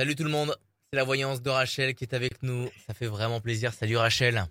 Salut 0.00 0.14
tout 0.14 0.22
le 0.22 0.30
monde, 0.30 0.56
c'est 0.92 0.96
la 0.96 1.02
voyance 1.02 1.42
de 1.42 1.50
Rachel 1.50 1.92
qui 1.96 2.04
est 2.04 2.14
avec 2.14 2.44
nous. 2.44 2.68
Ça 2.86 2.94
fait 2.94 3.08
vraiment 3.08 3.40
plaisir. 3.40 3.74
Salut 3.74 3.96
Rachel. 3.96 4.44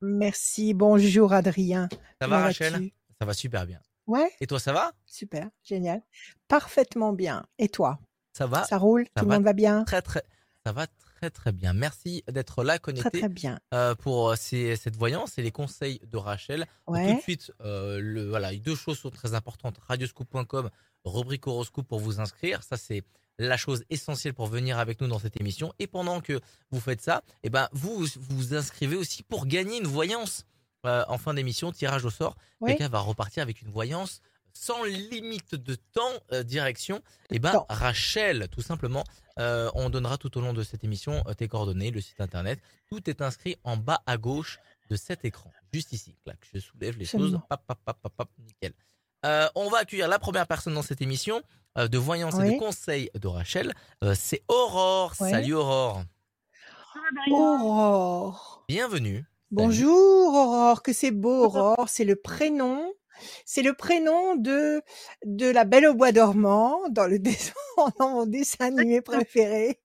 Merci, 0.00 0.72
bonjour 0.72 1.34
Adrien. 1.34 1.90
Ça 2.18 2.28
va 2.28 2.38
Rachel? 2.44 2.88
Ça 3.20 3.26
va 3.26 3.34
super 3.34 3.66
bien. 3.66 3.78
Ouais. 4.06 4.30
Et 4.40 4.46
toi, 4.46 4.58
ça 4.58 4.72
va? 4.72 4.92
Super, 5.04 5.50
génial. 5.62 6.00
Parfaitement 6.48 7.12
bien. 7.12 7.44
Et 7.58 7.68
toi? 7.68 7.98
Ça 8.32 8.46
va 8.46 8.64
Ça 8.64 8.78
roule? 8.78 9.04
Tout 9.14 9.26
le 9.26 9.32
monde 9.32 9.44
va 9.44 9.52
bien? 9.52 9.84
Très 9.84 10.00
très. 10.00 10.22
Ça 10.64 10.72
va 10.72 10.86
très 10.86 11.28
très 11.28 11.52
bien. 11.52 11.74
Merci 11.74 12.24
d'être 12.26 12.64
là 12.64 12.78
connecté. 12.78 13.10
Très 13.10 13.18
très 13.18 13.28
bien. 13.28 13.60
Euh, 13.74 13.94
pour 13.96 14.30
euh, 14.30 14.36
cette 14.36 14.96
voyance 14.96 15.36
et 15.36 15.42
les 15.42 15.52
conseils 15.52 16.00
de 16.06 16.16
Rachel. 16.16 16.64
Ouais. 16.86 17.10
Tout 17.10 17.16
de 17.18 17.20
suite, 17.20 17.52
euh, 17.60 18.00
le, 18.00 18.30
voilà, 18.30 18.56
deux 18.56 18.76
choses 18.76 18.98
sont 18.98 19.10
très 19.10 19.34
importantes. 19.34 19.76
Radioscoop.com, 19.76 20.70
rubrique 21.04 21.46
horoscope 21.46 21.86
pour 21.86 22.00
vous 22.00 22.18
inscrire. 22.18 22.62
Ça 22.62 22.78
c'est 22.78 23.04
la 23.38 23.56
chose 23.56 23.84
essentielle 23.90 24.34
pour 24.34 24.46
venir 24.46 24.78
avec 24.78 25.00
nous 25.00 25.06
dans 25.06 25.18
cette 25.18 25.40
émission. 25.40 25.72
Et 25.78 25.86
pendant 25.86 26.20
que 26.20 26.40
vous 26.70 26.80
faites 26.80 27.00
ça, 27.00 27.22
eh 27.42 27.50
ben 27.50 27.68
vous 27.72 28.06
vous 28.16 28.54
inscrivez 28.54 28.96
aussi 28.96 29.22
pour 29.22 29.46
gagner 29.46 29.78
une 29.78 29.86
voyance 29.86 30.44
euh, 30.86 31.04
en 31.08 31.18
fin 31.18 31.34
d'émission, 31.34 31.72
tirage 31.72 32.04
au 32.04 32.10
sort. 32.10 32.36
Quelqu'un 32.64 32.88
va 32.88 33.00
repartir 33.00 33.42
avec 33.42 33.62
une 33.62 33.70
voyance 33.70 34.20
sans 34.52 34.82
limite 34.84 35.54
de 35.54 35.74
temps, 35.74 36.00
euh, 36.32 36.42
direction. 36.42 37.02
Eh 37.30 37.38
ben 37.38 37.64
Rachel, 37.68 38.48
tout 38.50 38.62
simplement. 38.62 39.04
Euh, 39.38 39.70
on 39.74 39.88
donnera 39.88 40.18
tout 40.18 40.36
au 40.36 40.40
long 40.40 40.52
de 40.52 40.64
cette 40.64 40.82
émission 40.82 41.22
tes 41.36 41.46
coordonnées, 41.46 41.90
le 41.90 42.00
site 42.00 42.20
internet. 42.20 42.60
Tout 42.88 43.08
est 43.08 43.22
inscrit 43.22 43.56
en 43.62 43.76
bas 43.76 44.02
à 44.06 44.16
gauche 44.16 44.58
de 44.90 44.96
cet 44.96 45.24
écran, 45.24 45.52
juste 45.72 45.92
ici. 45.92 46.16
Clac, 46.24 46.38
je 46.52 46.58
soulève 46.58 46.96
les 46.96 47.04
choses. 47.04 47.38
nickel. 48.38 48.72
on 49.54 49.68
va 49.70 49.78
accueillir 49.78 50.08
la 50.08 50.18
première 50.18 50.46
personne 50.46 50.74
dans 50.74 50.82
cette 50.82 51.02
émission. 51.02 51.42
Euh, 51.76 51.86
de 51.86 51.98
voyance 51.98 52.38
et 52.40 52.54
de 52.54 52.58
conseils 52.58 53.10
de 53.14 53.28
Rachel. 53.28 53.74
Euh, 54.02 54.14
c'est 54.16 54.42
Aurore. 54.48 55.14
Salut 55.14 55.54
Aurore. 55.54 56.02
Aurore. 57.30 58.64
Bienvenue. 58.68 59.24
Bonjour 59.50 60.34
Aurore, 60.34 60.82
que 60.82 60.92
c'est 60.92 61.10
beau 61.10 61.44
Aurore, 61.44 61.88
c'est 61.88 62.04
le 62.04 62.16
prénom. 62.16 62.92
C'est 63.44 63.62
le 63.62 63.74
prénom 63.74 64.36
de 64.36 64.82
de 65.24 65.50
la 65.50 65.64
Belle 65.64 65.86
au 65.86 65.94
bois 65.94 66.12
dormant 66.12 66.88
dans 66.90 67.06
le 67.06 67.18
dessin, 67.18 67.52
dans 67.98 68.10
mon 68.10 68.26
dessin 68.26 68.66
animé 68.66 69.00
préféré. 69.00 69.80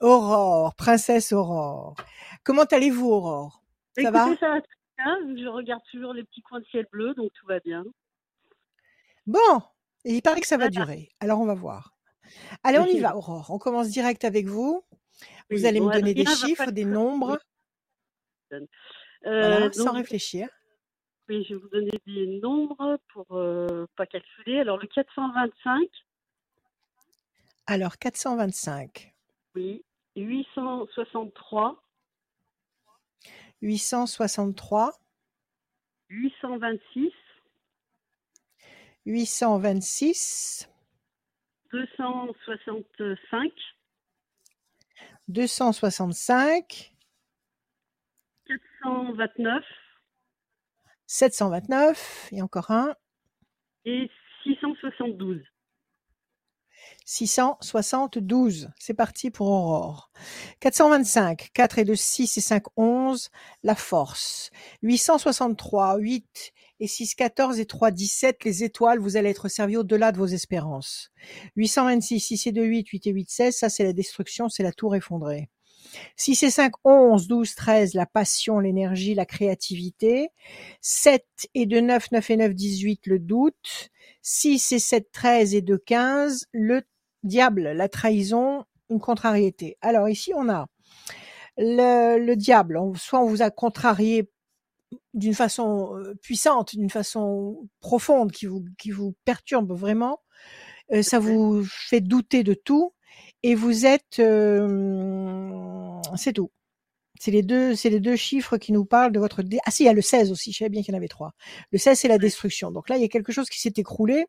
Aurore, 0.00 0.74
princesse 0.74 1.32
Aurore. 1.32 1.96
Comment 2.44 2.64
allez-vous 2.64 3.10
Aurore? 3.10 3.62
Ça 3.98 4.10
va? 4.10 4.26
Ça 4.38 4.48
va 4.48 4.60
bien. 4.60 5.36
Je 5.36 5.48
regarde 5.48 5.82
toujours 5.90 6.12
les 6.12 6.24
petits 6.24 6.42
coins 6.42 6.60
de 6.60 6.66
ciel 6.66 6.86
bleu, 6.90 7.14
donc 7.14 7.30
tout 7.32 7.46
va 7.46 7.60
bien. 7.60 7.84
Bon, 9.26 9.62
et 10.04 10.14
il 10.14 10.22
paraît 10.22 10.40
que 10.40 10.46
ça 10.46 10.56
va 10.56 10.68
durer. 10.68 11.10
Alors 11.20 11.40
on 11.40 11.46
va 11.46 11.54
voir. 11.54 11.94
Allez, 12.62 12.78
on 12.78 12.86
y 12.86 13.00
va, 13.00 13.16
Aurore. 13.16 13.50
On 13.50 13.58
commence 13.58 13.88
direct 13.88 14.24
avec 14.24 14.46
vous. 14.46 14.84
Vous 15.50 15.66
allez 15.66 15.80
me 15.80 15.92
donner 15.92 16.14
des 16.14 16.26
chiffres, 16.26 16.70
des 16.70 16.84
nombres. 16.84 17.38
Euh, 19.26 19.70
sans 19.72 19.92
réfléchir. 19.92 20.48
Oui, 21.28 21.44
je 21.48 21.54
vais 21.54 21.60
vous 21.60 21.68
donner 21.68 22.00
des 22.06 22.38
nombres 22.40 22.98
pour 23.12 23.26
euh, 23.32 23.86
pas 23.96 24.06
calculer. 24.06 24.60
Alors 24.60 24.78
le 24.78 24.86
425. 24.86 25.88
Alors 27.66 27.96
425. 27.96 29.14
Oui. 29.54 29.84
863. 30.16 31.82
863. 33.62 34.92
826. 36.10 37.12
826. 39.06 40.68
265. 41.72 43.52
265. 45.28 46.94
429. 48.46 49.64
729. 51.06 52.28
Et 52.32 52.42
encore 52.42 52.70
un. 52.70 52.94
Et 53.84 54.10
672. 54.44 55.42
672. 57.04 58.70
C'est 58.78 58.94
parti 58.94 59.30
pour 59.30 59.48
Aurore. 59.48 60.10
425. 60.60 61.50
4 61.52 61.78
et 61.78 61.84
2, 61.84 61.94
6 61.94 62.38
et 62.38 62.40
5, 62.40 62.64
11. 62.76 63.30
La 63.62 63.74
force. 63.74 64.50
863. 64.82 65.96
8 65.98 66.52
et 66.80 66.86
6, 66.86 67.14
14 67.14 67.60
et 67.60 67.66
3, 67.66 67.90
17, 67.90 68.44
les 68.44 68.64
étoiles, 68.64 68.98
vous 68.98 69.16
allez 69.16 69.30
être 69.30 69.48
servi 69.48 69.76
au-delà 69.76 70.12
de 70.12 70.18
vos 70.18 70.26
espérances. 70.26 71.10
826, 71.56 72.20
6 72.20 72.46
et 72.48 72.52
2, 72.52 72.64
8, 72.64 72.88
8 72.88 73.06
et 73.06 73.10
8, 73.10 73.30
16, 73.30 73.56
ça 73.56 73.68
c'est 73.68 73.84
la 73.84 73.92
destruction, 73.92 74.48
c'est 74.48 74.62
la 74.62 74.72
tour 74.72 74.96
effondrée. 74.96 75.50
6 76.16 76.42
et 76.42 76.50
5, 76.50 76.72
11, 76.84 77.28
12, 77.28 77.54
13, 77.54 77.94
la 77.94 78.06
passion, 78.06 78.58
l'énergie, 78.58 79.14
la 79.14 79.26
créativité. 79.26 80.30
7 80.80 81.24
et 81.54 81.66
2, 81.66 81.80
9, 81.80 82.10
9 82.10 82.30
et 82.30 82.36
9, 82.36 82.54
18, 82.54 83.06
le 83.06 83.18
doute. 83.18 83.90
6 84.22 84.72
et 84.72 84.78
7, 84.78 85.12
13 85.12 85.54
et 85.54 85.62
2, 85.62 85.78
15, 85.78 86.46
le 86.52 86.82
diable, 87.22 87.72
la 87.72 87.88
trahison, 87.88 88.64
une 88.90 89.00
contrariété. 89.00 89.76
Alors 89.80 90.08
ici, 90.08 90.32
on 90.34 90.48
a 90.48 90.66
le, 91.56 92.18
le 92.18 92.36
diable. 92.36 92.80
Soit 92.96 93.20
on 93.20 93.26
vous 93.26 93.42
a 93.42 93.50
contrarié 93.50 94.30
d'une 95.14 95.34
façon 95.34 95.94
puissante, 96.22 96.76
d'une 96.76 96.90
façon 96.90 97.68
profonde, 97.80 98.32
qui 98.32 98.46
vous, 98.46 98.64
qui 98.78 98.90
vous 98.90 99.14
perturbe 99.24 99.72
vraiment. 99.72 100.20
ça 101.02 101.18
vous 101.18 101.64
fait 101.64 102.00
douter 102.00 102.42
de 102.42 102.54
tout 102.54 102.92
et 103.42 103.54
vous 103.54 103.86
êtes, 103.86 104.22
c'est 106.16 106.32
tout. 106.32 106.50
C'est 107.20 107.30
les 107.30 107.42
deux, 107.42 107.76
c'est 107.76 107.90
les 107.90 108.00
deux 108.00 108.16
chiffres 108.16 108.56
qui 108.58 108.72
nous 108.72 108.84
parlent 108.84 109.12
de 109.12 109.20
votre. 109.20 109.42
Ah 109.64 109.70
si, 109.70 109.84
il 109.84 109.86
y 109.86 109.88
a 109.88 109.92
le 109.92 110.02
16 110.02 110.32
aussi. 110.32 110.52
Je 110.52 110.58
savais 110.58 110.68
bien 110.68 110.82
qu'il 110.82 110.92
y 110.92 110.96
en 110.96 110.98
avait 110.98 111.08
trois. 111.08 111.32
Le 111.70 111.78
16, 111.78 111.98
c'est 111.98 112.08
la 112.08 112.18
destruction. 112.18 112.72
Donc 112.72 112.88
là, 112.88 112.96
il 112.96 113.02
y 113.02 113.04
a 113.04 113.08
quelque 113.08 113.32
chose 113.32 113.48
qui 113.48 113.60
s'est 113.60 113.72
écroulé. 113.76 114.26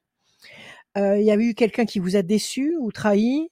il 0.95 1.23
y 1.23 1.31
a 1.31 1.35
eu 1.35 1.55
quelqu'un 1.55 1.85
qui 1.85 1.99
vous 1.99 2.15
a 2.15 2.21
déçu 2.21 2.77
ou 2.79 2.91
trahi, 2.91 3.49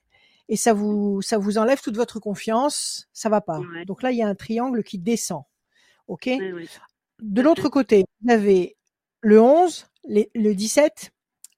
et 0.50 0.56
ça 0.56 0.74
vous, 0.74 1.22
ça 1.22 1.38
vous 1.38 1.57
enlève 1.57 1.81
toute 1.81 1.95
votre 1.95 2.19
confiance. 2.19 3.07
Ça 3.12 3.30
va 3.30 3.41
pas. 3.41 3.59
Donc 3.88 4.03
là, 4.03 4.12
il 4.12 4.18
y 4.18 4.22
a 4.22 4.28
un 4.28 4.35
triangle 4.35 4.84
qui 4.84 5.00
descend. 5.00 5.44
Ok? 6.07 6.30
De 7.22 7.41
l'autre 7.41 7.69
côté, 7.69 8.06
vous 8.22 8.31
avez 8.31 8.78
le 9.22 9.41
11, 9.41 9.88
le 10.06 10.53
17, 10.53 11.12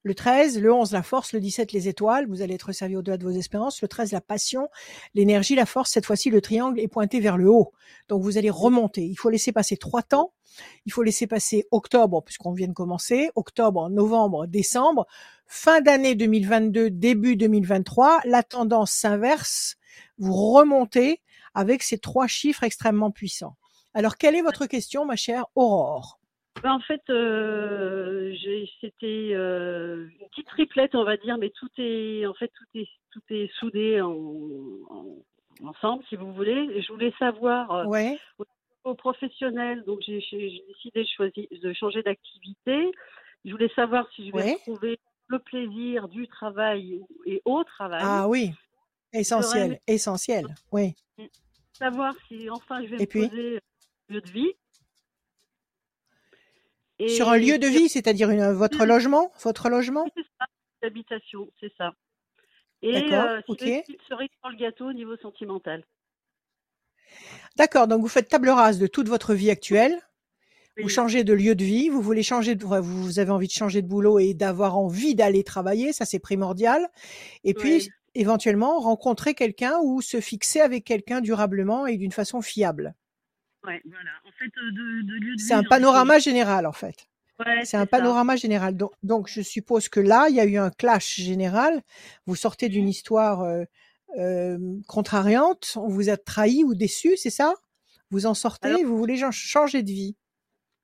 le 0.06 0.14
13, 0.14 0.60
le 0.62 0.72
11, 0.72 0.92
la 0.92 1.02
force, 1.02 1.34
le 1.34 1.40
17, 1.40 1.72
les 1.72 1.88
étoiles. 1.88 2.28
Vous 2.28 2.44
allez 2.44 2.54
être 2.54 2.72
servi 2.72 2.96
au-delà 2.96 3.18
de 3.18 3.24
vos 3.24 3.32
espérances. 3.32 3.82
Le 3.82 3.88
13, 3.88 4.12
la 4.12 4.22
passion, 4.22 4.70
l'énergie, 5.16 5.56
la 5.56 5.66
force. 5.66 5.90
Cette 5.90 6.06
fois-ci, 6.06 6.30
le 6.30 6.42
triangle 6.42 6.80
est 6.80 6.88
pointé 6.88 7.20
vers 7.20 7.38
le 7.38 7.50
haut. 7.50 7.74
Donc, 8.08 8.22
vous 8.22 8.38
allez 8.38 8.52
remonter. 8.52 9.04
Il 9.04 9.16
faut 9.16 9.32
laisser 9.32 9.52
passer 9.52 9.78
trois 9.78 10.04
temps. 10.04 10.32
Il 10.86 10.92
faut 10.92 11.02
laisser 11.02 11.26
passer 11.26 11.66
octobre, 11.72 12.22
puisqu'on 12.22 12.54
vient 12.54 12.68
de 12.68 12.74
commencer, 12.74 13.32
octobre, 13.34 13.90
novembre, 13.90 14.46
décembre, 14.46 15.08
fin 15.48 15.82
d'année 15.82 16.14
2022, 16.14 16.92
début 16.92 17.36
2023. 17.36 18.22
La 18.26 18.44
tendance 18.44 18.92
s'inverse. 18.92 19.78
Vous 20.20 20.36
remontez 20.36 21.22
avec 21.56 21.82
ces 21.82 21.98
trois 21.98 22.28
chiffres 22.28 22.64
extrêmement 22.64 23.10
puissants. 23.10 23.56
Alors, 23.96 24.18
quelle 24.18 24.36
est 24.36 24.42
votre 24.42 24.66
question, 24.66 25.06
ma 25.06 25.16
chère 25.16 25.46
Aurore? 25.56 26.20
Ben, 26.62 26.74
En 26.74 26.82
fait, 26.82 27.02
euh, 27.10 28.36
c'était 28.82 29.32
euh, 29.34 30.10
une 30.20 30.28
petite 30.28 30.48
triplette, 30.48 30.96
on 30.96 31.06
va 31.06 31.16
dire, 31.16 31.38
mais 31.38 31.50
tout 31.50 31.70
est, 31.78 32.26
en 32.26 32.34
fait, 32.34 32.50
tout 32.50 32.66
est, 32.78 32.90
tout 33.12 33.22
est 33.30 33.50
soudé 33.58 34.02
ensemble, 35.64 36.04
si 36.10 36.18
vous 36.18 36.34
voulez. 36.34 36.82
Je 36.82 36.92
voulais 36.92 37.14
savoir 37.18 37.72
euh, 37.72 37.86
ouais. 37.86 38.20
au 38.84 38.96
professionnel, 38.96 39.84
donc 39.86 40.00
j'ai 40.06 40.20
décidé 40.68 41.04
de, 41.04 41.08
choisir, 41.16 41.46
de 41.50 41.74
changer 41.74 42.04
d'activité. 42.04 42.92
Je 43.46 43.52
voulais 43.52 43.72
savoir 43.78 44.10
si 44.14 44.28
je 44.28 44.36
vais 44.36 44.56
trouver 44.58 45.00
le 45.28 45.40
plaisir 45.40 46.10
du 46.10 46.28
travail 46.28 47.00
et 47.26 47.42
au 47.46 47.64
travail. 47.64 48.02
Ah 48.04 48.28
oui, 48.28 48.52
essentiel, 49.14 49.80
essentiel, 49.88 50.48
oui. 50.74 50.96
Savoir 51.72 52.14
si 52.28 52.50
enfin 52.50 52.84
je 52.84 52.88
vais 52.88 52.98
me 52.98 53.30
poser 53.30 53.62
lieu 54.10 54.22
de 54.22 54.30
vie. 54.30 54.54
Sur 57.10 57.30
un 57.30 57.38
lieu 57.38 57.58
de 57.58 57.68
vie, 57.68 57.90
c'est-à-dire 57.90 58.30
votre 58.54 58.86
logement, 58.86 59.32
votre 59.44 59.70
logement? 59.70 60.06
C'est 60.16 60.24
ça, 60.40 60.46
l'habitation, 60.82 61.50
c'est 61.60 61.74
ça. 61.78 61.94
Et 62.82 62.96
euh, 63.14 63.42
ok. 63.48 63.60
cerise 63.60 64.30
sur 64.40 64.50
le 64.50 64.58
gâteau 64.58 64.90
au 64.90 64.94
niveau 64.94 65.18
sentimental. 65.18 65.84
D'accord, 67.58 67.88
donc 67.88 68.02
vous 68.02 68.08
faites 68.08 68.30
table 68.30 68.50
rase 68.50 68.80
de 68.80 68.88
toute 68.88 69.08
votre 69.08 69.34
vie 69.34 69.50
actuelle. 69.50 70.00
Vous 70.82 70.90
changez 70.90 71.24
de 71.24 71.34
lieu 71.34 71.56
de 71.56 71.64
vie, 71.64 71.88
vous 71.88 72.02
voulez 72.02 72.24
changer, 72.24 72.56
de, 72.56 72.66
vous 72.66 73.20
avez 73.20 73.32
envie 73.32 73.48
de 73.48 73.54
changer 73.54 73.82
de 73.82 73.88
boulot 73.88 74.20
et 74.20 74.34
d'avoir 74.34 74.78
envie 74.78 75.16
d'aller 75.16 75.44
travailler, 75.44 75.94
ça 75.94 76.04
c'est 76.04 76.20
primordial. 76.20 76.90
Et 77.46 77.54
puis 77.54 77.90
éventuellement 78.14 78.80
rencontrer 78.80 79.36
quelqu'un 79.36 79.80
ou 79.84 80.02
se 80.02 80.20
fixer 80.20 80.60
avec 80.60 80.84
quelqu'un 80.84 81.22
durablement 81.22 81.88
et 81.88 81.98
d'une 81.98 82.12
façon 82.12 82.42
fiable. 82.42 82.94
Ouais, 83.66 83.82
voilà. 83.86 84.12
En 84.26 84.32
fait, 84.32 84.52
de, 84.56 85.02
de 85.02 85.38
C'est 85.38 85.54
un 85.54 85.64
panorama 85.64 86.20
général, 86.20 86.66
en 86.66 86.72
fait. 86.72 87.08
Ouais, 87.40 87.66
c'est 87.66 87.76
un 87.78 87.86
panorama 87.86 88.36
général. 88.38 88.76
Donc, 89.04 89.28
je 89.28 89.42
suppose 89.42 89.90
que 89.90 90.00
là, 90.00 90.28
il 90.30 90.36
y 90.36 90.40
a 90.40 90.46
eu 90.46 90.58
un 90.58 90.70
clash 90.70 91.16
général. 91.16 91.82
Vous 92.26 92.36
sortez 92.36 92.70
d'une 92.70 92.88
histoire 92.88 93.42
euh, 93.42 93.64
euh, 94.18 94.58
contrariante, 94.88 95.74
on 95.76 95.90
vous 95.90 96.10
a 96.10 96.16
trahi 96.16 96.64
ou 96.64 96.76
déçu, 96.76 97.18
c'est 97.18 97.30
ça? 97.30 97.54
Vous 98.12 98.26
en 98.26 98.34
sortez, 98.36 98.70
Alors- 98.70 98.82
vous 98.86 98.98
voulez 98.98 99.18
changer 99.32 99.84
de 99.84 99.90
vie. 99.92 100.16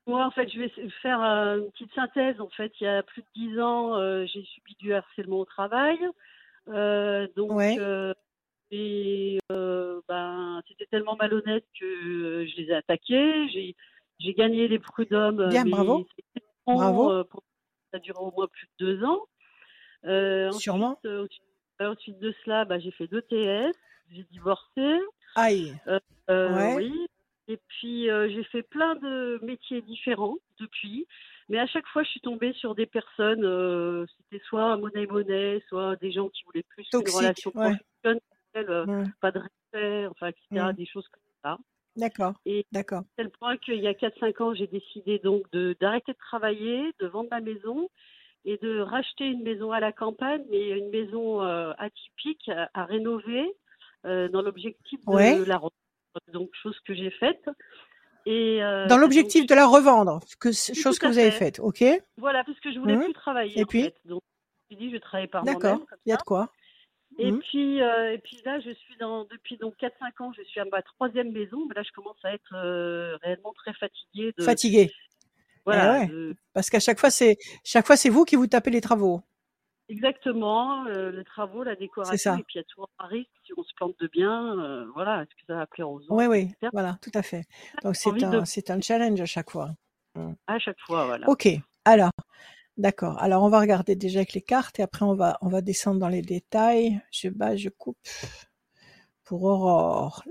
Moi, 0.07 0.25
en 0.25 0.31
fait, 0.31 0.49
je 0.49 0.59
vais 0.59 0.71
faire 1.01 1.21
euh, 1.23 1.59
une 1.59 1.71
petite 1.71 1.93
synthèse. 1.93 2.41
En 2.41 2.49
fait, 2.49 2.71
il 2.81 2.83
y 2.83 2.87
a 2.87 3.03
plus 3.03 3.21
de 3.21 3.27
dix 3.35 3.61
ans, 3.61 3.95
j'ai 4.25 4.43
subi 4.43 4.75
du 4.79 4.93
harcèlement 4.93 5.37
au 5.39 5.45
travail. 5.45 5.97
Donc, 6.67 7.51
Ouais. 7.53 7.77
Euh, 8.71 8.75
et 8.75 9.39
euh, 9.51 10.01
ben, 10.07 10.61
c'était 10.67 10.85
tellement 10.85 11.15
malhonnête 11.15 11.65
que 11.79 11.85
euh, 11.85 12.47
je 12.47 12.61
les 12.61 12.69
ai 12.69 12.73
attaqués. 12.73 13.49
J'ai, 13.49 13.75
gagné 14.33 14.67
les 14.67 14.79
prud'hommes. 14.79 15.49
Bien, 15.49 15.63
mais 15.63 15.71
bravo. 15.71 16.07
Bravo. 16.65 17.11
euh, 17.11 17.23
pour- 17.23 17.43
ça 17.91 17.97
a 17.97 17.99
duré 17.99 18.19
au 18.19 18.31
moins 18.31 18.47
plus 18.47 18.67
de 18.79 18.85
deux 18.85 19.03
ans. 19.03 19.21
Euh, 20.05 20.51
Sûrement. 20.51 20.99
Ensuite, 21.03 22.17
euh, 22.17 22.19
de 22.21 22.35
cela, 22.45 22.65
bah, 22.65 22.79
j'ai 22.79 22.91
fait 22.91 23.07
deux 23.07 23.21
TS. 23.21 23.75
J'ai 24.11 24.23
divorcé. 24.31 24.99
Aïe. 25.35 25.75
Euh, 25.87 25.99
Ouais. 26.29 26.75
Oui. 26.77 27.07
Et 27.47 27.59
puis 27.67 28.09
euh, 28.09 28.29
j'ai 28.29 28.43
fait 28.45 28.61
plein 28.63 28.95
de 28.95 29.37
métiers 29.43 29.81
différents 29.81 30.37
depuis, 30.59 31.05
mais 31.49 31.59
à 31.59 31.67
chaque 31.67 31.85
fois 31.87 32.03
je 32.03 32.09
suis 32.09 32.21
tombée 32.21 32.53
sur 32.53 32.75
des 32.75 32.85
personnes, 32.85 33.43
euh, 33.43 34.05
c'était 34.15 34.41
soit 34.45 34.77
monnaie 34.77 35.05
monnaie, 35.07 35.61
soit 35.67 35.97
des 35.97 36.13
gens 36.13 36.29
qui 36.29 36.43
voulaient 36.43 36.63
plus 36.63 36.83
qu'une 36.83 36.99
Toxiques, 37.01 37.17
relation 37.17 37.51
ouais. 37.55 37.75
professionnelle, 37.75 38.21
euh, 38.55 38.85
pas 39.19 39.31
de 39.31 39.39
respect, 39.39 40.07
enfin 40.07 40.27
etc. 40.27 40.73
Des 40.75 40.85
choses 40.85 41.07
comme 41.09 41.23
ça. 41.43 41.57
D'accord. 41.95 42.33
Et- 42.45 42.65
D'accord. 42.71 42.99
À 42.99 43.23
tel 43.23 43.29
point 43.31 43.57
qu'il 43.57 43.75
y 43.81 43.87
a 43.87 43.93
4-5 43.93 44.41
ans 44.41 44.53
j'ai 44.53 44.67
décidé 44.67 45.19
donc 45.19 45.49
de 45.51 45.75
d'arrêter 45.79 46.13
de 46.13 46.17
travailler, 46.17 46.91
de 46.99 47.07
vendre 47.07 47.29
ma 47.29 47.41
maison 47.41 47.89
et 48.45 48.57
de 48.57 48.79
racheter 48.79 49.25
une 49.25 49.43
maison 49.43 49.71
à 49.71 49.79
la 49.79 49.91
campagne, 49.91 50.43
mais 50.49 50.69
une 50.69 50.89
maison 50.89 51.43
euh, 51.43 51.73
atypique 51.77 52.49
à, 52.49 52.69
à 52.73 52.85
rénover 52.85 53.53
euh, 54.05 54.29
dans 54.29 54.41
l'objectif 54.41 54.99
de 55.05 55.43
la 55.43 55.57
revendre. 55.57 55.73
Donc 56.33 56.49
chose 56.53 56.79
que 56.81 56.93
j'ai 56.93 57.11
faite. 57.11 57.43
Et 58.25 58.63
euh, 58.63 58.87
Dans 58.87 58.97
l'objectif 58.97 59.41
donc, 59.41 59.49
de 59.49 59.55
la 59.55 59.67
revendre, 59.67 60.19
que, 60.39 60.51
chose 60.51 60.99
que 60.99 61.07
vous 61.07 61.17
avez 61.17 61.31
fait. 61.31 61.37
faite, 61.37 61.59
ok 61.59 61.83
voilà, 62.17 62.43
parce 62.43 62.59
que 62.59 62.71
je 62.71 62.79
voulais 62.79 62.95
Mhm. 62.97 63.03
plus 63.05 63.13
travailler 63.13 63.59
Et 63.59 63.63
en 63.63 63.65
puis 63.67 63.83
fait. 63.83 63.95
Donc 64.05 64.21
je 64.69 64.75
me 64.75 64.77
suis 64.77 64.85
dit 64.85 64.89
je 64.89 64.95
vais 64.95 64.99
travailler 64.99 65.27
par 65.27 65.43
D'accord. 65.43 65.61
moi-même 65.61 65.85
comme 65.87 65.97
Il 66.05 66.09
y 66.09 66.13
a 66.13 66.17
de 66.17 66.21
quoi 66.23 66.51
Et 67.23 67.31
Mhm. 67.31 67.39
puis 67.39 67.81
euh, 67.81 68.13
et 68.13 68.17
puis 68.17 68.41
là 68.45 68.59
je 68.59 68.71
suis 68.71 68.97
dans 68.97 69.25
depuis 69.25 69.55
donc 69.57 69.75
4-5 69.77 70.19
ans, 70.21 70.31
je 70.35 70.41
suis 70.43 70.59
à 70.59 70.65
ma 70.65 70.81
troisième 70.81 71.31
maison, 71.31 71.65
mais 71.67 71.75
là 71.75 71.83
je 71.83 71.91
commence 71.91 72.17
à 72.23 72.33
être 72.33 72.53
euh, 72.55 73.15
réellement 73.21 73.53
très 73.53 73.73
fatiguée 73.73 74.33
de 74.37 74.43
Fatigué. 74.43 74.89
voilà, 75.65 75.99
ouais. 75.99 76.07
de- 76.07 76.35
Parce 76.53 76.69
qu'à 76.71 76.79
chaque 76.79 76.99
fois, 76.99 77.11
c'est 77.11 77.37
chaque 77.63 77.85
fois 77.85 77.95
c'est 77.95 78.09
vous 78.09 78.25
qui 78.25 78.35
vous 78.35 78.47
tapez 78.47 78.71
les 78.71 78.81
travaux. 78.81 79.21
Exactement, 79.89 80.85
euh, 80.87 81.11
les 81.11 81.23
travaux, 81.25 81.63
la 81.63 81.73
ça. 81.73 81.79
décoration, 81.79 82.37
et 82.37 82.43
puis 82.43 82.53
il 82.55 82.57
y 82.59 82.61
a 82.61 82.63
toujours 82.63 82.89
un 82.97 83.07
risque 83.07 83.29
si 83.45 83.51
on 83.57 83.63
se 83.63 83.73
plante 83.75 83.99
de 83.99 84.07
bien, 84.07 84.85
voilà, 84.93 85.21
est-ce 85.23 85.35
que 85.35 85.45
ça 85.47 85.55
va 85.55 85.67
plaire 85.67 85.89
aux 85.89 85.99
autres, 85.99 86.13
Oui, 86.15 86.25
oui, 86.27 86.39
etc. 86.43 86.69
voilà, 86.71 86.97
tout 87.01 87.11
à 87.13 87.21
fait. 87.21 87.43
Donc 87.83 87.95
c'est 87.97 88.09
envie 88.09 88.21
de- 88.21 88.25
un, 88.27 88.45
c'est 88.45 88.69
un 88.71 88.79
challenge 88.81 89.19
à 89.19 89.25
chaque 89.25 89.49
fois. 89.51 89.71
À 90.47 90.59
chaque 90.59 90.79
fois, 90.79 91.05
voilà. 91.05 91.29
Ok, 91.29 91.49
alors, 91.85 92.11
d'accord. 92.81 93.21
Alors 93.21 93.43
on 93.43 93.49
va 93.49 93.59
regarder 93.59 93.95
déjà 93.95 94.19
avec 94.19 94.33
les 94.33 94.41
cartes 94.41 94.79
et 94.79 94.83
après 94.83 95.05
on 95.05 95.15
va, 95.15 95.37
on 95.41 95.49
va 95.49 95.61
descendre 95.61 95.99
dans 95.99 96.09
les 96.09 96.21
détails. 96.21 96.99
Je 97.11 97.29
bats, 97.29 97.55
je 97.55 97.69
coupe. 97.69 97.97
Pour 99.23 99.43
Aurore, 99.43 100.23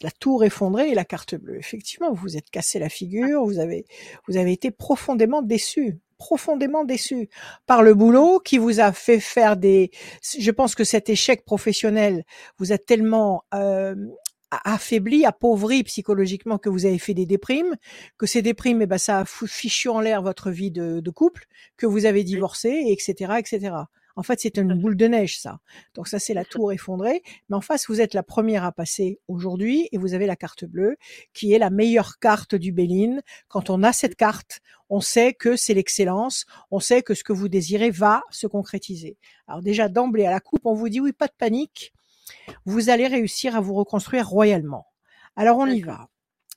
la, 0.00 0.10
tour 0.12 0.44
effondrée 0.44 0.90
et 0.90 0.94
la 0.94 1.04
carte 1.04 1.34
bleue. 1.34 1.58
Effectivement, 1.58 2.10
vous 2.10 2.22
vous 2.22 2.36
êtes 2.38 2.48
cassé 2.48 2.78
la 2.78 2.88
figure, 2.88 3.44
vous 3.44 3.58
avez, 3.58 3.84
vous 4.26 4.38
avez 4.38 4.52
été 4.52 4.70
profondément 4.70 5.42
déçu, 5.42 5.98
profondément 6.16 6.84
déçu 6.84 7.28
par 7.66 7.82
le 7.82 7.92
boulot 7.92 8.38
qui 8.38 8.56
vous 8.56 8.80
a 8.80 8.92
fait 8.92 9.20
faire 9.20 9.58
des. 9.58 9.90
Je 10.38 10.50
pense 10.50 10.74
que 10.74 10.84
cet 10.84 11.10
échec 11.10 11.44
professionnel 11.44 12.24
vous 12.58 12.72
a 12.72 12.78
tellement 12.78 13.44
euh, 13.52 13.94
affaibli, 14.64 15.24
appauvri 15.24 15.82
psychologiquement 15.84 16.58
que 16.58 16.68
vous 16.68 16.86
avez 16.86 16.98
fait 16.98 17.14
des 17.14 17.26
déprimes, 17.26 17.76
que 18.18 18.26
ces 18.26 18.42
déprimes, 18.42 18.82
eh 18.82 18.86
ben, 18.86 18.98
ça 18.98 19.20
a 19.20 19.24
fichu 19.24 19.88
en 19.88 20.00
l'air 20.00 20.22
votre 20.22 20.50
vie 20.50 20.70
de, 20.70 21.00
de 21.00 21.10
couple, 21.10 21.46
que 21.76 21.86
vous 21.86 22.06
avez 22.06 22.24
divorcé, 22.24 22.84
etc., 22.88 23.34
etc. 23.38 23.72
En 24.18 24.22
fait, 24.22 24.40
c'est 24.40 24.56
une 24.56 24.72
boule 24.74 24.96
de 24.96 25.06
neige, 25.06 25.38
ça. 25.38 25.60
Donc 25.94 26.08
ça, 26.08 26.18
c'est 26.18 26.32
la 26.32 26.44
tour 26.44 26.72
effondrée. 26.72 27.22
Mais 27.48 27.56
en 27.56 27.60
face, 27.60 27.86
vous 27.88 28.00
êtes 28.00 28.14
la 28.14 28.22
première 28.22 28.64
à 28.64 28.72
passer 28.72 29.20
aujourd'hui 29.28 29.90
et 29.92 29.98
vous 29.98 30.14
avez 30.14 30.26
la 30.26 30.36
carte 30.36 30.64
bleue, 30.64 30.96
qui 31.34 31.52
est 31.52 31.58
la 31.58 31.68
meilleure 31.68 32.18
carte 32.18 32.54
du 32.54 32.72
Béline. 32.72 33.20
Quand 33.48 33.68
on 33.68 33.82
a 33.82 33.92
cette 33.92 34.16
carte, 34.16 34.60
on 34.88 35.00
sait 35.00 35.34
que 35.34 35.54
c'est 35.56 35.74
l'excellence, 35.74 36.46
on 36.70 36.80
sait 36.80 37.02
que 37.02 37.12
ce 37.12 37.24
que 37.24 37.34
vous 37.34 37.48
désirez 37.48 37.90
va 37.90 38.22
se 38.30 38.46
concrétiser. 38.46 39.18
Alors 39.46 39.60
déjà, 39.60 39.88
d'emblée 39.88 40.24
à 40.24 40.30
la 40.30 40.40
coupe, 40.40 40.64
on 40.64 40.74
vous 40.74 40.88
dit 40.88 41.00
oui, 41.00 41.12
pas 41.12 41.26
de 41.26 41.34
panique, 41.36 41.92
vous 42.64 42.90
allez 42.90 43.06
réussir 43.06 43.56
à 43.56 43.60
vous 43.60 43.74
reconstruire 43.74 44.28
royalement. 44.28 44.86
Alors 45.36 45.58
on 45.58 45.66
y 45.66 45.80
va. 45.80 46.08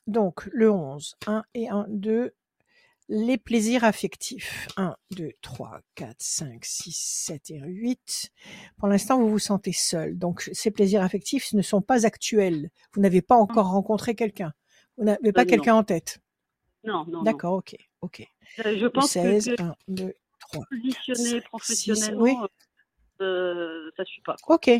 Donc 0.06 0.48
le 0.52 0.70
11, 0.70 1.16
1 1.26 1.44
et 1.54 1.68
1, 1.68 1.86
2, 1.88 2.34
les 3.08 3.38
plaisirs 3.38 3.84
affectifs. 3.84 4.68
1, 4.76 4.96
2, 5.12 5.32
3, 5.42 5.80
4, 5.96 6.14
5, 6.18 6.64
6, 6.64 6.96
7 6.96 7.50
et 7.50 7.58
8. 7.60 8.30
Pour 8.78 8.88
l'instant, 8.88 9.18
vous 9.18 9.28
vous 9.28 9.38
sentez 9.38 9.72
seul. 9.72 10.16
Donc 10.18 10.48
ces 10.52 10.70
plaisirs 10.70 11.02
affectifs 11.02 11.52
ne 11.52 11.62
sont 11.62 11.82
pas 11.82 12.06
actuels. 12.06 12.70
Vous 12.94 13.00
n'avez 13.00 13.20
pas 13.22 13.36
encore 13.36 13.70
rencontré 13.70 14.14
quelqu'un. 14.14 14.52
Vous 14.96 15.04
n'avez 15.04 15.32
pas 15.32 15.42
Euh, 15.42 15.44
quelqu'un 15.46 15.74
en 15.74 15.84
tête. 15.84 16.20
Non, 16.84 17.04
non. 17.06 17.22
D'accord, 17.22 17.54
ok, 17.54 17.76
ok. 18.00 18.26
Euh, 18.64 18.78
Je 18.78 18.86
pense 18.86 19.10
16, 19.10 19.44
que, 19.46 19.54
que 19.56 19.62
1, 19.62 19.74
2, 19.88 20.14
3. 20.40 20.64
positionner 20.70 21.30
cinq, 21.30 21.44
professionnellement, 21.44 22.46
six, 22.46 23.22
euh, 23.22 23.90
ça 23.96 24.04
suit 24.04 24.22
pas. 24.22 24.36
Quoi. 24.42 24.56
Ok. 24.56 24.70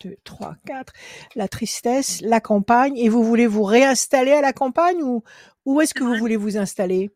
2, 0.00 0.16
3, 0.24 0.56
4. 0.66 0.92
La 1.34 1.48
tristesse, 1.48 2.20
la 2.22 2.40
campagne. 2.40 2.96
Et 2.96 3.08
vous 3.08 3.22
voulez 3.24 3.46
vous 3.46 3.62
réinstaller 3.64 4.32
à 4.32 4.40
la 4.40 4.52
campagne 4.52 5.02
ou 5.02 5.22
où 5.64 5.80
est-ce 5.80 5.94
que 5.94 6.04
vous 6.04 6.14
voulez 6.16 6.36
vous 6.36 6.56
installer? 6.56 7.10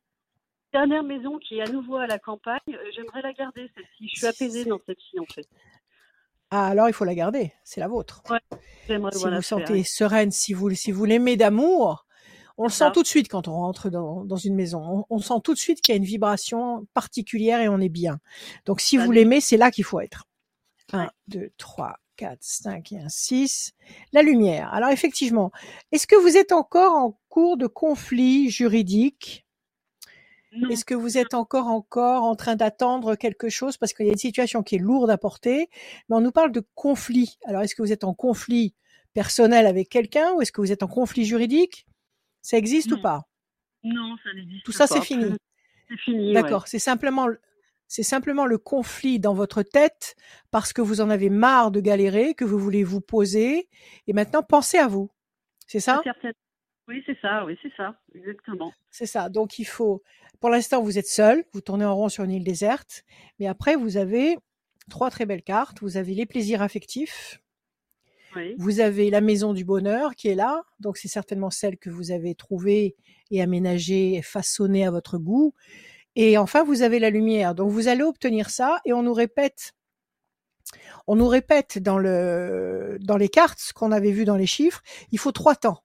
Dernière 0.72 1.02
maison 1.02 1.38
qui 1.38 1.58
est 1.58 1.62
à 1.68 1.70
nouveau 1.70 1.96
à 1.96 2.06
la 2.06 2.18
campagne, 2.18 2.58
euh, 2.70 2.76
j'aimerais 2.96 3.20
la 3.22 3.32
garder 3.34 3.70
celle-ci. 3.74 4.08
Je 4.12 4.18
suis 4.18 4.26
apaisée 4.26 4.64
dans 4.64 4.80
celle-ci 4.86 5.18
en 5.20 5.26
fait. 5.26 5.46
Ah, 6.50 6.66
alors 6.68 6.88
il 6.88 6.92
faut 6.94 7.04
la 7.04 7.14
garder. 7.14 7.52
C'est 7.64 7.80
la 7.80 7.88
vôtre. 7.88 8.22
Si 8.86 8.94
vous 8.96 9.10
faire- 9.10 9.44
sentez 9.44 9.84
sereine, 9.84 10.30
si 10.30 10.52
vous, 10.54 10.70
si 10.70 10.90
vous 10.92 11.04
l'aimez 11.04 11.36
d'amour, 11.36 12.06
on 12.58 12.64
le 12.64 12.70
sent 12.70 12.90
tout 12.92 13.02
de 13.02 13.06
suite 13.06 13.28
quand 13.28 13.48
on 13.48 13.52
rentre 13.52 13.88
dans, 13.90 14.24
dans 14.24 14.36
une 14.36 14.54
maison. 14.54 15.06
On, 15.10 15.16
on 15.16 15.18
sent 15.18 15.40
tout 15.44 15.54
de 15.54 15.58
suite 15.58 15.80
qu'il 15.80 15.94
y 15.94 15.96
a 15.96 15.98
une 15.98 16.04
vibration 16.04 16.86
particulière 16.94 17.60
et 17.60 17.68
on 17.68 17.78
est 17.80 17.88
bien. 17.88 18.18
Donc 18.66 18.80
si 18.80 18.96
Ça 18.98 19.04
vous 19.04 19.12
l'aimez, 19.12 19.40
c'est 19.40 19.56
là 19.56 19.70
qu'il 19.70 19.84
faut 19.84 20.00
être. 20.00 20.24
1, 20.92 21.00
Ouais. 21.04 21.08
2, 21.28 21.50
3, 21.56 21.96
4, 22.22 22.38
5 22.40 22.92
et 22.92 22.98
un 23.00 23.08
6. 23.08 23.72
La 24.12 24.22
lumière. 24.22 24.72
Alors 24.72 24.90
effectivement, 24.90 25.50
est-ce 25.90 26.06
que 26.06 26.14
vous 26.14 26.36
êtes 26.36 26.52
encore 26.52 26.92
en 26.92 27.18
cours 27.28 27.56
de 27.56 27.66
conflit 27.66 28.48
juridique? 28.48 29.44
Est-ce 30.70 30.84
que 30.84 30.94
vous 30.94 31.18
êtes 31.18 31.34
encore 31.34 31.66
encore 31.66 32.22
en 32.22 32.36
train 32.36 32.54
d'attendre 32.56 33.16
quelque 33.16 33.48
chose? 33.48 33.76
Parce 33.76 33.92
qu'il 33.92 34.06
y 34.06 34.10
a 34.10 34.12
une 34.12 34.18
situation 34.18 34.62
qui 34.62 34.76
est 34.76 34.78
lourde 34.78 35.10
à 35.10 35.18
porter, 35.18 35.68
mais 36.08 36.16
on 36.16 36.20
nous 36.20 36.30
parle 36.30 36.52
de 36.52 36.62
conflit. 36.76 37.38
Alors 37.46 37.62
est-ce 37.62 37.74
que 37.74 37.82
vous 37.82 37.90
êtes 37.92 38.04
en 38.04 38.14
conflit 38.14 38.72
personnel 39.14 39.66
avec 39.66 39.88
quelqu'un 39.88 40.32
ou 40.34 40.42
est-ce 40.42 40.52
que 40.52 40.60
vous 40.60 40.70
êtes 40.70 40.84
en 40.84 40.88
conflit 40.88 41.24
juridique? 41.24 41.86
Ça 42.40 42.56
existe 42.56 42.92
ou 42.92 43.00
pas? 43.02 43.22
Non, 43.82 44.16
ça 44.22 44.32
n'existe 44.34 44.64
Tout 44.64 44.72
ça 44.72 44.86
pas. 44.86 44.94
c'est 44.94 45.00
fini. 45.00 45.24
C'est 45.88 45.98
fini. 45.98 46.32
D'accord, 46.34 46.68
c'est 46.68 46.78
simplement 46.78 47.26
le- 47.26 47.40
c'est 47.92 48.02
simplement 48.02 48.46
le 48.46 48.56
conflit 48.56 49.20
dans 49.20 49.34
votre 49.34 49.62
tête 49.62 50.16
parce 50.50 50.72
que 50.72 50.80
vous 50.80 51.02
en 51.02 51.10
avez 51.10 51.28
marre 51.28 51.70
de 51.70 51.78
galérer, 51.78 52.32
que 52.32 52.46
vous 52.46 52.58
voulez 52.58 52.84
vous 52.84 53.02
poser 53.02 53.68
et 54.06 54.14
maintenant 54.14 54.42
pensez 54.42 54.78
à 54.78 54.88
vous. 54.88 55.10
C'est 55.66 55.78
ça? 55.78 56.00
Oui, 56.88 57.02
c'est 57.04 57.18
ça. 57.20 57.44
Oui, 57.44 57.58
c'est 57.60 57.72
ça. 57.76 58.00
Exactement. 58.14 58.72
C'est 58.90 59.04
ça. 59.04 59.28
Donc 59.28 59.58
il 59.58 59.66
faut, 59.66 60.02
pour 60.40 60.48
l'instant, 60.48 60.80
vous 60.80 60.96
êtes 60.96 61.06
seul, 61.06 61.44
vous 61.52 61.60
tournez 61.60 61.84
en 61.84 61.94
rond 61.94 62.08
sur 62.08 62.24
une 62.24 62.30
île 62.30 62.44
déserte, 62.44 63.04
mais 63.38 63.46
après 63.46 63.76
vous 63.76 63.98
avez 63.98 64.38
trois 64.88 65.10
très 65.10 65.26
belles 65.26 65.42
cartes. 65.42 65.82
Vous 65.82 65.98
avez 65.98 66.14
les 66.14 66.24
plaisirs 66.24 66.62
affectifs, 66.62 67.42
Oui. 68.34 68.54
vous 68.56 68.80
avez 68.80 69.10
la 69.10 69.20
maison 69.20 69.52
du 69.52 69.66
bonheur 69.66 70.14
qui 70.14 70.28
est 70.28 70.34
là, 70.34 70.62
donc 70.80 70.96
c'est 70.96 71.08
certainement 71.08 71.50
celle 71.50 71.76
que 71.76 71.90
vous 71.90 72.10
avez 72.10 72.34
trouvée 72.34 72.96
et 73.30 73.42
aménagée, 73.42 74.14
et 74.14 74.22
façonnée 74.22 74.86
à 74.86 74.90
votre 74.90 75.18
goût. 75.18 75.52
Et 76.16 76.38
enfin, 76.38 76.62
vous 76.64 76.82
avez 76.82 76.98
la 76.98 77.10
lumière. 77.10 77.54
Donc 77.54 77.70
vous 77.70 77.88
allez 77.88 78.02
obtenir 78.02 78.50
ça 78.50 78.80
et 78.84 78.92
on 78.92 79.02
nous 79.02 79.14
répète. 79.14 79.72
On 81.06 81.16
nous 81.16 81.28
répète 81.28 81.78
dans 81.78 81.98
le 81.98 82.98
dans 83.00 83.16
les 83.16 83.28
cartes 83.28 83.58
ce 83.58 83.72
qu'on 83.72 83.92
avait 83.92 84.12
vu 84.12 84.24
dans 84.24 84.36
les 84.36 84.46
chiffres. 84.46 84.82
Il 85.10 85.18
faut 85.18 85.32
trois 85.32 85.56
temps. 85.56 85.82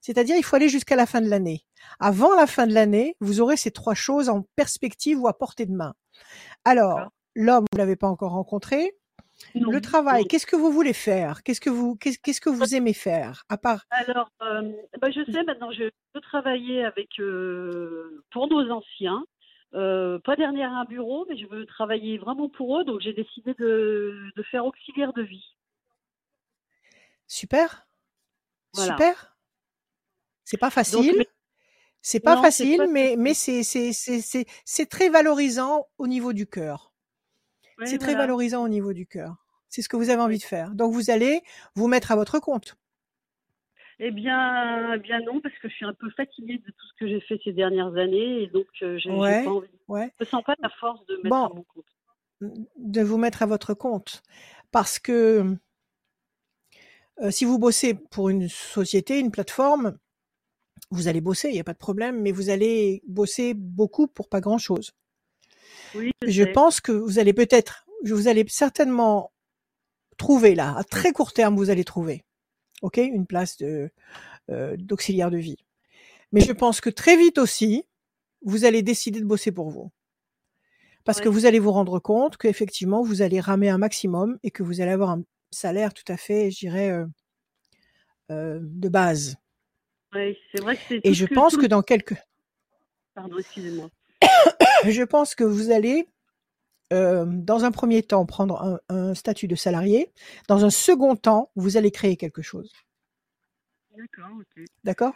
C'est-à-dire, 0.00 0.36
il 0.36 0.44
faut 0.44 0.54
aller 0.54 0.68
jusqu'à 0.68 0.94
la 0.94 1.04
fin 1.04 1.20
de 1.20 1.28
l'année. 1.28 1.66
Avant 1.98 2.34
la 2.36 2.46
fin 2.46 2.68
de 2.68 2.72
l'année, 2.72 3.16
vous 3.20 3.40
aurez 3.40 3.56
ces 3.56 3.72
trois 3.72 3.94
choses 3.94 4.28
en 4.28 4.42
perspective 4.54 5.20
ou 5.20 5.26
à 5.26 5.36
portée 5.36 5.66
de 5.66 5.72
main. 5.72 5.94
Alors, 6.64 7.10
l'homme, 7.34 7.64
vous 7.72 7.78
l'avez 7.78 7.96
pas 7.96 8.06
encore 8.06 8.30
rencontré. 8.30 8.96
Non, 9.56 9.70
Le 9.70 9.80
travail, 9.80 10.24
qu'est-ce 10.26 10.46
que 10.46 10.54
vous 10.56 10.70
voulez 10.70 10.92
faire? 10.92 11.42
Qu'est-ce 11.42 11.60
que 11.60 11.70
vous 11.70 11.96
qu'est-ce 11.96 12.18
qu'est-ce 12.18 12.40
que 12.40 12.48
vous 12.48 12.74
aimez 12.74 12.94
faire 12.94 13.44
À 13.48 13.58
part 13.58 13.84
Alors, 13.90 14.30
euh, 14.42 14.72
bah, 15.00 15.10
je 15.10 15.24
sais 15.30 15.42
maintenant, 15.42 15.72
je 15.72 15.90
peux 16.12 16.20
travailler 16.20 16.84
avec 16.84 17.08
euh, 17.18 18.24
pour 18.30 18.48
nos 18.48 18.70
anciens. 18.70 19.24
Euh, 19.76 20.18
pas 20.20 20.36
derrière 20.36 20.72
un 20.72 20.84
bureau, 20.86 21.26
mais 21.28 21.36
je 21.36 21.46
veux 21.46 21.66
travailler 21.66 22.16
vraiment 22.16 22.48
pour 22.48 22.78
eux, 22.78 22.84
donc 22.84 23.00
j'ai 23.00 23.12
décidé 23.12 23.54
de, 23.54 24.30
de 24.34 24.42
faire 24.44 24.64
auxiliaire 24.64 25.12
de 25.12 25.22
vie. 25.22 25.44
Super. 27.26 27.86
Voilà. 28.72 28.92
Super. 28.92 29.36
C'est 30.44 30.56
pas 30.56 30.70
facile. 30.70 31.26
C'est 32.00 32.20
pas 32.20 32.36
non, 32.36 32.42
facile, 32.42 32.78
pas 32.78 32.86
mais, 32.86 33.16
mais 33.18 33.34
c'est, 33.34 34.86
très 34.88 35.08
valorisant 35.08 35.88
au 35.98 36.06
niveau 36.06 36.32
du 36.32 36.46
cœur. 36.46 36.92
C'est 37.84 37.98
très 37.98 38.14
valorisant 38.14 38.62
au 38.62 38.68
niveau 38.68 38.92
du 38.92 39.06
cœur. 39.06 39.34
C'est 39.68 39.82
ce 39.82 39.88
que 39.88 39.96
vous 39.96 40.08
avez 40.08 40.22
envie 40.22 40.38
de 40.38 40.44
faire. 40.44 40.70
Donc 40.70 40.92
vous 40.92 41.10
allez 41.10 41.42
vous 41.74 41.88
mettre 41.88 42.12
à 42.12 42.16
votre 42.16 42.38
compte. 42.38 42.76
Eh 43.98 44.10
bien, 44.10 44.94
eh 44.94 44.98
bien 44.98 45.20
non, 45.20 45.40
parce 45.40 45.54
que 45.58 45.68
je 45.68 45.74
suis 45.74 45.86
un 45.86 45.94
peu 45.94 46.10
fatiguée 46.10 46.58
de 46.58 46.70
tout 46.70 46.86
ce 46.86 46.92
que 46.98 47.08
j'ai 47.08 47.20
fait 47.20 47.40
ces 47.42 47.52
dernières 47.52 47.96
années 47.96 48.42
et 48.42 48.46
donc 48.48 48.66
euh, 48.82 48.98
j'ai 48.98 49.10
j'ai 49.10 49.16
Ouais, 49.16 49.44
pas 49.44 49.50
envie. 49.50 49.68
ouais. 49.88 50.12
Je 50.20 50.24
sens 50.26 50.42
pas 50.44 50.54
la 50.60 50.68
force 50.68 51.04
de 51.06 51.16
mettre 51.16 51.28
Bon. 51.30 51.44
à 51.46 51.48
mon 51.54 51.62
compte. 51.64 51.86
de 52.76 53.02
vous 53.02 53.16
mettre 53.16 53.42
à 53.42 53.46
votre 53.46 53.72
compte. 53.72 54.22
Parce 54.70 54.98
que 54.98 55.56
euh, 57.22 57.30
si 57.30 57.46
vous 57.46 57.58
bossez 57.58 57.94
pour 57.94 58.28
une 58.28 58.48
société, 58.48 59.18
une 59.18 59.30
plateforme, 59.30 59.96
vous 60.90 61.08
allez 61.08 61.22
bosser, 61.22 61.48
il 61.48 61.54
n'y 61.54 61.60
a 61.60 61.64
pas 61.64 61.72
de 61.72 61.78
problème, 61.78 62.20
mais 62.20 62.32
vous 62.32 62.50
allez 62.50 63.02
bosser 63.08 63.54
beaucoup 63.54 64.06
pour 64.06 64.28
pas 64.28 64.40
grand-chose. 64.40 64.92
Oui, 65.94 66.10
je, 66.26 66.44
pense 66.44 66.80
que 66.80 66.92
vous 66.92 67.18
allez 67.18 67.32
peut-être, 67.32 67.86
vous 68.04 68.28
allez 68.28 68.44
certainement 68.48 69.32
trouver 70.18 70.54
là, 70.54 70.76
à 70.76 70.84
très 70.84 71.12
court 71.12 71.32
terme, 71.32 71.56
vous 71.56 71.70
allez 71.70 71.84
trouver, 71.84 72.24
ok, 72.82 72.98
une 72.98 73.26
place 73.26 73.56
de 73.56 73.90
euh, 74.50 74.76
d'auxiliaire 74.76 75.30
de 75.30 75.38
vie. 75.38 75.58
Mais 76.32 76.40
je 76.40 76.52
pense 76.52 76.80
que 76.80 76.90
très 76.90 77.16
vite 77.16 77.38
aussi, 77.38 77.84
vous 78.42 78.64
allez 78.64 78.82
décider 78.82 79.20
de 79.20 79.24
bosser 79.24 79.52
pour 79.52 79.70
vous. 79.70 79.90
Parce 81.04 81.20
que 81.20 81.28
vous 81.28 81.46
allez 81.46 81.60
vous 81.60 81.70
rendre 81.70 82.00
compte 82.00 82.36
qu'effectivement, 82.36 83.02
vous 83.02 83.22
allez 83.22 83.38
ramer 83.38 83.68
un 83.68 83.78
maximum 83.78 84.38
et 84.42 84.50
que 84.50 84.64
vous 84.64 84.80
allez 84.80 84.90
avoir 84.90 85.10
un 85.10 85.22
salaire 85.52 85.94
tout 85.94 86.04
à 86.08 86.16
fait, 86.16 86.50
je 86.50 86.58
dirais, 86.58 86.90
euh, 86.90 87.06
euh, 88.32 88.58
de 88.60 88.88
base. 88.88 89.36
Ouais, 90.12 90.36
c'est 90.50 90.60
vrai 90.60 90.76
que 90.76 90.82
c'est 90.88 91.00
Et 91.04 91.14
je 91.14 91.26
que, 91.26 91.34
pense 91.34 91.52
tout 91.52 91.60
que 91.60 91.66
dans 91.66 91.82
quelques, 91.82 92.16
Pardon, 93.14 93.38
excusez-moi. 93.38 93.88
je 94.84 95.02
pense 95.02 95.34
que 95.34 95.44
vous 95.44 95.70
allez, 95.70 96.06
euh, 96.92 97.24
dans 97.26 97.64
un 97.64 97.70
premier 97.70 98.02
temps, 98.02 98.26
prendre 98.26 98.62
un, 98.62 98.80
un 98.88 99.14
statut 99.14 99.48
de 99.48 99.54
salarié. 99.54 100.12
Dans 100.48 100.64
un 100.64 100.70
second 100.70 101.16
temps, 101.16 101.50
vous 101.56 101.76
allez 101.76 101.90
créer 101.90 102.16
quelque 102.16 102.42
chose. 102.42 102.72
D'accord, 103.96 104.30
ok. 104.38 104.64
D'accord? 104.84 105.14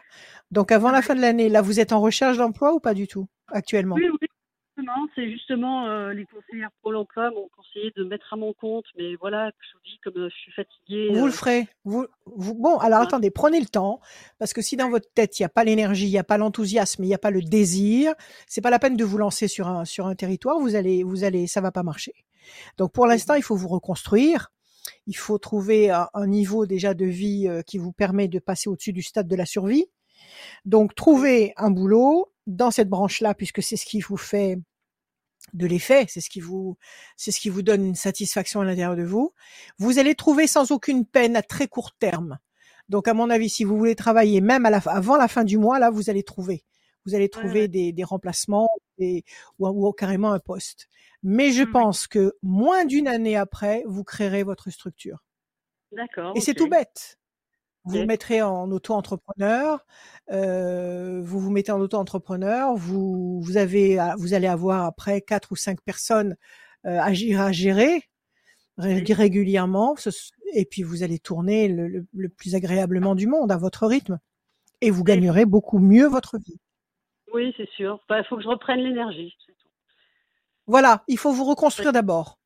Donc 0.51 0.73
avant 0.73 0.91
la 0.91 1.03
fin 1.03 1.15
de 1.15 1.21
l'année, 1.21 1.49
là, 1.49 1.61
vous 1.61 1.81
êtes 1.81 1.93
en 1.93 2.01
recherche 2.01 2.39
d'emploi 2.39 2.73
ou 2.73 2.81
pas 2.81 2.95
du 2.95 3.07
tout 3.07 3.29
actuellement? 3.49 3.97
Oui, 3.97 4.09
oui, 4.09 4.29
c'est 5.15 5.31
justement 5.31 5.87
euh, 5.87 6.13
les 6.13 6.25
conseillères 6.27 6.71
Pôle 6.83 6.97
emploi 6.97 7.31
m'ont 7.31 7.49
conseillé 7.57 7.93
de 7.97 8.05
mettre 8.05 8.33
à 8.33 8.37
mon 8.37 8.53
compte, 8.53 8.85
mais 8.97 9.15
voilà, 9.17 9.51
je 9.61 9.75
vous 9.75 9.81
dis, 9.85 9.99
comme 10.03 10.17
euh, 10.17 10.29
je 10.29 10.37
suis 10.37 10.53
fatiguée. 10.53 11.09
Vous 11.13 11.27
le 11.27 11.33
euh, 11.33 11.35
ferez. 11.35 11.69
Vous, 11.85 12.07
vous- 12.27 12.55
bon, 12.55 12.79
alors 12.79 13.01
attendez, 13.01 13.31
prenez 13.31 13.61
le 13.61 13.67
temps, 13.67 14.01
parce 14.39 14.53
que 14.53 14.63
si 14.63 14.77
dans 14.77 14.91
votre 14.91 15.11
tête 15.13 15.39
il 15.39 15.43
n'y 15.43 15.47
a 15.47 15.51
pas 15.51 15.65
l'énergie, 15.65 16.07
il 16.07 16.11
n'y 16.11 16.19
a 16.19 16.25
pas 16.25 16.39
l'enthousiasme, 16.39 17.05
il 17.05 17.09
n'y 17.09 17.15
a 17.15 17.19
pas 17.19 17.31
le 17.31 17.43
désir, 17.43 18.15
c'est 18.47 18.61
pas 18.61 18.71
la 18.71 18.79
peine 18.79 18.97
de 18.97 19.05
vous 19.05 19.19
lancer 19.19 19.49
sur 19.49 19.69
un 19.69 19.85
sur 19.85 20.07
un 20.07 20.15
territoire. 20.15 20.59
Vous 20.59 20.75
allez, 20.77 21.03
vous 21.03 21.25
allez, 21.25 21.47
ça 21.47 21.61
va 21.61 21.73
pas 21.73 21.83
marcher. 21.83 22.15
Donc 22.79 22.93
pour 22.93 23.07
l'instant, 23.07 23.35
il 23.35 23.43
faut 23.43 23.57
vous 23.57 23.69
reconstruire. 23.69 24.51
Il 25.07 25.17
faut 25.17 25.39
trouver 25.39 25.91
un, 25.91 26.09
un 26.15 26.27
niveau 26.27 26.67
déjà 26.67 26.95
de 26.95 27.05
vie 27.05 27.47
euh, 27.49 27.63
qui 27.63 27.79
vous 27.79 27.93
permet 27.93 28.29
de 28.29 28.39
passer 28.39 28.69
au-dessus 28.69 28.93
du 28.93 29.03
stade 29.03 29.29
de 29.29 29.37
la 29.37 29.47
survie. 29.47 29.87
Donc 30.65 30.95
trouver 30.95 31.53
un 31.57 31.71
boulot 31.71 32.33
dans 32.47 32.71
cette 32.71 32.89
branche-là, 32.89 33.35
puisque 33.35 33.63
c'est 33.63 33.77
ce 33.77 33.87
qui 33.87 34.01
vous 34.01 34.17
fait 34.17 34.59
de 35.53 35.67
l'effet, 35.67 36.07
c'est 36.09 36.21
ce 36.21 36.31
qui 36.31 36.41
vous, 36.41 36.77
c'est 37.17 37.31
ce 37.33 37.41
qui 37.41 37.49
vous 37.49 37.63
donne 37.63 37.85
une 37.85 37.95
satisfaction 37.95 38.61
à 38.61 38.65
l'intérieur 38.65 38.97
de 38.97 39.03
vous. 39.05 39.33
Vous 39.79 39.99
allez 39.99 40.15
trouver 40.15 40.47
sans 40.47 40.71
aucune 40.71 41.07
peine 41.07 41.37
à 41.37 41.43
très 41.43 41.67
court 41.69 41.93
terme. 41.93 42.39
Donc, 42.89 43.09
à 43.09 43.15
mon 43.15 43.31
avis, 43.31 43.49
si 43.49 43.65
vous 43.65 43.77
voulez 43.79 43.95
travailler 43.95 44.41
même 44.41 44.67
à 44.67 44.71
la, 44.71 44.79
avant 44.87 45.17
la 45.17 45.29
fin 45.29 45.45
du 45.45 45.59
mois, 45.59 45.79
là, 45.79 45.91
vous 45.91 46.11
allez 46.11 46.23
trouver. 46.25 46.65
Vous 47.07 47.15
allez 47.15 47.29
trouver 47.29 47.63
ouais. 47.63 47.69
des, 47.69 47.93
des 47.93 48.05
remplacements 48.05 48.69
des, 48.99 49.25
ou, 49.59 49.69
ou 49.69 49.93
carrément 49.93 50.33
un 50.33 50.39
poste. 50.41 50.89
Mais 51.23 51.53
je 51.53 51.63
Mhm. 51.63 51.71
pense 51.73 52.07
que 52.07 52.35
moins 52.43 52.85
d'une 52.85 53.09
année 53.09 53.37
après, 53.37 53.85
vous 53.87 54.05
créerez 54.05 54.43
votre 54.43 54.71
structure. 54.71 55.19
D'accord. 55.93 56.33
Et 56.37 56.41
c'est 56.41 56.55
tout 56.55 56.69
bête. 56.69 57.19
Vous 57.85 57.93
vous 58.01 58.07
mettrez 58.07 58.43
en 58.43 58.71
auto-entrepreneur, 58.71 59.87
euh, 60.33 61.21
vous 61.23 61.41
vous 61.41 61.51
mettez 61.51 61.73
en 61.73 61.81
auto-entrepreneur, 61.81 62.75
vous, 62.75 63.41
vous 63.41 63.57
avez, 63.57 63.99
vous 64.19 64.35
allez 64.35 64.47
avoir 64.47 64.85
après 64.85 65.23
quatre 65.23 65.53
ou 65.53 65.57
cinq 65.57 65.81
personnes 65.81 66.37
euh, 66.87 67.01
à, 67.01 67.13
gérer, 67.15 67.41
à 67.41 67.53
gérer 67.53 68.09
régulièrement, 68.77 69.95
et 70.55 70.65
puis 70.67 70.83
vous 70.83 71.03
allez 71.03 71.19
tourner 71.19 71.69
le, 71.69 71.89
le- 71.89 72.07
le 72.13 72.29
plus 72.29 72.55
agréablement 72.55 73.15
du 73.15 73.27
monde 73.27 73.51
à 73.51 73.57
votre 73.57 73.87
rythme, 73.87 74.19
et 74.83 74.91
vous 74.91 75.05
gagnerez 75.05 75.47
beaucoup 75.47 75.79
mieux 75.79 76.07
votre 76.07 76.39
vie. 76.39 76.59
Oui, 77.33 77.55
c'est 77.57 77.69
sûr. 77.71 77.99
Il 78.11 78.25
faut 78.29 78.37
que 78.37 78.43
je 78.43 78.49
reprenne 78.49 78.81
l'énergie. 78.81 79.35
Voilà, 80.67 81.03
il 81.09 81.17
faut 81.17 81.33
vous 81.33 81.45
reconstruire 81.45 81.93
d'abord. 81.93 82.40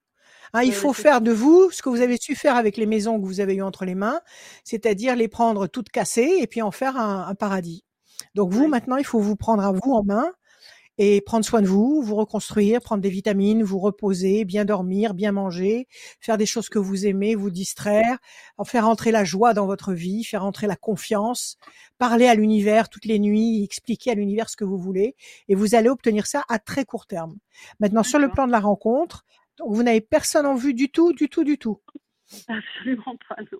Hein, 0.55 0.63
il 0.63 0.73
faut 0.73 0.93
faire 0.93 1.21
de 1.21 1.33
vous 1.33 1.71
ce 1.73 1.83
que 1.83 1.89
vous 1.89 2.01
avez 2.01 2.17
su 2.17 2.37
faire 2.37 2.57
avec 2.57 2.77
les 2.77 2.87
maisons 2.87 3.21
que 3.21 3.27
vous 3.27 3.41
avez 3.41 3.57
eues 3.57 3.63
entre 3.63 3.85
les 3.85 3.97
mains, 3.97 4.21
c'est-à-dire 4.63 5.17
les 5.17 5.29
prendre 5.29 5.67
toutes 5.67 5.91
cassées 5.91 6.39
et 6.41 6.47
puis 6.47 6.63
en 6.63 6.71
faire 6.71 6.97
un, 6.97 7.27
un 7.27 7.35
paradis. 7.35 7.85
Donc 8.37 8.53
vous, 8.53 8.69
maintenant, 8.69 8.97
il 8.97 9.05
faut 9.05 9.19
vous 9.19 9.37
prendre 9.37 9.65
à 9.65 9.73
vous 9.73 9.93
en 9.93 10.05
main 10.05 10.31
et 10.99 11.21
prendre 11.21 11.45
soin 11.45 11.61
de 11.61 11.67
vous, 11.67 12.03
vous 12.03 12.15
reconstruire, 12.15 12.81
prendre 12.81 13.03
des 13.03 13.11
vitamines, 13.11 13.65
vous 13.65 13.79
reposer, 13.81 14.45
bien 14.45 14.65
dormir, 14.65 15.15
bien 15.15 15.33
manger, 15.33 15.89
faire 16.21 16.39
des 16.39 16.47
choses 16.47 16.69
que 16.69 16.79
vous 16.79 17.07
aimez, 17.07 17.35
vous 17.35 17.51
distraire, 17.51 18.19
en 18.59 18.65
faire 18.65 18.89
entrer 18.89 19.11
la 19.11 19.25
joie 19.25 19.55
dans 19.55 19.67
votre 19.67 19.93
vie, 19.93 20.23
faire 20.23 20.45
entrer 20.45 20.69
la 20.69 20.77
confiance, 20.77 21.57
parler 21.99 22.27
à 22.27 22.35
l'univers 22.35 22.89
toutes 22.89 23.07
les 23.07 23.19
nuits, 23.19 23.65
expliquer 23.65 24.13
à 24.13 24.15
l'univers 24.15 24.49
ce 24.49 24.57
que 24.57 24.65
vous 24.65 24.79
voulez, 24.79 25.17
et 25.49 25.55
vous 25.55 25.75
allez 25.75 25.89
obtenir 25.89 26.27
ça 26.27 26.45
à 26.49 26.61
très 26.61 26.85
court 26.85 27.07
terme. 27.07 27.37
Maintenant, 27.81 28.05
sur 28.05 28.21
le 28.21 28.31
plan 28.31 28.47
de 28.47 28.53
la 28.53 28.61
rencontre, 28.61 29.25
donc 29.59 29.73
vous 29.75 29.83
n'avez 29.83 30.01
personne 30.01 30.47
en 30.47 30.55
vue 30.55 30.75
du 30.75 30.91
tout, 30.91 31.13
du 31.13 31.29
tout, 31.29 31.45
du 31.45 31.59
tout. 31.59 31.81
Absolument 32.49 33.17
pas, 33.29 33.37
non. 33.53 33.59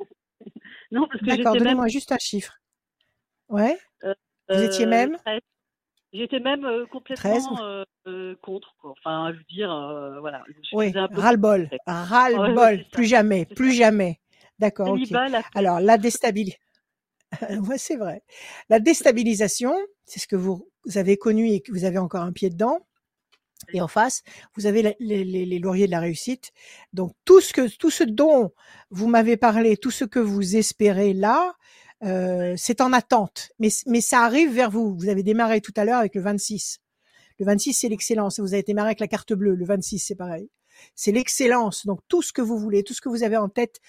Non, 0.91 1.09
parce 1.09 1.21
que 1.21 1.27
D'accord, 1.27 1.55
même. 1.55 1.63
donnez-moi 1.63 1.89
juste 1.89 2.13
un 2.13 2.19
chiffre. 2.19 2.55
Ouais, 3.49 3.79
vous 4.49 4.63
étiez 4.63 4.87
euh, 4.87 4.89
même 4.89 5.17
13. 5.25 5.41
J'étais 6.13 6.39
même 6.39 6.65
euh, 6.65 6.87
13, 6.87 6.91
complètement 6.93 7.65
euh, 7.65 7.85
euh, 8.07 8.37
contre, 8.43 8.75
quoi. 8.81 8.93
Enfin, 8.93 9.33
je 9.33 9.39
veux 9.39 9.45
dire, 9.51 9.73
euh, 9.73 10.21
voilà. 10.21 10.45
Je 10.49 10.77
Oui, 10.77 10.89
faisais 10.89 10.99
un 11.01 11.09
peu 11.09 11.21
ras-le-bol, 11.21 11.69
ras-le-bol, 11.87 12.57
ouais, 12.59 12.77
c'est 12.79 12.83
ça. 12.85 12.89
plus 12.93 13.05
jamais, 13.07 13.47
plus 13.47 13.73
ça. 13.73 13.79
jamais. 13.79 14.21
D'accord, 14.61 14.91
ok. 14.91 15.11
la. 15.11 15.43
Alors, 15.55 15.81
la 15.81 15.99
déstabilisation. 15.99 16.61
ouais, 17.69 17.79
c'est 17.79 17.97
vrai. 17.97 18.23
La 18.69 18.79
déstabilisation, 18.79 19.75
c'est 20.05 20.21
ce 20.21 20.29
que 20.29 20.37
vous, 20.37 20.71
vous 20.85 20.99
avez 20.99 21.17
connu 21.17 21.49
et 21.51 21.61
que 21.61 21.73
vous 21.73 21.85
avez 21.85 21.99
encore 21.99 22.23
un 22.23 22.33
pied 22.33 22.51
dedans. 22.51 22.87
Et 23.73 23.81
en 23.81 23.89
face, 23.89 24.23
vous 24.57 24.67
avez 24.67 24.83
les, 24.83 25.25
les- 25.25 25.47
les 25.47 25.59
lauriers 25.59 25.87
de 25.87 25.91
la 25.93 26.01
réussite. 26.01 26.53
Donc, 26.93 27.13
tout 27.25 27.41
ce 27.41 27.53
que, 27.53 27.69
tout 27.77 27.91
ce 27.91 28.05
dont 28.05 28.53
vous 28.91 29.07
m'avez 29.09 29.37
parlé, 29.37 29.77
tout 29.77 29.91
ce 29.91 30.05
que 30.05 30.19
vous 30.19 30.57
espérez 30.57 31.13
là, 31.15 31.55
euh, 32.03 32.55
c'est 32.59 32.81
en 32.83 32.93
attente. 32.93 33.51
Mais, 33.59 33.69
mais 33.87 34.01
ça 34.03 34.21
arrive 34.25 34.53
vers 34.53 34.71
vous. 34.71 34.95
Vous 34.99 35.09
avez 35.09 35.23
démarré 35.23 35.61
tout 35.61 35.73
à 35.77 35.85
l'heure 35.85 35.99
avec 35.99 36.15
le 36.15 36.21
26. 36.21 36.81
Le 37.39 37.47
26, 37.47 37.73
c'est 37.73 37.89
l'excellence. 37.89 38.39
Vous 38.39 38.53
avez 38.55 38.63
démarré 38.63 38.89
avec 38.89 39.01
la 39.01 39.09
carte 39.09 39.33
bleue. 39.33 39.55
Le 39.55 39.65
26, 39.65 39.99
c'est 39.99 40.15
pareil. 40.15 40.51
C'est 40.95 41.13
l'excellence. 41.13 41.87
Donc, 41.87 42.01
tout 42.09 42.21
ce 42.23 42.33
que 42.33 42.43
vous 42.43 42.59
voulez, 42.59 42.83
tout 42.83 42.93
ce 42.95 43.01
que 43.01 43.09
vous 43.09 43.23
avez 43.23 43.37
en 43.39 43.49
tête, 43.49 43.81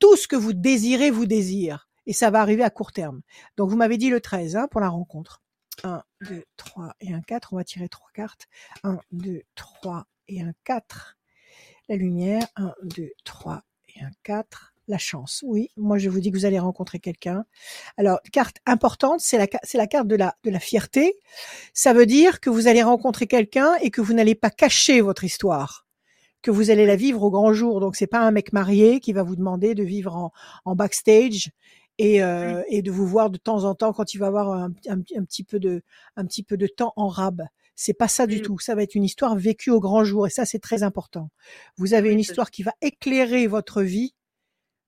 tout 0.00 0.16
ce 0.16 0.26
que 0.26 0.36
vous 0.36 0.52
désirez 0.54 1.10
vous 1.10 1.26
désire. 1.26 1.88
Et 2.06 2.12
ça 2.12 2.30
va 2.30 2.40
arriver 2.40 2.64
à 2.64 2.70
court 2.70 2.92
terme. 2.92 3.20
Donc, 3.56 3.70
vous 3.70 3.76
m'avez 3.76 3.96
dit 3.98 4.10
le 4.10 4.20
13 4.20 4.56
hein, 4.56 4.66
pour 4.70 4.80
la 4.80 4.88
rencontre. 4.88 5.40
1, 5.84 6.02
2, 6.22 6.44
3 6.56 6.94
et 7.00 7.12
un 7.12 7.20
4. 7.20 7.52
On 7.52 7.56
va 7.56 7.64
tirer 7.64 7.88
trois 7.88 8.08
cartes. 8.14 8.46
1, 8.84 8.98
2, 9.12 9.42
3 9.54 10.06
et 10.28 10.42
un 10.42 10.52
4. 10.64 11.18
La 11.88 11.96
lumière. 11.96 12.46
1, 12.56 12.74
2, 12.82 13.10
3 13.24 13.62
et 13.94 14.02
un 14.02 14.10
4. 14.22 14.74
La 14.88 14.98
chance. 14.98 15.44
Oui, 15.46 15.70
moi 15.76 15.98
je 15.98 16.08
vous 16.08 16.18
dis 16.18 16.32
que 16.32 16.36
vous 16.36 16.46
allez 16.46 16.58
rencontrer 16.58 16.98
quelqu'un. 16.98 17.44
Alors, 17.96 18.18
carte 18.32 18.56
importante, 18.66 19.20
c'est 19.20 19.38
la, 19.38 19.46
carte 19.86 20.08
de 20.08 20.16
la, 20.16 20.60
fierté. 20.60 21.16
Ça 21.74 21.92
veut 21.92 22.06
dire 22.06 22.40
que 22.40 22.50
vous 22.50 22.66
allez 22.66 22.82
rencontrer 22.82 23.28
quelqu'un 23.28 23.74
et 23.82 23.90
que 23.90 24.00
vous 24.00 24.14
n'allez 24.14 24.34
pas 24.34 24.50
cacher 24.50 25.00
votre 25.00 25.22
histoire 25.22 25.86
que 26.42 26.50
vous 26.50 26.70
allez 26.70 26.86
la 26.86 26.96
vivre 26.96 27.22
au 27.22 27.30
grand 27.30 27.52
jour. 27.52 27.80
Donc 27.80 27.96
c'est 27.96 28.06
pas 28.06 28.20
un 28.20 28.30
mec 28.30 28.54
marié 28.54 28.98
qui 28.98 29.12
va 29.12 29.22
vous 29.22 29.36
demander 29.36 29.74
de 29.74 29.82
vivre 29.84 30.32
en 30.64 30.74
backstage 30.74 31.50
et, 32.00 32.22
euh, 32.22 32.62
et 32.68 32.80
de 32.80 32.90
vous 32.90 33.06
voir 33.06 33.28
de 33.28 33.36
temps 33.36 33.64
en 33.64 33.74
temps 33.74 33.92
quand 33.92 34.14
il 34.14 34.18
va 34.18 34.28
avoir 34.28 34.50
un, 34.52 34.72
un, 34.88 35.00
un 35.16 35.24
petit 35.24 35.44
peu 35.44 35.60
de 35.60 35.82
un 36.16 36.24
petit 36.24 36.42
peu 36.42 36.56
de 36.56 36.66
temps 36.66 36.94
en 36.96 37.08
rab. 37.08 37.42
C'est 37.76 37.92
pas 37.92 38.08
ça 38.08 38.26
du 38.26 38.38
Mm. 38.38 38.42
tout. 38.42 38.58
Ça 38.58 38.74
va 38.74 38.82
être 38.82 38.94
une 38.94 39.04
histoire 39.04 39.36
vécue 39.36 39.70
au 39.70 39.80
grand 39.80 40.02
jour 40.02 40.26
et 40.26 40.30
ça 40.30 40.46
c'est 40.46 40.58
très 40.60 40.82
important. 40.82 41.28
Vous 41.76 41.92
avez 41.92 42.10
une 42.10 42.18
histoire 42.20 42.50
qui 42.50 42.62
va 42.62 42.72
éclairer 42.80 43.46
votre 43.46 43.82
vie, 43.82 44.14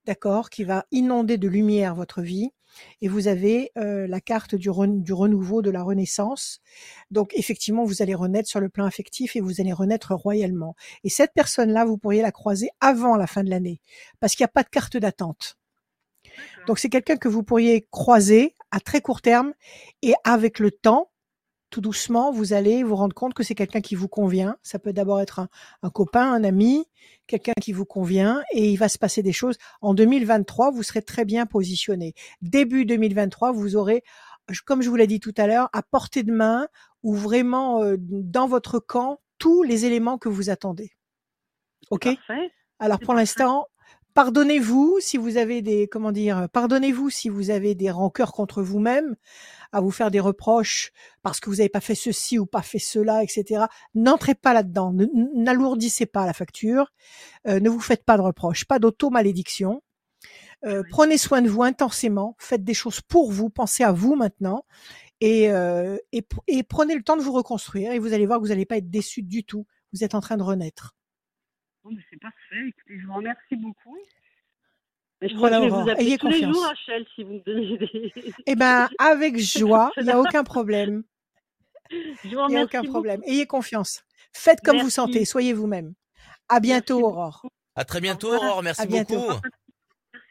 d'accord, 0.07 0.49
qui 0.49 0.65
va 0.65 0.87
inonder 0.91 1.37
de 1.37 1.49
lumière 1.49 1.95
votre 1.95 2.23
vie. 2.23 2.51
Et 3.03 3.09
vous 3.09 3.29
avez 3.29 3.71
euh, 3.77 4.07
la 4.07 4.23
carte 4.23 4.55
du, 4.55 4.71
du 4.71 5.13
renouveau, 5.13 5.61
de 5.61 5.71
la 5.71 5.83
renaissance. 5.83 6.61
Donc 7.11 7.33
effectivement, 7.35 7.85
vous 7.85 8.01
allez 8.01 8.15
renaître 8.15 8.49
sur 8.49 8.61
le 8.61 8.71
plan 8.71 8.87
affectif 8.87 9.37
et 9.37 9.41
vous 9.43 9.61
allez 9.61 9.75
renaître 9.75 10.15
royalement. 10.15 10.75
Et 11.05 11.11
cette 11.11 11.35
personne-là, 11.35 11.85
vous 11.85 11.99
pourriez 11.99 12.23
la 12.23 12.33
croiser 12.33 12.71
avant 12.81 13.17
la 13.17 13.27
fin 13.27 13.45
de 13.45 13.51
l'année, 13.51 13.83
parce 14.21 14.35
qu'il 14.35 14.45
n'y 14.45 14.47
a 14.47 14.53
pas 14.55 14.63
de 14.63 14.71
carte 14.71 14.97
d'attente. 14.97 15.59
Donc 16.67 16.79
c'est 16.79 16.89
quelqu'un 16.89 17.17
que 17.17 17.29
vous 17.29 17.43
pourriez 17.43 17.87
croiser 17.91 18.55
à 18.71 18.81
très 18.81 19.01
court 19.01 19.21
terme 19.21 19.53
et 20.03 20.15
avec 20.25 20.59
le 20.59 20.71
temps, 20.71 21.11
tout 21.71 21.81
doucement, 21.81 22.31
vous 22.33 22.53
allez 22.53 22.83
vous 22.83 22.97
rendre 22.97 23.15
compte 23.15 23.33
que 23.35 23.43
c'est 23.43 23.55
quelqu'un 23.55 23.81
qui 23.81 23.95
vous 23.95 24.09
convient. 24.09 24.57
Ça 24.63 24.79
peut 24.79 24.93
d'abord 24.93 25.21
être 25.21 25.39
un, 25.39 25.49
un, 25.83 25.91
copain, 25.91 26.31
un 26.31 26.45
ami, 26.45 26.85
quelqu'un 27.27 27.55
qui 27.61 27.73
vous 27.73 27.87
convient 27.87 28.43
et 28.53 28.71
il 28.71 28.77
va 28.77 28.89
se 28.89 28.99
passer 28.99 29.23
des 29.23 29.33
choses. 29.33 29.57
En 29.81 29.95
2023, 29.95 30.71
vous 30.71 30.83
serez 30.83 31.03
très 31.03 31.25
bien 31.25 31.47
positionné. 31.47 32.15
Début 32.43 32.85
2023, 32.85 33.53
vous 33.53 33.77
aurez, 33.77 34.03
comme 34.67 34.83
je 34.83 34.91
vous 34.91 34.97
l'ai 34.97 35.07
dit 35.07 35.21
tout 35.21 35.35
à 35.39 35.47
l'heure, 35.47 35.71
à 35.73 35.83
portée 35.83 36.23
de 36.23 36.33
main 36.33 36.69
ou 37.03 37.15
vraiment 37.15 37.83
euh, 37.83 37.97
dans 37.99 38.47
votre 38.47 38.79
camp 38.79 39.21
tous 39.39 39.63
les 39.63 39.87
éléments 39.87 40.19
que 40.19 40.29
vous 40.29 40.51
attendez. 40.51 40.93
Ok? 41.91 42.05
Parfait. 42.05 42.51
Alors 42.79 42.99
pour 42.99 43.15
l'instant, 43.15 43.67
pardonnez-vous 44.15 44.99
si 45.01 45.17
vous 45.17 45.37
avez 45.37 45.63
des 45.63 45.89
comment 45.89 46.13
dire, 46.13 46.49
pardonnez-vous 46.53 47.11
si 47.11 47.29
vous 47.29 47.51
avez 47.51 47.75
des 47.75 47.91
rancœurs 47.91 48.33
contre 48.33 48.63
vous-même, 48.63 49.17
à 49.73 49.81
vous 49.81 49.91
faire 49.91 50.11
des 50.11 50.21
reproches 50.21 50.93
parce 51.23 51.41
que 51.41 51.51
vous 51.51 51.57
n'avez 51.57 51.69
pas 51.69 51.81
fait 51.81 51.95
ceci 51.95 52.39
ou 52.39 52.47
pas 52.47 52.63
fait 52.63 52.79
cela, 52.79 53.23
etc. 53.23 53.65
N'entrez 53.95 54.35
pas 54.35 54.53
là-dedans, 54.53 54.95
n'alourdissez 55.35 56.07
pas 56.07 56.27
la 56.27 56.33
facture, 56.33 56.93
euh, 57.49 57.61
ne 57.61 57.69
vous 57.69 57.81
faites 57.81 58.05
pas 58.05 58.17
de 58.17 58.23
reproches, 58.23 58.65
pas 58.65 58.79
d'auto-malédiction. 58.79 59.83
Euh, 60.65 60.83
prenez 60.91 61.19
soin 61.19 61.43
de 61.43 61.49
vous 61.49 61.65
intensément, 61.65 62.37
faites 62.39 62.63
des 62.63 62.75
choses 62.75 63.01
pour 63.01 63.33
vous, 63.33 63.51
pensez 63.51 63.83
à 63.83 63.91
vous 63.91 64.15
maintenant 64.15 64.65
et, 65.21 65.51
euh, 65.51 65.97
et, 66.13 66.25
et, 66.47 66.63
prenez 66.63 66.95
le 66.95 67.03
temps 67.03 67.17
de 67.17 67.23
vous 67.23 67.33
reconstruire 67.33 67.93
et 67.93 67.99
vous 67.99 68.13
allez 68.13 68.27
voir 68.27 68.39
que 68.39 68.45
vous 68.45 68.51
n'allez 68.51 68.67
pas 68.67 68.77
être 68.77 68.91
déçu 68.91 69.23
du 69.23 69.45
tout. 69.45 69.67
Vous 69.93 70.05
êtes 70.05 70.15
en 70.15 70.21
train 70.21 70.37
de 70.37 70.43
renaître. 70.43 70.95
Bon, 71.85 71.97
c'est 72.11 72.21
parfait. 72.21 72.69
Écoutez, 72.69 73.01
je 73.01 73.07
vous 73.07 73.15
remercie 73.15 73.57
beaucoup. 73.57 73.97
Mais 75.21 75.29
je 75.29 75.37
Voilà, 75.37 75.59
crois 75.59 75.59
que 75.59 75.65
je 75.65 75.69
vais 75.69 75.73
Aurore, 75.73 75.85
vous 75.85 75.91
appeler 75.91 76.07
ayez 76.07 76.19
tous 76.19 76.27
les 76.29 76.33
confiance. 76.35 76.55
jours, 76.55 76.65
Rachel, 76.67 77.07
si 77.15 77.23
vous 77.25 77.33
me 77.35 77.41
donnez 77.45 77.79
des... 77.79 78.13
Eh 78.47 78.55
ben, 78.57 78.89
avec 78.99 79.39
joie, 79.41 79.93
il 79.97 80.05
n'y 80.05 80.11
a 80.11 80.19
aucun 80.21 80.45
problème. 80.45 81.03
Je 81.91 81.97
vous 81.97 82.13
Il 82.25 82.31
n'y 82.31 82.37
a 82.37 82.45
remercie 82.45 82.65
aucun 82.65 82.81
beaucoup. 82.83 82.93
problème. 82.93 83.23
Ayez 83.27 83.47
confiance. 83.47 84.03
Faites 84.33 84.61
comme 84.63 84.79
vous 84.81 84.91
sentez, 84.91 85.25
soyez 85.25 85.53
vous-même. 85.53 85.95
À 86.49 86.59
bientôt, 86.61 86.97
Merci 86.97 87.05
Aurore. 87.13 87.47
À 87.77 87.85
très 87.85 88.01
bientôt. 88.01 88.35
Aurore. 88.35 88.63
Merci 88.63 88.87
bientôt. 88.87 89.15
beaucoup. 89.29 89.41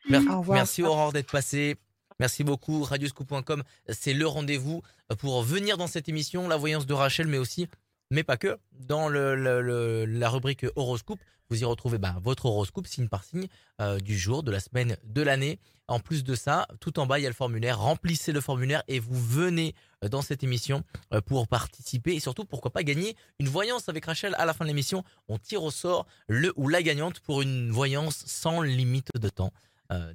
Merci. 0.10 0.26
Mer- 0.28 0.36
Au 0.36 0.40
revoir. 0.40 0.56
Merci 0.58 0.84
Aurore 0.84 1.14
d'être 1.14 1.32
passée. 1.32 1.76
Merci 2.20 2.44
beaucoup. 2.44 2.84
Radioscoop.com, 2.84 3.64
c'est 3.90 4.14
le 4.14 4.28
rendez-vous 4.28 4.82
pour 5.20 5.42
venir 5.42 5.78
dans 5.78 5.88
cette 5.88 6.08
émission, 6.10 6.48
la 6.48 6.58
voyance 6.58 6.86
de 6.86 6.94
Rachel, 6.94 7.28
mais 7.28 7.38
aussi, 7.40 7.68
mais 8.12 8.24
pas 8.24 8.38
que, 8.38 8.60
dans 8.74 9.10
la 9.10 10.30
rubrique 10.30 10.66
horoscope. 10.76 11.20
Vous 11.50 11.62
y 11.62 11.66
retrouvez 11.66 11.98
ben, 11.98 12.18
votre 12.24 12.46
horoscope 12.46 12.88
signe 12.88 13.10
par 13.10 13.26
signe 13.26 13.48
euh, 13.82 14.00
du 14.00 14.18
jour, 14.18 14.42
de 14.42 14.52
la 14.52 14.62
semaine, 14.62 14.96
de 15.04 15.22
l'année. 15.22 15.60
En 15.90 16.00
plus 16.00 16.24
de 16.24 16.34
ça, 16.34 16.66
tout 16.80 16.98
en 16.98 17.06
bas, 17.06 17.20
il 17.20 17.24
y 17.24 17.26
a 17.26 17.30
le 17.30 17.36
formulaire. 17.36 17.78
Remplissez 17.78 18.32
le 18.32 18.40
formulaire 18.40 18.84
et 18.88 19.00
vous 19.00 19.22
venez 19.22 19.76
euh, 20.02 20.08
dans 20.08 20.22
cette 20.22 20.46
émission 20.46 20.86
euh, 21.14 21.20
pour 21.20 21.50
participer 21.50 22.14
et 22.14 22.22
surtout, 22.22 22.46
pourquoi 22.46 22.72
pas 22.72 22.84
gagner 22.84 23.18
une 23.40 23.50
voyance 23.50 23.90
avec 23.90 24.06
Rachel 24.06 24.34
à 24.38 24.46
la 24.46 24.54
fin 24.54 24.64
de 24.64 24.70
l'émission. 24.70 25.04
On 25.28 25.38
tire 25.38 25.62
au 25.64 25.72
sort 25.72 26.08
le 26.30 26.54
ou 26.56 26.70
la 26.70 26.82
gagnante 26.84 27.20
pour 27.20 27.42
une 27.42 27.70
voyance 27.70 28.24
sans 28.28 28.62
limite 28.62 29.10
de 29.20 29.30
temps 29.30 29.52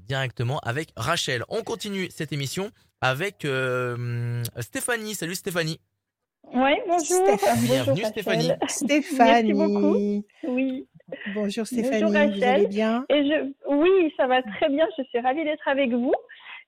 directement 0.09 0.59
avec 0.61 0.91
Rachel. 0.97 1.45
On 1.51 1.63
continue 1.63 2.09
cette 2.11 2.33
émission 2.33 2.71
avec 3.03 3.47
Stéphanie. 4.63 5.15
Salut 5.15 5.35
Stéphanie. 5.35 5.79
Oui, 6.55 6.73
bonjour. 6.87 7.03
Steph. 7.05 7.39
Bonjour, 7.45 7.95
Bienvenue, 7.95 8.03
Rachel. 8.03 8.07
Stéphanie. 8.07 8.51
Stéphanie. 8.69 9.53
beaucoup. 9.53 10.25
Oui. 10.49 10.87
Bonjour 11.35 11.67
Stéphanie, 11.67 12.03
Bonjour, 12.03 12.09
vous 12.11 12.15
Rachel. 12.31 12.45
allez 12.45 12.67
bien? 12.67 13.05
Et 13.11 13.23
je, 13.25 13.53
oui, 13.75 14.13
ça 14.17 14.27
va 14.27 14.43
très 14.43 14.69
bien. 14.69 14.87
Je 14.99 15.05
suis 15.05 15.21
ravie 15.21 15.45
d'être 15.45 15.67
avec 15.69 15.91
vous. 15.93 16.15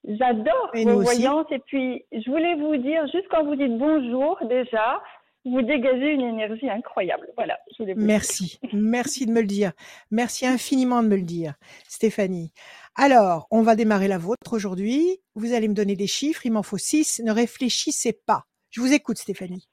J'adore 0.04 0.70
vos 0.74 0.90
aussi. 0.90 1.04
voyances. 1.22 1.46
Et 1.50 1.58
puis, 1.60 2.04
je 2.12 2.30
voulais 2.30 2.54
vous 2.56 2.76
dire, 2.76 3.04
juste 3.12 3.26
quand 3.30 3.44
vous 3.44 3.56
dites 3.56 3.76
bonjour, 3.78 4.38
déjà, 4.48 5.00
vous 5.44 5.62
dégagez 5.62 6.12
une 6.12 6.22
énergie 6.22 6.68
incroyable. 6.70 7.26
Voilà, 7.36 7.58
je 7.76 7.82
voulais 7.82 7.94
vous 7.94 8.00
le 8.00 8.06
dire. 8.06 8.14
Merci, 8.14 8.60
merci 8.72 9.26
de 9.26 9.32
me 9.32 9.40
le 9.40 9.46
dire. 9.46 9.72
Merci 10.10 10.46
infiniment 10.46 11.02
de 11.02 11.08
me 11.08 11.16
le 11.16 11.22
dire, 11.22 11.54
Stéphanie. 11.88 12.52
Alors, 12.94 13.46
on 13.50 13.62
va 13.62 13.74
démarrer 13.76 14.08
la 14.08 14.18
vôtre 14.18 14.52
aujourd'hui. 14.52 15.20
Vous 15.34 15.52
allez 15.52 15.68
me 15.68 15.74
donner 15.74 15.96
des 15.96 16.06
chiffres, 16.08 16.44
il 16.46 16.52
m'en 16.52 16.62
faut 16.62 16.78
six. 16.78 17.20
Ne 17.24 17.32
réfléchissez 17.32 18.12
pas. 18.12 18.44
Je 18.70 18.80
vous 18.80 18.92
écoute, 18.92 19.18
Stéphanie. 19.18 19.68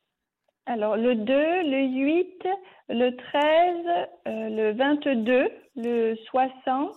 Alors, 0.66 0.96
le 0.98 1.16
2, 1.16 1.24
le 1.26 1.88
8, 1.88 2.44
le 2.90 3.16
13, 3.16 4.08
euh, 4.28 4.50
le 4.50 4.74
22, 4.74 5.50
le 5.76 6.16
60, 6.30 6.96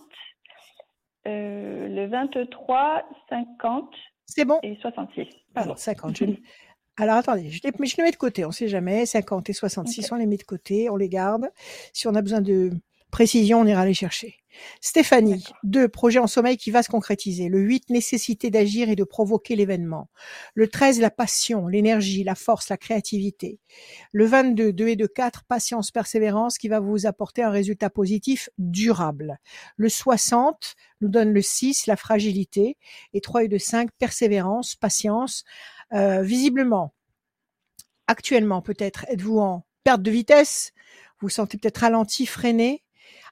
euh, 1.27 1.87
le 1.87 2.07
23, 2.07 3.03
50 3.29 3.93
C'est 4.25 4.45
bon 4.45 4.59
et 4.63 4.75
66. 4.81 5.27
Pardon. 5.53 5.71
Alors, 5.71 5.79
50. 5.79 6.17
Je... 6.17 6.25
Alors, 6.97 7.15
attendez, 7.15 7.49
je 7.49 7.61
les, 7.63 7.71
mais 7.79 7.85
je 7.85 7.95
les 7.97 8.03
mets 8.03 8.11
de 8.11 8.17
côté, 8.17 8.43
on 8.43 8.51
sait 8.51 8.67
jamais. 8.67 9.05
50 9.05 9.49
et 9.49 9.53
66, 9.53 10.05
Ok. 10.05 10.11
on 10.11 10.15
les 10.15 10.25
met 10.25 10.37
de 10.37 10.43
côté, 10.43 10.89
on 10.89 10.95
les 10.97 11.07
garde. 11.07 11.49
Si 11.93 12.07
on 12.07 12.15
a 12.15 12.21
besoin 12.21 12.41
de 12.41 12.71
précision, 13.11 13.59
on 13.61 13.65
ira 13.65 13.85
les 13.85 13.93
chercher. 13.93 14.38
Stéphanie. 14.81 15.45
2. 15.63 15.87
Projet 15.87 16.19
en 16.19 16.27
sommeil 16.27 16.57
qui 16.57 16.71
va 16.71 16.83
se 16.83 16.89
concrétiser. 16.89 17.49
Le 17.49 17.59
8, 17.59 17.89
nécessité 17.89 18.49
d'agir 18.49 18.89
et 18.89 18.95
de 18.95 19.03
provoquer 19.03 19.55
l'événement. 19.55 20.09
Le 20.53 20.67
13, 20.67 20.99
la 20.99 21.11
passion, 21.11 21.67
l'énergie, 21.67 22.23
la 22.23 22.35
force, 22.35 22.69
la 22.69 22.77
créativité. 22.77 23.59
Le 24.11 24.25
22, 24.25 24.73
2 24.73 24.87
et 24.87 24.95
2, 24.95 25.07
4, 25.07 25.43
patience, 25.45 25.91
persévérance 25.91 26.57
qui 26.57 26.67
va 26.67 26.79
vous 26.79 27.05
apporter 27.05 27.43
un 27.43 27.51
résultat 27.51 27.89
positif 27.89 28.49
durable. 28.57 29.39
Le 29.77 29.89
60 29.89 30.75
nous 31.01 31.09
donne 31.09 31.33
le 31.33 31.41
6, 31.41 31.87
la 31.87 31.95
fragilité. 31.95 32.77
Et 33.13 33.21
3 33.21 33.45
et 33.45 33.47
2, 33.47 33.57
5, 33.57 33.89
persévérance, 33.97 34.75
patience. 34.75 35.43
Euh, 35.93 36.21
visiblement, 36.21 36.93
actuellement 38.07 38.61
peut-être, 38.61 39.05
êtes-vous 39.09 39.39
en 39.39 39.65
perte 39.83 40.01
de 40.01 40.11
vitesse, 40.11 40.71
vous 41.19 41.27
vous 41.27 41.29
sentez 41.29 41.57
peut-être 41.57 41.79
ralenti, 41.79 42.25
freiné, 42.25 42.83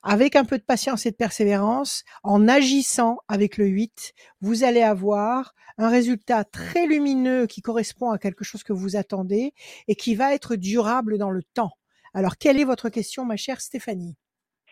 avec 0.04 0.36
un 0.36 0.46
peu 0.46 0.58
de 0.58 0.64
patience 0.64 1.06
et 1.06 1.12
de 1.12 1.16
persévérance, 1.16 2.04
en 2.24 2.48
agissant 2.48 3.18
avec 3.28 3.58
le 3.58 3.66
8, 3.68 4.14
vous 4.42 4.64
allez 4.64 4.82
avoir 4.84 5.54
un 5.78 5.90
résultat 5.90 6.44
très 6.44 6.88
lumineux 6.88 7.46
qui 7.46 7.62
correspond 7.62 8.10
à 8.12 8.18
quelque 8.18 8.44
chose 8.44 8.64
que 8.64 8.74
vous 8.74 8.96
attendez 8.96 9.54
et 9.88 9.96
qui 9.96 10.16
va 10.16 10.34
être 10.34 10.56
durable 10.56 11.18
dans 11.18 11.30
le 11.30 11.44
temps. 11.44 11.72
Alors, 12.14 12.38
quelle 12.38 12.60
est 12.60 12.64
votre 12.64 12.90
question, 12.90 13.26
ma 13.26 13.38
chère 13.38 13.62
Stéphanie? 13.62 14.16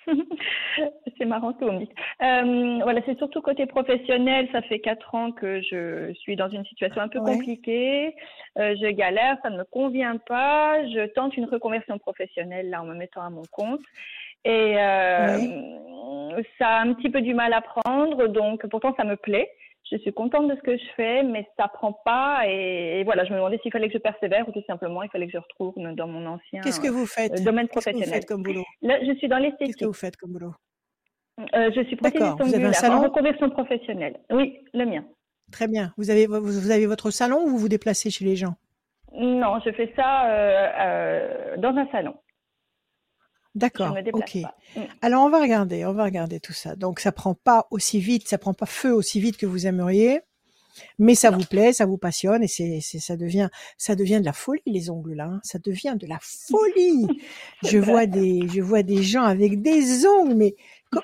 C'est 1.18 1.26
marrant 1.26 1.54
ce 1.54 1.60
que 1.60 1.66
vous 1.66 1.72
me 1.72 1.80
dites. 1.80 1.92
Euh, 2.22 2.80
voilà, 2.84 3.02
c'est 3.06 3.18
surtout 3.18 3.42
côté 3.42 3.66
professionnel. 3.66 4.50
Ça 4.52 4.62
fait 4.64 4.80
quatre 4.80 5.16
ans 5.16 5.32
que 5.32 5.62
je 5.62 6.14
suis 6.16 6.36
dans 6.36 6.50
une 6.50 6.66
situation 6.66 7.02
un 7.02 7.08
peu 7.08 7.20
Ouais. 7.20 7.34
compliquée. 7.38 8.14
Euh, 8.58 8.76
je 8.82 8.92
galère, 8.92 9.38
ça 9.42 9.50
ne 9.50 9.58
me 9.58 9.64
convient 9.64 10.18
pas. 10.18 10.84
Je 10.90 11.06
tente 11.14 11.38
une 11.38 11.46
reconversion 11.46 11.98
professionnelle 11.98 12.70
là 12.70 12.82
en 12.82 12.86
me 12.86 12.96
mettant 12.96 13.22
à 13.22 13.30
mon 13.30 13.44
compte. 13.52 13.80
Et 14.46 14.76
euh, 14.78 16.42
ça 16.60 16.68
a 16.68 16.82
un 16.82 16.94
petit 16.94 17.10
peu 17.10 17.22
du 17.22 17.34
mal 17.34 17.52
à 17.54 17.62
prendre, 17.62 18.28
donc 18.28 18.66
pourtant 18.68 18.94
ça 18.96 19.04
me 19.04 19.16
plaît. 19.16 19.50
Je 19.92 19.98
suis 19.98 20.14
contente 20.14 20.48
de 20.48 20.56
ce 20.56 20.62
que 20.62 20.78
je 20.78 20.84
fais, 20.96 21.22
mais 21.24 21.48
ça 21.58 21.68
prend 21.68 21.94
pas. 21.94 22.42
Et, 22.48 23.00
et 23.00 23.04
voilà, 23.04 23.24
je 23.26 23.32
me 23.32 23.36
demandais 23.38 23.60
s'il 23.60 23.72
fallait 23.72 23.88
que 23.88 23.94
je 23.94 24.00
persévère 24.00 24.48
ou 24.48 24.52
tout 24.52 24.64
simplement 24.66 25.04
il 25.04 25.10
fallait 25.10 25.28
que 25.28 25.32
je 25.34 25.38
retourne 25.38 25.94
dans 25.96 26.08
mon 26.08 26.26
ancien 26.26 26.62
Qu'est-ce 26.62 26.80
que 26.80 26.88
vous 26.90 27.06
faites? 27.06 27.40
euh, 27.40 27.44
domaine 27.44 27.68
Qu'est-ce 27.68 27.86
que 27.86 27.92
vous 27.92 27.98
professionnel. 27.98 28.22
faites 28.22 28.26
comme 28.30 28.42
boulot? 28.44 28.64
Là, 28.82 28.98
je 29.06 29.14
suis 29.18 29.28
dans 29.28 29.38
Qu'est-ce 29.38 29.56
que 29.58 29.64
l'esthétique. 29.64 29.88
vous 29.88 29.94
faites 29.94 30.18
comme 30.18 30.32
boulot? 30.34 30.54
Euh, 31.54 31.70
je 31.76 31.84
suis 31.84 31.96
D'accord. 31.98 32.38
Vous 32.38 32.44
avez 32.46 32.56
un 32.56 32.68
ongulaire 32.68 32.76
salon? 32.76 32.96
en 32.96 33.02
reconversion 33.02 33.50
professionnelle. 33.50 34.16
Oui, 34.32 34.60
le 34.74 34.86
mien. 34.86 35.04
Très 35.52 35.68
bien. 35.68 35.94
Vous 35.98 36.10
avez, 36.10 36.26
vous 36.28 36.42
vous 36.42 36.72
avez 36.72 36.88
votre 36.88 37.12
salon 37.12 37.44
ou 37.44 37.50
vous 37.50 37.58
vous 37.58 37.70
déplacez 37.70 38.10
chez 38.10 38.26
les 38.26 38.36
gens? 38.36 38.56
Non, 39.14 39.60
je 39.66 39.72
fais 39.72 39.94
ça 39.96 40.26
euh, 40.30 40.70
euh, 40.80 41.58
dans 41.58 41.76
un 41.76 41.88
salon. 41.92 42.16
D'accord. 43.56 43.98
Ok. 44.14 44.42
pas. 44.42 44.56
Mm. 44.76 44.82
Alors 45.02 45.24
on 45.24 45.30
va 45.30 45.40
regarder, 45.42 45.86
on 45.86 45.94
va 45.94 46.04
regarder 46.04 46.40
tout 46.40 46.54
ça. 46.54 46.76
Donc 46.76 47.00
ça 47.00 47.12
prend 47.12 47.34
pas 47.34 47.68
aussi 47.72 48.00
vite, 48.00 48.28
ça 48.28 48.38
prend 48.38 48.54
pas 48.54 48.66
feu 48.66 48.94
aussi 48.94 49.20
vite 49.20 49.38
que 49.38 49.46
vous 49.46 49.66
aimeriez, 49.66 50.20
mais 51.00 51.16
ça 51.16 51.32
vous 51.32 51.46
plaît, 51.46 51.72
ça 51.72 51.86
vous 51.86 51.98
passionne 51.98 52.44
et 52.44 52.48
c'est, 52.50 52.80
c'est 52.82 53.00
ça 53.00 53.16
devient, 53.16 53.48
ça 53.78 53.96
devient 53.96 54.20
de 54.20 54.26
la 54.26 54.34
folie 54.34 54.62
les 54.66 54.90
ongles 54.90 55.14
là. 55.14 55.26
hein. 55.26 55.40
Ça 55.44 55.58
devient 55.58 55.96
de 55.98 56.06
la 56.06 56.20
folie. 56.22 57.08
je 57.64 57.78
vois 57.78 58.06
des, 58.06 58.42
je 58.54 58.62
vois 58.62 58.84
des 58.84 59.02
gens 59.02 59.24
avec 59.24 59.62
des 59.62 60.06
ongles, 60.06 60.36
mais 60.36 60.56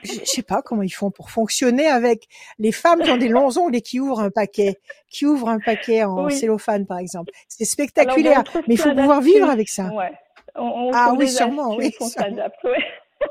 je 0.03 0.19
sais 0.25 0.41
pas 0.43 0.61
comment 0.61 0.83
ils 0.83 0.89
font 0.89 1.09
pour 1.11 1.29
fonctionner 1.31 1.87
avec 1.87 2.27
les 2.59 2.71
femmes 2.73 3.01
qui 3.01 3.11
ont 3.11 3.17
des 3.17 3.27
longs 3.37 3.57
ongles 3.57 3.77
et 3.77 3.81
qui 3.81 4.01
ouvrent 4.01 4.19
un 4.19 4.29
paquet, 4.29 4.77
qui 5.09 5.25
ouvrent 5.25 5.47
un 5.49 5.59
paquet 5.59 6.03
en 6.03 6.25
Oui. 6.25 6.37
cellophane 6.37 6.85
par 6.85 6.99
exemple. 6.99 7.31
C'est 7.47 7.63
spectaculaire, 7.65 8.43
mais 8.67 8.73
il 8.75 8.77
faut 8.77 8.93
pouvoir 8.93 9.21
vivre 9.21 9.49
avec 9.49 9.69
ça. 9.69 9.85
Ouais. 9.93 10.11
On, 10.55 10.61
on 10.63 10.91
Ah 10.93 11.13
oui, 11.17 11.27
sûrement, 11.29 11.75
oui, 11.75 11.93
on 11.99 12.07
sûrement. 12.07 12.27
s'adapte. 12.29 12.63
Ouais. 12.63 12.83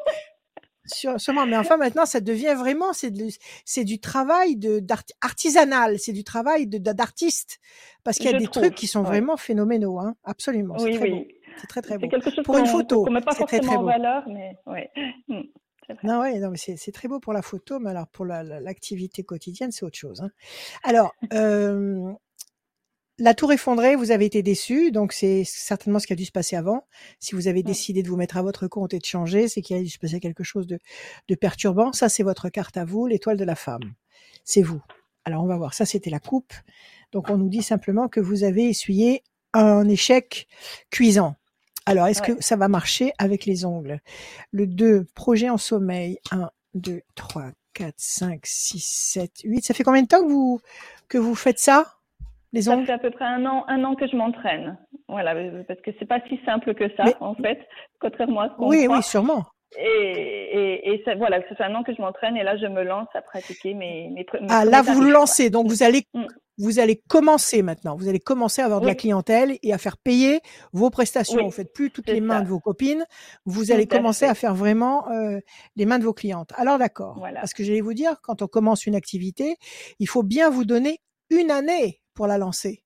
Sur, 0.86 1.20
sûrement, 1.20 1.46
mais 1.46 1.56
enfin 1.56 1.76
maintenant 1.76 2.04
ça 2.04 2.20
devient 2.20 2.54
vraiment 2.58 2.92
c'est 2.92 3.12
de- 3.12 3.28
c'est 3.64 3.84
du 3.84 4.00
travail 4.00 4.56
de 4.56 4.80
d'art- 4.80 5.04
artisanal, 5.20 6.00
c'est 6.00 6.12
du 6.12 6.24
travail 6.24 6.66
de 6.66 6.78
d'artiste 6.78 7.60
parce 8.02 8.16
qu'il 8.16 8.26
y 8.26 8.28
a 8.30 8.32
Je 8.32 8.38
des 8.38 8.44
trouve, 8.46 8.62
trucs 8.64 8.74
qui 8.74 8.88
sont 8.88 9.00
ouais. 9.02 9.06
vraiment 9.06 9.36
phénoménaux, 9.36 10.00
hein. 10.00 10.16
Absolument, 10.24 10.78
c'est 10.78 10.86
Oui, 10.86 10.96
très 10.96 11.10
beau, 11.10 11.24
c'est 11.60 11.66
très 11.68 11.82
très 11.82 11.94
C'est 11.94 11.98
beau. 11.98 12.08
quelque 12.08 12.30
chose 12.30 12.44
Pour 12.44 12.56
une 12.58 12.66
photo, 12.66 13.04
qu'on 13.04 13.12
met 13.12 13.20
pas 13.20 13.32
c'est 13.32 13.44
très, 13.46 13.58
forcément 13.58 13.68
très 13.68 13.76
en 13.76 13.80
beau. 13.82 13.86
valeur, 13.86 14.24
mais 14.28 14.56
ouais. 14.66 14.90
Mm. 15.28 15.42
Non, 16.04 16.20
ouais, 16.20 16.38
non, 16.38 16.50
mais 16.50 16.56
c'est 16.56 16.76
c'est 16.76 16.92
très 16.92 17.08
beau 17.08 17.18
pour 17.20 17.32
la 17.32 17.42
photo, 17.42 17.78
mais 17.80 17.90
alors 17.90 18.06
pour 18.08 18.24
la- 18.24 18.42
la- 18.44 18.60
l'activité 18.60 19.22
quotidienne, 19.24 19.72
c'est 19.72 19.84
autre 19.84 19.98
chose. 19.98 20.20
hein. 20.22 20.30
Alors, 20.84 21.12
euh, 21.32 22.12
la 23.20 23.34
tour 23.34 23.52
effondrée, 23.52 23.94
vous 23.96 24.10
avez 24.10 24.24
été 24.24 24.42
déçu, 24.42 24.90
donc 24.90 25.12
c'est 25.12 25.44
certainement 25.44 25.98
ce 25.98 26.06
qui 26.06 26.12
a 26.12 26.16
dû 26.16 26.24
se 26.24 26.32
passer 26.32 26.56
avant. 26.56 26.86
Si 27.20 27.34
vous 27.34 27.46
avez 27.48 27.62
décidé 27.62 28.02
de 28.02 28.08
vous 28.08 28.16
mettre 28.16 28.36
à 28.36 28.42
votre 28.42 28.66
compte 28.66 28.94
et 28.94 28.98
de 28.98 29.04
changer, 29.04 29.46
c'est 29.46 29.60
qu'il 29.62 29.76
a 29.76 29.80
dû 29.80 29.88
se 29.90 29.98
passer 29.98 30.20
quelque 30.20 30.42
chose 30.42 30.66
de, 30.66 30.78
de 31.28 31.34
perturbant. 31.34 31.92
Ça, 31.92 32.08
c'est 32.08 32.22
votre 32.22 32.48
carte 32.48 32.76
à 32.76 32.84
vous, 32.84 33.06
l'étoile 33.06 33.36
de 33.36 33.44
la 33.44 33.54
femme. 33.56 33.92
C'est 34.44 34.62
vous. 34.62 34.82
Alors, 35.24 35.44
on 35.44 35.46
va 35.46 35.56
voir. 35.56 35.74
Ça, 35.74 35.84
c'était 35.84 36.10
la 36.10 36.18
coupe. 36.18 36.52
Donc, 37.12 37.28
on 37.30 37.36
nous 37.36 37.48
dit 37.50 37.62
simplement 37.62 38.08
que 38.08 38.20
vous 38.20 38.42
avez 38.42 38.68
essuyé 38.68 39.22
un 39.52 39.88
échec 39.88 40.48
cuisant. 40.90 41.36
Alors, 41.86 42.06
est-ce 42.06 42.22
Ouais. 42.22 42.36
que 42.36 42.42
ça 42.42 42.56
va 42.56 42.68
marcher 42.68 43.12
avec 43.18 43.44
les 43.46 43.64
ongles? 43.64 44.00
Le 44.50 44.66
2, 44.66 45.04
projet 45.14 45.50
en 45.50 45.58
sommeil. 45.58 46.18
1, 46.30 46.50
2, 46.74 47.02
3, 47.16 47.50
4, 47.74 47.94
5, 47.98 48.40
6, 48.44 48.82
7, 48.84 49.32
8. 49.44 49.64
Ça 49.64 49.74
fait 49.74 49.82
combien 49.84 50.02
de 50.02 50.08
temps 50.08 50.22
que 50.22 50.30
vous, 50.32 50.60
que 51.08 51.18
vous 51.18 51.34
faites 51.34 51.58
ça? 51.58 51.99
Les 52.52 52.62
Ça 52.62 52.72
ongles 52.72 52.86
fait 52.86 52.92
à 52.92 52.98
peu 52.98 53.10
près 53.10 53.24
un 53.24 53.44
an, 53.46 53.64
un 53.68 53.84
an 53.84 53.94
que 53.94 54.06
je 54.08 54.16
m'entraîne. 54.16 54.76
Voilà, 55.08 55.34
parce 55.68 55.80
que 55.80 55.90
c'est 55.98 56.06
pas 56.06 56.20
si 56.28 56.38
simple 56.44 56.74
que 56.74 56.88
ça, 56.96 57.04
Mais- 57.04 57.14
en 57.20 57.34
fait, 57.34 57.58
contrairement 58.00 58.40
à 58.42 58.48
ce 58.48 58.54
qu'on 58.56 58.68
Oui, 58.68 58.84
croit. 58.84 58.96
oui, 58.96 59.02
sûrement. 59.02 59.44
Et, 59.78 59.84
et, 60.52 60.94
et 60.94 61.02
ça, 61.04 61.14
voilà, 61.14 61.40
ça 61.48 61.54
fait 61.54 61.62
un 61.62 61.74
an 61.76 61.84
que 61.84 61.94
je 61.94 62.00
m'entraîne 62.02 62.36
et 62.36 62.42
là, 62.42 62.56
je 62.56 62.66
me 62.66 62.82
lance 62.82 63.06
à 63.14 63.22
pratiquer 63.22 63.74
mes, 63.74 64.08
mes, 64.10 64.26
mes 64.40 64.46
Ah, 64.48 64.64
là, 64.64 64.82
vous 64.82 64.94
vous 64.94 65.02
lancez. 65.02 65.48
Donc, 65.48 65.68
vous 65.68 65.84
allez, 65.84 66.02
Mm. 66.12 66.24
vous 66.58 66.80
allez 66.80 67.00
commencer 67.08 67.62
maintenant. 67.62 67.94
Vous 67.96 68.08
allez 68.08 68.18
commencer 68.18 68.62
à 68.62 68.64
avoir 68.64 68.80
de 68.80 68.86
la 68.86 68.96
clientèle 68.96 69.58
et 69.62 69.72
à 69.72 69.78
faire 69.78 69.96
payer 69.96 70.40
vos 70.72 70.90
prestations. 70.90 71.36
Oui, 71.38 71.44
Vous 71.44 71.50
faites 71.52 71.72
plus 71.72 71.92
toutes 71.92 72.08
les 72.08 72.20
mains 72.20 72.38
ça. 72.38 72.42
de 72.44 72.48
vos 72.48 72.58
copines. 72.58 73.04
Vous 73.46 73.66
Tout 73.66 73.72
allez 73.72 73.86
commencer 73.86 74.24
à 74.26 74.34
faire 74.34 74.54
vraiment 74.56 75.08
euh, 75.12 75.38
les 75.76 75.86
mains 75.86 76.00
de 76.00 76.04
vos 76.04 76.14
clientes. 76.14 76.50
Alors, 76.56 76.78
d'accord. 76.78 77.14
Voilà. 77.18 77.38
Parce 77.38 77.54
que 77.54 77.62
j'allais 77.62 77.80
vous 77.80 77.94
dire, 77.94 78.16
quand 78.24 78.42
on 78.42 78.48
commence 78.48 78.86
une 78.86 78.96
activité, 78.96 79.54
il 80.00 80.08
faut 80.08 80.24
bien 80.24 80.50
vous 80.50 80.64
donner 80.64 80.98
une 81.30 81.52
année 81.52 81.99
pour 82.14 82.26
la 82.26 82.38
lancer 82.38 82.82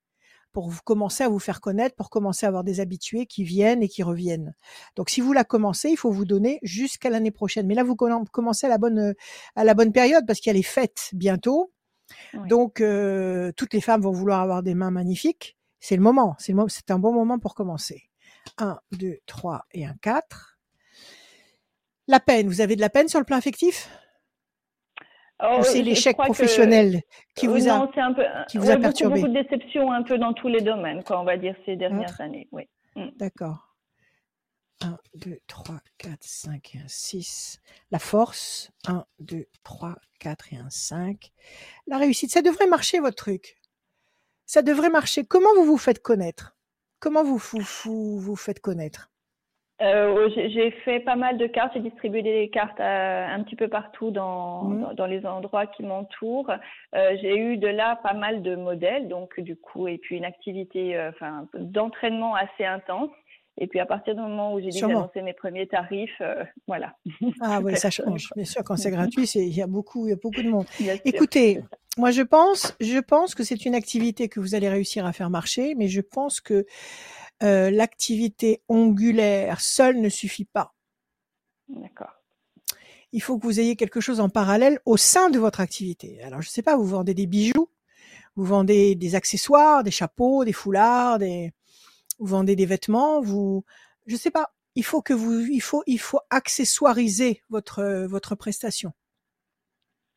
pour 0.53 0.71
vous 0.71 0.83
commencer 0.85 1.25
à 1.25 1.29
vous 1.29 1.41
faire 1.41 1.61
connaître, 1.61 1.97
pour 1.97 2.11
commencer 2.11 2.47
à 2.47 2.49
avoir 2.49 2.63
des 2.63 2.79
habitués 2.79 3.27
qui 3.27 3.43
viennent 3.43 3.83
et 3.83 3.89
qui 3.89 4.05
reviennent. 4.05 4.55
Donc, 4.95 5.11
si 5.11 5.21
vous 5.21 5.33
la 5.33 5.43
commencez, 5.43 5.91
il 5.91 5.97
faut 5.97 6.13
vous 6.13 6.25
donner 6.25 6.61
jusqu'à 6.63 7.11
l'année 7.11 7.33
prochaine. 7.33 7.67
Mais 7.67 7.75
là, 7.75 7.83
vous 7.83 7.97
comm- 7.97 8.25
commencez 8.29 8.67
à 8.67 8.69
la 8.69 8.79
bonne, 8.79 9.15
à 9.57 9.65
la 9.65 9.75
bonne 9.75 9.91
période 9.91 10.25
parce 10.29 10.39
qu'il 10.39 10.51
y 10.51 10.55
a 10.55 10.57
les 10.57 10.63
fêtes 10.63 11.11
bientôt. 11.13 11.73
Oui. 12.35 12.49
Donc, 12.49 12.81
euh, 12.81 13.51
toutes 13.57 13.75
les 13.75 13.81
femmes 13.81 14.03
vont 14.03 14.13
vouloir 14.13 14.41
avoir 14.43 14.63
des 14.63 14.77
mains 14.77 14.93
magnifiques. 14.93 15.57
C'est 15.81 15.97
le 15.97 16.03
moment. 16.03 16.37
C'est 16.39 16.53
le 16.53 16.57
mo- 16.59 16.69
c'est 16.69 16.93
un 16.93 17.01
bon 17.01 17.13
moment 17.13 17.41
pour 17.41 17.57
commencer. 17.57 18.05
1, 18.59 18.79
2, 18.93 19.19
3 19.27 19.67
et 19.73 19.85
un 19.85 19.97
4. 20.03 20.57
La 22.07 22.21
peine. 22.21 22.47
Vous 22.47 22.61
avez 22.61 22.77
de 22.77 22.81
la 22.81 22.91
peine 22.91 23.09
sur 23.09 23.19
le 23.19 23.25
plan 23.25 23.39
affectif? 23.39 23.89
Oh, 25.47 25.63
c'est 25.63 25.83
l'échec 25.83 26.17
que- 26.17 26.23
professionnel 26.23 27.03
qui 27.35 27.47
vous 27.47 27.69
a... 27.69 27.79
Non, 27.79 27.91
un 27.97 28.13
peu, 28.13 28.25
qui 28.49 28.59
vous 28.59 28.67
ouais, 28.67 28.73
a 28.73 28.79
perturbé? 28.79 29.21
beaucoup 29.21 29.33
de 29.33 29.43
déceptions 29.43 29.93
un 29.93 30.03
peu 30.03 30.19
dans 30.19 30.33
tous 30.33 30.49
les 30.49 30.61
domaines, 30.61 31.03
quoi, 31.05 31.21
on 31.21 31.25
va 31.25 31.37
dire, 31.37 31.55
ces 31.67 31.77
dernières 31.77 32.21
années. 32.21 32.49
Oui. 32.53 32.69
D'accord. 33.17 33.77
1, 34.81 34.99
2, 35.15 35.39
3, 35.47 35.81
4, 35.99 36.19
5 36.21 36.75
et 36.75 36.79
un 36.79 36.89
6. 36.89 37.61
La 37.91 37.99
force. 37.99 38.71
1, 38.87 39.05
2, 39.21 39.47
3, 39.63 39.97
4 40.19 40.53
et 40.53 40.57
un 40.57 40.71
5. 40.71 41.31
La 41.87 41.99
réussite. 41.99 42.31
Ça 42.31 42.43
devrait 42.43 42.67
marcher, 42.67 42.99
votre 43.01 43.17
truc. 43.17 43.57
Ça 44.47 44.63
devrait 44.63 44.91
marcher. 44.91 45.25
Comment 45.25 45.55
vous 45.55 45.65
vous 45.65 45.79
faites 45.79 46.03
connaître? 46.03 46.57
Comment 47.01 47.23
vous 47.25 47.39
vous, 47.39 47.61
vous 47.85 48.19
vous 48.21 48.37
faites 48.37 48.61
connaître? 48.61 49.11
Euh, 49.83 50.29
j'ai 50.37 50.71
fait 50.85 51.01
pas 51.01 51.17
mal 51.17 51.37
de 51.37 51.47
cartes, 51.49 51.73
j'ai 51.75 51.81
distribué 51.81 52.23
des 52.23 52.49
cartes 52.51 52.79
à- 52.79 53.27
un 53.33 53.43
petit 53.43 53.57
peu 53.57 53.67
partout 53.69 54.13
dans, 54.13 54.69
dans, 54.69 54.95
dans 54.95 55.07
les 55.07 55.27
endroits 55.27 55.67
qui 55.67 55.83
m'entourent. 55.83 56.51
Euh, 56.95 57.17
j'ai 57.21 57.37
eu 57.37 57.57
de 57.57 57.67
là 57.67 57.97
pas 58.03 58.13
mal 58.15 58.43
de 58.43 58.55
modèles, 58.55 59.09
donc 59.09 59.39
du 59.41 59.57
coup, 59.57 59.89
et 59.89 59.99
puis 59.99 60.17
une 60.17 60.25
activité 60.25 60.97
euh, 60.97 61.11
d'entraînement 61.55 62.35
assez 62.37 62.65
intense. 62.65 63.11
Et 63.59 63.67
puis 63.69 63.79
à 63.81 63.87
partir 63.87 64.15
du 64.15 64.21
moment 64.21 64.53
où 64.55 64.61
j'ai 64.61 64.71
j'annonçais 64.73 65.23
mes 65.23 65.33
premiers 65.33 65.67
tarifs, 65.69 66.21
euh, 66.21 66.45
voilà. 66.67 66.95
Ah 67.41 67.61
oui, 67.63 67.77
ça 67.77 67.91
change. 67.91 68.29
Bien 68.35 68.45
sûr, 68.45 68.63
quand 68.65 68.77
c'est 68.77 68.91
gratuit, 68.91 69.25
il 69.35 69.57
y 69.57 69.63
a 69.63 69.67
beaucoup, 69.67 70.07
il 70.07 70.11
y 70.11 70.13
a 70.13 70.17
beaucoup 70.17 70.43
de 70.43 70.49
monde. 70.49 70.67
bien 70.79 70.95
sûr. 70.95 71.03
Écoutez, 71.05 71.61
moi 71.97 72.11
je 72.11 72.23
pense, 72.23 72.77
je 72.81 72.99
pense 72.99 73.35
que 73.37 73.43
c'est 73.45 73.65
une 73.65 73.75
activité 73.77 74.29
que 74.29 74.41
vous 74.41 74.55
allez 74.57 74.69
réussir 74.69 75.07
à 75.07 75.13
faire 75.13 75.31
marcher, 75.31 75.75
mais 75.77 75.87
je 75.89 76.01
pense 76.01 76.41
que 76.41 76.65
euh, 77.45 77.71
l'activité 77.71 78.63
ongulaire 78.69 79.61
seule 79.61 80.01
ne 80.01 80.09
suffit 80.09 80.47
pas. 80.47 80.75
D'accord. 81.69 82.23
Il 83.13 83.23
faut 83.23 83.39
que 83.39 83.45
vous 83.45 83.61
ayez 83.61 83.77
quelque 83.77 84.01
chose 84.01 84.19
en 84.19 84.29
parallèle 84.29 84.81
au 84.87 84.97
sein 84.97 85.31
de 85.31 85.39
votre 85.39 85.61
activité. 85.61 86.21
Alors 86.23 86.43
je 86.43 86.49
sais 86.49 86.63
pas, 86.63 86.77
vous 86.77 86.87
vendez 86.87 87.15
des 87.15 87.27
bijoux, 87.27 87.71
vous 88.35 88.45
vendez 88.45 88.95
des 88.95 89.15
accessoires, 89.15 89.85
des 89.85 89.91
chapeaux, 89.91 90.45
des 90.45 90.53
foulards, 90.53 91.19
des, 91.19 91.53
vous 92.19 92.27
vendez 92.27 92.57
des 92.57 92.67
vêtements, 92.67 93.21
vous, 93.21 93.65
je 94.07 94.17
sais 94.17 94.31
pas. 94.31 94.53
Il 94.75 94.85
faut 94.85 95.03
que 95.03 95.15
vous, 95.15 95.41
il 95.41 95.61
faut, 95.61 95.85
il 95.87 96.01
faut 96.01 96.21
accessoiriser 96.31 97.43
votre 97.51 98.07
votre 98.09 98.35
prestation. 98.35 98.93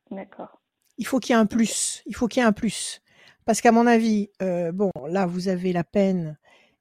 D'accord. 0.09 0.61
il 0.97 1.05
faut 1.05 1.19
qu'il 1.19 1.33
y 1.33 1.37
ait 1.37 1.41
un 1.41 1.45
plus. 1.45 2.01
Il 2.05 2.15
faut 2.15 2.27
qu'il 2.27 2.41
y 2.41 2.43
ait 2.43 2.47
un 2.47 2.53
plus. 2.53 3.01
Parce 3.45 3.61
qu'à 3.61 3.71
mon 3.71 3.87
avis, 3.87 4.29
euh, 4.41 4.71
bon, 4.71 4.91
là, 5.07 5.25
vous 5.25 5.47
avez 5.47 5.71
la 5.71 5.83
peine 5.83 6.37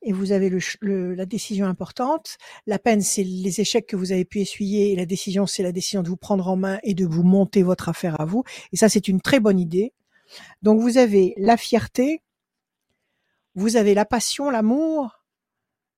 et 0.06 0.12
vous 0.12 0.32
avez 0.32 0.48
le, 0.48 0.60
le- 0.80 1.14
la 1.14 1.26
décision 1.26 1.66
importante. 1.66 2.38
La 2.66 2.78
peine, 2.78 3.02
c'est 3.02 3.24
les 3.24 3.60
échecs 3.60 3.86
que 3.86 3.96
vous 3.96 4.12
avez 4.12 4.24
pu 4.24 4.40
essuyer 4.40 4.92
et 4.92 4.96
la 4.96 5.04
décision, 5.04 5.46
c'est 5.46 5.62
la 5.64 5.72
décision 5.72 6.02
de 6.02 6.08
vous 6.08 6.16
prendre 6.16 6.46
en 6.48 6.56
main 6.56 6.78
et 6.84 6.94
de 6.94 7.04
vous 7.04 7.24
monter 7.24 7.62
votre 7.62 7.88
affaire 7.88 8.20
à 8.20 8.24
vous. 8.24 8.44
Et 8.72 8.76
ça, 8.76 8.88
c'est 8.88 9.08
une 9.08 9.20
très 9.20 9.40
bonne 9.40 9.58
idée. 9.58 9.92
Donc, 10.62 10.80
vous 10.80 10.96
avez 10.96 11.34
la 11.36 11.56
fierté, 11.56 12.22
vous 13.56 13.76
avez 13.76 13.94
la 13.94 14.04
passion, 14.04 14.48
l'amour, 14.48 15.24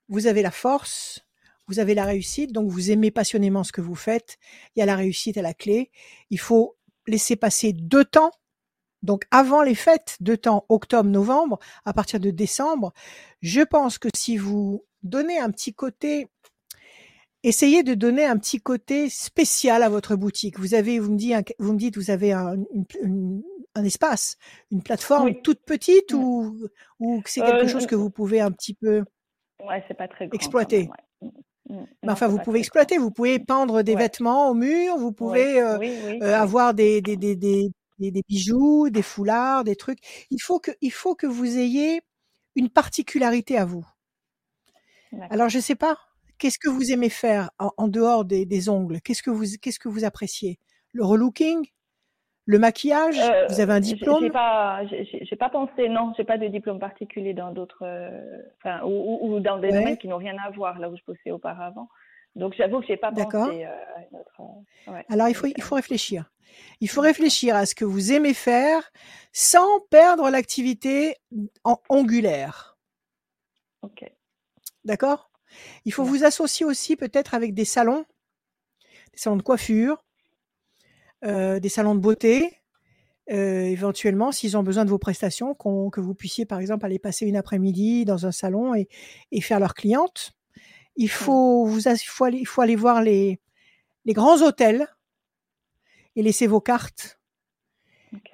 vous 0.09 0.27
avez 0.27 0.43
la 0.43 0.51
force, 0.51 1.21
vous 1.67 1.79
avez 1.79 1.95
la 1.95 2.05
réussite. 2.05 2.53
Donc, 2.53 2.71
vous 2.71 2.91
aimez 2.91 3.11
passionnément 3.11 3.63
ce 3.63 3.73
que 3.73 3.83
vous 3.83 3.95
faites. 3.95 4.39
Il 4.75 4.81
y 4.81 4.83
a 4.83 4.87
la 4.87 4.97
réussite 4.97 5.37
à 5.37 5.43
la 5.43 5.53
clé. 5.55 5.91
Il 6.31 6.39
faut 6.41 6.77
laisser 7.07 7.37
passer 7.37 7.75
deux 7.75 8.05
temps. 8.07 8.31
Donc 9.03 9.25
avant 9.31 9.63
les 9.63 9.75
fêtes, 9.75 10.17
deux 10.21 10.37
temps, 10.37 10.65
octobre, 10.69 11.09
novembre, 11.09 11.59
à 11.85 11.93
partir 11.93 12.19
de 12.21 12.31
décembre, 12.31 12.93
je 13.43 13.61
pense 13.63 13.99
que 13.99 14.09
si 14.15 14.37
vous 14.37 14.85
donnez 15.03 15.39
un 15.39 15.51
petit 15.51 15.73
côté, 15.75 16.29
essayez 17.45 17.83
de 17.83 17.95
donner 17.95 18.25
un 18.25 18.37
petit 18.37 18.61
côté 18.61 19.09
spécial 19.09 19.83
à 19.83 19.89
votre 19.89 20.17
boutique. 20.17 20.59
Vous 20.59 20.75
avez, 20.75 20.99
vous 20.99 21.13
me 21.13 21.17
dites, 21.17 21.55
vous 21.59 21.73
me 21.73 21.79
dites, 21.79 21.97
vous 21.97 22.11
avez 22.11 22.33
un, 22.33 22.55
une- 22.75 22.85
une- 23.03 23.43
un 23.75 23.85
espace, 23.85 24.37
une 24.73 24.83
plateforme 24.83 25.27
Oui. 25.27 25.43
toute 25.43 25.61
petite 25.65 26.13
ou, 26.13 26.67
ou 26.99 27.21
que 27.21 27.31
c'est 27.31 27.41
quelque 27.43 27.67
Euh, 27.67 27.69
chose 27.69 27.87
que 27.87 27.95
vous 27.95 28.11
pouvez 28.11 28.41
un 28.41 28.51
petit 28.51 28.75
peu. 28.75 29.05
Ouais, 29.65 29.85
c'est 29.87 29.95
pas 29.97 30.09
très 30.09 30.27
grand. 30.27 30.31
quand 30.31 30.37
Exploiter. 30.37 30.89
même, 31.21 31.31
ouais. 31.71 31.81
Mais 32.03 32.13
enfin, 32.13 32.27
vous 32.29 32.39
pouvez 32.39 32.61
exploiter. 32.61 32.97
Vous 32.99 33.11
pouvez 33.11 33.39
pendre 33.39 33.83
des 33.83 33.93
Ouais. 33.95 33.99
vêtements 34.03 34.49
au 34.51 34.55
mur. 34.55 34.97
Vous 34.97 35.13
pouvez 35.13 35.61
euh, 35.61 35.79
oui, 35.79 35.93
oui, 36.07 36.19
euh, 36.23 36.27
oui. 36.27 36.33
avoir 36.33 36.73
des, 36.75 37.03
des, 37.03 37.17
des, 37.17 37.37
des, 37.37 37.71
des, 37.99 38.11
des 38.11 38.23
bijoux, 38.29 38.91
des 38.91 39.03
foulards, 39.03 39.65
des 39.65 39.77
trucs. 39.77 39.99
Il 40.31 40.41
faut 40.41 40.59
que, 40.61 40.71
il 40.81 40.93
faut 40.93 41.15
que 41.15 41.27
vous 41.27 41.59
ayez 41.59 42.01
une 42.57 42.69
particularité 42.71 43.59
à 43.59 43.65
vous. 43.65 43.87
D'accord. 45.13 45.29
Alors, 45.33 45.49
je 45.49 45.59
sais 45.59 45.75
pas, 45.75 45.97
qu'est-ce 46.39 46.59
que 46.59 46.69
vous 46.69 46.93
aimez 46.93 47.09
faire 47.09 47.51
en, 47.59 47.71
en 47.77 47.89
dehors 47.89 48.25
des, 48.25 48.47
des 48.47 48.69
ongles? 48.69 49.01
Qu'est-ce 49.01 49.23
que 49.23 49.31
vous, 49.31 49.45
qu'est-ce 49.61 49.79
que 49.79 49.89
vous 49.89 50.05
appréciez? 50.05 50.59
Le 50.93 51.05
relooking? 51.05 51.67
Le 52.47 52.59
maquillage? 52.59 53.19
Euh, 53.19 53.47
Vous 53.51 53.61
avez 53.61 53.75
un 53.75 53.81
diplôme 53.81 54.23
J'ai 54.25 54.31
pas, 54.31 54.81
j'ai- 54.87 55.37
pas 55.37 55.51
pensé, 55.51 55.91
non, 55.91 56.15
j'ai 56.17 56.25
pas 56.25 56.39
de 56.39 56.47
diplôme 56.47 56.79
particulier 56.79 57.35
dans 57.35 57.53
d'autres, 57.53 57.83
euh, 57.85 58.41
ou, 58.85 58.89
ou- 58.89 59.35
ou 59.37 59.41
dans 59.41 59.59
des 59.59 59.69
Ouais. 59.69 59.79
domaines 59.81 59.99
qui 59.99 60.09
n'ont 60.09 60.17
rien 60.17 60.35
à 60.43 60.51
voir 60.51 60.79
là 60.79 60.89
où 60.89 60.97
je 60.97 61.03
bossais 61.07 61.31
auparavant. 61.31 61.91
Donc 62.37 62.55
j'avoue 62.57 62.81
que 62.81 62.87
j'ai 62.87 62.97
pas 62.97 63.11
D'accord. 63.11 63.49
pensé 63.49 63.67
euh, 63.67 63.69
à 63.97 64.01
une 64.11 64.19
autre. 64.19 64.41
euh, 64.41 64.93
ouais. 64.93 65.05
Alors, 65.11 65.29
il 65.29 65.35
faut, 65.35 65.47
il 65.47 65.61
euh, 65.61 65.63
faut 65.63 65.75
réfléchir. 65.75 66.31
Il 66.81 66.89
faut 66.89 67.01
réfléchir 67.01 67.57
à 67.57 67.67
ce 67.67 67.75
que 67.75 67.85
vous 67.85 68.13
aimez 68.13 68.35
faire 68.35 68.91
sans 69.33 69.81
perdre 69.91 70.31
l'activité 70.31 71.17
en 71.65 71.79
ongulaire. 71.89 72.77
ok. 73.83 74.05
D'accord? 74.85 75.31
Il 75.85 75.93
faut 75.93 76.05
Ouais. 76.05 76.09
vous 76.09 76.25
associer 76.25 76.67
aussi 76.67 76.97
peut-être 76.97 77.35
avec 77.35 77.55
des 77.55 77.65
salons, 77.65 78.05
des 79.13 79.19
salons 79.19 79.37
de 79.37 79.43
coiffure, 79.43 80.05
euh, 81.25 81.59
des 81.61 81.69
salons 81.69 81.95
de 81.95 82.01
beauté, 82.01 82.59
euh, 83.31 83.63
éventuellement, 83.65 84.33
s'ils 84.33 84.57
ont 84.57 84.63
besoin 84.63 84.85
de 84.85 84.91
vos 84.91 84.99
prestations, 84.99 85.55
que 85.55 86.01
vous 86.01 86.15
puissiez 86.15 86.47
par 86.47 86.61
exemple 86.61 86.87
aller 86.87 86.99
passer 86.99 87.27
une 87.27 87.37
après-midi 87.37 88.05
dans 88.05 88.27
un 88.27 88.33
salon 88.33 88.75
et, 88.75 88.89
et 89.33 89.41
faire 89.41 89.61
leur 89.61 89.75
cliente. 89.75 90.33
Il 90.97 91.11
faut, 91.11 91.67
vous, 91.67 91.89
ass- 91.89 92.03
il 92.03 92.09
faut, 92.09 92.25
aller, 92.25 92.39
il 92.39 92.47
faut 92.47 92.63
aller 92.63 92.77
voir 92.77 93.03
les, 93.03 93.41
les 94.05 94.13
grands 94.15 94.43
hôtels 94.43 94.89
et 96.19 96.23
laisser 96.23 96.49
vos 96.49 96.61
cartes 96.61 97.21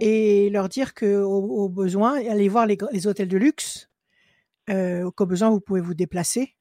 et 0.01 0.49
leur 0.49 0.70
dire 0.70 0.94
que 0.94 1.23
au, 1.23 1.64
au 1.64 1.68
besoin, 1.68 2.14
aller 2.14 2.49
voir 2.49 2.66
les, 2.66 3.07
hôtels 3.07 3.29
de 3.29 3.37
luxe, 3.37 3.90
euh, 4.70 5.11
qu'au 5.11 5.27
besoin 5.27 5.51
vous 5.51 5.61
pouvez 5.61 5.83
vous 5.83 5.92
déplacer 5.92 6.57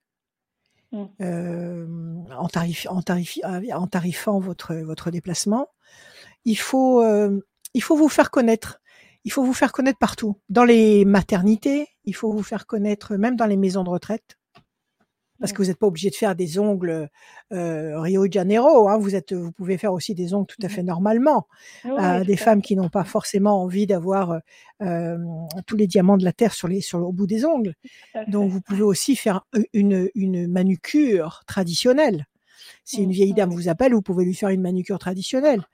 mmh. 0.91 1.03
euh, 1.21 1.87
en, 2.37 2.49
tarif, 2.49 2.87
en, 2.89 3.01
tarif, 3.01 3.39
en 3.43 3.87
tarifant 3.87 4.39
votre, 4.39 4.75
votre 4.75 5.11
déplacement. 5.11 5.69
Il 6.43 6.57
faut, 6.57 7.01
euh, 7.01 7.39
il 7.73 7.81
faut 7.81 7.95
vous 7.95 8.09
faire 8.09 8.29
connaître. 8.29 8.81
Il 9.23 9.31
faut 9.31 9.45
vous 9.45 9.53
faire 9.53 9.71
connaître 9.71 9.99
partout. 9.99 10.41
Dans 10.49 10.65
les 10.65 11.05
maternités, 11.05 11.87
il 12.03 12.15
faut 12.15 12.33
vous 12.33 12.43
faire 12.43 12.65
connaître 12.65 13.15
même 13.15 13.37
dans 13.37 13.45
les 13.45 13.55
maisons 13.55 13.85
de 13.85 13.89
retraite 13.89 14.37
parce 15.43 15.51
que 15.51 15.61
vous 15.61 15.67
n'êtes 15.67 15.77
pas 15.77 15.87
obligé 15.87 16.09
de 16.09 16.15
faire 16.15 16.37
des 16.37 16.57
ongles 16.57 17.09
euh, 17.51 17.99
Rio 17.99 18.25
de 18.27 18.31
Janeiro. 18.31 18.87
Hein, 18.87 18.97
vous 18.97 19.13
êtes, 19.13 19.33
vous 19.33 19.51
pouvez 19.51 19.77
faire 19.77 19.91
aussi 19.91 20.15
des 20.15 20.33
ongles 20.33 20.47
tout 20.47 20.55
à 20.63 20.67
mmh 20.67 20.69
fait 20.69 20.83
normalement. 20.83 21.47
Euh, 21.83 22.23
des 22.23 22.37
femmes 22.37 22.61
qui 22.61 22.77
n'ont 22.77 22.87
pas 22.87 23.03
forcément 23.03 23.61
envie 23.61 23.85
d'avoir 23.85 24.39
euh, 24.81 25.17
tous 25.67 25.75
les 25.75 25.85
diamants 25.85 26.15
de 26.15 26.23
la 26.23 26.31
terre 26.31 26.53
sur 26.53 26.69
les, 26.69 26.79
sur 26.79 27.05
au 27.05 27.11
bout 27.11 27.27
des 27.27 27.43
ongles. 27.43 27.73
Donc 28.27 28.51
vous 28.51 28.61
pouvez 28.61 28.83
aussi 28.83 29.17
faire 29.17 29.45
une, 29.73 30.09
une 30.15 30.47
manucure 30.47 31.43
traditionnelle. 31.45 32.25
Si 32.85 33.01
une 33.01 33.09
mmh, 33.09 33.11
vieille 33.11 33.33
dame 33.33 33.49
vous 33.51 33.67
appelle, 33.67 33.93
vous 33.93 34.01
pouvez 34.01 34.23
lui 34.23 34.33
faire 34.33 34.47
une 34.47 34.61
manucure 34.61 34.97
traditionnelle. 34.97 35.67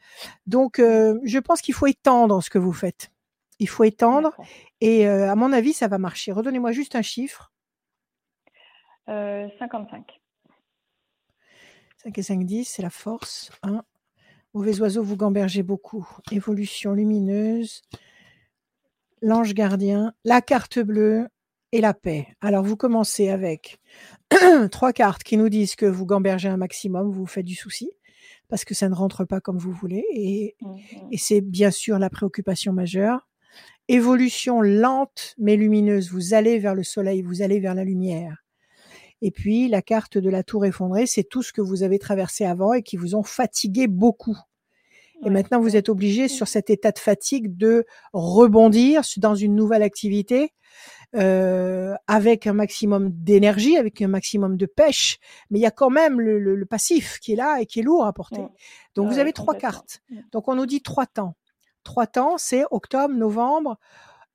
Donc, 0.47 0.79
euh, 0.79 1.19
je 1.23 1.37
pense 1.37 1.61
qu'il 1.61 1.75
faut 1.75 1.85
étendre 1.85 2.41
ce 2.41 2.49
que 2.49 2.57
vous 2.57 2.73
faites. 2.73 3.11
Il 3.59 3.69
faut 3.69 3.83
étendre. 3.83 4.35
Et 4.81 5.07
euh, 5.07 5.29
à 5.29 5.35
mon 5.35 5.53
avis, 5.53 5.73
ça 5.73 5.87
va 5.87 5.99
marcher. 5.99 6.31
Redonnez-moi 6.31 6.71
juste 6.71 6.95
un 6.95 7.01
chiffre. 7.03 7.51
55. 9.59 10.19
5 12.03 12.17
et 12.17 12.21
5, 12.21 12.45
10, 12.45 12.65
c'est 12.65 12.81
la 12.81 12.89
force. 12.89 13.51
1. 13.63 13.83
Mauvais 14.53 14.79
oiseau, 14.79 15.03
vous 15.03 15.17
gambergez 15.17 15.63
beaucoup. 15.63 16.07
Évolution 16.31 16.93
lumineuse. 16.93 17.81
L'ange 19.21 19.53
gardien. 19.53 20.13
La 20.23 20.41
carte 20.41 20.79
bleue 20.79 21.27
et 21.71 21.81
la 21.81 21.93
paix. 21.93 22.27
Alors, 22.41 22.63
vous 22.63 22.77
commencez 22.77 23.29
avec 23.29 23.79
trois 24.71 24.93
cartes 24.93 25.23
qui 25.23 25.37
nous 25.37 25.49
disent 25.49 25.75
que 25.75 25.85
vous 25.85 26.05
gambergez 26.05 26.49
un 26.49 26.57
maximum, 26.57 27.07
vous 27.07 27.21
vous 27.21 27.25
faites 27.25 27.45
du 27.45 27.55
souci 27.55 27.91
parce 28.47 28.65
que 28.65 28.73
ça 28.73 28.89
ne 28.89 28.95
rentre 28.95 29.25
pas 29.25 29.39
comme 29.39 29.57
vous 29.57 29.71
voulez. 29.71 30.05
Et, 30.11 30.55
mmh 30.61 30.75
et 31.11 31.17
c'est 31.17 31.41
bien 31.41 31.71
sûr 31.71 31.99
la 31.99 32.09
préoccupation 32.09 32.73
majeure. 32.73 33.27
Évolution 33.87 34.61
lente 34.61 35.35
mais 35.37 35.55
lumineuse. 35.55 36.11
Vous 36.11 36.33
allez 36.33 36.59
vers 36.59 36.75
le 36.75 36.83
soleil, 36.83 37.21
vous 37.21 37.41
allez 37.41 37.59
vers 37.59 37.75
la 37.75 37.83
lumière. 37.83 38.43
Et 39.21 39.31
puis 39.31 39.67
la 39.67 39.81
carte 39.81 40.17
de 40.17 40.29
la 40.29 40.43
tour 40.43 40.65
effondrée, 40.65 41.05
c'est 41.05 41.23
tout 41.23 41.43
ce 41.43 41.51
que 41.51 41.61
vous 41.61 41.83
avez 41.83 41.99
traversé 41.99 42.45
avant 42.45 42.73
et 42.73 42.83
qui 42.83 42.97
vous 42.97 43.15
ont 43.15 43.23
fatigué 43.23 43.87
beaucoup. 43.87 44.37
Et 45.25 45.29
maintenant, 45.29 45.59
vous 45.59 45.75
êtes 45.75 45.89
obligé 45.89 46.29
sur 46.29 46.47
cet 46.47 46.69
état 46.69 46.91
de 46.91 46.99
fatigue 46.99 47.57
de 47.57 47.85
rebondir 48.13 49.01
dans 49.17 49.35
une 49.35 49.53
nouvelle 49.53 49.83
activité 49.83 50.53
euh, 51.15 51.95
avec 52.07 52.47
un 52.47 52.53
maximum 52.53 53.09
d'énergie, 53.11 53.75
avec 53.75 54.01
un 54.01 54.07
maximum 54.07 54.55
de 54.55 54.65
pêche. 54.65 55.17
Mais 55.49 55.59
il 55.59 55.61
y 55.61 55.65
a 55.65 55.71
quand 55.71 55.89
même 55.89 56.21
le, 56.21 56.39
le, 56.39 56.65
passif 56.65 57.19
qui 57.19 57.33
est 57.33 57.35
là 57.35 57.59
et 57.59 57.65
qui 57.65 57.79
est 57.79 57.83
lourd 57.83 58.05
à 58.05 58.13
porter. 58.13 58.41
Donc 58.95 59.09
vous 59.11 59.19
avez 59.19 59.33
trois 59.33 59.55
cartes. 59.55 60.01
Donc 60.31 60.47
on 60.47 60.55
nous 60.55 60.65
dit 60.65 60.81
trois 60.81 61.05
temps. 61.05 61.35
Trois 61.83 62.07
temps, 62.07 62.37
c'est 62.37 62.63
octobre, 62.71 63.13
novembre, 63.13 63.77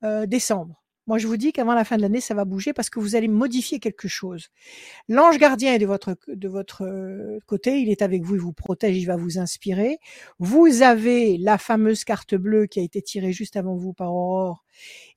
euh, 0.03 0.25
décembre. 0.25 0.83
Moi, 1.07 1.17
je 1.19 1.27
vous 1.27 1.37
dis 1.37 1.53
qu'avant 1.53 1.73
la 1.75 1.83
fin 1.85 1.97
de 1.97 2.01
l'année, 2.01 2.21
ça 2.21 2.33
va 2.33 2.45
bouger 2.45 2.73
parce 2.73 2.89
que 2.89 2.99
vous 2.99 3.15
allez 3.15 3.27
modifier 3.27 3.79
quelque 3.79 4.07
chose. 4.07 4.47
L'ange 5.07 5.37
gardien 5.37 5.73
est 5.73 5.79
de 5.79 5.85
votre, 5.85 6.17
de 6.27 6.47
votre 6.47 6.83
euh, 6.83 7.39
côté, 7.45 7.79
il 7.79 7.89
est 7.89 8.01
avec 8.01 8.23
vous, 8.23 8.35
il 8.35 8.41
vous 8.41 8.53
protège, 8.53 8.97
il 8.97 9.05
va 9.05 9.15
vous 9.15 9.37
inspirer. 9.37 9.99
Vous 10.39 10.81
avez 10.81 11.37
la 11.37 11.57
fameuse 11.57 12.03
carte 12.03 12.35
bleue 12.35 12.65
qui 12.67 12.79
a 12.79 12.83
été 12.83 13.01
tirée 13.01 13.31
juste 13.33 13.55
avant 13.55 13.75
vous 13.75 13.93
par 13.93 14.13
Aurore 14.13 14.64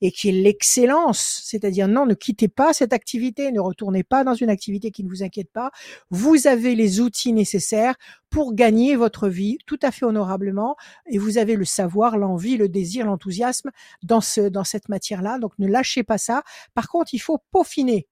et 0.00 0.12
qui 0.12 0.28
est 0.28 0.32
l'excellence, 0.32 1.42
c'est-à-dire 1.44 1.88
non, 1.88 2.06
ne 2.06 2.14
quittez 2.14 2.48
pas 2.48 2.72
cette 2.72 2.92
activité, 2.92 3.50
ne 3.52 3.60
retournez 3.60 4.04
pas 4.04 4.24
dans 4.24 4.34
une 4.34 4.50
activité 4.50 4.90
qui 4.90 5.04
ne 5.04 5.08
vous 5.08 5.22
inquiète 5.22 5.50
pas. 5.50 5.70
Vous 6.10 6.46
avez 6.46 6.74
les 6.74 7.00
outils 7.00 7.32
nécessaires 7.32 7.94
pour 8.30 8.54
gagner 8.54 8.96
votre 8.96 9.28
vie 9.28 9.58
tout 9.66 9.78
à 9.82 9.90
fait 9.90 10.04
honorablement 10.04 10.76
et 11.10 11.18
vous 11.18 11.38
avez 11.38 11.56
le 11.56 11.64
savoir, 11.64 12.16
l'envie, 12.16 12.56
le 12.56 12.68
désir, 12.68 13.06
l'enthousiasme 13.06 13.70
dans 14.02 14.20
ce 14.20 14.48
dans 14.48 14.64
cette 14.64 14.88
matière-là. 14.88 15.38
Donc 15.38 15.52
ne 15.58 15.66
lâchez 15.66 16.02
pas 16.02 16.18
ça. 16.18 16.42
Par 16.74 16.88
contre, 16.88 17.14
il 17.14 17.20
faut 17.20 17.38
peaufiner. 17.50 18.06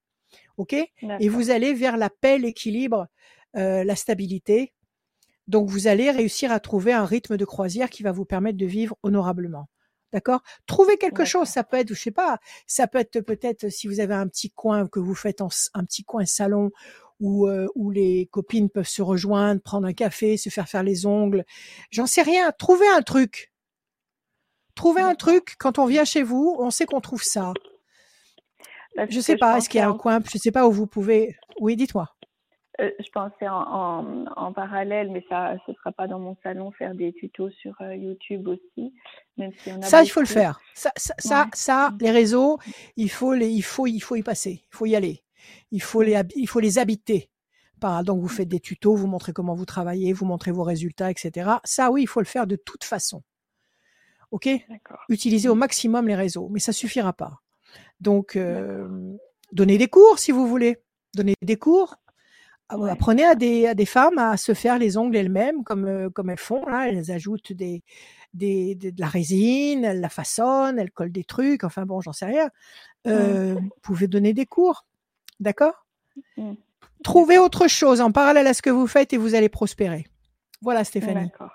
OK? 0.56 0.74
Et 1.20 1.28
vous 1.28 1.50
allez 1.50 1.74
vers 1.74 1.96
la 1.96 2.10
paix, 2.10 2.38
l'équilibre, 2.38 3.06
euh, 3.56 3.84
la 3.84 3.96
stabilité. 3.96 4.72
Donc 5.48 5.68
vous 5.68 5.86
allez 5.86 6.10
réussir 6.10 6.50
à 6.50 6.60
trouver 6.60 6.92
un 6.92 7.04
rythme 7.04 7.36
de 7.36 7.44
croisière 7.44 7.90
qui 7.90 8.02
va 8.02 8.12
vous 8.12 8.24
permettre 8.24 8.58
de 8.58 8.66
vivre 8.66 8.96
honorablement. 9.02 9.68
D'accord? 10.12 10.42
Trouvez 10.66 10.96
quelque 10.98 11.24
chose, 11.24 11.48
ça 11.48 11.64
peut 11.64 11.76
être, 11.76 11.88
je 11.88 11.94
sais 11.94 12.10
pas, 12.10 12.38
ça 12.66 12.86
peut 12.86 12.98
être 12.98 13.20
peut-être 13.20 13.68
si 13.68 13.88
vous 13.88 14.00
avez 14.00 14.14
un 14.14 14.28
petit 14.28 14.50
coin 14.50 14.86
que 14.86 15.00
vous 15.00 15.14
faites 15.14 15.40
en, 15.40 15.48
un 15.74 15.84
petit 15.84 16.04
coin 16.04 16.24
salon 16.24 16.70
où, 17.20 17.48
euh, 17.48 17.66
où 17.74 17.90
les 17.90 18.26
copines 18.26 18.70
peuvent 18.70 18.88
se 18.88 19.02
rejoindre, 19.02 19.60
prendre 19.60 19.86
un 19.86 19.92
café, 19.92 20.36
se 20.36 20.48
faire 20.48 20.68
faire 20.68 20.82
les 20.82 21.06
ongles. 21.06 21.44
J'en 21.90 22.06
sais 22.06 22.22
rien. 22.22 22.52
Trouvez 22.52 22.88
un 22.88 23.02
truc. 23.02 23.52
Trouvez 24.74 25.02
un 25.02 25.14
truc. 25.14 25.56
Quand 25.58 25.78
on 25.78 25.86
vient 25.86 26.04
chez 26.04 26.22
vous, 26.22 26.56
on 26.58 26.70
sait 26.70 26.86
qu'on 26.86 27.00
trouve 27.00 27.22
ça. 27.22 27.52
Bah, 28.96 29.06
je 29.08 29.20
sais 29.20 29.36
pas. 29.36 29.58
Est-ce 29.58 29.68
qu'il 29.68 29.80
y 29.80 29.82
a 29.82 29.88
un 29.88 29.96
coin 29.96 30.20
Je 30.30 30.38
sais 30.38 30.52
pas 30.52 30.66
où 30.66 30.72
vous 30.72 30.86
pouvez. 30.86 31.36
Oui, 31.60 31.76
dites-moi. 31.76 32.15
Euh, 32.80 32.90
je 32.98 33.08
pensais 33.10 33.48
en, 33.48 34.26
en, 34.36 34.52
parallèle, 34.52 35.10
mais 35.10 35.24
ça 35.28 35.56
ne 35.66 35.74
sera 35.74 35.92
pas 35.92 36.06
dans 36.06 36.18
mon 36.18 36.36
salon, 36.42 36.72
faire 36.72 36.94
des 36.94 37.12
tutos 37.14 37.50
sur 37.50 37.74
euh, 37.80 37.94
YouTube 37.94 38.48
aussi. 38.48 38.92
Même 39.38 39.52
si 39.58 39.70
on 39.72 39.78
a 39.78 39.82
ça, 39.82 40.02
il 40.02 40.08
faut 40.08 40.20
le 40.20 40.26
faire. 40.26 40.60
Ça, 40.74 40.90
ça, 40.96 41.46
ça, 41.54 41.92
les 42.00 42.10
réseaux, 42.10 42.58
il 42.96 43.10
faut, 43.10 43.32
les, 43.32 43.48
il, 43.48 43.62
faut, 43.62 43.86
il 43.86 44.00
faut 44.00 44.16
y 44.16 44.22
passer. 44.22 44.62
Il 44.70 44.76
faut 44.76 44.86
y 44.86 44.94
aller. 44.94 45.22
Il 45.70 45.80
faut 45.80 46.02
les, 46.02 46.20
il 46.34 46.48
faut 46.48 46.60
les 46.60 46.78
habiter. 46.78 47.30
Donc, 48.04 48.20
vous 48.20 48.28
faites 48.28 48.48
des 48.48 48.60
tutos, 48.60 48.96
vous 48.96 49.06
montrez 49.06 49.32
comment 49.32 49.54
vous 49.54 49.66
travaillez, 49.66 50.12
vous 50.12 50.26
montrez 50.26 50.50
vos 50.50 50.64
résultats, 50.64 51.10
etc. 51.10 51.50
Ça, 51.64 51.90
oui, 51.90 52.02
il 52.02 52.06
faut 52.06 52.20
le 52.20 52.26
faire 52.26 52.46
de 52.46 52.56
toute 52.56 52.84
façon. 52.84 53.22
OK? 54.30 54.48
Utilisez 55.08 55.48
au 55.48 55.54
maximum 55.54 56.08
les 56.08 56.16
réseaux, 56.16 56.48
mais 56.48 56.58
ça 56.58 56.72
suffira 56.72 57.12
pas. 57.12 57.42
Donc, 58.00 58.36
euh, 58.36 59.16
donnez 59.52 59.78
des 59.78 59.88
cours 59.88 60.18
si 60.18 60.32
vous 60.32 60.46
voulez. 60.46 60.78
Donnez 61.14 61.34
des 61.42 61.56
cours, 61.56 61.96
ah 62.68 62.76
apprenez 62.90 63.24
à 63.24 63.34
des, 63.34 63.66
à 63.66 63.74
des 63.74 63.86
femmes 63.86 64.18
à 64.18 64.36
se 64.36 64.52
faire 64.54 64.78
les 64.78 64.96
ongles 64.96 65.16
elles-mêmes 65.16 65.62
comme, 65.64 65.84
euh, 65.84 66.10
comme 66.10 66.30
elles 66.30 66.38
font. 66.38 66.66
Là. 66.66 66.88
Elles 66.88 67.10
ajoutent 67.10 67.52
des, 67.52 67.82
des, 68.34 68.74
de 68.74 69.00
la 69.00 69.08
résine, 69.08 69.84
elles 69.84 70.00
la 70.00 70.08
façonnent, 70.08 70.78
elles 70.78 70.90
collent 70.90 71.12
des 71.12 71.24
trucs. 71.24 71.64
Enfin 71.64 71.86
bon, 71.86 72.00
j'en 72.00 72.12
sais 72.12 72.26
rien. 72.26 72.46
Mmh. 72.46 73.08
Euh, 73.08 73.54
Vous 73.54 73.70
pouvez 73.82 74.08
donner 74.08 74.32
des 74.32 74.46
cours. 74.46 74.84
D'accord? 75.38 75.86
Mmh. 76.36 76.54
Trouvez 77.04 77.38
autre 77.38 77.68
chose 77.68 78.00
en 78.00 78.10
parallèle 78.10 78.46
à 78.46 78.54
ce 78.54 78.62
que 78.62 78.70
vous 78.70 78.86
faites 78.86 79.12
et 79.12 79.16
vous 79.16 79.34
allez 79.34 79.48
prospérer. 79.48 80.06
Voilà, 80.62 80.82
Stéphanie. 80.82 81.26
D'accord. 81.26 81.52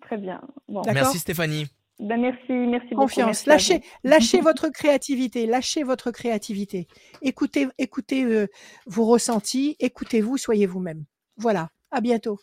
Très 0.00 0.16
bien. 0.16 0.40
Merci, 0.68 1.18
Stéphanie. 1.18 1.66
Ben 1.98 2.20
merci, 2.20 2.52
merci 2.52 2.88
beaucoup. 2.90 3.02
Confiance. 3.02 3.46
lâchez, 3.46 3.80
lâchez 4.04 4.40
votre 4.42 4.68
créativité, 4.68 5.46
lâchez 5.46 5.82
votre 5.82 6.10
créativité. 6.10 6.86
Écoutez, 7.22 7.68
écoutez 7.78 8.24
euh, 8.24 8.48
vos 8.86 9.06
ressentis, 9.06 9.76
écoutez-vous, 9.80 10.36
soyez 10.36 10.66
vous-même. 10.66 11.04
Voilà. 11.36 11.70
À 11.92 12.00
bientôt. 12.00 12.38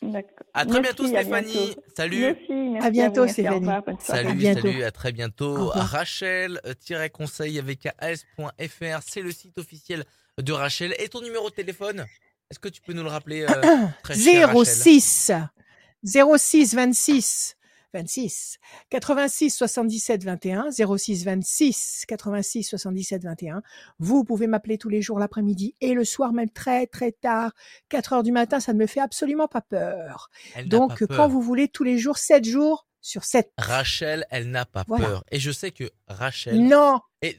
À 0.54 0.66
très 0.66 0.82
bientôt, 0.82 1.06
Stéphanie. 1.06 1.76
Salut. 1.96 2.22
Merci, 2.22 2.86
à 2.86 2.89
bientôt, 2.89 3.28
Stéphanie. 3.28 3.68
Salut, 4.00 4.42
salut, 4.42 4.84
à 4.84 4.92
très 4.92 5.12
bientôt. 5.12 5.68
Rachel-conseil 5.68 7.60
avec 7.60 7.88
as.fr, 8.00 9.02
c'est 9.06 9.22
le 9.22 9.32
site 9.32 9.58
officiel 9.60 10.06
de 10.42 10.54
Rachel. 10.54 10.96
Et 10.98 11.10
ton 11.10 11.22
numéro 11.22 11.50
de 11.50 11.56
téléphone 11.56 12.06
Est-ce 12.50 12.58
que 12.60 12.70
tu 12.70 12.82
peux 12.82 12.94
nous 12.94 13.04
le 13.04 13.10
rappeler 13.10 13.44
euh, 13.44 14.63
06 14.63 15.32
06 16.04 16.76
26 16.76 17.58
26 17.93 18.58
86 18.89 19.49
77 19.51 20.23
21 20.23 20.71
06 20.71 21.25
26 21.25 22.06
86 22.08 22.63
77 22.63 23.23
21. 23.23 23.62
Vous 23.99 24.23
pouvez 24.23 24.47
m'appeler 24.47 24.77
tous 24.77 24.89
les 24.89 25.01
jours 25.01 25.19
l'après-midi 25.19 25.75
et 25.82 25.93
le 25.93 26.03
soir 26.03 26.34
même 26.34 26.49
très 26.49 26.88
très 26.88 27.12
tard, 27.12 27.53
4 27.89 28.13
heures 28.13 28.23
du 28.23 28.32
matin, 28.32 28.60
ça 28.60 28.73
ne 28.73 28.79
me 28.79 28.88
fait 28.88 28.99
absolument 28.99 29.47
pas 29.47 29.62
peur. 29.62 30.29
Donc 30.65 31.03
quand 31.06 31.27
vous 31.27 31.41
voulez 31.41 31.67
tous 31.67 31.84
les 31.84 31.97
jours 31.97 32.17
7 32.17 32.45
jours 32.45 32.88
sur 33.01 33.25
7. 33.25 33.51
Rachel, 33.58 34.25
elle 34.32 34.49
n'a 34.49 34.65
pas 34.65 34.86
peur 34.86 35.23
et 35.32 35.39
je 35.39 35.51
sais 35.51 35.71
que 35.71 35.91
Rachel 36.08 36.65
Non. 36.65 36.99
Et 37.21 37.38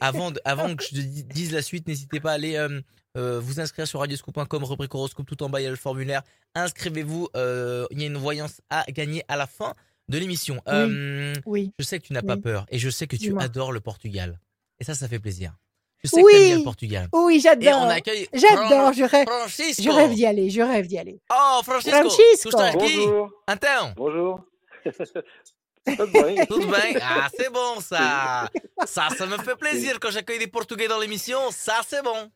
avant 0.00 0.32
avant 0.44 0.76
que 0.76 0.84
je 0.84 1.00
dise 1.00 1.52
la 1.52 1.62
suite, 1.62 1.88
n'hésitez 1.88 2.20
pas 2.20 2.32
à 2.32 2.34
aller 2.34 2.56
euh, 2.56 2.80
euh, 3.16 3.40
vous 3.40 3.58
inscrire 3.58 3.86
sur 3.86 4.00
radioscoop.com, 4.00 4.64
rubrique 4.64 4.94
horoscope, 4.94 5.26
tout 5.26 5.42
en 5.42 5.48
bas, 5.48 5.60
il 5.60 5.64
y 5.64 5.66
a 5.66 5.70
le 5.70 5.76
formulaire. 5.76 6.22
Inscrivez-vous, 6.54 7.28
euh, 7.36 7.86
il 7.90 8.00
y 8.00 8.04
a 8.04 8.06
une 8.06 8.16
voyance 8.16 8.60
à 8.70 8.84
gagner 8.90 9.24
à 9.28 9.36
la 9.36 9.46
fin 9.46 9.74
de 10.08 10.18
l'émission. 10.18 10.62
Oui. 10.66 10.72
Euh, 10.72 11.34
je 11.78 11.84
sais 11.84 11.98
que 11.98 12.06
tu 12.06 12.12
n'as 12.12 12.22
pas 12.22 12.36
peur 12.36 12.66
et 12.70 12.78
je 12.78 12.90
sais 12.90 13.06
que 13.06 13.16
tu 13.16 13.38
adores 13.38 13.72
le 13.72 13.80
Portugal. 13.80 14.40
Et 14.80 14.84
ça, 14.84 14.94
ça 14.94 15.08
fait 15.08 15.18
plaisir. 15.18 15.54
Je 16.02 16.08
sais 16.08 16.22
oui. 16.22 16.32
que 16.32 16.38
tu 16.38 16.44
bien 16.44 16.58
le 16.58 16.64
Portugal. 16.64 17.08
Oui, 17.12 17.40
j'adore. 17.40 17.92
J'adore, 18.32 18.92
je 18.92 19.04
rêve. 19.04 19.26
Je 19.26 19.90
rêve 19.90 20.14
d'y 20.14 20.26
aller, 20.26 20.48
je 20.48 20.62
rêve 20.62 20.86
d'y 20.86 20.98
aller. 20.98 21.20
Oh, 21.30 21.60
Francisco. 21.64 21.96
Francisco. 21.96 22.78
Bonjour. 22.78 23.30
Então. 23.48 23.92
Bonjour. 23.96 24.40
Tout 24.86 26.06
bien. 26.12 26.46
Tout 26.46 26.58
bien. 26.58 27.00
Ah, 27.02 27.28
c'est 27.36 27.52
bon 27.52 27.80
ça. 27.80 28.48
Ça, 28.86 29.08
ça 29.16 29.26
me 29.26 29.36
fait 29.38 29.56
plaisir 29.56 29.98
quand 29.98 30.10
j'accueille 30.10 30.38
des 30.38 30.46
Portugais 30.46 30.86
dans 30.86 31.00
l'émission. 31.00 31.38
Ça, 31.50 31.80
c'est 31.86 32.02
bon. 32.02 32.30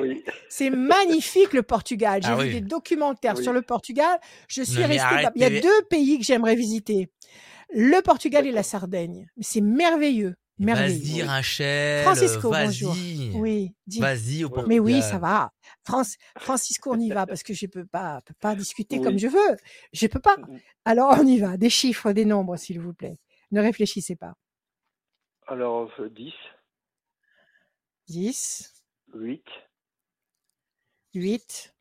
Oui. 0.00 0.24
C'est 0.48 0.70
magnifique 0.70 1.52
le 1.52 1.62
Portugal. 1.62 2.22
J'ai 2.22 2.28
Ah 2.30 2.36
vu 2.36 2.48
oui. 2.48 2.52
des 2.54 2.60
documentaires 2.60 3.34
Oui. 3.36 3.42
sur 3.42 3.52
le 3.52 3.62
Portugal. 3.62 4.18
Je 4.48 4.62
suis 4.62 4.82
restée. 4.84 4.98
arrête, 5.00 5.28
Il 5.34 5.42
y 5.42 5.44
a 5.44 5.60
deux 5.60 5.82
pays 5.90 6.18
que 6.18 6.24
j'aimerais 6.24 6.54
visiter. 6.56 7.10
Le 7.74 8.00
Portugal 8.02 8.46
et 8.46 8.52
la. 8.52 8.62
Sardaigne. 8.62 9.28
Mais 9.36 9.42
C'est 9.42 9.60
merveilleux. 9.60 10.34
Merveilleux. 10.58 11.16
Vas-y, 11.16 11.22
Rachel. 11.22 12.02
Francisco, 12.04 12.50
vas-y. 12.50 12.66
bonjour. 12.66 12.96
Oui, 13.34 13.74
dis. 13.86 14.00
Vas-y 14.00 14.44
au 14.44 14.48
Portugal. 14.48 14.68
Mais 14.68 14.78
oui, 14.78 15.02
ça 15.02 15.18
va. 15.18 15.50
France, 15.84 16.14
Francisco, 16.38 16.94
on 16.94 16.98
y 16.98 17.10
va 17.10 17.26
parce 17.26 17.42
que 17.42 17.52
je 17.52 17.66
peux 17.66 17.84
pas, 17.84 18.22
peux 18.24 18.34
pas 18.40 18.54
discuter 18.54 19.00
comme 19.00 19.18
je 19.18 19.26
veux. 19.28 19.56
Je 19.92 20.06
peux 20.06 20.20
pas. 20.20 20.36
Mhm. 20.38 20.60
Alors 20.86 21.16
on 21.20 21.26
y 21.26 21.38
va. 21.38 21.56
Des 21.58 21.68
chiffres, 21.68 22.12
des 22.12 22.24
nombres, 22.24 22.56
s'il 22.56 22.80
vous 22.80 22.94
plaît. 22.94 23.18
Ne 23.50 23.60
réfléchissez 23.60 24.16
pas. 24.16 24.32
Alors, 25.46 25.90
euh, 26.00 26.08
10, 26.08 26.32
10, 28.08 28.72
8, 29.16 29.44
8, 31.14 31.74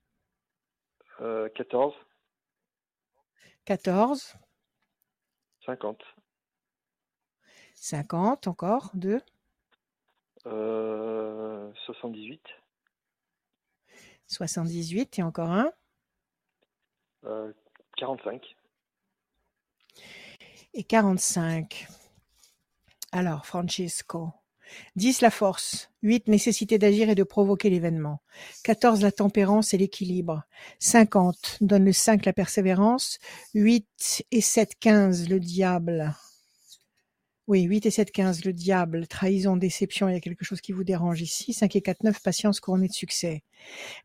euh, 1.21 1.50
14, 1.50 1.93
14, 3.65 4.36
50, 5.65 6.02
50, 7.76 8.48
encore, 8.48 8.91
2, 8.93 9.21
euh, 10.45 11.71
78, 11.86 12.41
78 14.28 15.19
et 15.19 15.24
encore 15.24 15.50
un. 15.52 15.71
euh, 17.26 17.52
45, 17.98 18.56
et 20.74 20.84
45. 20.84 21.88
Alors, 23.12 23.45
Francesco. 23.45 24.34
10, 24.95 25.21
la 25.21 25.32
force. 25.32 25.89
8, 26.04 26.28
nécessité 26.28 26.78
d'agir 26.78 27.10
et 27.10 27.15
de 27.15 27.23
provoquer 27.23 27.69
l'événement. 27.69 28.21
14, 28.63 29.01
la 29.01 29.12
tempérance 29.12 29.73
et 29.73 29.78
l'équilibre. 29.78 30.43
50, 30.80 31.58
donne 31.62 31.86
le 31.86 31.93
5, 31.93 32.25
la 32.25 32.34
persévérance. 32.34 33.19
8 33.54 34.23
et 34.32 34.41
7, 34.41 34.73
15, 34.80 35.30
le 35.30 35.39
diable. 35.39 36.15
Oui, 37.47 37.62
8 37.62 37.86
et 37.86 37.91
7, 37.91 38.12
15, 38.12 38.45
le 38.45 38.54
diable. 38.54 39.08
Trahison, 39.08 39.56
déception, 39.56 40.10
il 40.10 40.13
y 40.13 40.17
a 40.17 40.21
quelque 40.21 40.45
chose 40.45 40.62
qui 40.62 40.71
vous 40.71 40.84
dérange 40.84 41.21
ici. 41.21 41.54
5 41.54 41.75
et 41.75 41.82
4, 41.82 42.04
9, 42.04 42.21
patience 42.21 42.60
couronnée 42.60 42.88
de 42.88 42.93
succès. 42.93 43.43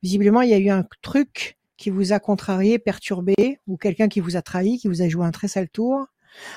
Visiblement, 0.02 0.42
il 0.42 0.50
y 0.50 0.54
a 0.54 0.58
eu 0.58 0.70
un 0.70 0.84
truc 1.00 1.58
qui 1.78 1.88
vous 1.88 2.12
a 2.12 2.20
contrarié, 2.20 2.78
perturbé, 2.78 3.60
ou 3.66 3.78
quelqu'un 3.78 4.08
qui 4.08 4.20
vous 4.20 4.36
a 4.36 4.42
trahi, 4.42 4.78
qui 4.78 4.88
vous 4.88 5.00
a 5.00 5.08
joué 5.08 5.24
un 5.24 5.30
très 5.30 5.48
sale 5.48 5.70
tour. 5.70 6.06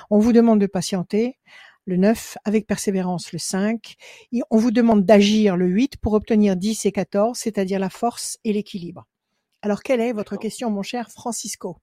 On 0.10 0.20
vous 0.20 0.34
demande 0.34 0.60
de 0.60 0.68
patienter, 0.68 1.38
le 1.86 1.98
9, 1.98 2.38
avec 2.46 2.68
persévérance, 2.68 3.34
le 3.34 3.40
5. 3.40 3.96
Et 4.32 4.42
on 4.50 4.58
vous 4.58 4.72
demande 4.72 5.06
d'agir, 5.06 5.58
le 5.58 5.68
8, 5.68 5.98
pour 5.98 6.14
obtenir 6.14 6.56
10 6.56 6.86
et 6.86 6.92
14, 6.92 7.38
c'est-à-dire 7.38 7.80
la 7.80 7.90
force 7.90 8.38
et 8.44 8.54
l'équilibre. 8.54 9.06
Alors, 9.62 9.82
quelle 9.82 10.02
est 10.02 10.14
votre 10.14 10.38
question, 10.38 10.70
mon 10.70 10.84
cher 10.84 11.10
Francisco? 11.10 11.78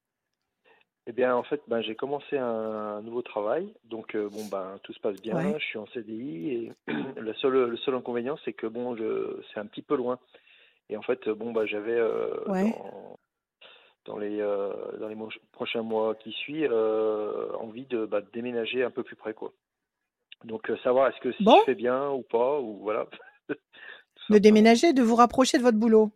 Eh 1.06 1.12
bien, 1.12 1.34
en 1.34 1.42
fait, 1.42 1.60
ben, 1.66 1.80
j'ai 1.80 1.94
commencé 1.94 2.36
un, 2.36 3.00
nouveau 3.02 3.22
travail, 3.22 3.72
donc 3.84 4.14
euh, 4.14 4.28
bon, 4.28 4.44
ben, 4.46 4.78
tout 4.82 4.92
se 4.92 5.00
passe 5.00 5.20
bien. 5.20 5.34
Ouais. 5.34 5.58
Je 5.58 5.64
suis 5.64 5.78
en 5.78 5.86
CDI 5.86 6.50
et 6.50 6.72
le 7.18 7.34
seul, 7.34 7.70
le 7.70 7.76
seul 7.78 7.94
inconvénient, 7.94 8.36
c'est 8.44 8.52
que 8.52 8.66
bon, 8.66 8.96
c'est 9.52 9.60
un 9.60 9.66
petit 9.66 9.82
peu 9.82 9.96
loin. 9.96 10.18
Et 10.88 10.96
en 10.96 11.02
fait, 11.02 11.28
bon, 11.28 11.52
bah, 11.52 11.66
j'avais 11.66 11.98
euh, 11.98 12.30
Ouais. 12.46 12.70
dans, 12.70 13.18
dans 14.04 14.18
les 14.18 14.40
euh, 14.40 14.72
dans 14.98 15.08
les 15.08 15.14
mois- 15.14 15.30
prochains 15.52 15.82
mois 15.82 16.14
qui 16.14 16.32
suivent 16.32 16.72
envie 16.72 17.86
de, 17.86 18.04
bah, 18.04 18.20
de 18.20 18.28
déménager 18.32 18.84
un 18.84 18.90
peu 18.90 19.02
plus 19.02 19.16
près, 19.16 19.34
quoi. 19.34 19.52
Donc, 20.44 20.70
euh, 20.70 20.76
savoir 20.78 21.08
est-ce 21.08 21.20
que 21.20 21.32
si 21.32 21.44
Bon. 21.44 21.58
je 21.60 21.64
fais 21.66 21.74
bien 21.74 22.10
ou 22.10 22.22
pas, 22.22 22.60
ou 22.60 22.78
voilà. 22.82 23.06
De 24.30 24.38
déménager, 24.38 24.92
de 24.92 25.02
vous 25.02 25.16
rapprocher 25.16 25.58
de 25.58 25.62
votre 25.62 25.78
boulot. 25.78 26.12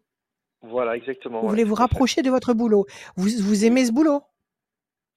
Voilà, 0.62 0.96
exactement. 0.96 1.40
Vous 1.40 1.46
ouais, 1.46 1.50
voulez 1.50 1.64
vous 1.64 1.74
rapprocher 1.74 2.22
de 2.22 2.30
votre 2.30 2.54
boulot. 2.54 2.86
Vous, 3.16 3.28
vous 3.42 3.64
aimez 3.64 3.84
ce 3.84 3.92
boulot? 3.92 4.22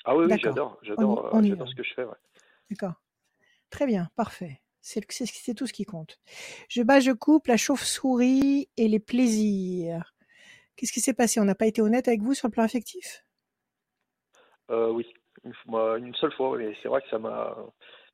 Ah 0.03 0.15
oui, 0.15 0.25
j'adore, 0.41 0.77
j'adore, 0.81 1.33
euh, 1.35 1.41
ce 1.41 1.75
que 1.75 1.83
je 1.83 1.93
fais. 1.93 2.03
ouais. 2.03 2.15
D'accord. 2.69 2.93
Très 3.69 3.85
bien, 3.85 4.09
parfait. 4.15 4.61
C'est 4.81 5.03
c'est 5.11 5.25
c'est 5.25 5.53
tout 5.53 5.67
ce 5.67 5.73
qui 5.73 5.83
compte. 5.83 6.17
Je 6.69 6.81
bats, 6.81 7.01
je 7.01 7.11
coupe, 7.11 7.47
la 7.47 7.57
chauve-souris 7.57 8.69
et 8.77 8.87
les 8.87 8.99
plaisirs. 8.99 10.13
Qu'est-ce 10.75 10.93
qui 10.93 11.01
s'est 11.01 11.13
passé? 11.13 11.39
On 11.39 11.45
n'a 11.45 11.55
pas 11.55 11.67
été 11.67 11.81
honnête 11.81 12.07
avec 12.07 12.21
vous 12.21 12.33
sur 12.33 12.47
le 12.47 12.51
plan 12.53 12.63
affectif? 12.63 13.25
Euh, 14.69 14.91
oui, 14.91 15.05
une 15.43 16.15
seule 16.15 16.33
fois, 16.33 16.57
mais 16.57 16.73
c'est 16.81 16.87
vrai 16.87 17.01
que 17.01 17.09
ça 17.09 17.19
m'a. 17.19 17.55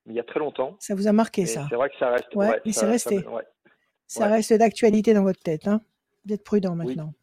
Il 0.05 0.13
y 0.13 0.19
a 0.19 0.23
très 0.23 0.39
longtemps. 0.39 0.75
Ça 0.79 0.95
vous 0.95 1.07
a 1.07 1.13
marqué, 1.13 1.41
Mais 1.43 1.47
ça 1.47 1.65
c'est 1.69 1.75
vrai 1.75 1.89
que 1.89 1.95
ça 1.97 2.09
reste. 2.09 2.35
Ouais, 2.35 2.59
mais 2.65 2.71
ça- 2.73 2.81
c'est 2.81 2.85
resté. 2.87 3.27
ouais, 3.27 3.43
Ça 4.07 4.25
Ouais. 4.25 4.31
reste 4.33 4.53
d'actualité 4.53 5.13
dans 5.13 5.23
votre 5.23 5.39
tête. 5.39 5.67
Hein 5.67 5.81
vous 6.25 6.33
êtes 6.33 6.43
prudent 6.43 6.71
Oui. 6.77 6.85
maintenant. 6.85 7.13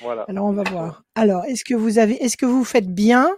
voilà. 0.00 0.22
Alors, 0.28 0.46
on 0.46 0.52
va 0.52 0.62
voir. 0.64 1.04
Alors, 1.14 1.44
est-ce 1.44 1.64
que 1.64 1.74
vous 1.74 1.98
avez, 1.98 2.14
est-ce 2.22 2.36
que 2.36 2.46
vous 2.46 2.64
faites 2.64 2.92
bien? 2.92 3.28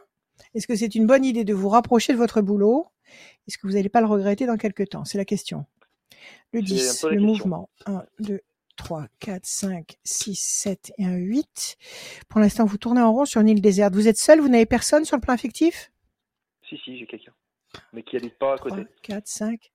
Est-ce 0.55 0.67
que 0.67 0.75
c'est 0.77 0.95
une 0.95 1.07
bonne 1.07 1.25
idée 1.25 1.45
de 1.45 1.53
vous 1.55 1.69
rapprocher 1.69 2.13
de 2.13 2.19
votre 2.19 2.41
boulot? 2.43 2.87
Est-ce 3.47 3.59
que 3.59 3.67
vous 3.67 3.75
n'allez 3.75 3.89
pas 3.89 4.01
le 4.01 4.07
regretter 4.07 4.47
dans 4.47 4.57
quelques 4.57 4.89
temps? 4.91 5.05
C'est 5.05 5.19
la 5.19 5.25
question. 5.25 5.67
Le 6.53 6.61
C'est 6.61 6.73
un 6.73 6.77
10, 6.77 7.01
peu 7.03 7.09
la 7.11 7.15
le 7.17 7.21
mouvement. 7.23 7.69
1, 7.87 8.05
2, 8.21 8.41
3, 8.77 9.07
4, 9.21 9.45
5, 9.47 9.97
6, 10.05 10.35
7 10.37 10.93
et 10.99 11.05
un 11.05 11.17
8. 11.17 11.77
Pour 12.29 12.41
l'instant, 12.41 12.65
vous 12.65 12.79
tournez 12.79 13.01
en 13.01 13.13
rond 13.13 13.25
sur 13.25 13.41
une 13.41 13.49
île 13.49 13.61
déserte. 13.63 13.95
Vous 13.95 14.09
êtes 14.09 14.19
seul? 14.19 14.41
Vous 14.41 14.49
n'avez 14.49 14.67
personne 14.67 15.05
sur 15.05 15.17
le 15.17 15.21
plan 15.23 15.35
affectif 15.35 15.93
Si, 16.69 16.77
si, 16.85 16.99
j'ai 16.99 17.07
quelqu'un. 17.07 17.33
Mais 17.93 18.03
qui 18.03 18.17
habite 18.17 18.39
pas 18.39 18.55
à 18.55 18.57
3, 18.57 18.71
côté. 18.71 18.87
4, 19.03 19.27
5. 19.27 19.73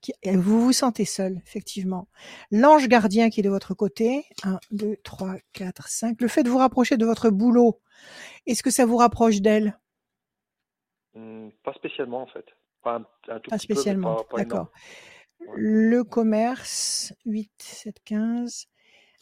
Qui- 0.00 0.12
et 0.22 0.36
Vous 0.36 0.60
vous 0.62 0.72
sentez 0.72 1.04
seul, 1.04 1.40
effectivement. 1.46 2.08
L'ange 2.50 2.86
gardien 2.88 3.30
qui 3.30 3.40
est 3.40 3.42
de 3.42 3.48
votre 3.50 3.74
côté. 3.74 4.24
1, 4.44 4.60
2, 4.70 4.96
3, 5.02 5.36
4, 5.52 5.88
5. 5.88 6.20
Le 6.20 6.28
fait 6.28 6.42
de 6.42 6.50
vous 6.50 6.58
rapprocher 6.58 6.96
de 6.96 7.04
votre 7.04 7.30
boulot, 7.30 7.80
est-ce 8.46 8.62
que 8.62 8.70
ça 8.70 8.86
vous 8.86 8.96
rapproche 8.96 9.40
d'elle? 9.40 9.78
Hmm, 11.14 11.48
pas 11.64 11.72
spécialement, 11.72 12.22
en 12.22 12.26
fait. 12.26 12.46
Pas, 12.82 12.96
un, 12.96 13.34
un 13.34 13.40
tout 13.40 13.50
Pas 13.50 13.56
petit 13.56 13.64
spécialement. 13.64 14.24
D'accord. 14.36 14.70
Le 15.54 16.04
commerce, 16.04 17.12
8, 17.26 17.50
7, 17.58 17.96
15. 18.04 18.66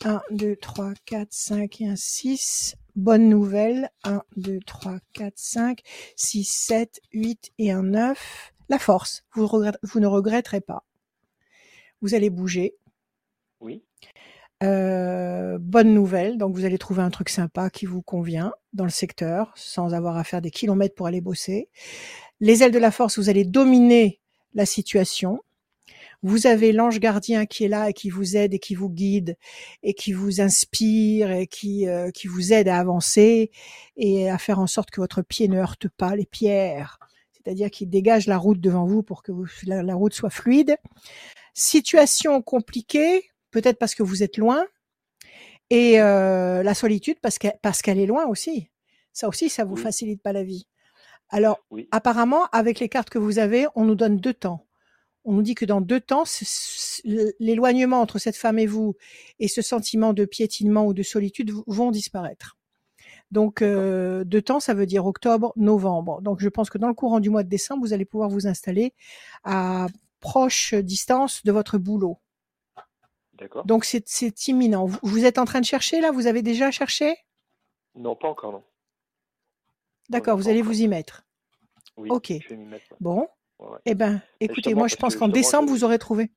1, 0.04 0.20
2, 0.30 0.56
3, 0.56 0.92
4, 1.06 1.28
5 1.32 1.80
et 1.80 1.88
un 1.88 1.96
6. 1.96 2.76
Bonne 2.96 3.28
nouvelle. 3.28 3.90
1, 4.04 4.22
2, 4.36 4.58
3, 4.66 4.98
4, 5.12 5.34
5, 5.36 5.80
6, 6.16 6.44
7, 6.44 7.00
8 7.12 7.52
et 7.58 7.70
un 7.70 7.82
9. 7.82 8.52
La 8.68 8.78
force. 8.78 9.22
Vous, 9.34 9.46
vous 9.82 10.00
ne 10.00 10.06
regretterez 10.06 10.60
pas. 10.60 10.84
Vous 12.00 12.14
allez 12.14 12.30
bouger. 12.30 12.74
Oui, 13.60 13.82
Euh, 14.62 15.58
bonne 15.60 15.92
nouvelle, 15.94 16.38
donc 16.38 16.54
vous 16.54 16.64
allez 16.64 16.78
trouver 16.78 17.02
un 17.02 17.10
truc 17.10 17.28
sympa 17.28 17.68
qui 17.70 17.86
vous 17.86 18.02
convient 18.02 18.52
dans 18.72 18.84
le 18.84 18.90
secteur 18.90 19.52
sans 19.54 19.94
avoir 19.94 20.16
à 20.16 20.24
faire 20.24 20.40
des 20.40 20.50
kilomètres 20.50 20.94
pour 20.94 21.06
aller 21.06 21.20
bosser. 21.20 21.68
Les 22.40 22.62
ailes 22.62 22.72
de 22.72 22.78
la 22.78 22.90
force, 22.90 23.18
vous 23.18 23.28
allez 23.28 23.44
dominer 23.44 24.20
la 24.54 24.66
situation. 24.66 25.40
Vous 26.22 26.46
avez 26.46 26.72
l'ange 26.72 26.98
gardien 27.00 27.46
qui 27.46 27.64
est 27.64 27.68
là 27.68 27.90
et 27.90 27.92
qui 27.92 28.10
vous 28.10 28.36
aide 28.36 28.54
et 28.54 28.58
qui 28.58 28.74
vous 28.74 28.88
guide 28.90 29.36
et 29.82 29.94
qui 29.94 30.12
vous 30.12 30.40
inspire 30.40 31.30
et 31.30 31.46
qui, 31.46 31.86
euh, 31.88 32.10
qui 32.10 32.26
vous 32.26 32.52
aide 32.52 32.68
à 32.68 32.78
avancer 32.78 33.50
et 33.96 34.28
à 34.30 34.38
faire 34.38 34.58
en 34.58 34.66
sorte 34.66 34.90
que 34.90 35.00
votre 35.00 35.22
pied 35.22 35.48
ne 35.48 35.58
heurte 35.58 35.88
pas 35.88 36.16
les 36.16 36.26
pierres. 36.26 36.98
C'est-à-dire 37.32 37.70
qu'il 37.70 37.88
dégage 37.90 38.26
la 38.26 38.38
route 38.38 38.60
devant 38.60 38.86
vous 38.86 39.02
pour 39.02 39.22
que 39.22 39.30
vous- 39.30 39.46
la- 39.66 39.82
la 39.82 39.94
route 39.94 40.14
soit 40.14 40.30
fluide. 40.30 40.76
Situation 41.54 42.42
compliquée, 42.42 43.30
peut-être 43.50 43.78
parce 43.78 43.94
que 43.94 44.02
vous 44.02 44.22
êtes 44.22 44.36
loin, 44.36 44.66
et 45.70 46.00
euh, 46.00 46.62
la 46.62 46.74
solitude 46.74 47.18
parce 47.22 47.38
qu'elle 47.38 47.58
parce 47.62 47.82
qu'elle 47.82 47.98
est 47.98 48.06
loin 48.06 48.26
aussi. 48.26 48.68
Ça 49.12 49.28
aussi, 49.28 49.48
ça 49.48 49.64
vous 49.64 49.76
Oui. 49.76 49.82
facilite 49.82 50.22
pas 50.22 50.32
la 50.32 50.42
vie. 50.44 50.66
Alors, 51.30 51.58
oui. 51.70 51.88
apparemment, 51.92 52.44
avec 52.52 52.78
les 52.80 52.88
cartes 52.88 53.10
que 53.10 53.18
vous 53.18 53.38
avez, 53.38 53.66
on 53.74 53.84
nous 53.84 53.94
donne 53.94 54.18
deux 54.18 54.34
temps. 54.34 54.65
On 55.26 55.32
nous 55.32 55.42
dit 55.42 55.54
que 55.54 55.64
dans 55.64 55.80
deux 55.80 56.00
temps, 56.00 56.22
l'éloignement 57.04 58.00
entre 58.00 58.18
cette 58.18 58.36
femme 58.36 58.58
et 58.58 58.66
vous 58.66 58.94
et 59.38 59.48
ce 59.48 59.60
sentiment 59.60 60.12
de 60.12 60.24
piétinement 60.24 60.86
ou 60.86 60.94
de 60.94 61.02
solitude 61.02 61.50
vont 61.66 61.90
disparaître. 61.90 62.56
Donc, 63.32 63.60
euh, 63.60 64.22
deux 64.24 64.40
temps, 64.40 64.60
ça 64.60 64.72
veut 64.72 64.86
dire 64.86 65.04
octobre, 65.04 65.52
novembre. 65.56 66.22
Donc, 66.22 66.40
je 66.40 66.48
pense 66.48 66.70
que 66.70 66.78
dans 66.78 66.86
le 66.88 66.94
courant 66.94 67.18
du 67.18 67.28
mois 67.28 67.42
de 67.42 67.48
décembre, 67.48 67.82
vous 67.84 67.92
allez 67.92 68.04
pouvoir 68.04 68.28
vous 68.30 68.46
installer 68.46 68.94
à 69.42 69.88
proche 70.20 70.74
distance 70.74 71.42
de 71.44 71.52
votre 71.52 71.76
boulot. 71.76 72.18
D'accord. 73.34 73.66
Donc 73.66 73.84
c'est 73.84 74.48
imminent. 74.48 74.86
Vous, 74.86 74.98
vous 75.02 75.24
êtes 75.26 75.36
en 75.38 75.44
train 75.44 75.60
de 75.60 75.66
chercher 75.66 76.00
là? 76.00 76.10
Vous 76.10 76.26
avez 76.26 76.40
déjà 76.40 76.70
cherché? 76.70 77.14
Non, 77.94 78.16
pas 78.16 78.28
encore, 78.28 78.52
non. 78.52 78.62
D'accord, 80.08 80.36
vous 80.38 80.48
allez 80.48 80.60
encore. 80.62 80.72
vous 80.72 80.80
y 80.80 80.88
mettre. 80.88 81.24
Oui, 81.98 82.08
Ok. 82.10 82.32
je 82.40 82.48
vais 82.48 82.56
m'y 82.56 82.64
mettre. 82.64 82.86
ouais. 82.92 82.96
Bon, 83.00 83.28
Ouais, 83.58 83.78
eh 83.86 83.92
Et 84.40 84.44
écoutez, 84.44 84.74
moi 84.74 84.88
je 84.88 84.96
pense 84.96 85.14
que 85.14 85.20
qu'en 85.20 85.28
décembre 85.28 85.68
je- 85.68 85.74
vous 85.74 85.84
aurez 85.84 85.98
trouvé. 85.98 86.30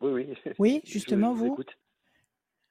Oui, 0.00 0.10
oui. 0.12 0.34
Oui, 0.58 0.80
Je- 0.84 0.92
justement, 0.92 1.32
vous. 1.34 1.56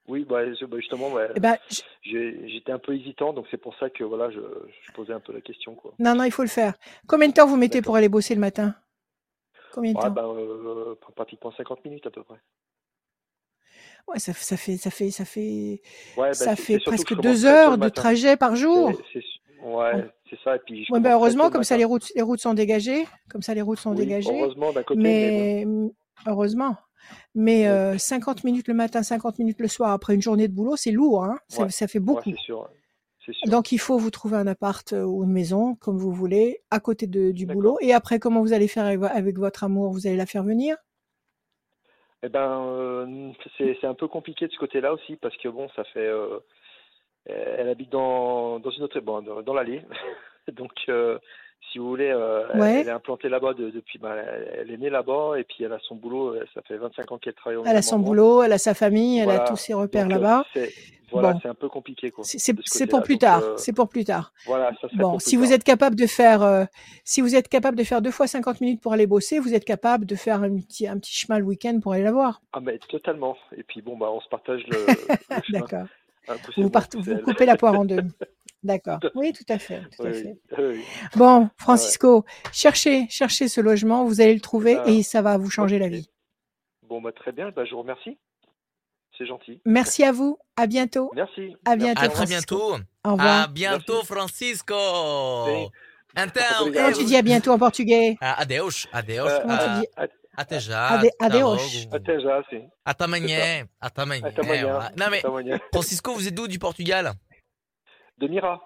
Oui, 0.08 0.24
bah, 0.24 0.42
bah, 0.46 0.76
justement, 0.78 1.10
Eh 1.36 1.40
ben, 1.40 1.56
j'étais 2.02 2.72
un 2.72 2.78
peu 2.78 2.94
hésitant, 2.94 3.32
donc 3.34 3.46
c'est 3.50 3.58
pour 3.58 3.74
ça 3.76 3.90
que 3.90 4.04
voilà, 4.04 4.30
je, 4.30 4.40
je 4.40 4.92
posais 4.92 5.12
un 5.12 5.20
peu 5.20 5.32
la 5.32 5.40
question, 5.42 5.74
quoi. 5.74 5.92
non, 5.98 6.14
non, 6.14 6.24
il 6.24 6.32
faut 6.32 6.42
le 6.42 6.48
faire. 6.48 6.74
Combien 7.06 7.28
de 7.28 7.34
temps 7.34 7.46
vous 7.46 7.56
mettez 7.56 7.82
pour 7.82 7.96
aller 7.96 8.08
bosser 8.08 8.34
le 8.34 8.40
matin? 8.40 8.74
Combien 9.72 9.92
de 9.92 9.98
Ouais, 9.98 10.04
temps? 10.04 10.10
bah, 10.14 10.24
euh, 10.24 10.94
pratiquement 11.14 11.52
50 11.52 11.84
minutes 11.84 12.06
à 12.06 12.10
peu 12.10 12.22
près. 12.22 12.40
Ouais, 14.06 14.18
ça, 14.18 14.32
ça 14.32 14.56
fait, 14.56 14.78
ça 14.78 14.90
fait, 14.90 15.10
ça 15.10 15.26
fait, 15.26 15.82
Ouais, 16.16 16.30
bah, 16.30 16.32
ça 16.34 16.56
fait 16.56 16.78
que 16.78 16.84
presque 16.84 17.20
deux 17.20 17.44
heures 17.44 17.76
de 17.76 17.88
trajet 17.90 18.36
par 18.38 18.56
jour. 18.56 18.90
Ouais, 19.62 20.06
c'est 20.30 20.38
ça. 20.40 20.56
Et 20.56 20.58
puis 20.60 20.84
je 20.84 20.92
Ouais, 20.92 21.00
tôt 21.00 21.08
heureusement, 21.08 21.50
comme 21.50 21.64
ça 21.64 21.76
les 21.76 21.84
routes, 21.84 22.10
les 22.14 22.22
routes 22.22 22.40
sont 22.40 22.54
dégagées, 22.54 23.04
comme 23.30 23.42
ça 23.42 23.54
les 23.54 23.62
routes 23.62 23.78
sont 23.78 23.90
Oui, 23.90 23.96
dégagées. 23.96 24.40
heureusement 24.40 24.72
d'un 24.72 24.82
côté, 24.82 25.00
mais 25.00 25.54
heureusement. 26.26 26.76
Mais 27.34 27.62
Oui. 27.62 27.66
euh, 27.68 27.98
50 27.98 28.44
minutes 28.44 28.68
le 28.68 28.74
matin, 28.74 29.02
50 29.02 29.38
minutes 29.38 29.60
le 29.60 29.68
soir 29.68 29.90
après 29.92 30.14
une 30.14 30.22
journée 30.22 30.48
de 30.48 30.52
boulot, 30.54 30.76
c'est 30.76 30.90
lourd, 30.90 31.24
hein. 31.24 31.38
Ça, 31.48 31.64
Ouais, 31.64 31.70
ça 31.70 31.86
fait 31.88 32.00
beaucoup. 32.00 32.30
sûr. 32.44 32.68
sûr. 33.20 33.34
Donc 33.46 33.70
il 33.72 33.78
faut 33.78 33.98
vous 33.98 34.10
trouver 34.10 34.36
un 34.36 34.46
appart 34.46 34.92
euh, 34.92 35.04
ou 35.04 35.24
une 35.24 35.30
maison, 35.32 35.74
comme 35.76 35.96
vous 35.96 36.12
voulez, 36.12 36.60
à 36.70 36.80
côté 36.80 37.06
de, 37.06 37.30
du 37.30 37.46
boulot. 37.46 37.78
Et 37.80 37.92
après, 37.94 38.18
comment 38.18 38.40
vous 38.40 38.52
allez 38.52 38.68
faire 38.68 38.84
avec, 38.84 38.98
vo- 38.98 39.06
avec 39.06 39.38
votre 39.38 39.64
amour? 39.64 39.92
Vous 39.92 40.06
allez 40.06 40.16
la 40.16 40.26
faire 40.26 40.42
venir? 40.42 40.76
Eh 42.24 42.28
ben, 42.28 42.62
euh, 42.66 43.32
c'est, 43.56 43.76
c'est 43.80 43.86
un 43.86 43.94
peu 43.94 44.08
compliqué 44.08 44.48
de 44.48 44.52
ce 44.52 44.58
côté-là 44.58 44.92
aussi 44.92 45.16
parce 45.16 45.36
que 45.36 45.48
bon, 45.48 45.68
ça 45.76 45.84
fait. 45.84 46.00
euh, 46.00 46.40
elle 47.28 47.68
habite 47.68 47.90
dans, 47.90 48.58
dans 48.60 48.70
une 48.70 48.84
autre, 48.84 48.98
bon, 49.00 49.22
dans, 49.22 49.42
dans 49.42 49.54
l'allée. 49.54 49.82
Donc, 50.52 50.72
euh, 50.88 51.18
si 51.70 51.78
vous 51.78 51.88
voulez, 51.88 52.10
euh, 52.10 52.46
elle, 52.54 52.60
Ouais. 52.60 52.80
elle 52.80 52.88
est 52.88 52.90
implantée 52.92 53.28
là-bas 53.28 53.52
de- 53.54 53.70
depuis. 53.70 53.98
ben, 53.98 54.16
elle, 54.58 54.70
est 54.70 54.76
née 54.78 54.88
là-bas 54.90 55.34
et 55.38 55.44
puis 55.44 55.64
elle 55.64 55.72
a 55.72 55.78
son 55.80 55.96
boulot. 55.96 56.34
euh, 56.34 56.44
Ça 56.54 56.62
fait 56.62 56.76
25 56.78 57.12
ans 57.12 57.18
qu'elle 57.18 57.34
travaille 57.34 57.58
Elle 57.66 57.76
a 57.76 57.82
son 57.82 57.98
boulot, 57.98 58.42
elle 58.42 58.52
a 58.52 58.58
sa 58.58 58.72
famille, 58.74 59.18
elle 59.18 59.30
a 59.30 59.40
tous 59.40 59.56
ses 59.56 59.74
repères 59.74 60.06
euh, 60.06 60.10
là-bas. 60.10 60.44
voilà, 61.10 61.32
Bon, 61.34 61.38
c'est 61.42 61.48
un 61.48 61.54
peu 61.54 61.68
compliqué 61.68 62.12
c'est 62.22 62.38
ce 62.38 62.84
pour 62.84 63.02
plus 63.02 63.14
Donc, 63.14 63.20
tard. 63.20 63.42
euh, 63.42 63.56
C'est 63.58 63.74
pour 63.74 63.88
plus 63.90 64.04
tard. 64.04 64.32
voilà, 64.46 64.70
ça 64.80 64.88
Bon, 64.94 65.10
pour 65.10 65.18
plus 65.18 65.28
si 65.28 65.36
vous 65.36 65.44
tard. 65.44 65.52
êtes 65.54 65.64
capable 65.64 65.96
de 65.96 66.06
faire, 66.06 66.42
euh, 66.42 66.64
si 67.04 67.20
vous 67.20 67.34
êtes 67.36 67.48
capable 67.48 67.76
de 67.76 67.84
faire 67.84 68.00
deux 68.00 68.10
fois 68.10 68.26
50 68.26 68.60
minutes 68.62 68.80
pour 68.80 68.92
aller 68.94 69.06
bosser, 69.06 69.38
vous 69.38 69.52
êtes 69.54 69.64
capable 69.66 70.06
de 70.06 70.14
faire 70.16 70.42
un 70.42 70.56
petit, 70.56 70.86
un 70.86 70.98
petit 70.98 71.14
chemin 71.14 71.38
le 71.38 71.44
week-end 71.44 71.78
pour 71.82 71.92
aller 71.92 72.04
la 72.04 72.12
voir. 72.12 72.40
Ah, 72.54 72.60
mais 72.60 72.78
totalement. 72.88 73.36
Et 73.56 73.62
puis 73.62 73.82
bon, 73.82 73.96
bah, 73.98 74.08
on 74.10 74.20
se 74.20 74.28
partage 74.28 74.62
le, 74.68 74.76
le 75.36 75.42
chemin. 75.42 75.60
D'accord. 75.60 75.86
Vous, 76.56 76.70
part- 76.70 76.88
coupez 77.24 77.46
la 77.46 77.56
poire 77.56 77.78
en 77.78 77.84
deux. 77.84 78.00
D'accord. 78.64 78.98
Oui, 79.14 79.32
tout 79.32 79.44
à 79.48 79.58
fait, 79.58 79.80
tout 79.96 80.02
Oui, 80.02 80.08
à 80.08 80.10
oui, 80.10 80.22
fait. 80.22 80.36
oui, 80.58 80.64
oui. 80.78 80.84
Bon, 81.14 81.42
Ouais. 81.42 81.46
Francisco, 81.58 82.24
cherchez, 82.52 83.06
cherchez 83.08 83.46
ce 83.48 83.60
logement, 83.60 84.04
vous 84.04 84.20
allez 84.20 84.34
le 84.34 84.40
trouver 84.40 84.74
Ben, 84.76 84.88
et 84.88 85.02
ça 85.04 85.22
va 85.22 85.38
vous 85.38 85.48
changer 85.50 85.78
la 85.78 85.86
ok. 85.86 85.92
vie. 85.92 86.10
Bon, 86.88 87.00
bah, 87.00 87.12
très 87.12 87.30
bien. 87.32 87.50
Bah, 87.54 87.64
je 87.64 87.70
vous 87.72 87.80
remercie. 87.82 88.18
C'est 89.16 89.26
gentil. 89.26 89.60
Merci 89.64 90.02
à 90.04 90.10
vous. 90.12 90.38
À 90.56 90.66
bientôt. 90.66 91.10
Merci. 91.14 91.56
À 91.64 91.76
bientôt, 91.76 92.02
À 92.02 92.08
très 92.08 92.26
bientôt. 92.26 92.76
Au 93.04 93.12
revoir. 93.12 93.44
À 93.44 93.46
bientôt, 93.48 94.02
Francisco. 94.04 94.74
Sim. 95.46 95.68
Então, 96.16 96.72
Comment 96.72 96.92
tu 96.92 97.04
dis 97.04 97.16
à 97.16 97.22
bientôt 97.22 97.52
en 97.52 97.58
portugais? 97.58 98.16
Ah, 98.20 98.40
adeus, 98.40 98.86
adeus. 98.92 99.40
Comment 99.42 99.56
tu 99.56 99.64
ah, 99.66 99.80
dis 99.80 99.86
a- 99.96 100.06
até 100.38 100.60
já. 100.60 100.88
Ade- 100.88 101.10
adeus. 101.18 101.84
logo. 101.84 101.96
Até 101.96 102.20
já, 102.20 102.42
sim. 102.50 102.68
Até 102.84 103.04
amanhã. 103.04 103.66
Até 103.80 104.02
amanhã. 104.02 104.26
Até 104.28 104.40
amanhã. 104.40 104.90
Non, 104.96 105.10
mais 105.10 105.18
Até 105.18 105.28
amanhã. 105.28 105.58
Francisco, 105.72 106.14
vous 106.14 106.26
êtes 106.28 106.34
d'où 106.34 106.48
du 106.48 106.58
Portugal? 106.58 107.12
De 108.18 108.26
Mira. 108.28 108.60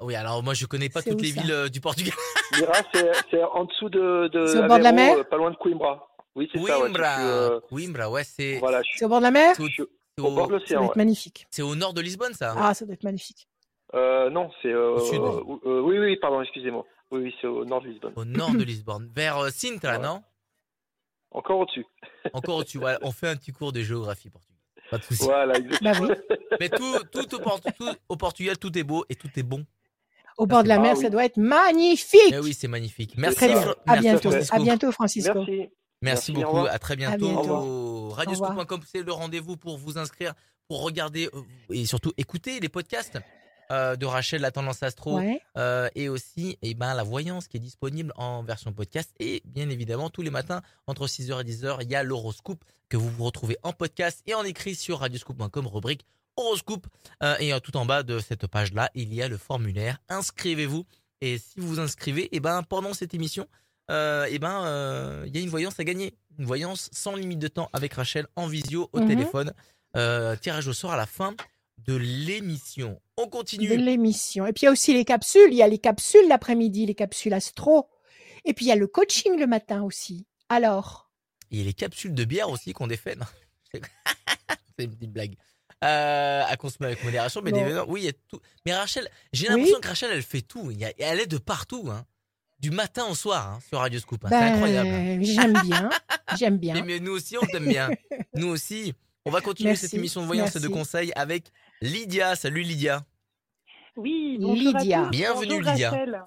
Oui, 0.00 0.14
alors 0.14 0.42
moi, 0.42 0.54
je 0.54 0.66
connais 0.66 0.88
pas 0.88 1.00
C'est 1.02 1.10
toutes 1.10 1.22
les 1.22 1.30
villes 1.30 1.52
euh, 1.52 1.68
du 1.68 1.80
Portugal. 1.80 2.14
Mira, 2.56 2.74
c'est 2.92 3.10
c'est 3.30 3.42
en 3.42 3.64
dessous 3.64 3.88
de, 3.88 4.28
de 4.28 4.46
C'est 4.46 4.58
au 4.58 4.66
bord 4.66 4.78
de 4.78 4.82
la 4.84 4.92
mer? 4.92 5.28
pas 5.28 5.36
loin 5.36 5.50
de 5.50 5.56
Coimbra. 5.56 6.06
Oui, 6.34 6.48
c'est 6.52 6.58
ça. 6.58 6.64
Ouais, 6.64 6.90
Coimbra. 6.90 7.20
euh, 7.20 7.60
Coimbra, 7.68 8.10
ouais, 8.10 8.24
c'est 8.24 8.58
voilà, 8.58 8.82
suis, 8.82 8.98
C'est 8.98 9.04
au 9.06 9.08
bord 9.08 9.18
de 9.18 9.24
la 9.24 9.30
mer? 9.30 9.54
c'est 9.56 9.62
au, 9.62 9.68
c'est 9.68 9.84
bord 10.22 10.48
de 10.48 10.52
l'océan. 10.52 10.78
doit 10.80 10.86
être 10.86 10.96
ouais. 10.96 11.02
magnifique. 11.04 11.46
c'est 11.50 11.62
au 11.62 11.74
nord 11.74 11.94
de 11.94 12.00
Lisbonne, 12.02 12.34
ça? 12.34 12.54
Ah, 12.56 12.74
ça 12.74 12.84
doit 12.84 12.94
être 12.94 13.04
magnifique. 13.04 13.48
Euh, 13.94 14.28
non, 14.30 14.50
c'est. 14.60 14.68
Euh, 14.72 14.94
Au 14.94 15.00
sud. 15.00 15.20
euh, 15.64 15.80
oui, 15.80 15.98
oui, 15.98 16.16
pardon, 16.16 16.42
excusez-moi. 16.42 16.84
Oui, 17.10 17.20
oui, 17.22 17.34
c'est 17.40 17.46
au 17.46 17.64
nord 17.64 17.80
de 17.82 17.88
Lisbonne. 17.88 18.12
Au 18.16 18.24
nord 18.24 18.52
de 18.52 18.64
Lisbonne. 18.64 19.08
Vers 19.14 19.38
euh, 19.38 19.50
Sintra, 19.50 19.92
Ouais. 19.92 19.98
non? 19.98 20.22
Encore 21.30 21.60
au-dessus. 21.60 21.84
Encore 22.32 22.56
au-dessus. 22.56 22.78
Voilà, 22.78 22.98
on 23.02 23.12
fait 23.12 23.28
un 23.28 23.36
petit 23.36 23.52
cours 23.52 23.72
de 23.72 23.82
géographie 23.82 24.30
portugaise. 24.30 24.56
Pas 24.90 24.98
de 24.98 25.02
souci. 25.04 25.24
Voilà, 25.24 25.54
Bah 25.54 25.58
exactement. 25.58 26.14
Mais 26.60 26.68
tout, 26.68 26.98
tout, 27.12 27.34
au 27.34 27.38
Port- 27.40 27.60
tout 27.60 27.88
au 28.08 28.16
Portugal, 28.16 28.56
tout 28.58 28.76
est 28.78 28.84
beau 28.84 29.04
et 29.08 29.16
tout 29.16 29.28
est 29.36 29.42
bon. 29.42 29.64
Au 30.38 30.46
bord 30.46 30.62
de 30.62 30.68
la 30.68 30.76
Ah 30.76 30.80
mer, 30.80 30.94
oui. 30.96 31.02
ça 31.02 31.10
doit 31.10 31.24
être 31.24 31.38
magnifique. 31.38 32.20
Eh 32.32 32.38
oui, 32.38 32.54
c'est 32.54 32.68
magnifique. 32.68 33.14
Merci, 33.16 33.36
Très 33.36 33.48
bien. 33.48 33.58
À 33.86 33.92
merci 33.94 34.00
bientôt. 34.02 34.30
Francisco. 34.30 34.54
À 34.56 34.58
bientôt, 34.60 34.92
Francisco. 34.92 35.34
Merci. 35.34 35.52
Merci 35.56 35.70
Merci, 36.02 36.32
au 36.32 36.34
beaucoup. 36.52 36.66
À 36.66 36.78
très 36.78 36.94
bientôt. 36.94 38.08
Radioscoop.com, 38.10 38.80
c'est 38.86 39.02
le 39.02 39.12
rendez-vous 39.12 39.56
pour 39.56 39.78
vous 39.78 39.98
inscrire, 39.98 40.34
pour 40.68 40.82
regarder 40.82 41.28
euh, 41.34 41.40
et 41.70 41.86
surtout 41.86 42.12
écouter 42.16 42.60
les 42.60 42.68
podcasts 42.68 43.18
euh, 43.70 43.96
de 43.96 44.06
Rachel, 44.06 44.40
la 44.40 44.50
tendance 44.50 44.82
astro, 44.82 45.18
Ouais. 45.18 45.40
euh, 45.56 45.88
et 45.94 46.08
aussi 46.08 46.58
eh 46.62 46.74
ben, 46.74 46.94
la 46.94 47.02
voyance 47.02 47.48
qui 47.48 47.56
est 47.56 47.60
disponible 47.60 48.12
en 48.16 48.42
version 48.42 48.72
podcast. 48.72 49.10
Et 49.20 49.42
bien 49.44 49.68
évidemment, 49.70 50.10
tous 50.10 50.22
les 50.22 50.30
matins, 50.30 50.62
entre 50.86 51.06
6h 51.06 51.40
et 51.40 51.44
10h, 51.44 51.78
il 51.82 51.90
y 51.90 51.94
a 51.94 52.02
l'horoscope 52.02 52.62
que 52.88 52.96
vous 52.96 53.10
vous 53.10 53.24
retrouvez 53.24 53.56
en 53.62 53.72
podcast 53.72 54.22
et 54.26 54.34
en 54.34 54.44
écrit 54.44 54.74
sur 54.74 55.00
radioscoop.com, 55.00 55.66
rubrique 55.66 56.04
horoscope. 56.36 56.86
Euh, 57.22 57.34
et 57.40 57.58
tout 57.60 57.76
en 57.76 57.86
bas 57.86 58.02
de 58.02 58.18
cette 58.18 58.46
page-là, 58.46 58.90
il 58.94 59.12
y 59.14 59.22
a 59.22 59.28
le 59.28 59.38
formulaire. 59.38 59.98
Inscrivez-vous. 60.08 60.84
Et 61.22 61.38
si 61.38 61.58
vous 61.58 61.66
vous 61.68 61.80
inscrivez, 61.80 62.28
eh 62.32 62.40
ben, 62.40 62.62
pendant 62.62 62.92
cette 62.92 63.14
émission, 63.14 63.46
euh, 63.90 64.26
eh 64.30 64.38
ben, 64.38 64.64
euh, 64.66 65.24
il 65.26 65.34
y 65.34 65.38
a 65.38 65.42
une 65.42 65.48
voyance 65.48 65.80
à 65.80 65.84
gagner. 65.84 66.14
Une 66.38 66.44
voyance 66.44 66.90
sans 66.92 67.16
limite 67.16 67.38
de 67.38 67.48
temps 67.48 67.70
avec 67.72 67.94
Rachel 67.94 68.26
en 68.36 68.46
visio 68.46 68.90
au 68.92 69.00
Mhm. 69.00 69.08
téléphone. 69.08 69.52
Euh, 69.96 70.36
tirage 70.36 70.68
au 70.68 70.74
sort 70.74 70.92
à 70.92 70.96
la 70.98 71.06
fin 71.06 71.34
de 71.78 71.94
l'émission. 71.96 73.00
On 73.18 73.28
continue. 73.28 73.68
de 73.68 73.74
l'émission. 73.74 74.46
Et 74.46 74.52
puis 74.52 74.62
il 74.62 74.64
y 74.66 74.68
a 74.68 74.72
aussi 74.72 74.92
les 74.92 75.04
capsules. 75.04 75.48
Il 75.50 75.56
y 75.56 75.62
a 75.62 75.68
les 75.68 75.78
capsules 75.78 76.26
l'après-midi, 76.28 76.86
les 76.86 76.94
capsules 76.94 77.32
astro. 77.32 77.88
Et 78.44 78.52
puis 78.54 78.66
il 78.66 78.68
y 78.68 78.72
a 78.72 78.76
le 78.76 78.86
coaching 78.86 79.38
le 79.38 79.46
matin 79.46 79.82
aussi. 79.82 80.26
Alors, 80.48 81.10
Il 81.50 81.58
y 81.58 81.62
a 81.62 81.64
les 81.64 81.72
capsules 81.72 82.14
de 82.14 82.24
bière 82.24 82.50
aussi 82.50 82.72
qu'on 82.72 82.86
défait. 82.86 83.16
C'est 83.72 84.84
une 84.84 84.94
petite 84.94 85.12
blague. 85.12 85.34
Euh, 85.84 86.42
à 86.46 86.56
consommer 86.56 86.86
avec 86.88 87.04
modération, 87.04 87.40
mais 87.42 87.50
Bon. 87.52 87.64
des- 87.64 87.80
oui, 87.88 88.00
il 88.02 88.04
y 88.06 88.08
a 88.08 88.12
tout. 88.28 88.40
Mais 88.64 88.74
Rachel, 88.74 89.08
j'ai 89.32 89.46
Oui. 89.48 89.54
l'impression 89.54 89.80
que 89.80 89.88
Rachel, 89.88 90.10
elle 90.12 90.22
fait 90.22 90.40
tout. 90.42 90.70
Il 90.70 90.78
y 90.78 90.84
a- 90.84 90.92
elle 90.98 91.20
est 91.20 91.26
de 91.26 91.38
partout, 91.38 91.88
hein. 91.90 92.04
du 92.58 92.70
matin 92.70 93.04
au 93.10 93.14
soir 93.14 93.46
hein, 93.52 93.58
sur 93.68 93.78
Radio 93.80 94.00
Scoop. 94.00 94.24
hein. 94.24 94.28
C'est 94.30 94.40
ben, 94.40 94.52
incroyable. 94.54 95.24
j'aime 95.24 95.52
bien. 95.62 95.90
J'aime 96.38 96.56
bien. 96.58 96.74
Mais, 96.74 96.82
mais 96.82 97.00
nous 97.00 97.12
aussi, 97.12 97.36
on 97.36 97.44
t'aime 97.46 97.68
bien. 97.68 97.90
nous 98.34 98.48
aussi. 98.48 98.94
On 99.26 99.30
va 99.30 99.40
continuer 99.40 99.70
Merci, 99.70 99.86
cette 99.86 99.94
émission 99.94 100.20
de 100.20 100.26
voyance 100.26 100.54
et 100.54 100.60
de 100.60 100.68
conseils 100.68 101.12
avec 101.16 101.50
Lydia. 101.82 102.36
Salut 102.36 102.62
Lydia. 102.62 103.04
Oui, 103.96 104.38
bonjour 104.40 104.72
Lydia. 104.78 105.00
à 105.00 105.04
tous. 105.06 105.10
Bienvenue, 105.10 105.56
bonjour 105.58 105.72
Lydia. 105.72 105.90
Rachel. 105.90 106.22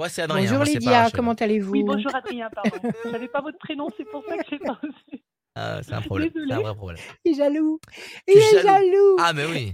Ouais, 0.00 0.08
c'est 0.08 0.22
Adrien. 0.22 0.42
Bonjour 0.42 0.56
moi, 0.56 0.66
c'est 0.66 0.72
pas 0.74 0.78
Lydia, 0.80 1.10
comment 1.14 1.32
allez-vous 1.34 1.70
Oui, 1.70 1.84
bonjour 1.84 2.12
Adrien, 2.12 2.50
pardon. 2.50 2.70
Je 3.04 3.26
pas 3.28 3.40
votre 3.40 3.58
prénom, 3.58 3.88
c'est 3.96 4.04
pour 4.10 4.24
ça 4.28 4.36
que 4.36 4.42
j'ai 4.50 4.58
pas 4.58 4.72
reçu. 4.72 5.22
Ah, 5.54 5.80
c'est 5.84 5.92
un 5.92 6.02
problème. 6.02 6.30
C'est 6.34 6.52
un 6.52 6.60
vrai 6.60 6.74
problème. 6.74 6.98
Il 7.24 7.30
est 7.32 7.34
jaloux. 7.36 7.78
Je 8.26 8.32
Il 8.34 8.42
suis 8.42 8.56
est 8.56 8.62
jaloux. 8.62 9.16
Ah, 9.20 9.32
mais 9.32 9.46
oui. 9.46 9.72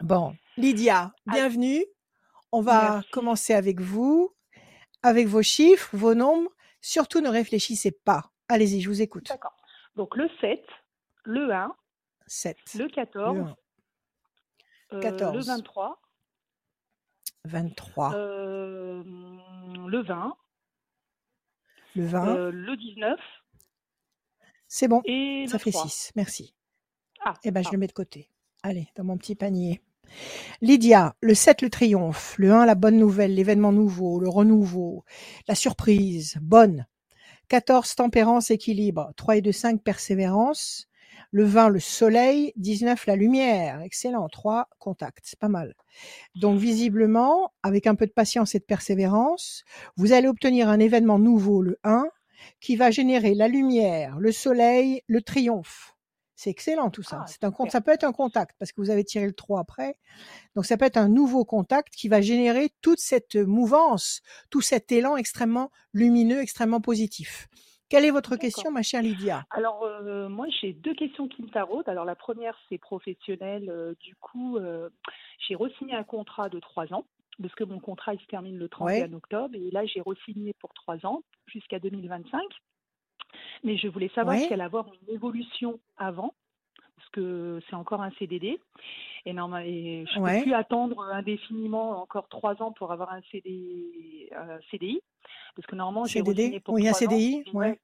Bon, 0.00 0.34
Lydia, 0.56 1.12
Ah. 1.28 1.32
bienvenue. 1.32 1.84
On 2.52 2.62
va 2.62 2.94
Merci. 2.94 3.10
commencer 3.10 3.52
avec 3.52 3.80
vous, 3.82 4.34
avec 5.02 5.26
vos 5.26 5.42
chiffres, 5.42 5.90
vos 5.92 6.14
nombres. 6.14 6.50
Surtout, 6.80 7.20
ne 7.20 7.28
réfléchissez 7.28 7.90
pas. 7.92 8.30
Allez-y, 8.48 8.80
je 8.80 8.88
vous 8.88 9.02
écoute. 9.02 9.26
D'accord. 9.28 9.54
Donc 9.96 10.16
le 10.16 10.28
7, 10.40 10.60
le 11.24 11.52
1, 11.52 11.74
7, 12.26 12.56
le 12.76 12.88
14, 12.88 13.36
le 13.36 13.42
1, 13.42 13.56
euh, 14.94 15.00
14. 15.00 15.36
le 15.36 15.42
23, 15.42 16.00
23, 17.44 18.14
euh, 18.14 19.02
le 19.86 20.02
20, 20.02 20.36
le 21.94 22.06
20. 22.06 22.28
euh, 22.36 22.50
le 22.50 22.76
19 22.76 23.20
C'est 24.66 24.88
bon, 24.88 25.00
et 25.04 25.46
ça 25.48 25.58
fait 25.58 25.70
3. 25.70 25.84
6. 25.86 26.12
Merci. 26.16 26.54
Ah, 27.24 27.34
Eh 27.44 27.50
ben, 27.50 27.62
je 27.62 27.68
ah. 27.68 27.72
le 27.72 27.78
mets 27.78 27.86
de 27.86 27.92
côté. 27.92 28.30
Allez, 28.62 28.88
dans 28.96 29.04
mon 29.04 29.16
petit 29.16 29.34
panier. 29.36 29.82
Lydia, 30.60 31.14
le 31.20 31.34
7, 31.34 31.62
le 31.62 31.70
triomphe. 31.70 32.36
Le 32.38 32.52
1, 32.52 32.66
la 32.66 32.74
bonne 32.74 32.98
nouvelle, 32.98 33.34
l'événement 33.34 33.72
nouveau, 33.72 34.20
le 34.20 34.28
renouveau, 34.28 35.04
la 35.48 35.54
surprise, 35.54 36.36
bonne. 36.42 36.86
14, 37.48 37.94
tempérance, 37.94 38.50
équilibre. 38.50 39.12
3 39.16 39.36
et 39.36 39.40
2, 39.42 39.52
5, 39.52 39.82
persévérance. 39.82 40.88
Le 41.30 41.44
20, 41.44 41.68
le 41.68 41.80
soleil. 41.80 42.52
19, 42.56 43.06
la 43.06 43.16
lumière. 43.16 43.80
Excellent. 43.82 44.28
3, 44.28 44.68
contact. 44.78 45.20
C'est 45.24 45.38
pas 45.38 45.48
mal. 45.48 45.74
Donc, 46.34 46.58
visiblement, 46.58 47.52
avec 47.62 47.86
un 47.86 47.94
peu 47.94 48.06
de 48.06 48.12
patience 48.12 48.54
et 48.54 48.58
de 48.58 48.64
persévérance, 48.64 49.64
vous 49.96 50.12
allez 50.12 50.28
obtenir 50.28 50.68
un 50.68 50.80
événement 50.80 51.18
nouveau, 51.18 51.62
le 51.62 51.78
1, 51.84 52.06
qui 52.60 52.76
va 52.76 52.90
générer 52.90 53.34
la 53.34 53.48
lumière, 53.48 54.18
le 54.18 54.32
soleil, 54.32 55.02
le 55.06 55.22
triomphe. 55.22 55.93
C'est 56.36 56.50
excellent 56.50 56.90
tout 56.90 57.02
ça. 57.02 57.20
Ah, 57.22 57.26
c'est 57.26 57.44
un 57.44 57.52
ça 57.68 57.80
peut 57.80 57.92
être 57.92 58.04
un 58.04 58.12
contact 58.12 58.56
parce 58.58 58.72
que 58.72 58.80
vous 58.80 58.90
avez 58.90 59.04
tiré 59.04 59.26
le 59.26 59.32
3 59.32 59.60
après. 59.60 59.98
Donc 60.56 60.66
ça 60.66 60.76
peut 60.76 60.84
être 60.84 60.96
un 60.96 61.08
nouveau 61.08 61.44
contact 61.44 61.94
qui 61.94 62.08
va 62.08 62.20
générer 62.20 62.70
toute 62.82 62.98
cette 62.98 63.36
mouvance, 63.36 64.20
tout 64.50 64.60
cet 64.60 64.90
élan 64.90 65.16
extrêmement 65.16 65.70
lumineux, 65.92 66.40
extrêmement 66.40 66.80
positif. 66.80 67.48
Quelle 67.90 68.06
est 68.06 68.10
votre 68.10 68.36
question, 68.36 68.70
ma 68.70 68.82
chère 68.82 69.02
Lydia? 69.02 69.44
Alors, 69.50 69.84
euh, 69.84 70.28
moi, 70.28 70.46
j'ai 70.60 70.72
deux 70.72 70.94
questions 70.94 71.28
qui 71.28 71.42
me 71.42 71.48
taraudent. 71.48 71.88
Alors, 71.88 72.04
la 72.04 72.16
première, 72.16 72.58
c'est 72.68 72.78
professionnel. 72.78 73.68
Euh, 73.68 73.94
du 74.00 74.16
coup, 74.16 74.56
euh, 74.56 74.88
j'ai 75.46 75.54
re-signé 75.54 75.94
un 75.94 76.02
contrat 76.02 76.48
de 76.48 76.58
trois 76.58 76.92
ans, 76.94 77.04
parce 77.40 77.54
que 77.54 77.62
mon 77.62 77.78
contrat, 77.78 78.14
il 78.14 78.20
se 78.20 78.26
termine 78.26 78.56
le 78.56 78.68
31 78.68 79.12
octobre. 79.12 79.54
Et 79.54 79.70
là, 79.70 79.84
j'ai 79.84 80.00
re-signé 80.00 80.54
pour 80.58 80.72
trois 80.74 80.96
ans, 81.04 81.22
jusqu'à 81.46 81.78
2025. 81.78 82.40
Mais 83.62 83.76
je 83.76 83.88
voulais 83.88 84.10
savoir 84.14 84.36
si 84.36 84.46
elle 84.46 84.54
allait 84.54 84.64
avoir 84.64 84.86
une 84.86 85.14
évolution 85.14 85.78
avant, 85.96 86.34
parce 86.96 87.08
que 87.10 87.60
c'est 87.68 87.76
encore 87.76 88.02
un 88.02 88.10
CDD. 88.18 88.58
Et, 89.26 89.30
et 89.30 89.32
je 89.32 90.18
ne 90.18 90.36
peux 90.36 90.42
plus 90.42 90.54
attendre 90.54 91.02
indéfiniment 91.12 92.02
encore 92.02 92.28
trois 92.28 92.62
ans 92.62 92.72
pour 92.72 92.92
avoir 92.92 93.12
un, 93.12 93.20
CD, 93.32 94.30
CDI, 94.70 95.00
parce 95.56 95.66
que 95.66 95.76
normalement 95.76 96.04
j'ai 96.04 96.22
CDD 96.22 96.60
pour 96.60 96.74
oui, 96.74 96.88
un 96.88 96.92
CDI, 96.92 97.44
ouais. 97.54 97.78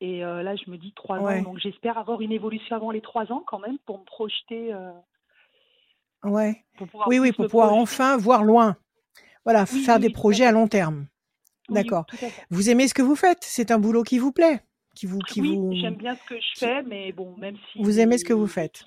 Et 0.00 0.24
euh, 0.24 0.42
là, 0.42 0.54
je 0.54 0.70
me 0.70 0.76
dis 0.76 0.92
trois 0.94 1.18
ans, 1.18 1.42
donc 1.42 1.58
j'espère 1.58 1.98
avoir 1.98 2.20
une 2.20 2.32
évolution 2.32 2.76
avant 2.76 2.90
les 2.90 3.00
trois 3.00 3.32
ans 3.32 3.42
quand 3.46 3.58
même 3.58 3.78
pour 3.84 3.98
me 3.98 4.04
projeter. 4.04 4.72
Euh, 4.72 4.92
ouais. 6.24 6.64
oui, 7.08 7.18
oui, 7.18 7.32
pour 7.32 7.46
pouvoir 7.46 7.74
enfin 7.74 8.16
voir 8.16 8.44
loin. 8.44 8.76
Voilà, 9.44 9.66
faire 9.66 9.98
des 9.98 10.10
projets 10.10 10.44
à 10.44 10.52
long 10.52 10.68
terme. 10.68 11.06
D'accord. 11.68 12.06
vous 12.50 12.70
aimez 12.70 12.88
ce 12.88 12.94
que 12.94 13.02
vous 13.02 13.16
faites 13.16 13.42
C'est 13.42 13.70
un 13.70 13.78
boulot 13.78 14.02
qui 14.02 14.18
vous 14.18 14.32
plaît 14.32 14.62
qui 14.94 15.06
vous, 15.06 15.18
qui 15.20 15.40
Oui, 15.40 15.80
j'aime 15.80 15.94
bien 15.94 16.16
ce 16.16 16.28
que 16.28 16.40
je 16.40 16.58
fais, 16.58 16.82
mais 16.82 17.12
bon, 17.12 17.36
même 17.36 17.56
si. 17.70 17.80
Vous 17.80 18.00
aimez 18.00 18.18
ce 18.18 18.24
que 18.24 18.32
vous 18.32 18.48
faites 18.48 18.82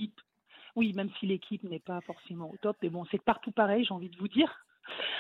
Oui, 0.76 0.92
même 0.94 1.10
si 1.20 1.26
l'équipe 1.26 1.64
n'est 1.64 1.80
pas 1.80 2.02
forcément 2.02 2.50
au 2.52 2.58
top, 2.58 2.76
mais 2.82 2.90
bon, 2.90 3.06
c'est 3.12 3.22
partout 3.22 3.52
pareil, 3.52 3.86
j'ai 3.86 3.94
envie 3.94 4.10
de 4.10 4.18
vous 4.18 4.28
dire. 4.28 4.66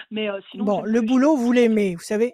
Mais 0.09 0.29
euh, 0.29 0.41
sinon. 0.51 0.65
Bon, 0.65 0.81
le 0.81 0.99
boulot, 0.99 1.37
vous 1.37 1.53
l'aimez. 1.53 1.95
Vous 1.95 2.01
savez, 2.01 2.33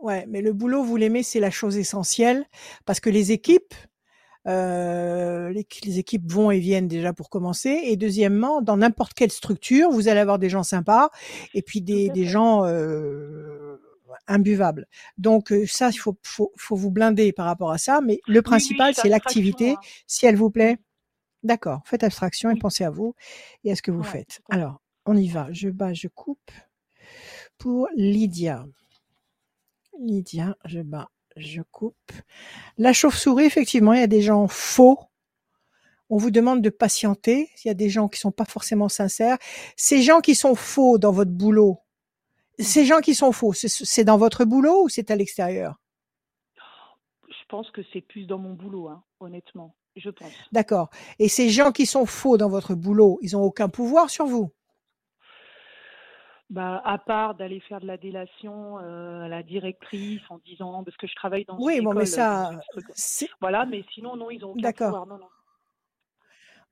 Ouais, 0.00 0.24
mais 0.28 0.40
le 0.40 0.52
boulot, 0.52 0.82
vous 0.82 0.96
l'aimez, 0.96 1.22
c'est 1.22 1.40
la 1.40 1.50
chose 1.50 1.76
essentielle 1.76 2.46
parce 2.86 3.00
que 3.00 3.10
les 3.10 3.32
équipes, 3.32 3.74
euh, 4.46 5.50
les, 5.50 5.98
équipes 5.98 6.30
vont 6.30 6.50
et 6.50 6.58
viennent 6.58 6.88
déjà 6.88 7.12
pour 7.12 7.28
commencer. 7.28 7.80
Et 7.84 7.96
deuxièmement, 7.96 8.62
dans 8.62 8.78
n'importe 8.78 9.12
quelle 9.12 9.30
structure, 9.30 9.90
vous 9.90 10.08
allez 10.08 10.20
avoir 10.20 10.38
des 10.38 10.48
gens 10.48 10.62
sympas 10.62 11.10
et 11.52 11.60
puis 11.60 11.82
des, 11.82 12.08
des 12.08 12.24
gens 12.24 12.64
euh, 12.64 13.49
imbuvables. 14.30 14.86
Donc 15.18 15.52
euh, 15.52 15.66
ça, 15.66 15.90
il 15.90 15.98
faut, 15.98 16.16
faut, 16.22 16.52
faut, 16.56 16.76
vous 16.76 16.90
blinder 16.90 17.32
par 17.32 17.46
rapport 17.46 17.72
à 17.72 17.78
ça. 17.78 18.00
Mais 18.00 18.20
le 18.26 18.40
principal, 18.40 18.94
c'est 18.94 19.08
l'activité. 19.08 19.72
Hein. 19.72 19.80
Si 20.06 20.24
elle 20.24 20.36
vous 20.36 20.50
plaît, 20.50 20.78
d'accord. 21.42 21.82
Faites 21.84 22.04
abstraction 22.04 22.50
et 22.50 22.58
pensez 22.58 22.84
à 22.84 22.90
vous 22.90 23.14
et 23.64 23.72
à 23.72 23.76
ce 23.76 23.82
que 23.82 23.90
vous 23.90 24.02
faites. 24.02 24.40
Alors, 24.48 24.80
on 25.04 25.16
y 25.16 25.28
va. 25.28 25.48
Je 25.50 25.68
bats, 25.68 25.92
je 25.92 26.08
coupe. 26.08 26.50
Pour 27.58 27.88
Lydia. 27.94 28.64
Lydia, 29.98 30.56
je 30.64 30.80
bats, 30.80 31.10
je 31.36 31.60
coupe. 31.70 32.12
La 32.78 32.92
chauve-souris, 32.92 33.44
effectivement, 33.44 33.92
il 33.92 34.00
y 34.00 34.04
a 34.04 34.06
des 34.06 34.22
gens 34.22 34.48
faux. 34.48 34.98
On 36.08 36.16
vous 36.16 36.30
demande 36.30 36.62
de 36.62 36.70
patienter. 36.70 37.50
Il 37.62 37.68
y 37.68 37.70
a 37.70 37.74
des 37.74 37.90
gens 37.90 38.08
qui 38.08 38.18
sont 38.18 38.32
pas 38.32 38.44
forcément 38.44 38.88
sincères. 38.88 39.36
Ces 39.76 40.02
gens 40.02 40.20
qui 40.20 40.34
sont 40.34 40.54
faux 40.54 40.98
dans 40.98 41.12
votre 41.12 41.30
boulot, 41.30 41.80
ces 42.62 42.84
gens 42.84 43.00
qui 43.00 43.14
sont 43.14 43.32
faux, 43.32 43.52
c'est 43.52 44.04
dans 44.04 44.18
votre 44.18 44.44
boulot 44.44 44.84
ou 44.84 44.88
c'est 44.88 45.10
à 45.10 45.16
l'extérieur? 45.16 45.76
Je 47.28 47.44
pense 47.48 47.70
que 47.70 47.82
c'est 47.92 48.00
plus 48.00 48.26
dans 48.26 48.38
mon 48.38 48.54
boulot, 48.54 48.88
hein, 48.88 49.02
honnêtement. 49.18 49.74
Je 49.96 50.10
pense. 50.10 50.32
D'accord. 50.52 50.90
Et 51.18 51.28
ces 51.28 51.48
gens 51.48 51.72
qui 51.72 51.84
sont 51.84 52.06
faux 52.06 52.36
dans 52.36 52.48
votre 52.48 52.74
boulot, 52.74 53.18
ils 53.22 53.36
ont 53.36 53.42
aucun 53.42 53.68
pouvoir 53.68 54.08
sur 54.08 54.26
vous? 54.26 54.52
Bah, 56.48 56.80
à 56.84 56.98
part 56.98 57.36
d'aller 57.36 57.60
faire 57.60 57.80
de 57.80 57.86
la 57.86 57.96
délation 57.96 58.78
euh, 58.78 59.22
à 59.22 59.28
la 59.28 59.42
directrice 59.44 60.20
en 60.30 60.38
disant 60.38 60.82
parce 60.82 60.96
que 60.96 61.06
je 61.06 61.14
travaille 61.14 61.44
dans 61.44 61.56
oui, 61.60 61.78
une 61.78 61.84
bon, 61.84 61.94
mais 61.94 62.06
ça, 62.06 62.50
voilà, 63.40 63.66
mais 63.66 63.84
sinon 63.94 64.16
non, 64.16 64.30
ils 64.30 64.44
ont 64.44 64.50
aucun 64.50 64.60
D'accord. 64.60 65.06
Non, 65.06 65.18
non. 65.18 65.28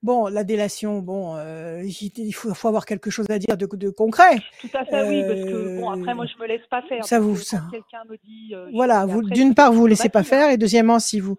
Bon, 0.01 0.27
la 0.27 0.45
délation, 0.45 0.99
bon, 0.99 1.35
euh, 1.35 1.83
il 1.83 2.31
faut, 2.31 2.53
faut, 2.53 2.67
avoir 2.69 2.85
quelque 2.85 3.09
chose 3.09 3.25
à 3.29 3.37
dire 3.37 3.57
de, 3.57 3.65
de 3.65 3.89
concret. 3.89 4.37
Tout 4.61 4.69
à 4.73 4.85
fait, 4.85 5.07
oui, 5.09 5.23
parce 5.27 5.41
que 5.41 5.79
bon, 5.81 5.89
après 5.89 6.13
moi 6.13 6.25
je 6.25 6.41
me 6.41 6.47
laisse 6.47 6.65
pas 6.69 6.81
faire. 6.83 7.03
Ça 7.03 7.19
vous, 7.19 7.35
ça... 7.35 7.63
quelqu'un 7.69 8.03
me 8.09 8.15
dit. 8.23 8.55
Euh, 8.55 8.69
voilà, 8.73 9.05
vous, 9.05 9.21
d'une 9.21 9.53
part 9.53 9.73
vous 9.73 9.87
laissez 9.87 10.07
pas 10.07 10.23
faire, 10.23 10.51
et 10.51 10.57
deuxièmement 10.57 10.99
si 10.99 11.19
vous, 11.19 11.35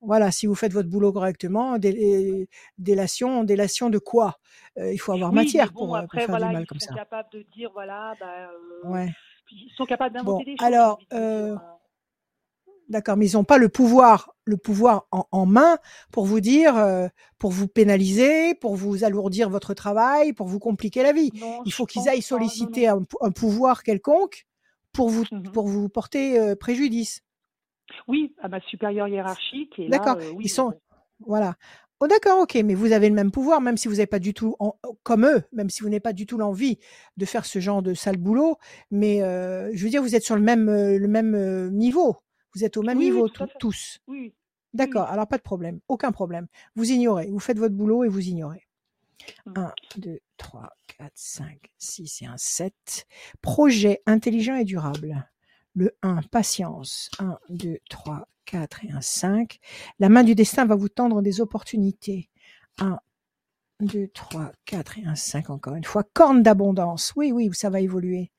voilà, 0.00 0.32
si 0.32 0.46
vous 0.46 0.56
faites 0.56 0.72
votre 0.72 0.88
boulot 0.88 1.12
correctement, 1.12 1.78
délation, 2.78 3.44
délation 3.44 3.90
de 3.90 3.98
quoi? 3.98 4.38
Il 4.76 4.98
faut 4.98 5.12
avoir 5.12 5.32
matière 5.32 5.72
pour, 5.72 5.96
faire 6.12 6.26
du 6.26 6.44
mal 6.44 6.66
comme 6.66 6.80
ça. 6.80 6.86
Ils 6.90 6.94
sont 6.94 6.98
capables 6.98 7.28
de 7.32 7.44
dire, 7.54 7.70
voilà, 7.72 8.14
bah, 8.18 9.06
ils 9.52 9.72
sont 9.76 9.84
capables 9.84 10.14
d'inventer 10.14 10.44
des 10.44 10.56
choses. 10.56 10.66
Alors, 10.66 10.98
d'accord, 12.90 13.16
mais 13.16 13.26
ils 13.26 13.36
n'ont 13.36 13.44
pas 13.44 13.56
le 13.56 13.70
pouvoir, 13.70 14.34
le 14.44 14.58
pouvoir 14.58 15.06
en, 15.10 15.46
main 15.46 15.78
pour 16.12 16.26
vous 16.26 16.40
dire, 16.40 16.74
pour 17.38 17.50
vous 17.50 17.68
pénaliser, 17.68 18.54
pour 18.54 18.76
vous 18.76 19.04
alourdir 19.04 19.48
votre 19.48 19.72
travail, 19.72 20.34
pour 20.34 20.46
vous 20.46 20.58
compliquer 20.58 21.02
la 21.02 21.12
vie. 21.12 21.30
Il 21.64 21.72
faut 21.72 21.86
qu'ils 21.86 22.08
aillent 22.08 22.20
solliciter 22.22 22.88
un, 22.88 23.02
pouvoir 23.34 23.82
quelconque 23.82 24.46
pour 24.92 25.08
vous, 25.08 25.24
mmh 25.30 25.50
pour 25.52 25.68
vous 25.68 25.88
porter 25.88 26.54
préjudice. 26.56 27.22
Oui, 28.08 28.34
à 28.40 28.48
ma 28.48 28.60
supérieure 28.60 29.08
hiérarchique. 29.08 29.80
D'accord. 29.88 30.16
Euh, 30.16 30.32
Ils 30.40 30.48
sont, 30.48 30.72
voilà. 31.26 31.54
Oh 32.02 32.06
d'accord, 32.06 32.40
ok, 32.40 32.54
mais 32.64 32.74
vous 32.74 32.92
avez 32.92 33.10
le 33.10 33.14
même 33.14 33.30
pouvoir, 33.30 33.60
même 33.60 33.76
si 33.76 33.86
vous 33.86 33.94
n'avez 33.94 34.06
pas 34.06 34.18
du 34.18 34.32
tout, 34.32 34.56
comme 35.02 35.26
eux, 35.26 35.42
même 35.52 35.68
si 35.68 35.82
vous 35.82 35.90
n'avez 35.90 36.00
pas 36.00 36.14
du 36.14 36.24
tout 36.24 36.38
l'envie 36.38 36.78
de 37.18 37.26
faire 37.26 37.44
ce 37.44 37.58
genre 37.58 37.82
de 37.82 37.92
sale 37.92 38.16
boulot, 38.16 38.56
mais 38.90 39.22
euh, 39.22 39.70
je 39.74 39.84
veux 39.84 39.90
dire, 39.90 40.00
vous 40.00 40.14
êtes 40.14 40.22
sur 40.24 40.34
le 40.34 40.40
même, 40.40 40.70
euh, 40.70 40.98
le 40.98 41.08
même 41.08 41.68
niveau, 41.70 42.16
vous 42.54 42.64
êtes 42.64 42.76
au 42.76 42.82
même 42.82 42.98
niveau 42.98 43.28
tous. 43.58 44.00
Oui. 44.06 44.34
D'accord, 44.72 45.08
alors 45.08 45.26
pas 45.26 45.38
de 45.38 45.42
problème, 45.42 45.80
aucun 45.88 46.12
problème. 46.12 46.46
Vous 46.76 46.90
ignorez, 46.90 47.28
vous 47.28 47.40
faites 47.40 47.58
votre 47.58 47.74
boulot 47.74 48.04
et 48.04 48.08
vous 48.08 48.28
ignorez. 48.28 48.66
1, 49.54 49.72
2, 49.96 50.20
3, 50.36 50.70
4, 50.98 51.12
5, 51.14 51.58
6 51.78 52.22
et 52.22 52.26
un 52.26 52.36
7. 52.36 53.06
Projet 53.42 54.02
intelligent 54.06 54.54
et 54.54 54.64
durable 54.64 55.28
le 55.74 55.96
1, 56.02 56.22
patience, 56.30 57.10
1, 57.18 57.38
2, 57.48 57.78
3, 57.88 58.28
4 58.44 58.84
et 58.84 58.90
un 58.92 59.00
5. 59.00 59.58
La 59.98 60.08
main 60.08 60.24
du 60.24 60.34
destin 60.34 60.64
va 60.64 60.74
vous 60.74 60.88
tendre 60.88 61.22
des 61.22 61.40
opportunités. 61.40 62.28
1, 62.78 62.98
2, 63.80 64.08
3, 64.08 64.52
4 64.64 64.98
et 64.98 65.04
un 65.04 65.14
5 65.14 65.50
encore 65.50 65.74
une 65.74 65.84
fois. 65.84 66.04
Corne 66.12 66.42
d'abondance. 66.42 67.12
Oui, 67.16 67.32
oui, 67.32 67.50
ça 67.52 67.70
va 67.70 67.80
évoluer. 67.80 68.30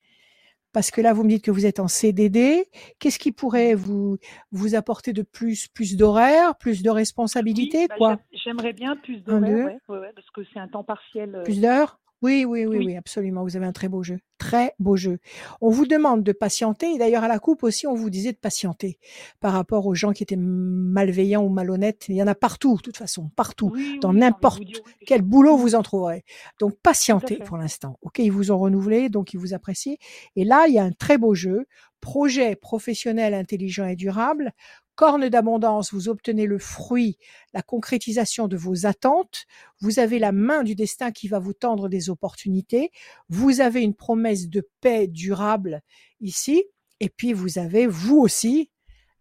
Parce 0.74 0.92
que 0.92 1.02
là, 1.02 1.14
vous 1.14 1.24
me 1.24 1.30
dites 1.30 1.44
que 1.44 1.52
vous 1.52 1.66
êtes 1.66 1.80
en 1.80 1.88
CDD. 1.88 2.66
Qu'est-ce 3.00 3.20
qui 3.20 3.32
pourrait 3.32 3.76
vous, 3.76 4.18
vous 4.52 4.76
apporter 4.76 5.14
de 5.14 5.22
plus 5.22 5.68
Plus 5.68 5.98
d'horaires, 5.98 6.56
plus 6.56 6.82
de 6.82 6.90
responsabilités, 6.90 7.88
bah, 7.88 7.96
quoi? 7.98 8.18
J'aimerais 8.32 8.74
bien 8.74 8.96
plus 8.96 9.24
d'horaires, 9.24 9.78
parce 9.88 10.30
que 10.34 10.42
c'est 10.54 10.60
un 10.60 10.68
temps 10.68 10.84
partiel. 10.84 11.36
Euh, 11.36 11.44
plus 11.44 11.60
d'heures? 11.60 12.00
Oui, 12.22 12.46
oui, 12.46 12.66
oui, 12.66 12.78
oui, 12.86 12.96
absolument. 12.96 13.44
Vous 13.44 13.58
avez 13.58 13.66
un 13.66 13.72
très 13.72 13.90
beau 13.90 14.04
jeu. 14.04 14.20
Très 14.38 14.74
beau 14.78 14.96
jeu. 14.96 15.18
On 15.60 15.70
vous 15.70 15.88
demande 15.88 16.24
de 16.24 16.32
patienter. 16.32 16.94
Et 16.94 16.98
d'ailleurs, 17.00 17.24
à 17.24 17.28
la 17.28 17.40
coupe 17.40 17.64
aussi, 17.64 17.88
on 17.88 17.96
vous 17.96 18.12
disait 18.12 18.32
de 18.32 18.38
patienter 18.38 19.00
par 19.40 19.54
rapport 19.54 19.88
aux 19.88 19.96
gens 19.96 20.12
qui 20.12 20.22
étaient 20.22 20.38
malveillants 20.38 21.44
ou 21.44 21.50
malhonnêtes. 21.50 22.06
Il 22.10 22.16
y 22.16 22.22
en 22.22 22.28
a 22.28 22.36
partout, 22.36 22.78
de 22.78 22.82
toute 22.82 22.98
façon, 22.98 23.32
partout. 23.36 23.76
dans 24.02 24.14
n'importe 24.14 24.62
quel 25.06 25.24
boulot, 25.24 25.58
vous 25.58 25.74
en 25.74 25.82
trouverez. 25.82 26.24
Donc, 26.60 26.76
patientez 26.84 27.38
pour 27.38 27.58
l'instant. 27.58 27.98
OK, 28.02 28.20
ils 28.20 28.32
vous 28.32 28.52
ont 28.52 28.60
renouvelé, 28.60 29.10
donc 29.10 29.34
ils 29.34 29.40
vous 29.40 29.54
apprécient. 29.54 29.96
Et 30.36 30.44
là, 30.44 30.66
il 30.68 30.74
y 30.76 30.80
a 30.80 30.84
un 30.84 30.92
très 30.92 31.18
beau 31.18 31.34
jeu. 31.34 31.66
Projet 32.02 32.56
professionnel 32.56 33.36
intelligent 33.36 33.86
et 33.86 33.96
durable 33.96 34.54
corne 34.96 35.30
d'abondance, 35.30 35.94
vous 35.94 36.10
obtenez 36.10 36.46
le 36.46 36.60
fruit, 36.60 37.18
la 37.54 37.62
concrétisation 37.62 38.48
de 38.48 38.58
vos 38.58 38.86
attentes, 38.86 39.46
vous 39.80 40.00
avez 40.00 40.20
la 40.20 40.32
main 40.32 40.64
du 40.64 40.76
destin 40.76 41.12
qui 41.12 41.28
va 41.28 41.40
vous 41.40 41.54
tendre 41.54 41.90
des 41.90 42.10
opportunités, 42.10 42.92
vous 43.30 43.62
avez 43.62 43.82
une 43.82 43.96
promesse 43.96 44.50
de 44.50 44.68
paix 44.82 45.08
durable 45.08 45.82
ici, 46.20 46.64
et 47.00 47.10
puis 47.10 47.34
vous 47.34 47.58
avez 47.58 47.88
vous 47.88 48.18
aussi 48.18 48.70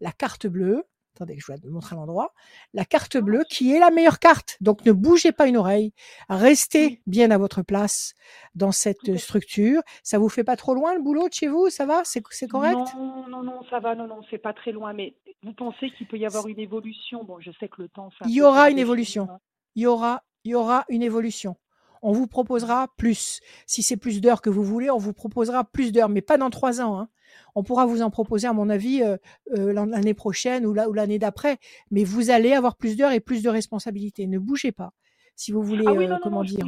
la 0.00 0.12
carte 0.12 0.46
bleue 0.46 0.84
attendez, 1.20 1.38
je 1.38 1.52
vais 1.52 1.58
vous 1.62 1.70
montrer 1.70 1.96
l'endroit, 1.96 2.32
la 2.72 2.84
carte 2.84 3.16
ah, 3.16 3.20
bleue 3.20 3.44
qui 3.48 3.74
est 3.74 3.78
la 3.78 3.90
meilleure 3.90 4.18
carte. 4.18 4.56
Donc 4.60 4.84
ne 4.86 4.92
bougez 4.92 5.32
pas 5.32 5.46
une 5.46 5.56
oreille, 5.56 5.92
restez 6.28 7.02
bien 7.06 7.30
à 7.30 7.38
votre 7.38 7.62
place 7.62 8.14
dans 8.54 8.72
cette 8.72 9.18
structure. 9.18 9.82
Ça 10.02 10.18
vous 10.18 10.28
fait 10.28 10.44
pas 10.44 10.56
trop 10.56 10.74
loin 10.74 10.94
le 10.94 11.02
boulot 11.02 11.28
de 11.28 11.34
chez 11.34 11.48
vous? 11.48 11.68
Ça 11.68 11.84
va? 11.84 12.02
C'est 12.04 12.22
correct? 12.48 12.78
Non, 12.96 13.28
non, 13.28 13.42
non, 13.42 13.62
ça 13.68 13.80
va, 13.80 13.94
non, 13.94 14.06
non, 14.06 14.20
c'est 14.30 14.38
pas 14.38 14.54
très 14.54 14.72
loin. 14.72 14.94
Mais 14.94 15.14
vous 15.42 15.52
pensez 15.52 15.90
qu'il 15.90 16.06
peut 16.06 16.18
y 16.18 16.26
avoir 16.26 16.48
une 16.48 16.58
évolution? 16.58 17.24
Bon, 17.24 17.38
je 17.40 17.50
sais 17.60 17.68
que 17.68 17.82
le 17.82 17.88
temps. 17.88 18.10
Il 18.24 18.32
y 18.32 18.42
aura 18.42 18.70
une 18.70 18.78
évolution. 18.78 19.28
Hein. 19.30 19.40
Il 19.74 19.82
y 19.82 19.86
aura, 19.86 20.22
il 20.44 20.52
y 20.52 20.54
aura 20.54 20.84
une 20.88 21.02
évolution 21.02 21.56
on 22.03 22.12
vous 22.12 22.26
proposera 22.26 22.88
plus. 22.96 23.40
Si 23.66 23.82
c'est 23.82 23.96
plus 23.96 24.20
d'heures 24.20 24.42
que 24.42 24.51
vous 24.51 24.64
voulez, 24.64 24.90
on 24.90 24.98
vous 24.98 25.12
proposera 25.12 25.64
plus 25.64 25.92
d'heures, 25.92 26.09
mais 26.09 26.22
pas 26.22 26.38
dans 26.38 26.51
trois 26.51 26.80
ans. 26.80 26.98
Hein 26.98 27.09
on 27.55 27.62
pourra 27.62 27.86
vous 27.86 28.03
en 28.03 28.11
proposer, 28.11 28.46
à 28.46 28.53
mon 28.53 28.68
avis, 28.68 29.03
euh, 29.03 29.16
euh, 29.57 29.72
l'année 29.72 30.14
prochaine 30.14 30.66
ou 30.66 30.72
l'année 30.72 31.18
d'après. 31.18 31.59
Mais 31.90 32.05
vous 32.05 32.30
allez 32.30 32.53
avoir 32.53 32.76
plus 32.76 32.96
d'heures 32.96 33.12
et 33.12 33.20
plus 33.20 33.42
de 33.42 33.48
responsabilités. 33.48 34.26
Ne 34.26 34.38
bougez 34.38 34.72
pas. 34.72 34.92
Si 35.36 35.53
vous 35.53 35.62
voulez, 35.62 35.86
ah 35.86 36.18
comment 36.22 36.44
dire, 36.44 36.66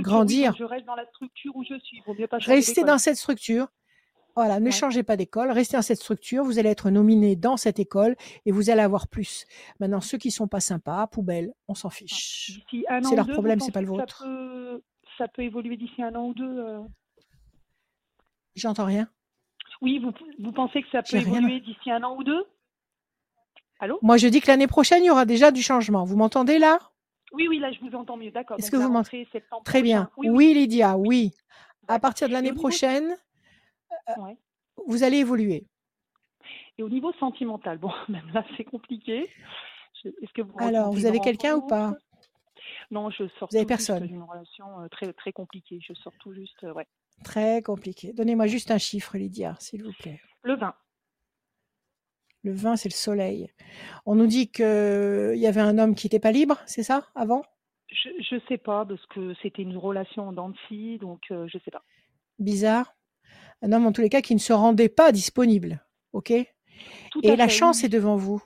grandir. 0.00 0.54
je 0.58 0.64
reste 0.64 0.84
dans 0.84 0.94
la 0.94 1.06
structure 1.06 1.56
où 1.56 1.64
je 1.64 1.78
suis. 1.80 2.02
Restez 2.46 2.84
dans 2.84 2.98
cette 2.98 3.16
structure. 3.16 3.68
Voilà, 4.36 4.60
ne 4.60 4.70
changez 4.70 5.02
pas 5.02 5.16
d'école, 5.16 5.50
restez 5.50 5.76
dans 5.76 5.82
cette 5.82 5.98
structure, 5.98 6.44
vous 6.44 6.58
allez 6.58 6.70
être 6.70 6.90
nominé 6.90 7.36
dans 7.36 7.56
cette 7.56 7.78
école 7.78 8.16
et 8.46 8.52
vous 8.52 8.70
allez 8.70 8.80
avoir 8.80 9.08
plus. 9.08 9.46
Maintenant, 9.80 10.00
ceux 10.00 10.18
qui 10.18 10.30
sont 10.30 10.48
pas 10.48 10.60
sympas, 10.60 11.06
poubelle, 11.06 11.52
on 11.68 11.74
s'en 11.74 11.90
fiche. 11.90 12.60
C'est 12.70 13.16
leur 13.16 13.26
problème, 13.26 13.60
c'est 13.60 13.72
pas 13.72 13.80
le 13.80 13.88
vôtre. 13.88 14.24
Ça 15.18 15.28
peut, 15.28 15.42
évoluer 15.42 15.76
d'ici 15.76 16.02
un 16.02 16.14
an 16.14 16.28
ou 16.28 16.34
deux. 16.34 16.58
Euh? 16.58 16.80
J'entends 18.54 18.86
rien. 18.86 19.08
Oui, 19.82 19.98
vous, 19.98 20.12
vous 20.38 20.52
pensez 20.52 20.82
que 20.82 20.88
ça 20.90 21.02
peut 21.02 21.16
évoluer 21.16 21.60
d'ici 21.60 21.90
un 21.90 22.02
an 22.02 22.16
ou 22.16 22.24
deux? 22.24 22.44
Allô? 23.80 23.98
Moi, 24.02 24.16
je 24.16 24.28
dis 24.28 24.40
que 24.40 24.46
l'année 24.46 24.66
prochaine, 24.66 25.02
il 25.02 25.06
y 25.06 25.10
aura 25.10 25.24
déjà 25.24 25.50
du 25.50 25.62
changement. 25.62 26.04
Vous 26.04 26.16
m'entendez 26.16 26.58
là? 26.58 26.78
Oui, 27.32 27.46
oui, 27.48 27.58
là, 27.58 27.70
je 27.72 27.80
vous 27.80 27.94
entends 27.96 28.16
mieux. 28.16 28.30
D'accord. 28.30 28.58
Est-ce 28.58 28.70
que 28.70 28.76
vous 28.76 28.90
m'entendez 28.90 29.28
Très 29.64 29.82
bien. 29.82 30.10
Oui, 30.16 30.54
Lydia, 30.54 30.96
oui. 30.96 31.32
À 31.88 31.98
partir 31.98 32.28
de 32.28 32.32
l'année 32.32 32.52
prochaine, 32.52 33.16
euh, 34.08 34.34
vous 34.86 35.02
allez 35.02 35.18
évoluer. 35.18 35.66
Et 36.78 36.82
au 36.82 36.88
niveau 36.88 37.12
sentimental, 37.14 37.78
bon, 37.78 37.92
même 38.08 38.28
là, 38.32 38.44
c'est 38.56 38.64
compliqué. 38.64 39.28
Est-ce 40.04 40.32
que 40.32 40.42
vous 40.42 40.54
Alors, 40.58 40.92
vous 40.92 41.06
avez 41.06 41.20
quelqu'un 41.20 41.56
ou 41.56 41.66
pas? 41.66 41.94
Non, 42.90 43.10
je 43.10 43.28
sors. 43.38 43.48
Vous 43.50 43.56
avez 43.56 43.66
personne? 43.66 44.04
Une 44.04 44.22
relation 44.22 44.80
euh, 44.80 44.88
très 44.88 45.12
très 45.12 45.32
compliquée. 45.32 45.78
Je 45.86 45.92
sors 45.94 46.14
tout 46.18 46.32
juste, 46.32 46.64
euh, 46.64 46.72
ouais. 46.72 46.86
Très 47.24 47.62
compliqué. 47.62 48.12
Donnez-moi 48.12 48.46
juste 48.46 48.70
un 48.70 48.78
chiffre, 48.78 49.16
Lydia, 49.16 49.54
s'il 49.58 49.82
vous 49.84 49.92
plaît. 49.92 50.20
Le 50.42 50.56
20. 50.56 50.74
Le 52.42 52.52
20, 52.52 52.76
c'est 52.76 52.88
le 52.88 52.94
soleil. 52.94 53.52
On 54.06 54.14
nous 54.14 54.26
dit 54.26 54.50
qu'il 54.50 54.64
y 55.36 55.46
avait 55.46 55.60
un 55.60 55.76
homme 55.76 55.94
qui 55.94 56.06
n'était 56.06 56.20
pas 56.20 56.32
libre, 56.32 56.58
c'est 56.64 56.82
ça, 56.82 57.06
avant? 57.14 57.42
Je 57.90 58.34
ne 58.34 58.40
sais 58.48 58.56
pas, 58.56 58.86
parce 58.86 59.04
que 59.06 59.34
c'était 59.42 59.62
une 59.62 59.76
relation 59.76 60.28
en 60.28 60.32
dents 60.32 60.52
donc 61.00 61.20
euh, 61.30 61.48
je 61.48 61.58
ne 61.58 61.62
sais 61.62 61.70
pas. 61.70 61.82
Bizarre. 62.38 62.94
Un 63.62 63.72
homme, 63.72 63.86
en 63.86 63.92
tous 63.92 64.00
les 64.00 64.08
cas, 64.08 64.20
qui 64.20 64.34
ne 64.34 64.40
se 64.40 64.52
rendait 64.52 64.88
pas 64.88 65.12
disponible. 65.12 65.84
OK? 66.12 66.30
Et 66.30 67.36
la 67.36 67.48
chance 67.48 67.84
est 67.84 67.88
devant 67.88 68.16
vous. 68.16 68.42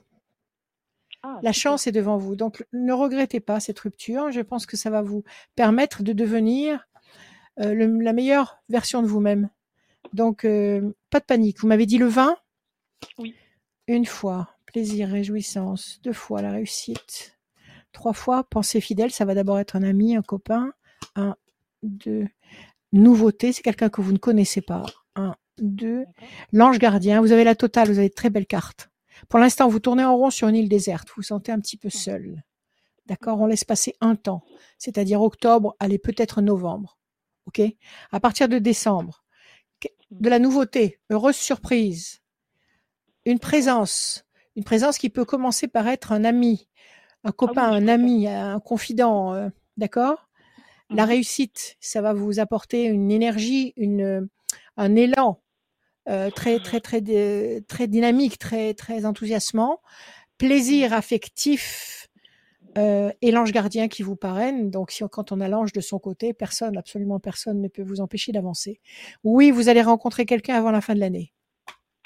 Ah, 1.23 1.39
la 1.41 1.53
chance 1.53 1.87
est 1.87 1.91
devant 1.91 2.17
vous. 2.17 2.35
Donc, 2.35 2.65
ne 2.73 2.93
regrettez 2.93 3.39
pas 3.39 3.59
cette 3.59 3.79
rupture. 3.79 4.31
Je 4.31 4.41
pense 4.41 4.65
que 4.65 4.77
ça 4.77 4.89
va 4.89 5.01
vous 5.01 5.23
permettre 5.55 6.03
de 6.03 6.13
devenir 6.13 6.87
euh, 7.59 7.73
la 8.01 8.13
meilleure 8.13 8.59
version 8.69 9.01
de 9.01 9.07
vous-même. 9.07 9.49
Donc, 10.13 10.45
euh, 10.45 10.93
pas 11.09 11.19
de 11.19 11.25
panique. 11.25 11.59
Vous 11.59 11.67
m'avez 11.67 11.85
dit 11.85 11.97
le 11.97 12.07
20 12.07 12.37
Oui. 13.17 13.33
Une 13.87 14.05
fois, 14.05 14.49
plaisir, 14.65 15.09
réjouissance. 15.09 15.99
Deux 16.03 16.13
fois, 16.13 16.41
la 16.41 16.51
réussite. 16.51 17.39
Trois 17.91 18.13
fois, 18.13 18.43
pensée 18.43 18.81
fidèle. 18.81 19.11
Ça 19.11 19.25
va 19.25 19.33
d'abord 19.33 19.57
être 19.59 19.75
un 19.75 19.83
ami, 19.83 20.15
un 20.15 20.21
copain. 20.21 20.73
Un, 21.15 21.35
deux. 21.81 22.27
Nouveauté, 22.91 23.51
c'est 23.51 23.63
quelqu'un 23.63 23.89
que 23.89 24.01
vous 24.01 24.11
ne 24.11 24.17
connaissez 24.17 24.61
pas. 24.61 24.83
Un, 25.15 25.35
deux. 25.57 26.05
L'ange 26.51 26.79
gardien. 26.79 27.21
Vous 27.21 27.31
avez 27.31 27.43
la 27.43 27.55
totale, 27.55 27.89
vous 27.89 27.99
avez 27.99 28.09
de 28.09 28.13
très 28.13 28.29
belles 28.29 28.47
cartes. 28.47 28.89
Pour 29.29 29.39
l'instant, 29.39 29.67
vous 29.67 29.79
tournez 29.79 30.03
en 30.03 30.15
rond 30.15 30.29
sur 30.29 30.47
une 30.47 30.55
île 30.55 30.69
déserte. 30.69 31.07
Vous 31.09 31.15
vous 31.17 31.23
sentez 31.23 31.51
un 31.51 31.59
petit 31.59 31.77
peu 31.77 31.89
seul. 31.89 32.43
D'accord 33.05 33.39
On 33.39 33.45
laisse 33.45 33.63
passer 33.63 33.95
un 34.01 34.15
temps, 34.15 34.43
c'est-à-dire 34.77 35.21
octobre, 35.21 35.75
allez 35.79 35.99
peut-être 35.99 36.41
novembre. 36.41 36.97
OK? 37.45 37.61
À 38.11 38.19
partir 38.19 38.49
de 38.49 38.57
décembre, 38.57 39.23
de 40.11 40.29
la 40.29 40.39
nouveauté, 40.39 40.99
heureuse 41.09 41.35
surprise, 41.35 42.21
une 43.25 43.39
présence, 43.39 44.25
une 44.55 44.63
présence 44.63 44.97
qui 44.97 45.09
peut 45.09 45.25
commencer 45.25 45.67
par 45.67 45.87
être 45.87 46.11
un 46.11 46.23
ami, 46.23 46.67
un 47.23 47.29
ah 47.29 47.31
copain, 47.31 47.71
un 47.71 47.87
ami, 47.87 48.27
un 48.27 48.59
confident, 48.59 49.33
euh, 49.33 49.49
d'accord? 49.77 50.29
La 50.91 51.05
mmh 51.05 51.09
réussite, 51.09 51.77
ça 51.79 52.01
va 52.01 52.13
vous 52.13 52.39
apporter 52.39 52.85
une 52.85 53.11
énergie, 53.11 53.73
une, 53.75 54.29
un 54.77 54.95
élan 54.95 55.41
euh, 56.07 56.29
très 56.29 56.59
très 56.59 56.79
très 56.79 57.01
très 57.67 57.87
dynamique, 57.87 58.37
très 58.37 58.73
très 58.73 59.05
enthousiasmant, 59.05 59.81
plaisir 60.37 60.93
affectif 60.93 62.07
euh, 62.77 63.11
et 63.21 63.31
l'ange 63.31 63.51
gardien 63.51 63.87
qui 63.87 64.03
vous 64.03 64.15
parraine. 64.15 64.69
Donc 64.69 64.91
si 64.91 65.03
quand 65.11 65.31
on 65.31 65.41
a 65.41 65.47
l'ange 65.47 65.71
de 65.71 65.81
son 65.81 65.97
côté, 65.97 66.33
personne, 66.33 66.77
absolument 66.77 67.19
personne 67.19 67.61
ne 67.61 67.67
peut 67.67 67.83
vous 67.83 68.01
empêcher 68.01 68.31
d'avancer. 68.31 68.79
Oui, 69.23 69.51
vous 69.51 69.69
allez 69.69 69.81
rencontrer 69.81 70.25
quelqu'un 70.25 70.55
avant 70.55 70.71
la 70.71 70.81
fin 70.81 70.93
de 70.93 70.99
l'année. 70.99 71.33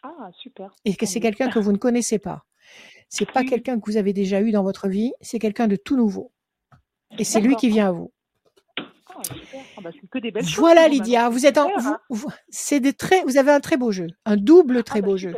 Ah, 0.03 0.29
super. 0.33 0.73
Et 0.85 0.95
que 0.95 1.05
c'est 1.05 1.19
quelqu'un 1.19 1.49
que 1.49 1.59
vous 1.59 1.71
ne 1.71 1.77
connaissez 1.77 2.19
pas. 2.19 2.45
C'est 3.09 3.29
pas 3.29 3.43
quelqu'un 3.43 3.79
que 3.79 3.85
vous 3.89 3.97
avez 3.97 4.13
déjà 4.13 4.39
eu 4.39 4.51
dans 4.51 4.63
votre 4.63 4.87
vie, 4.87 5.11
c'est 5.19 5.39
quelqu'un 5.39 5.67
de 5.67 5.75
tout 5.75 5.97
nouveau. 5.97 6.31
Et 7.17 7.23
c'est 7.23 7.41
lui 7.41 7.55
qui 7.55 7.69
vient 7.69 7.87
à 7.87 7.91
vous. 7.91 8.13
Ah, 9.79 9.87
ah 9.87 9.91
bah, 9.91 10.07
que 10.11 10.19
des 10.19 10.31
belles 10.31 10.45
voilà 10.55 10.87
Lydia, 10.87 11.29
vous 11.29 11.45
êtes 11.45 11.57
en, 11.57 11.69
vous, 12.09 12.27
hein. 12.27 12.33
c'est 12.49 12.79
des 12.79 12.93
très, 12.93 13.23
vous 13.23 13.37
avez 13.37 13.51
un 13.51 13.59
très 13.59 13.77
beau 13.77 13.91
jeu, 13.91 14.07
un 14.25 14.37
double 14.37 14.77
ah 14.79 14.83
très 14.83 15.01
bah, 15.01 15.07
beau 15.07 15.17
jeu. 15.17 15.33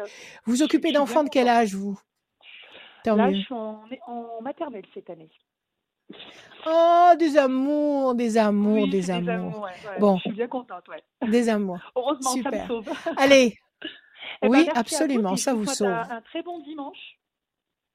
Vous 0.45 0.53
vous 0.53 0.63
occupez 0.63 0.91
d'enfants 0.91 1.23
de 1.23 1.29
quel 1.29 1.47
âge 1.47 1.75
vous? 1.75 1.99
Là, 3.05 3.31
je 3.31 3.39
suis 3.39 3.53
en, 3.53 4.41
maternelle 4.41 4.85
cette 4.93 5.09
année. 5.09 5.29
Oh, 6.67 7.11
des 7.17 7.37
amours, 7.37 8.15
des 8.15 8.37
amours, 8.37 8.87
des, 8.89 9.09
amours. 9.09 9.67
Bon, 9.99 10.17
je 10.17 10.21
suis 10.21 10.31
bien 10.33 10.47
contente, 10.47 10.87
ouais. 10.89 11.01
Des 11.29 11.49
amours. 11.49 11.79
Heureusement, 11.95 12.31
Super. 12.31 12.51
ça 12.51 12.61
me 12.61 12.67
sauve. 12.67 12.89
Allez, 13.17 13.57
eh 14.41 14.49
ben, 14.49 14.49
oui, 14.49 14.69
absolument, 14.75 15.35
ça 15.35 15.53
vous 15.53 15.65
sauve. 15.65 15.87
Un, 15.87 16.21
très 16.21 16.43
bon 16.43 16.59
dimanche. 16.59 17.17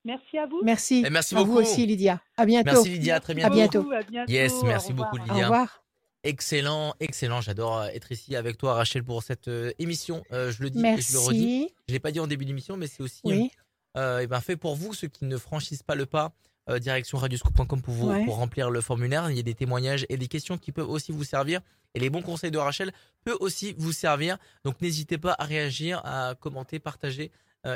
Merci 0.05 0.39
à 0.39 0.47
vous. 0.47 0.61
Merci. 0.63 1.05
Et 1.05 1.11
merci 1.11 1.35
à 1.35 1.39
beaucoup. 1.39 1.53
vous 1.53 1.59
aussi, 1.59 1.85
Lydia. 1.85 2.21
À 2.37 2.47
bientôt. 2.47 2.71
Merci 2.73 2.91
Lydia, 2.91 3.17
à 3.17 3.21
très 3.21 3.35
bientôt. 3.35 3.93
À 3.93 4.03
bientôt. 4.03 4.33
Yes, 4.33 4.63
merci 4.63 4.93
beaucoup 4.93 5.17
Lydia. 5.17 5.35
Au 5.35 5.39
revoir. 5.39 5.86
Excellent, 6.27 6.93
excellent. 6.99 7.41
J'adore 7.41 7.79
euh, 7.79 7.87
être 7.95 8.11
ici 8.11 8.35
avec 8.35 8.59
toi, 8.59 8.75
Rachel, 8.75 9.05
pour 9.05 9.23
cette 9.23 9.47
euh, 9.47 9.71
émission. 9.79 10.25
Euh, 10.33 10.51
je 10.51 10.61
le 10.61 10.71
dis 10.71 10.85
et 10.85 11.01
je 11.01 11.13
le 11.13 11.19
redis. 11.21 11.69
Je 11.87 11.93
l'ai 11.93 12.01
pas 12.01 12.11
dit 12.11 12.19
en 12.19 12.27
début 12.27 12.45
d'émission, 12.45 12.77
mais 12.77 12.89
c'est 12.89 13.01
aussi 13.01 13.21
oui. 13.23 13.53
et 13.95 14.27
ben, 14.27 14.41
fait 14.41 14.57
pour 14.57 14.75
vous, 14.75 14.93
ceux 14.93 15.07
qui 15.07 15.25
ne 15.25 15.37
franchissent 15.37 15.85
pas 15.85 15.95
le 15.95 16.05
pas. 16.05 16.33
direction 16.81 17.19
radioscoop.com 17.19 17.81
pour 17.81 17.95
vous 17.95 18.25
pour 18.25 18.37
remplir 18.37 18.71
le 18.71 18.81
formulaire. 18.81 19.31
Il 19.31 19.37
y 19.37 19.41
a 19.41 19.45
des 19.45 19.55
témoignages 19.55 20.05
et 20.09 20.17
des 20.17 20.27
questions 20.27 20.59
qui 20.59 20.73
peuvent 20.73 20.91
aussi 20.91 21.13
vous 21.13 21.23
servir. 21.23 21.61
Et 21.95 22.01
les 22.01 22.11
bons 22.11 22.23
conseils 22.23 22.51
de 22.51 22.59
Rachel 22.59 22.93
peuvent 23.25 23.37
aussi 23.39 23.77
vous 23.79 23.93
servir. 23.93 24.37
Donc 24.65 24.81
n'hésitez 24.81 25.19
pas 25.19 25.37
à 25.39 25.45
réagir, 25.45 26.01
à 26.05 26.35
commenter, 26.35 26.81
partager, 26.81 27.31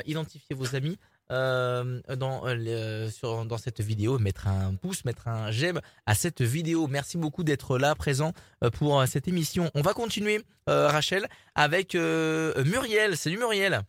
identifier 0.05 0.57
vos 0.57 0.75
amis. 0.75 0.97
Euh, 1.31 2.01
dans, 2.17 2.41
euh, 2.45 3.09
sur, 3.09 3.45
dans 3.45 3.57
cette 3.57 3.79
vidéo, 3.79 4.19
mettre 4.19 4.47
un 4.47 4.75
pouce, 4.75 5.05
mettre 5.05 5.29
un 5.29 5.49
j'aime 5.49 5.79
à 6.05 6.13
cette 6.13 6.41
vidéo. 6.41 6.87
Merci 6.87 7.17
beaucoup 7.17 7.45
d'être 7.45 7.77
là, 7.77 7.95
présent 7.95 8.33
euh, 8.63 8.69
pour 8.69 9.01
cette 9.07 9.29
émission. 9.29 9.71
On 9.73 9.81
va 9.81 9.93
continuer, 9.93 10.41
Rachel, 10.67 11.27
avec 11.55 11.93
Muriel. 11.93 13.15
Salut 13.15 13.37
Muriel. 13.37 13.81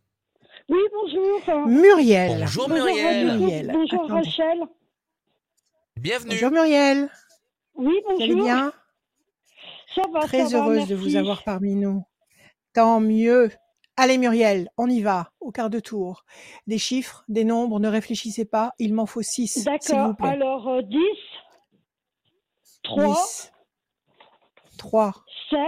Oui, 0.69 0.79
bonjour. 0.93 1.67
Muriel. 1.67 2.41
Bonjour 2.41 2.69
Muriel. 2.69 3.71
Bonjour, 3.73 4.09
Rachel. 4.09 4.61
Bienvenue. 5.97 6.35
Bonjour 6.35 6.51
Muriel. 6.51 7.09
Oui, 7.75 7.95
bonjour. 8.05 8.19
Vous 8.19 8.23
allez 8.23 8.35
bien 8.35 8.73
Ça 9.95 10.03
va, 10.13 10.21
Très 10.21 10.55
heureuse 10.55 10.87
de 10.87 10.95
vous 10.95 11.17
avoir 11.17 11.43
parmi 11.43 11.75
nous. 11.75 12.05
Tant 12.73 13.01
mieux. 13.01 13.51
Allez 13.97 14.17
Muriel, 14.17 14.71
on 14.79 14.89
y 14.89 15.03
va, 15.03 15.31
au 15.41 15.53
quart 15.53 15.69
de 15.69 15.79
tour. 15.79 16.25
Des 16.67 16.79
chiffres, 16.79 17.25
des 17.29 17.45
nombres, 17.45 17.79
ne 17.79 17.89
réfléchissez 17.89 18.47
pas, 18.47 18.73
il 18.79 18.95
m'en 18.95 19.05
faut 19.05 19.21
6. 19.23 19.65
D'accord, 19.65 20.15
alors 20.21 20.83
10, 20.83 20.99
3, 22.83 23.25
3, 24.79 25.25
7, 25.51 25.59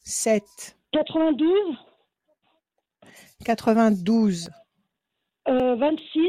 7, 0.00 0.76
92, 0.92 1.76
92, 3.44 4.50
euh, 5.48 5.76
26, 5.76 6.28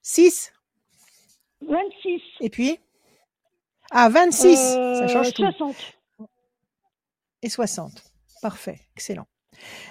6, 0.00 0.52
26. 1.60 2.22
Et 2.40 2.48
puis? 2.48 2.78
Ah, 3.90 4.08
26, 4.08 4.56
ça 4.56 5.08
change 5.08 5.34
tout. 5.34 5.42
60. 5.42 5.76
Et 7.42 7.50
60. 7.50 8.13
Parfait, 8.44 8.78
excellent. 8.94 9.26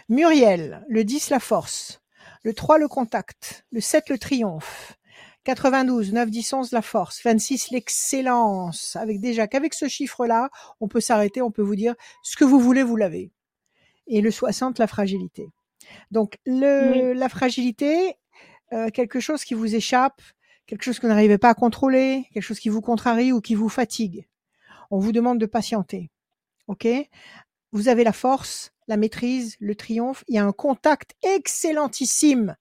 Muriel, 0.10 0.86
le 0.88 1.04
10 1.04 1.32
la 1.32 1.40
force, 1.40 2.04
le 2.44 2.54
3 2.54 2.78
le 2.78 2.88
contact, 2.88 3.66
le 3.72 3.82
7 3.82 4.10
le 4.10 4.20
triomphe, 4.20 4.96
92, 5.44 6.14
9, 6.14 6.30
10, 6.30 6.54
11 6.54 6.72
la 6.72 6.84
force, 6.84 7.24
26 7.24 7.72
l'excellence. 7.72 8.96
Avec 8.96 9.20
déjà 9.20 9.48
qu'avec 9.48 9.74
ce 9.74 9.88
chiffre-là, 9.88 10.52
on 10.80 10.88
peut 10.88 11.02
s'arrêter, 11.02 11.42
on 11.42 11.50
peut 11.50 11.64
vous 11.64 11.76
dire 11.76 11.96
ce 12.22 12.38
que 12.38 12.46
vous 12.46 12.60
voulez, 12.60 12.84
vous 12.84 12.96
l'avez. 12.96 13.32
Et 14.06 14.22
le 14.22 14.30
60 14.30 14.78
la 14.78 14.86
fragilité. 14.86 15.50
Donc 16.12 16.38
le, 16.46 17.14
la 17.14 17.30
fragilité, 17.30 18.18
euh, 18.72 18.92
quelque 18.92 19.20
chose 19.20 19.44
qui 19.44 19.56
vous 19.56 19.74
échappe, 19.74 20.22
quelque 20.68 20.84
chose 20.84 21.00
que 21.00 21.08
vous 21.08 21.12
n'arrivez 21.12 21.40
pas 21.40 21.50
à 21.50 21.56
contrôler, 21.56 22.28
quelque 22.32 22.44
chose 22.44 22.60
qui 22.60 22.70
vous 22.70 22.82
contrarie 22.82 23.32
ou 23.32 23.42
qui 23.42 23.56
vous 23.56 23.68
fatigue. 23.68 24.28
On 24.92 25.00
vous 25.00 25.12
demande 25.12 25.40
de 25.40 25.48
patienter. 25.48 26.12
OK? 26.68 26.88
Vous 27.74 27.90
avez 27.90 28.04
la 28.04 28.14
force, 28.14 28.72
la 28.88 28.98
maîtrise, 28.98 29.58
le 29.60 29.76
triomphe. 29.76 30.24
Il 30.28 30.36
y 30.36 30.38
a 30.38 30.46
un 30.46 30.52
contact 30.52 31.16
excellentissime 31.24 32.56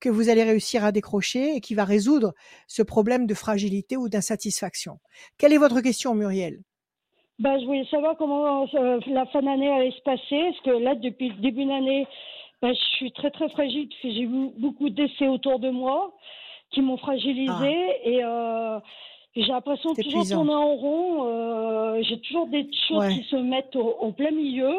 que 0.00 0.08
vous 0.08 0.28
allez 0.28 0.42
réussir 0.42 0.84
à 0.84 0.92
décrocher 0.92 1.56
et 1.56 1.60
qui 1.60 1.74
va 1.74 1.84
résoudre 1.84 2.32
ce 2.66 2.82
problème 2.82 3.26
de 3.26 3.34
fragilité 3.34 3.96
ou 3.96 4.08
d'insatisfaction. 4.08 4.98
Quelle 5.38 5.52
est 5.52 5.58
votre 5.58 5.80
question, 5.80 6.14
Muriel? 6.14 6.60
Ben, 7.38 7.58
Je 7.60 7.66
voulais 7.66 7.86
savoir 7.90 8.16
comment 8.16 8.66
euh, 8.74 9.00
la 9.06 9.26
fin 9.26 9.42
d'année 9.42 9.70
allait 9.70 9.92
se 9.92 10.02
passer. 10.02 10.50
Parce 10.50 10.60
que 10.64 10.82
là, 10.82 10.94
depuis 10.94 11.28
le 11.30 11.40
début 11.40 11.64
d'année, 11.64 12.06
ben, 12.60 12.72
je 12.72 12.96
suis 12.96 13.12
très 13.12 13.30
très 13.30 13.48
fragile 13.50 13.88
parce 13.88 14.02
que 14.02 14.10
j'ai 14.10 14.22
eu 14.22 14.50
beaucoup 14.58 14.90
d'essais 14.90 15.28
autour 15.28 15.58
de 15.58 15.70
moi 15.70 16.14
qui 16.70 16.82
m'ont 16.82 16.98
fragilisée. 16.98 17.50
Ah. 17.50 18.04
Et 18.04 18.24
euh, 18.24 18.80
j'ai 19.34 19.52
l'impression 19.52 19.92
de 19.92 20.02
toujours 20.02 20.28
tourner 20.28 20.54
en 20.54 20.74
rond. 20.74 21.26
Euh, 21.26 22.02
j'ai 22.02 22.20
toujours 22.20 22.46
des 22.48 22.68
choses 22.88 23.08
qui 23.08 23.24
se 23.24 23.36
mettent 23.36 23.76
au, 23.76 24.12
plein 24.12 24.30
milieu. 24.30 24.72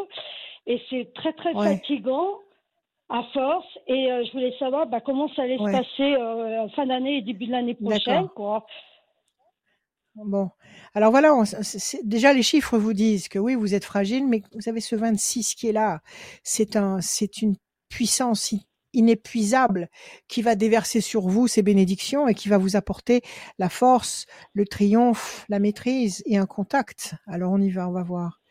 Et 0.68 0.82
c'est 0.90 1.12
très, 1.14 1.34
très 1.34 1.54
fatigant. 1.54 2.40
à 3.10 3.24
force. 3.34 3.68
Et 3.88 4.08
je 4.26 4.32
voulais 4.32 4.56
savoir 4.60 4.88
bah, 4.88 5.02
comment 5.02 5.28
ça 5.36 5.44
allait 5.44 5.58
se 5.58 5.64
passer 5.64 6.72
fin 6.76 6.86
d'année 6.86 7.18
et 7.18 7.22
début 7.22 7.48
de 7.48 7.52
l'année 7.52 7.76
prochaine. 7.76 8.30
Quoi. 8.30 8.66
Bon, 10.16 10.52
alors 10.94 11.10
voilà, 11.10 11.34
déjà 12.04 12.34
les 12.34 12.44
chiffres 12.44 12.78
vous 12.78 12.94
disent 12.94 13.28
que 13.28 13.40
oui, 13.40 13.56
vous 13.56 13.74
êtes 13.74 13.84
fragile, 13.84 14.28
mais 14.28 14.44
vous 14.54 14.70
avez 14.70 14.80
ce 14.80 14.96
26 14.96 15.56
qui 15.56 15.70
est 15.70 15.72
là. 15.72 16.02
C'est 16.44 16.76
un, 16.76 17.02
c'est 17.02 17.42
une 17.42 17.56
puissance 17.90 18.54
inépuisable 18.94 19.90
qui 20.28 20.42
va 20.42 20.56
déverser 20.56 21.02
sur 21.02 21.28
vous 21.28 21.48
ses 21.48 21.62
bénédictions 21.62 22.28
et 22.28 22.34
qui 22.34 22.50
va 22.50 22.58
vous 22.58 22.76
apporter 22.76 23.22
la 23.58 23.70
force, 23.70 24.26
le 24.54 24.66
triomphe, 24.66 25.46
la 25.50 25.60
maîtrise 25.60 26.24
et 26.26 26.38
un 26.38 26.46
contact. 26.46 27.16
Alors 27.28 27.52
on 27.52 27.62
y 27.62 27.70
va, 27.70 27.88
on 27.88 27.92
va 27.92 28.04
voir. 28.04 28.42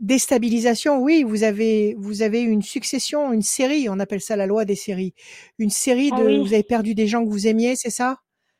Déstabilisation, 0.00 0.98
oui, 1.00 1.22
vous 1.22 1.44
avez 1.44 1.94
vous 1.98 2.22
avez 2.22 2.40
une 2.40 2.62
succession, 2.62 3.32
une 3.32 3.42
série, 3.42 3.88
on 3.88 4.00
appelle 4.00 4.20
ça 4.20 4.34
la 4.34 4.46
loi 4.46 4.64
des 4.64 4.74
séries. 4.74 5.14
Une 5.58 5.70
série 5.70 6.10
ah 6.12 6.20
de, 6.20 6.38
vous 6.38 6.52
avez 6.54 6.64
perdu 6.64 6.94
des 6.94 7.06
gens 7.06 7.24
que 7.24 7.30
vous 7.30 7.46
aimiez, 7.46 7.76
c'est 7.76 7.90
ça? 7.90 8.18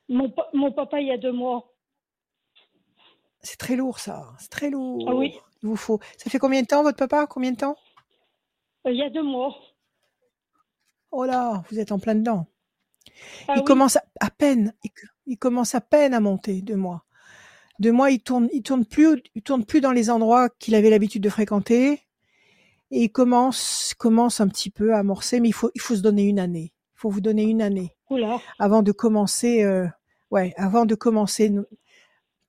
Mon, 0.08 0.32
mon 0.52 0.72
papa 0.72 1.00
il 1.00 1.08
y 1.08 1.10
a 1.10 1.18
deux 1.18 1.32
mois. 1.32 1.74
C'est 3.40 3.58
très 3.58 3.74
lourd, 3.74 3.98
ça. 3.98 4.28
C'est 4.38 4.50
très 4.50 4.70
lourd. 4.70 5.04
Ah 5.08 5.14
oui. 5.16 5.34
Il 5.62 5.68
vous 5.68 5.76
faut. 5.76 5.98
Ça 6.16 6.30
fait 6.30 6.38
combien 6.38 6.62
de 6.62 6.66
temps, 6.66 6.82
votre 6.84 6.96
papa? 6.96 7.26
Combien 7.26 7.50
de 7.50 7.56
temps? 7.56 7.76
Euh, 8.86 8.92
Il 8.92 8.98
y 8.98 9.02
a 9.02 9.10
deux 9.10 9.22
mois. 9.22 9.56
Oh 11.12 11.24
là, 11.24 11.62
vous 11.70 11.78
êtes 11.78 11.92
en 11.92 11.98
plein 11.98 12.14
dedans. 12.14 12.46
Ah 13.46 13.54
il 13.56 13.64
commence 13.64 13.96
à, 13.96 14.30
peine. 14.30 14.72
Il, 15.26 15.36
commence 15.36 15.74
à 15.74 15.82
peine 15.82 16.14
à 16.14 16.20
monter, 16.20 16.62
deux 16.62 16.76
mois. 16.76 17.04
Deux 17.78 17.92
mois, 17.92 18.10
il 18.10 18.20
tourne, 18.20 18.48
il 18.52 18.62
tourne 18.62 18.86
plus, 18.86 19.22
il 19.34 19.42
tourne 19.42 19.64
plus 19.64 19.82
dans 19.82 19.92
les 19.92 20.08
endroits 20.08 20.48
qu'il 20.48 20.74
avait 20.74 20.90
l'habitude 20.90 21.22
de 21.22 21.28
fréquenter. 21.28 22.00
Et 22.90 23.04
il 23.04 23.10
commence, 23.10 23.94
commence 23.98 24.40
un 24.40 24.48
petit 24.48 24.70
peu 24.70 24.94
à 24.94 24.98
amorcer, 24.98 25.40
mais 25.40 25.48
il 25.48 25.54
faut, 25.54 25.70
il 25.74 25.80
faut 25.80 25.94
se 25.94 26.00
donner 26.00 26.24
une 26.24 26.38
année. 26.38 26.72
Il 26.96 27.00
faut 27.00 27.10
vous 27.10 27.20
donner 27.20 27.44
une 27.44 27.60
année. 27.60 27.94
Oula. 28.08 28.40
Avant 28.58 28.82
de 28.82 28.92
commencer, 28.92 29.62
euh, 29.64 29.86
ouais, 30.30 30.54
avant 30.56 30.86
de 30.86 30.94
commencer 30.94 31.52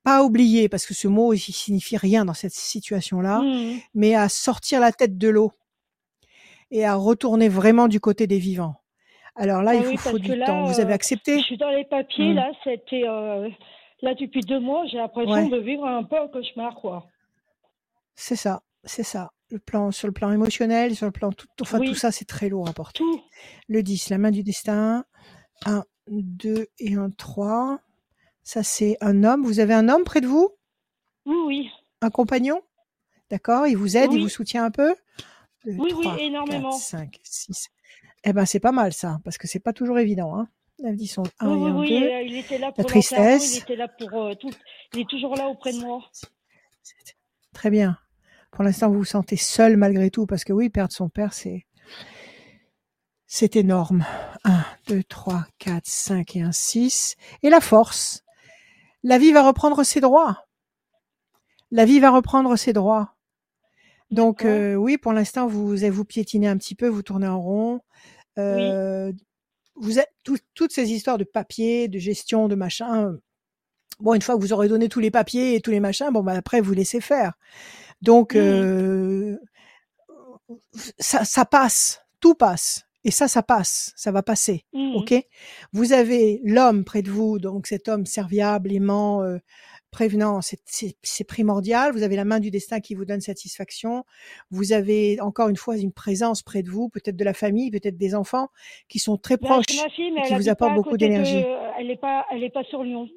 pas 0.04 0.24
oublier, 0.24 0.68
parce 0.70 0.86
que 0.86 0.94
ce 0.94 1.08
mot 1.08 1.34
il 1.34 1.40
signifie 1.40 1.98
rien 1.98 2.26
dans 2.26 2.34
cette 2.34 2.54
situation-là, 2.54 3.40
mmh. 3.40 3.80
mais 3.96 4.16
à 4.16 4.28
sortir 4.28 4.82
la 4.82 4.92
tête 4.92 5.18
de 5.18 5.30
l'eau 5.30 5.54
et 6.74 6.86
à 6.86 6.96
retourner 6.96 7.48
vraiment 7.48 7.88
du 7.88 8.00
côté 8.00 8.26
des 8.28 8.40
vivants. 8.40 8.76
Alors 9.36 9.62
là, 9.62 9.72
ah 9.74 9.76
il 9.76 9.84
vous 9.84 9.98
faut 9.98 10.20
du 10.20 10.38
temps. 10.40 10.66
Vous 10.66 10.80
avez 10.80 10.92
euh, 10.92 10.96
accepté? 10.96 11.40
Je 11.40 11.44
suis 11.46 11.58
dans 11.58 11.70
les 11.70 11.86
papiers, 11.86 12.34
mmh. 12.34 12.36
là, 12.36 12.52
c'était 12.64 13.04
euh, 13.08 13.48
là 14.02 14.14
depuis 14.16 14.42
deux 14.42 14.60
mois, 14.60 14.84
j'ai 14.88 14.98
l'impression 14.98 15.48
de 15.48 15.58
vivre 15.58 15.86
un 15.86 16.04
peu 16.04 16.20
un 16.20 16.28
cauchemar, 16.28 16.76
quoi. 16.76 17.08
C'est 18.16 18.36
ça, 18.36 18.64
c'est 18.84 19.04
ça. 19.04 19.32
Le 19.50 19.60
plan, 19.60 19.92
sur 19.92 20.08
le 20.08 20.14
plan 20.14 20.32
émotionnel, 20.32 20.96
sur 20.96 21.06
le 21.06 21.12
plan 21.12 21.32
tout, 21.32 21.48
enfin 21.62 21.80
tout 21.80 21.94
ça, 21.94 22.12
c'est 22.12 22.26
très 22.26 22.50
lourd 22.50 22.68
à 22.68 22.74
porter. 22.74 23.04
Le 23.68 23.84
10, 23.84 24.10
la 24.10 24.18
main 24.18 24.32
du 24.32 24.42
destin. 24.42 25.06
1, 25.66 25.84
2 26.08 26.68
et 26.80 26.96
un 26.96 27.12
3. 27.12 27.80
Ça, 28.42 28.64
c'est 28.64 28.98
un 29.00 29.24
homme. 29.24 29.44
Vous 29.44 29.60
avez 29.60 29.76
un 29.76 29.90
homme 29.90 30.04
près 30.04 30.22
de 30.22 30.28
vous? 30.28 30.50
Oui, 31.26 31.36
oui. 31.46 31.70
Un 32.02 32.10
compagnon? 32.10 32.62
D'accord 33.30 33.68
Il 33.68 33.78
vous 33.78 33.96
aide, 33.96 34.12
il 34.12 34.22
vous 34.22 34.30
soutient 34.30 34.66
un 34.66 34.72
peu? 34.72 34.96
Oui, 35.66 35.94
oui, 35.96 36.08
énormément. 36.20 36.72
4, 36.72 36.82
5, 36.82 37.20
6. 37.24 37.70
Eh 38.26 38.34
ben, 38.34 38.46
c'est 38.46 38.60
pas 38.60 38.72
mal 38.72 38.94
ça, 38.94 39.20
parce 39.24 39.38
que 39.38 39.48
c'est 39.48 39.60
pas 39.60 39.74
toujours 39.74 40.00
évident. 40.00 40.38
Hein. 40.38 40.48
Ils 40.80 41.08
sont 41.08 41.24
un 41.40 41.50
oui, 41.50 41.62
et 41.62 41.70
un, 41.70 41.76
oui, 41.76 42.04
euh, 42.04 42.22
il 42.22 42.38
était 42.38 42.58
là 42.58 42.72
pour 42.72 42.84
la 42.84 42.90
tristesse. 42.90 43.56
Il 43.56 43.62
était 43.62 43.76
là 43.76 43.88
pour 43.88 44.14
euh, 44.14 44.36
tout. 44.36 44.52
Il 44.94 45.02
est 45.02 45.10
toujours 45.10 45.36
là 45.36 45.48
auprès 45.48 45.72
de 45.72 45.80
moi. 45.80 46.02
Très 47.54 47.70
bien. 47.70 47.98
Pour 48.52 48.64
l'instant, 48.64 48.90
vous 48.90 49.00
vous 49.00 49.06
sentez 49.06 49.38
seul 49.38 49.78
malgré 49.78 50.10
tout, 50.10 50.26
parce 50.26 50.44
que 50.44 50.54
oui, 50.54 50.70
perdre 50.70 50.94
son 50.94 51.10
père, 51.10 51.34
c'est 51.34 51.66
c'est 53.26 53.56
énorme. 53.56 54.06
1, 54.44 54.64
2, 54.88 55.04
3, 55.04 55.46
4, 55.58 55.86
5 55.86 56.36
et 56.36 56.42
un 56.42 56.52
6. 56.52 57.16
Et 57.42 57.50
la 57.50 57.62
force 57.62 58.24
la 59.06 59.18
vie 59.18 59.34
va 59.34 59.46
reprendre 59.46 59.84
ses 59.84 60.00
droits. 60.00 60.46
La 61.72 61.84
vie 61.84 62.00
va 62.00 62.10
reprendre 62.10 62.56
ses 62.56 62.72
droits. 62.72 63.13
Donc 64.14 64.46
euh, 64.46 64.76
oui, 64.76 64.98
pour 64.98 65.12
l'instant, 65.12 65.48
vous 65.48 65.76
vous 65.76 66.06
piétinez 66.06 66.48
un 66.48 66.58
petit 66.58 66.76
peu, 66.76 66.88
vous 66.88 67.02
tournez 67.02 67.28
en 67.28 67.42
rond. 67.42 67.82
Euh, 68.38 69.12
vous 69.76 69.98
êtes 69.98 70.14
toutes 70.54 70.72
ces 70.72 70.92
histoires 70.92 71.18
de 71.18 71.24
papier, 71.24 71.88
de 71.88 71.98
gestion, 71.98 72.48
de 72.48 72.54
machin. 72.54 73.18
Bon, 74.00 74.14
une 74.14 74.22
fois 74.22 74.36
que 74.36 74.42
vous 74.42 74.54
aurez 74.54 74.68
donné 74.68 74.88
tous 74.88 75.00
les 75.00 75.10
papiers 75.10 75.56
et 75.56 75.62
tous 75.62 75.72
les 75.72 75.80
machins, 75.80 76.12
bon, 76.12 76.22
bah, 76.22 76.34
après 76.34 76.62
vous 76.62 76.74
laissez 76.74 77.02
faire. 77.02 77.34
Donc 78.04 78.36
euh, 78.36 79.36
ça, 81.00 81.26
ça 81.26 81.46
passe, 81.46 82.06
tout 82.20 82.36
passe. 82.36 82.86
Et 83.06 83.12
ça, 83.12 83.28
ça 83.28 83.44
passe, 83.44 83.92
ça 83.98 84.14
va 84.14 84.24
passer, 84.24 84.64
mmh. 84.72 84.96
ok? 84.96 85.14
Vous 85.74 85.92
avez 85.92 86.40
l'homme 86.46 86.86
près 86.86 87.02
de 87.02 87.12
vous, 87.12 87.38
donc 87.38 87.68
cet 87.68 87.90
homme 87.90 88.06
serviable, 88.06 88.72
aimant, 88.72 89.22
euh, 89.24 89.40
prévenant, 89.94 90.40
c'est 90.42 91.24
primordial. 91.24 91.94
Vous 91.94 92.04
avez 92.04 92.18
la 92.18 92.26
main 92.26 92.40
du 92.40 92.52
destin 92.52 92.82
qui 92.82 92.96
vous 92.96 93.06
donne 93.06 93.22
satisfaction. 93.22 94.04
Vous 94.52 94.74
avez 94.74 95.22
encore 95.22 95.48
une 95.48 95.56
fois 95.56 95.78
une 95.78 95.94
présence 95.94 96.42
près 96.42 96.64
de 96.64 96.70
vous, 96.70 96.90
peut-être 96.90 97.16
de 97.16 97.24
la 97.24 97.34
famille, 97.34 97.72
peut-être 97.72 97.96
des 97.96 98.16
enfants 98.16 98.50
qui 98.90 99.00
sont 99.00 99.18
très 99.18 99.38
bah, 99.38 99.48
proches, 99.48 99.66
et 99.70 100.22
qui 100.28 100.36
vous 100.36 100.50
apportent 100.50 100.76
beaucoup 100.76 100.98
d'énergie. 100.98 101.46
Elle 101.80 101.88
n'est 101.88 101.96
pas, 101.96 102.26
elle 102.32 102.44
est 102.44 102.50
pas 102.50 102.64
sur 102.64 102.84
Lyon. 102.84 103.08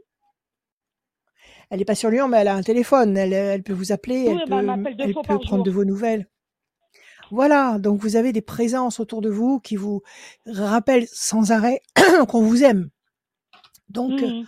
Elle 1.70 1.78
n'est 1.78 1.84
pas 1.84 1.96
sur 1.96 2.10
Lyon, 2.10 2.28
mais 2.28 2.36
elle 2.36 2.48
a 2.48 2.54
un 2.54 2.62
téléphone. 2.62 3.16
Elle, 3.16 3.32
elle 3.32 3.62
peut 3.64 3.72
vous 3.72 3.90
appeler, 3.90 4.26
elle 4.26 4.48
bah, 4.48 4.62
peut, 4.76 4.94
elle 4.98 5.14
peut 5.14 5.38
prendre 5.40 5.64
de 5.64 5.70
vos 5.70 5.84
nouvelles. 5.84 6.28
Voilà, 7.32 7.78
donc 7.78 8.00
vous 8.00 8.14
avez 8.14 8.32
des 8.32 8.42
présences 8.42 9.00
autour 9.00 9.20
de 9.20 9.30
vous 9.30 9.58
qui 9.58 9.74
vous 9.74 10.02
rappellent 10.46 11.08
sans 11.08 11.50
arrêt 11.50 11.80
qu'on 12.28 12.42
vous 12.42 12.62
aime. 12.62 12.90
Donc, 13.88 14.20
mmh. 14.20 14.44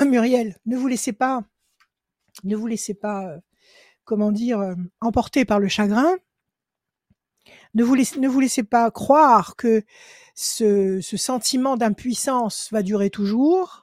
Muriel, 0.06 0.56
ne 0.66 0.76
vous 0.76 0.88
laissez 0.88 1.12
pas, 1.12 1.42
ne 2.44 2.56
vous 2.56 2.66
laissez 2.66 2.94
pas, 2.94 3.26
euh, 3.26 3.38
comment 4.04 4.32
dire, 4.32 4.60
euh, 4.60 4.74
emporter 5.00 5.44
par 5.44 5.58
le 5.58 5.68
chagrin. 5.68 6.16
Ne 7.74 7.84
vous, 7.84 7.94
laissez, 7.94 8.20
ne 8.20 8.28
vous 8.28 8.40
laissez 8.40 8.62
pas 8.62 8.90
croire 8.90 9.56
que 9.56 9.82
ce, 10.34 11.00
ce 11.00 11.16
sentiment 11.16 11.76
d'impuissance 11.76 12.68
va 12.70 12.82
durer 12.82 13.10
toujours. 13.10 13.82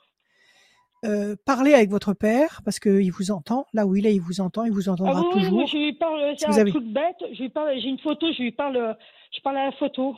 Euh, 1.06 1.36
parlez 1.46 1.74
avec 1.74 1.90
votre 1.90 2.14
père 2.14 2.62
parce 2.66 2.80
qu'il 2.80 3.12
vous 3.12 3.32
entend. 3.32 3.66
Là 3.74 3.88
où 3.88 3.96
il 3.96 4.06
est, 4.06 4.14
il 4.14 4.22
vous 4.22 4.42
entend, 4.42 4.66
il 4.66 4.72
vous 4.72 4.90
entendra 4.90 5.20
ah 5.20 5.24
oui, 5.34 5.42
toujours. 5.42 5.60
Oui, 5.60 5.68
je 5.68 5.78
lui 5.78 5.94
parle, 5.94 6.36
c'est 6.38 6.48
un 6.48 6.66
truc 6.66 6.86
bête. 6.86 7.16
Je 7.34 7.42
lui 7.42 7.50
parle, 7.50 7.80
j'ai 7.80 7.88
une 7.88 8.00
photo, 8.00 8.32
je 8.32 8.44
lui 8.44 8.52
parle, 8.52 8.98
je 9.32 9.42
parle 9.42 9.58
à 9.58 9.66
la 9.66 9.72
photo. 9.72 10.16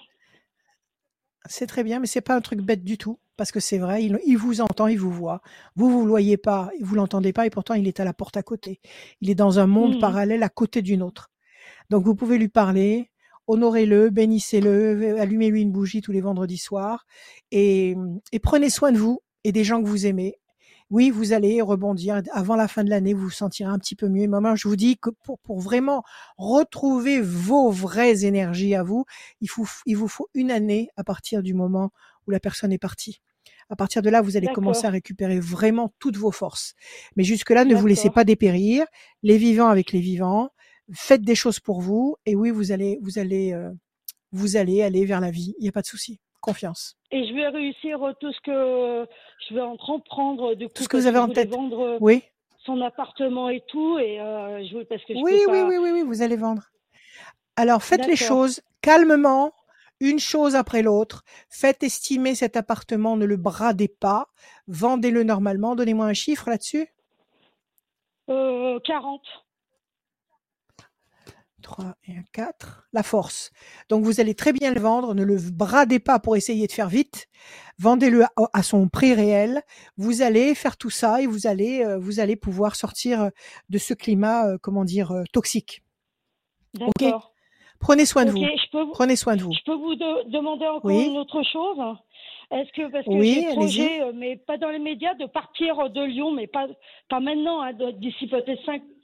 C'est 1.51 1.67
très 1.67 1.83
bien, 1.83 1.99
mais 1.99 2.07
c'est 2.07 2.21
pas 2.21 2.35
un 2.35 2.39
truc 2.39 2.61
bête 2.61 2.83
du 2.83 2.97
tout 2.97 3.19
parce 3.35 3.51
que 3.51 3.59
c'est 3.59 3.77
vrai, 3.77 4.05
il, 4.05 4.17
il, 4.25 4.37
vous 4.37 4.61
entend, 4.61 4.87
il 4.87 4.97
vous 4.97 5.11
voit. 5.11 5.41
Vous 5.75 5.89
vous 5.89 6.03
le 6.03 6.09
voyez 6.09 6.37
pas, 6.37 6.71
vous 6.79 6.95
l'entendez 6.95 7.33
pas 7.33 7.45
et 7.45 7.49
pourtant 7.49 7.73
il 7.73 7.87
est 7.89 7.99
à 7.99 8.05
la 8.05 8.13
porte 8.13 8.37
à 8.37 8.43
côté. 8.43 8.79
Il 9.19 9.29
est 9.29 9.35
dans 9.35 9.59
un 9.59 9.67
monde 9.67 9.97
mmh. 9.97 9.99
parallèle 9.99 10.43
à 10.43 10.49
côté 10.49 10.81
d'une 10.81 11.03
autre. 11.03 11.29
Donc 11.89 12.05
vous 12.05 12.15
pouvez 12.15 12.37
lui 12.37 12.47
parler, 12.47 13.11
honorez-le, 13.47 14.09
bénissez-le, 14.11 15.19
allumez-lui 15.19 15.61
une 15.61 15.73
bougie 15.73 16.01
tous 16.01 16.13
les 16.13 16.21
vendredis 16.21 16.57
soirs 16.57 17.05
et, 17.51 17.97
et 18.31 18.39
prenez 18.39 18.69
soin 18.69 18.93
de 18.93 18.97
vous 18.97 19.19
et 19.43 19.51
des 19.51 19.65
gens 19.65 19.83
que 19.83 19.87
vous 19.87 20.05
aimez 20.05 20.37
oui, 20.91 21.09
vous 21.09 21.31
allez 21.31 21.61
rebondir. 21.61 22.21
Avant 22.31 22.57
la 22.57 22.67
fin 22.67 22.83
de 22.83 22.89
l'année, 22.89 23.13
vous 23.13 23.23
vous 23.23 23.29
sentirez 23.29 23.69
un 23.69 23.79
petit 23.79 23.95
peu 23.95 24.09
mieux. 24.09 24.27
Maman, 24.27 24.57
je 24.57 24.67
vous 24.67 24.75
dis 24.75 24.97
que 24.97 25.09
pour, 25.09 25.39
pour 25.39 25.61
vraiment 25.61 26.03
retrouver 26.37 27.21
vos 27.21 27.71
vraies 27.71 28.25
énergies 28.25 28.75
à 28.75 28.83
vous, 28.83 29.05
il, 29.39 29.49
faut, 29.49 29.65
il 29.85 29.95
vous 29.95 30.09
faut 30.09 30.27
une 30.33 30.51
année 30.51 30.89
à 30.97 31.05
partir 31.05 31.43
du 31.43 31.53
moment 31.53 31.91
où 32.27 32.31
la 32.31 32.41
personne 32.41 32.73
est 32.73 32.77
partie. 32.77 33.21
À 33.69 33.77
partir 33.77 34.01
de 34.01 34.09
là, 34.09 34.21
vous 34.21 34.35
allez 34.35 34.47
commencer 34.47 34.85
à 34.85 34.89
récupérer 34.89 35.39
vraiment 35.39 35.93
toutes 35.97 36.17
vos 36.17 36.31
forces. 36.31 36.73
Mais 37.15 37.23
jusque-là, 37.23 37.63
ne 37.63 37.73
vous 37.73 37.87
laissez 37.87 38.09
pas 38.09 38.25
dépérir. 38.25 38.85
Les 39.23 39.37
vivants 39.37 39.69
avec 39.69 39.93
les 39.93 40.01
vivants. 40.01 40.49
Faites 40.93 41.21
des 41.21 41.35
choses 41.35 41.61
pour 41.61 41.79
vous. 41.79 42.17
Et 42.25 42.35
oui, 42.35 42.49
vous 42.49 42.73
allez, 42.73 42.99
vous 43.01 43.17
allez, 43.17 43.53
euh, 43.53 43.71
vous 44.33 44.57
allez 44.57 44.83
aller 44.83 45.05
vers 45.05 45.21
la 45.21 45.31
vie. 45.31 45.55
Il 45.57 45.63
n'y 45.63 45.69
a 45.69 45.71
pas 45.71 45.81
de 45.81 45.87
souci 45.87 46.19
confiance. 46.41 46.97
Et 47.11 47.27
je 47.27 47.33
vais 47.33 47.47
réussir 47.47 47.99
tout 48.19 48.31
ce 48.33 48.41
que 48.41 49.07
je 49.47 49.55
vais 49.55 49.61
entreprendre 49.61 50.55
de 50.55 50.67
tout 50.67 50.83
ce 50.83 50.89
que 50.89 50.97
vous 50.97 51.07
avez 51.07 51.19
en 51.19 51.29
tête. 51.29 51.49
Vendre 51.49 51.97
oui. 52.01 52.23
son 52.65 52.81
appartement 52.81 53.49
et 53.49 53.61
tout 53.67 53.97
et 53.99 54.19
euh, 54.19 54.63
je 54.65 54.83
parce 54.83 55.03
que 55.05 55.13
je 55.13 55.19
oui, 55.19 55.39
peux 55.45 55.51
oui, 55.51 55.61
oui, 55.61 55.77
oui, 55.77 55.91
oui, 55.93 56.03
vous 56.03 56.21
allez 56.21 56.35
vendre. 56.35 56.63
Alors 57.55 57.83
faites 57.83 58.07
les 58.07 58.15
choses 58.15 58.61
calmement, 58.81 59.53
une 59.99 60.19
chose 60.19 60.55
après 60.55 60.81
l'autre. 60.81 61.23
Faites 61.49 61.83
estimer 61.83 62.35
cet 62.35 62.57
appartement, 62.57 63.15
ne 63.15 63.25
le 63.25 63.37
bradez 63.37 63.87
pas, 63.87 64.27
vendez-le 64.67 65.23
normalement. 65.23 65.75
Donnez-moi 65.75 66.05
un 66.05 66.13
chiffre 66.13 66.49
là-dessus. 66.49 66.87
Euh, 68.29 68.79
40. 68.79 69.21
3 71.61 71.95
et 72.07 72.13
un 72.17 72.23
4. 72.33 72.87
La 72.93 73.03
force. 73.03 73.51
Donc 73.89 74.03
vous 74.03 74.19
allez 74.19 74.35
très 74.35 74.51
bien 74.53 74.73
le 74.73 74.79
vendre, 74.81 75.13
ne 75.15 75.23
le 75.23 75.37
bradez 75.51 75.99
pas 75.99 76.19
pour 76.19 76.35
essayer 76.35 76.67
de 76.67 76.71
faire 76.71 76.89
vite. 76.89 77.27
Vendez-le 77.79 78.23
à, 78.53 78.63
son 78.63 78.87
prix 78.89 79.13
réel. 79.13 79.61
Vous 79.97 80.21
allez 80.21 80.53
faire 80.55 80.77
tout 80.77 80.89
ça 80.89 81.21
et 81.21 81.25
vous 81.27 81.47
allez, 81.47 81.83
euh, 81.83 81.97
vous 81.97 82.19
allez 82.19 82.35
pouvoir 82.35 82.75
sortir 82.75 83.29
de 83.69 83.77
ce 83.77 83.93
climat, 83.93 84.47
euh, 84.47 84.57
comment 84.61 84.83
dire, 84.85 85.11
euh, 85.11 85.23
toxique. 85.31 85.81
Ok? 86.79 87.05
Prenez 87.79 88.05
soin 88.05 88.25
de 88.25 88.31
vous. 88.31 88.37
je 88.37 88.71
peux 88.71 88.81
vous, 88.83 88.91
Prenez 88.91 89.15
soin 89.15 89.35
de 89.35 89.41
vous. 89.41 89.51
je 89.53 89.63
peux 89.65 89.73
vous 89.73 89.95
de- 89.95 90.29
demander 90.29 90.67
encore 90.67 90.85
Oui. 90.85 91.07
une 91.07 91.17
autre 91.17 91.41
chose? 91.51 91.79
Est-ce 92.51 92.71
que, 92.73 92.91
parce 92.91 93.05
que 93.05 93.09
Oui, 93.11 93.45
j'ai 93.47 93.55
projet, 93.55 94.01
euh, 94.03 94.11
mais 94.13 94.35
pas 94.35 94.57
dans 94.57 94.69
les 94.69 94.77
médias, 94.79 95.13
de 95.15 95.25
partir 95.25 95.89
de 95.89 96.03
Lyon, 96.03 96.31
mais 96.31 96.47
pas, 96.47 96.67
pas 97.09 97.19
maintenant, 97.21 97.61
hein, 97.61 97.71
d'ici 97.93 98.27
peut-être 98.27 98.61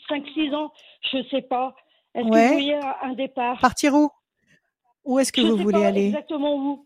5-6 0.10 0.54
ans, 0.54 0.72
je 1.12 1.24
sais 1.32 1.42
pas. 1.42 1.74
Est-ce 2.18 2.26
que 2.26 2.32
Ouais. 2.32 2.48
vous 2.48 2.54
voyez 2.54 2.76
un- 3.04 3.14
départ? 3.14 3.60
Partir 3.62 3.94
où? 3.94 4.10
Où 5.06 5.20
est-ce 5.20 5.32
que 5.32 5.42
Je 5.42 5.48
vous 5.48 5.58
voulez 5.58 5.80
pas 5.82 5.88
aller? 5.88 6.08
exactement 6.08 6.56
où. 6.56 6.86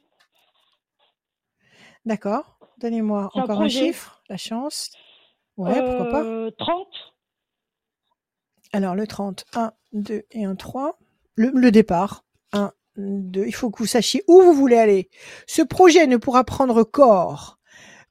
D'accord. 2.05 2.57
Donnez-moi 2.77 3.29
encore 3.33 3.61
un 3.61 3.69
chiffre, 3.69 4.21
la 4.29 4.37
chance. 4.37 4.91
Ouais, 5.57 5.79
pourquoi 5.81 6.09
pas. 6.09 6.23
Euh, 6.23 6.51
30 6.57 6.87
Alors, 8.73 8.95
le 8.95 9.05
30, 9.05 9.45
1, 9.53 9.73
2 9.93 10.23
et 10.31 10.45
un 10.45 10.55
3. 10.55 10.97
Le, 11.35 11.51
le 11.53 11.71
départ, 11.71 12.23
1, 12.53 12.71
2. 12.97 13.45
Il 13.45 13.53
faut 13.53 13.69
que 13.69 13.77
vous 13.79 13.85
sachiez 13.85 14.23
où 14.27 14.41
vous 14.41 14.53
voulez 14.53 14.77
aller. 14.77 15.09
Ce 15.47 15.61
projet 15.61 16.07
ne 16.07 16.17
pourra 16.17 16.43
prendre 16.43 16.83
corps 16.83 17.59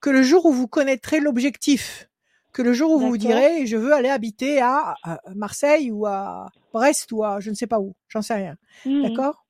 que 0.00 0.10
le 0.10 0.22
jour 0.22 0.46
où 0.46 0.52
vous 0.52 0.68
connaîtrez 0.68 1.18
l'objectif. 1.20 2.08
Que 2.52 2.62
le 2.62 2.72
jour 2.72 2.90
où 2.92 2.98
vous 2.98 3.16
direz, 3.18 3.66
je 3.66 3.76
veux 3.76 3.92
aller 3.92 4.08
habiter 4.08 4.60
à, 4.60 4.94
à 5.04 5.18
Marseille 5.34 5.90
ou 5.92 6.06
à 6.06 6.46
Brest 6.72 7.12
ou 7.12 7.22
à 7.24 7.38
je 7.40 7.50
ne 7.50 7.54
sais 7.54 7.66
pas 7.68 7.78
où. 7.80 7.94
J'en 8.08 8.22
sais 8.22 8.34
rien. 8.34 8.56
Mhm. 8.84 9.02
D'accord? 9.02 9.44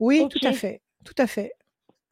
Oui, 0.00 0.20
tout 0.28 0.38
à 0.44 0.52
fait. 0.52 0.82
Tout 1.04 1.14
à 1.18 1.26
fait. 1.26 1.52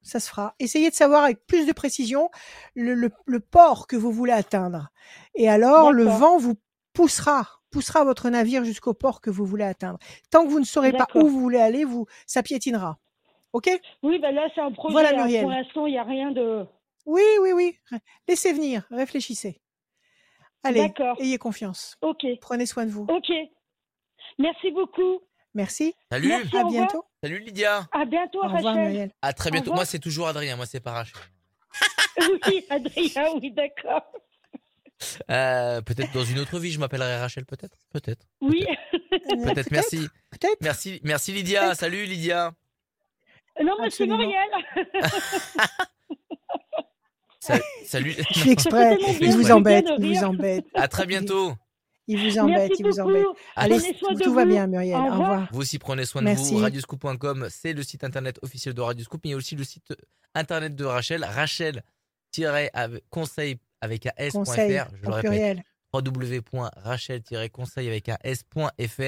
Ça 0.03 0.20
se 0.20 0.28
fera. 0.28 0.55
Essayez 0.59 0.91
de 0.91 0.95
savoir 0.95 1.24
avec 1.24 1.45
plus 1.47 1.66
de 1.66 1.72
précision 1.72 2.30
le, 2.74 2.95
le- 2.95 3.11
le 3.26 3.41
port 3.41 3.87
que 3.87 3.97
vous 3.97 4.12
voulez 4.12 4.32
atteindre. 4.32 4.91
Et 5.35 5.49
alors, 5.49 5.93
le 5.93 6.05
vent 6.18 6.37
vous 6.39 6.55
poussera, 6.93 7.49
poussera 7.70 8.05
votre 8.05 8.28
navire 8.30 8.64
jusqu'au 8.64 8.95
port 8.95 9.20
que 9.20 9.30
vous 9.30 9.45
voulez 9.47 9.64
atteindre. 9.64 9.99
Tant 10.30 10.45
que 10.45 10.51
vous 10.51 10.61
ne 10.61 10.64
saurez 10.64 10.93
pas 10.93 11.07
où 11.14 11.26
vous 11.28 11.41
voulez 11.41 11.59
aller, 11.59 11.85
vous, 11.85 12.07
ça 12.26 12.43
piétinera. 12.43 12.99
OK? 13.53 13.68
Oui, 14.03 14.18
ben 14.18 14.32
là, 14.35 14.49
c'est 14.55 14.61
un 14.61 14.70
projet. 14.72 14.93
Voilà, 14.93 15.11
hein. 15.11 15.16
Muriel. 15.24 15.43
Pour 15.43 15.51
l'instant, 15.51 15.87
il 15.87 15.93
n'y 15.93 15.99
a 15.99 16.05
rien 16.05 16.30
de. 16.32 16.66
Oui, 17.07 17.23
oui, 17.43 17.53
oui. 17.53 17.79
Laissez 18.29 18.53
venir, 18.53 18.85
réfléchissez. 18.91 19.61
Allez, 20.63 20.81
D'accord. 20.81 21.17
ayez 21.21 21.37
confiance. 21.39 21.97
Ok, 22.01 22.25
Prenez 22.41 22.67
soin 22.67 22.87
de 22.87 22.91
vous. 22.91 23.07
ok. 23.09 23.31
Merci 24.39 24.71
beaucoup. 24.71 25.21
Merci. 25.55 25.95
Salut, 26.11 26.29
Merci. 26.29 26.57
À 26.57 26.61
au 26.63 26.67
revoir. 26.67 26.73
bientôt. 26.73 27.05
salut 27.23 27.39
Lydia. 27.39 27.87
À 27.93 28.05
bientôt, 28.05 28.39
Au 28.43 28.49
revoir, 28.49 28.75
Rachel. 28.75 29.13
À 29.23 29.33
très 29.33 29.51
bientôt. 29.51 29.73
Moi, 29.75 29.85
c'est 29.85 29.99
toujours 30.01 30.27
Adrien. 30.27 30.57
Moi, 30.57 30.67
c'est 30.67 30.81
pas 30.81 30.93
Rachel. 30.93 31.17
Oui, 32.47 32.65
Adrien, 32.71 33.35
oui, 33.41 33.51
d'accord. 33.51 34.03
Euh, 35.31 35.83
peut-être 35.83 36.13
dans 36.13 36.25
une 36.25 36.39
autre 36.39 36.59
vie, 36.61 36.71
je 36.71 36.79
m'appellerai 36.79 37.19
Rachel, 37.19 37.45
peut-être. 37.45 37.77
Peut-être. 37.93 38.25
Oui. 38.41 38.65
Peut-être. 39.11 39.71
Merci. 39.73 40.09
Peut-être. 40.31 40.57
Merci, 40.61 41.01
merci 41.05 41.33
Lydia. 41.33 41.75
Salut 41.75 42.05
Lydia. 42.07 42.53
Non, 43.63 43.75
mais 43.81 43.91
c'est. 43.91 44.07
Muriel. 44.07 44.49
Sa- 47.45 47.61
salut. 47.84 48.14
Je 48.34 48.40
fais 48.40 48.53
exprès. 48.53 48.97
Il 49.20 49.36
vous 49.36 49.51
embête. 49.51 49.84
Il 49.99 50.16
vous 50.16 50.24
embête. 50.24 50.64
À 50.74 50.88
très 50.88 51.05
bientôt. 51.05 51.53
Il 52.07 52.18
vous 52.18 52.38
embête. 52.38 52.70
Merci 52.70 52.82
Il 52.82 52.86
vous 52.86 53.01
embête. 53.01 53.26
Allez, 53.55 53.78
tout 54.22 54.32
va 54.32 54.47
bien, 54.47 54.66
Muriel. 54.66 54.97
Au 54.97 55.01
Au 55.01 55.11
revoir. 55.11 55.49
Vous 55.53 55.61
aussi 55.61 55.78
prenez 55.78 56.07
soin 56.07 56.22
de 56.22 56.26
Merci. 56.26 56.55
vous. 56.55 56.61
Radioscoop.com, 56.61 57.49
c'est 57.51 57.74
le 57.74 57.82
site 57.82 58.03
internet 58.05 58.38
officiel 58.42 58.72
de 58.74 58.80
Radioscoop, 58.80 59.20
mais 59.24 59.28
il 59.30 59.32
y 59.32 59.34
a 59.34 59.36
aussi 59.36 59.57
le 59.57 59.64
site 59.64 59.92
internet 60.34 60.74
de 60.74 60.84
Rachel. 60.86 61.22
Rachel-conseil 61.24 63.57
avec 63.80 64.07
un 64.07 64.12
s.fr. 64.16 64.38
Conseil 64.38 64.82
Je 65.03 65.07
le 65.07 65.12
répète. 65.14 65.59
www.rachel-conseil 66.01 67.88
avec 67.88 68.09
un 68.09 68.16
s.fr. 68.24 69.01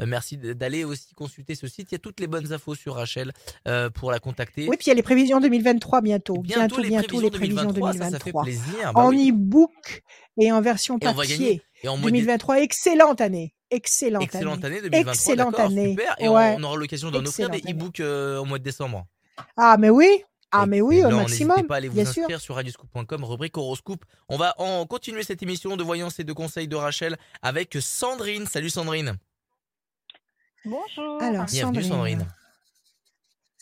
Euh, 0.00 0.06
merci 0.06 0.36
d'aller 0.36 0.84
aussi 0.84 1.14
consulter 1.14 1.54
ce 1.54 1.66
site. 1.68 1.90
Il 1.92 1.94
y 1.94 1.96
a 1.96 1.98
toutes 1.98 2.20
les 2.20 2.26
bonnes 2.26 2.52
infos 2.52 2.74
sur 2.74 2.94
Rachel 2.94 3.32
euh, 3.68 3.90
pour 3.90 4.10
la 4.10 4.18
contacter. 4.18 4.66
Oui, 4.68 4.76
puis 4.76 4.86
il 4.86 4.88
y 4.88 4.92
a 4.92 4.94
les 4.94 5.02
prévisions 5.02 5.40
2023 5.40 6.00
bientôt. 6.00 6.34
bientôt, 6.38 6.60
Bientôt, 6.60 6.80
les 6.82 6.88
bientôt 6.88 7.20
les 7.20 7.30
prévisions 7.30 7.64
prévisions 7.68 7.72
2023, 7.72 7.92
ça, 7.92 8.10
ça 8.10 8.18
fait 8.24 8.32
2023. 8.32 8.42
plaisir. 8.44 8.92
Bah 8.92 9.00
En 9.00 9.08
oui. 9.10 9.30
e-book 9.30 10.02
et 10.38 10.52
en 10.52 10.60
version 10.60 10.98
Et 11.00 11.08
on 11.08 11.12
va 11.12 11.26
gagner. 11.26 11.36
papier. 11.56 11.62
Et 11.82 11.88
en 11.88 11.96
mode 11.96 12.12
2023, 12.12 12.60
excellente 12.62 13.20
année. 13.20 13.54
Excellente, 13.70 14.22
excellente 14.22 14.64
année. 14.64 14.78
année 14.78 14.88
2023. 14.90 15.12
Excellente 15.14 15.58
année. 15.58 15.90
Super. 15.90 16.14
Et 16.18 16.28
Ouais. 16.28 16.54
on, 16.56 16.60
on 16.60 16.62
aura 16.64 16.76
l'occasion 16.76 17.10
d'en 17.10 17.24
offrir 17.24 17.50
des 17.50 17.58
e-books 17.60 18.00
euh, 18.00 18.38
au 18.38 18.44
mois 18.44 18.58
de 18.58 18.64
décembre. 18.64 19.06
Ah, 19.56 19.76
mais 19.78 19.90
oui. 19.90 20.22
Ah, 20.56 20.66
mais 20.66 20.80
oui, 20.80 21.04
au 21.04 21.10
maximum. 21.10 21.56
N'hésitez 21.56 21.66
pas 21.66 21.74
à 21.74 21.76
aller 21.78 21.88
vous 21.88 21.94
bien 21.96 22.04
sûr. 22.04 22.22
inscrire 22.22 22.40
sur 22.40 22.54
radioscoop.com, 22.54 23.24
rubrique 23.24 23.56
horoscope. 23.56 24.04
On 24.28 24.36
va 24.36 24.54
en 24.58 24.86
continuer 24.86 25.24
cette 25.24 25.42
émission 25.42 25.76
de 25.76 25.82
voyance 25.82 26.20
et 26.20 26.24
de 26.24 26.32
conseils 26.32 26.68
de 26.68 26.76
Rachel 26.76 27.16
avec 27.42 27.76
Sandrine. 27.80 28.46
Salut 28.46 28.70
Sandrine. 28.70 29.16
Bonjour. 30.64 31.20
Alors, 31.20 31.46
Bienvenue 31.46 31.82
Sandrine. 31.82 32.20
Sandrine. 32.20 32.26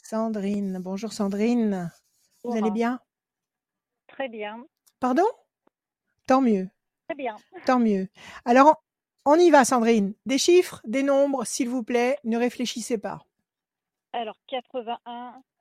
Sandrine. 0.02 0.78
Bonjour, 0.80 1.12
Sandrine. 1.12 1.90
Vous 2.44 2.54
allez 2.56 2.70
bien? 2.70 3.00
Très 4.08 4.28
bien, 4.28 4.62
Pardon? 5.00 5.24
Tant 6.26 6.42
mieux. 6.42 6.68
très 7.08 7.16
bien. 7.16 7.36
Tant 7.64 7.78
mieux. 7.78 8.08
Alors, 8.44 8.84
on 9.24 9.36
y 9.36 9.50
va, 9.50 9.64
Sandrine. 9.64 10.14
Des 10.26 10.38
chiffres, 10.38 10.80
des 10.84 11.02
nombres, 11.02 11.44
s'il 11.44 11.68
vous 11.70 11.82
plaît. 11.82 12.18
Ne 12.24 12.36
réfléchissez 12.36 12.98
pas. 12.98 13.24
Alors, 14.12 14.36
81, 14.48 15.34
6, 15.34 15.51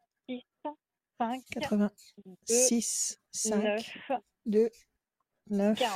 5, 1.21 1.43
86, 1.51 3.19
5, 3.31 3.63
9, 4.09 4.11
2, 4.47 4.69
9 5.51 5.77
15. 5.77 5.89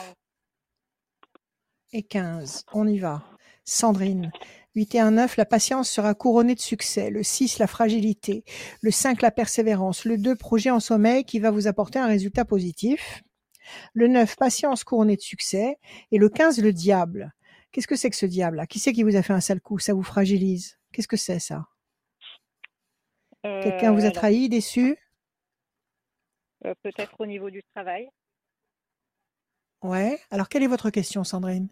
et 1.93 2.03
15. 2.03 2.65
On 2.73 2.87
y 2.87 2.99
va. 2.99 3.23
Sandrine. 3.63 4.31
8 4.75 4.93
et 4.93 4.99
1, 4.99 5.11
9, 5.11 5.37
la 5.37 5.45
patience 5.45 5.89
sera 5.89 6.13
couronnée 6.13 6.53
de 6.53 6.59
succès. 6.59 7.09
Le 7.09 7.23
6, 7.23 7.57
la 7.57 7.65
fragilité. 7.65 8.43
Le 8.81 8.91
5, 8.91 9.23
la 9.23 9.31
persévérance. 9.31 10.05
Le 10.05 10.19
2, 10.19 10.35
projet 10.35 10.69
en 10.69 10.79
sommeil 10.79 11.23
qui 11.25 11.39
va 11.39 11.49
vous 11.49 11.65
apporter 11.65 11.97
un 11.97 12.05
résultat 12.05 12.45
positif. 12.45 13.23
Le 13.95 14.07
9, 14.07 14.35
patience 14.35 14.83
couronnée 14.83 15.15
de 15.15 15.21
succès. 15.21 15.79
Et 16.11 16.19
le 16.19 16.29
15, 16.29 16.61
le 16.61 16.71
diable. 16.71 17.33
Qu'est-ce 17.71 17.87
que 17.87 17.95
c'est 17.95 18.11
que 18.11 18.15
ce 18.15 18.27
diable-là 18.27 18.67
Qui 18.67 18.77
c'est 18.77 18.93
qui 18.93 19.01
vous 19.01 19.15
a 19.15 19.23
fait 19.23 19.33
un 19.33 19.41
sale 19.41 19.59
coup 19.59 19.79
Ça 19.79 19.95
vous 19.95 20.03
fragilise 20.03 20.77
Qu'est-ce 20.91 21.07
que 21.07 21.17
c'est 21.17 21.39
ça 21.39 21.65
Quelqu'un 23.41 23.91
vous 23.91 24.05
a 24.05 24.09
Euh, 24.09 24.11
trahi, 24.11 24.49
déçu 24.49 24.91
euh, 24.91 25.04
Peut-être 26.81 27.19
au 27.19 27.25
niveau 27.25 27.49
du 27.49 27.61
travail. 27.75 28.09
Ouais. 29.83 30.19
Alors, 30.31 30.49
quelle 30.49 30.63
est 30.63 30.67
votre 30.67 30.89
question, 30.89 31.23
Sandrine? 31.23 31.67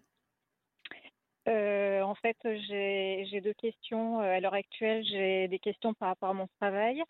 Euh, 1.47 2.01
en 2.01 2.15
fait, 2.15 2.37
j'ai 2.43 3.41
deux 3.41 3.53
questions. 3.53 4.21
Euh, 4.21 4.35
À 4.35 4.39
l'heure 4.39 4.53
actuelle, 4.53 5.03
j'ai 5.05 5.47
des 5.47 5.59
questions 5.59 5.93
par 5.93 6.09
rapport 6.09 6.29
à 6.29 6.33
mon 6.33 6.47
travail. 6.59 7.03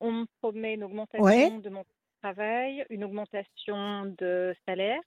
On 0.00 0.12
me 0.12 0.26
promet 0.40 0.74
une 0.74 0.84
augmentation 0.84 1.24
Ouais. 1.24 1.50
de 1.50 1.70
mon 1.70 1.84
travail, 2.22 2.84
une 2.90 3.04
augmentation 3.04 4.06
de 4.18 4.54
salaire. 4.66 5.00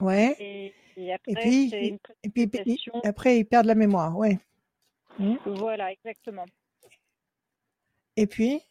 Ouais. 0.00 0.36
Et, 0.38 0.74
et 0.96 1.12
après, 1.12 1.34
puis, 1.34 1.70
une 1.70 1.98
Et 2.22 2.28
puis, 2.30 2.90
après, 3.04 3.38
ils 3.38 3.44
perdent 3.44 3.66
la 3.66 3.74
mémoire, 3.74 4.16
ouais. 4.16 4.38
Hmm. 5.18 5.36
Voilà, 5.44 5.92
exactement. 5.92 6.46
Et 8.16 8.26
puis? 8.26 8.62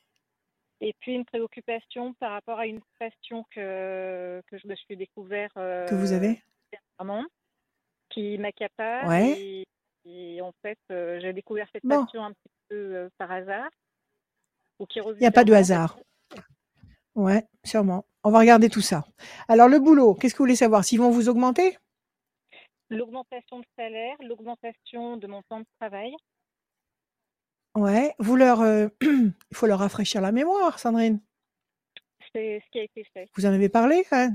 Et 0.84 0.94
puis 1.00 1.14
une 1.14 1.26
préoccupation 1.26 2.14
par 2.16 2.32
rapport 2.32 2.58
à 2.58 2.66
une 2.66 2.82
passion 2.98 3.46
que, 3.52 4.42
que 4.48 4.58
je 4.58 4.68
me 4.68 4.76
suis 4.76 4.98
découvert 4.98 5.54
que 5.54 5.94
vous 5.94 6.12
euh, 6.12 6.16
avez 6.16 6.42
dernièrement, 6.72 7.24
qui 8.10 8.38
m'accapare. 8.40 9.08
Ouais. 9.08 9.40
Et, 9.40 9.66
et 10.06 10.42
en 10.42 10.52
fait, 10.64 10.80
euh, 10.90 11.20
j'ai 11.22 11.34
découvert 11.34 11.68
cette 11.72 11.86
Bon. 11.86 12.04
passion 12.04 12.26
un 12.26 12.32
petit 12.32 12.52
peu 12.70 12.76
euh, 12.76 13.10
par 13.20 13.32
hasard. 13.32 13.70
Ou 14.80 14.88
qui 14.88 15.00
Il 15.00 15.18
n'y 15.20 15.28
a 15.28 15.32
pas 15.32 15.44
de 15.44 15.54
hasard. 15.54 16.00
Ouais, 17.14 17.46
sûrement. 17.64 18.04
On 18.24 18.32
va 18.32 18.40
regarder 18.40 18.70
tout 18.70 18.82
ça. 18.82 19.04
Alors, 19.48 19.68
le 19.68 19.80
boulot, 19.80 20.16
qu'est-ce 20.16 20.34
que 20.34 20.40
vous 20.40 20.46
voulez 20.46 20.56
savoir? 20.56 20.84
S'ils 20.84 21.00
vont 21.00 21.12
vous 21.12 21.30
augmenter? 21.30 21.78
L'augmentation 22.90 23.60
de 23.60 23.66
salaire, 23.78 24.16
l'augmentation 24.22 25.18
de 25.18 25.28
mon 25.28 25.44
temps 25.44 25.60
de 25.60 25.66
travail. 25.80 26.16
Ouais. 27.76 28.14
Vous 28.20 28.36
leur, 28.36 28.62
euh, 28.62 28.88
il 29.02 29.34
faut 29.54 29.68
leur 29.68 29.80
rafraîchir 29.80 30.22
la 30.22 30.32
mémoire, 30.32 30.80
Sandrine. 30.80 31.20
C'est 32.34 32.62
ce 32.66 32.70
qui 32.72 32.80
a 32.80 32.84
été 32.84 33.04
fait. 33.14 33.30
Vous 33.36 33.46
en 33.46 33.54
avez 33.54 33.70
parlé 33.70 34.06
hein? 34.12 34.30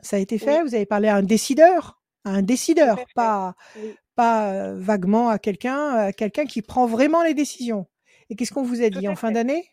Ça 0.00 0.16
a 0.16 0.18
été 0.18 0.38
fait? 0.38 0.58
Oui. 0.62 0.68
Vous 0.68 0.74
avez 0.74 0.86
parlé 0.86 1.08
à 1.08 1.16
un 1.16 1.22
décideur? 1.22 2.00
À 2.24 2.30
un 2.30 2.42
décideur, 2.42 2.98
pas, 3.14 3.54
Oui. 3.76 3.94
pas 4.14 4.52
euh, 4.52 4.76
vaguement 4.78 5.30
à 5.30 5.38
quelqu'un, 5.38 5.88
à 5.94 6.12
quelqu'un 6.12 6.44
qui 6.44 6.60
prend 6.62 6.86
vraiment 6.86 7.22
les 7.22 7.32
décisions. 7.34 7.86
Et 8.28 8.36
qu'est-ce 8.36 8.52
qu'on 8.52 8.62
vous 8.62 8.82
a 8.82 8.90
dit 8.90 9.08
en 9.08 9.16
fin 9.16 9.30
d'année? 9.32 9.70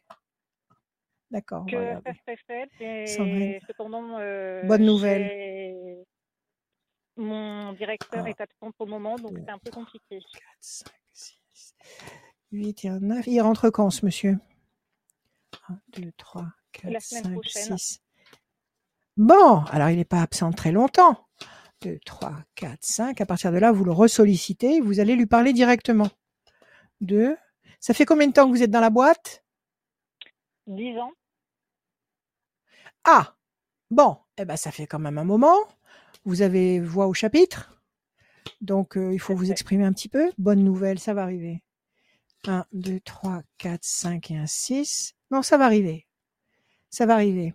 D'accord. 1.29 1.65
Que 1.65 1.75
ça 1.75 2.13
serait 2.25 2.37
fait, 2.47 2.69
mais 2.79 3.05
Sandrine. 3.05 3.59
cependant, 3.67 4.17
euh, 4.19 4.63
Bonne 4.63 4.85
nouvelle. 4.85 6.05
Mon 7.17 7.73
directeur 7.73 8.23
Ah. 8.25 8.29
est 8.29 8.39
absent 8.39 8.71
pour 8.77 8.85
le 8.85 8.91
moment, 8.91 9.15
donc 9.17 9.33
c'est 9.43 9.49
un 9.51 9.57
peu 9.57 9.71
compliqué. 9.71 10.19
4, 10.19 10.21
5, 10.61 10.87
6, 11.13 11.75
8 12.51 12.85
et 12.85 12.89
un 12.89 12.99
9. 12.99 13.27
Il 13.27 13.41
rentre 13.41 13.69
quand, 13.69 13.89
ce 13.89 14.05
monsieur? 14.05 14.37
1, 15.69 15.79
2, 15.99 16.11
3, 16.17 16.45
4, 16.73 16.91
La 16.91 16.99
semaine 16.99 17.23
5, 17.23 17.33
prochaine. 17.33 17.77
6. 17.77 18.01
Bon, 19.17 19.63
alors 19.71 19.89
il 19.89 19.97
n'est 19.97 20.05
pas 20.05 20.21
absent 20.21 20.51
très 20.51 20.71
longtemps. 20.71 21.27
2, 21.81 21.99
3, 22.05 22.33
4, 22.55 22.77
5. 22.81 23.21
À 23.21 23.25
partir 23.25 23.51
de 23.51 23.57
là, 23.57 23.71
vous 23.71 23.83
le 23.83 23.91
ressollicitez, 23.91 24.79
vous 24.81 24.99
allez 24.99 25.15
lui 25.15 25.25
parler 25.25 25.53
directement. 25.53 26.09
deux. 27.01 27.37
Ça 27.79 27.93
fait 27.93 28.05
combien 28.05 28.27
de 28.27 28.33
temps 28.33 28.45
que 28.47 28.51
vous 28.55 28.63
êtes 28.63 28.71
dans 28.71 28.81
la 28.81 28.89
boîte? 28.89 29.43
Dix 30.67 30.97
ans. 30.97 31.11
Ah, 33.03 33.35
bon, 33.89 34.17
eh 34.37 34.45
ben 34.45 34.57
ça 34.57 34.71
fait 34.71 34.87
quand 34.87 34.99
même 34.99 35.17
un 35.17 35.23
moment. 35.23 35.55
Vous 36.25 36.41
avez 36.41 36.79
voix 36.79 37.07
au 37.07 37.13
chapitre, 37.13 37.81
donc 38.61 38.97
euh, 38.97 39.13
il 39.13 39.19
faut 39.19 39.35
vous 39.35 39.51
exprimer 39.51 39.85
un 39.85 39.93
petit 39.93 40.09
peu. 40.09 40.31
Bonne 40.37 40.63
nouvelle, 40.63 40.99
ça 40.99 41.13
va 41.13 41.23
arriver. 41.23 41.63
1, 42.47 42.65
2, 42.73 42.99
3, 42.99 43.41
4, 43.57 43.83
5 43.83 44.31
et 44.31 44.37
un 44.37 44.47
6. 44.47 45.13
Non, 45.31 45.41
ça 45.41 45.57
va 45.57 45.65
arriver. 45.65 46.07
Ça 46.89 47.05
va 47.05 47.15
arriver. 47.15 47.53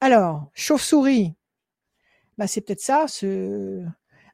Alors, 0.00 0.50
chauve-souris, 0.54 1.34
bah, 2.38 2.46
c'est 2.46 2.60
peut-être 2.62 2.80
ça, 2.80 3.06
ce, 3.08 3.86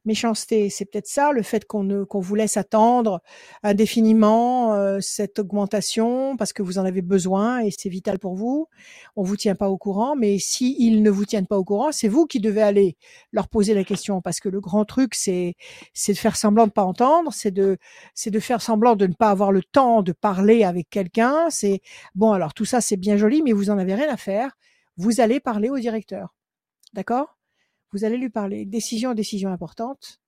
méchanceté, 0.08 0.70
c'est 0.70 0.86
peut-être 0.86 1.06
ça, 1.06 1.30
le 1.32 1.42
fait 1.42 1.64
qu'on 1.64 2.04
qu'on 2.06 2.18
vous 2.18 2.34
laisse 2.34 2.56
attendre 2.56 3.20
indéfiniment 3.62 4.74
euh, 4.74 4.98
cette 5.00 5.38
augmentation 5.38 6.36
parce 6.36 6.52
que 6.52 6.62
vous 6.62 6.78
en 6.78 6.84
avez 6.84 7.02
besoin 7.02 7.60
et 7.60 7.70
c'est 7.70 7.88
vital 7.88 8.18
pour 8.18 8.34
vous. 8.34 8.66
On 9.14 9.22
vous 9.22 9.36
tient 9.36 9.54
pas 9.54 9.68
au 9.68 9.78
courant, 9.78 10.16
mais 10.16 10.38
si 10.40 10.74
ils 10.80 11.02
ne 11.02 11.10
vous 11.10 11.24
tiennent 11.26 11.46
pas 11.46 11.58
au 11.58 11.64
courant, 11.64 11.92
c'est 11.92 12.08
vous 12.08 12.26
qui 12.26 12.40
devez 12.40 12.62
aller 12.62 12.96
leur 13.32 13.48
poser 13.48 13.74
la 13.74 13.84
question 13.84 14.20
parce 14.20 14.40
que 14.40 14.48
le 14.48 14.60
grand 14.60 14.84
truc 14.84 15.14
c'est 15.14 15.54
c'est 15.94 16.14
de 16.14 16.18
faire 16.18 16.36
semblant 16.36 16.66
de 16.66 16.72
pas 16.72 16.84
entendre, 16.84 17.32
c'est 17.32 17.52
de 17.52 17.78
c'est 18.14 18.30
de 18.30 18.40
faire 18.40 18.60
semblant 18.62 18.96
de 18.96 19.06
ne 19.06 19.14
pas 19.14 19.30
avoir 19.30 19.52
le 19.52 19.62
temps 19.62 20.02
de 20.02 20.12
parler 20.12 20.64
avec 20.64 20.90
quelqu'un. 20.90 21.48
C'est 21.50 21.80
bon 22.16 22.32
alors 22.32 22.54
tout 22.54 22.64
ça 22.64 22.80
c'est 22.80 22.96
bien 22.96 23.16
joli, 23.16 23.42
mais 23.42 23.52
vous 23.52 23.70
en 23.70 23.78
avez 23.78 23.94
rien 23.94 24.12
à 24.12 24.16
faire. 24.16 24.56
Vous 24.96 25.20
allez 25.20 25.38
parler 25.40 25.70
au 25.70 25.78
directeur, 25.78 26.34
d'accord? 26.94 27.37
Vous 27.92 28.04
allez 28.04 28.16
lui 28.16 28.30
parler. 28.30 28.64
Décision, 28.64 29.14
décision 29.14 29.50
importante. 29.50 30.20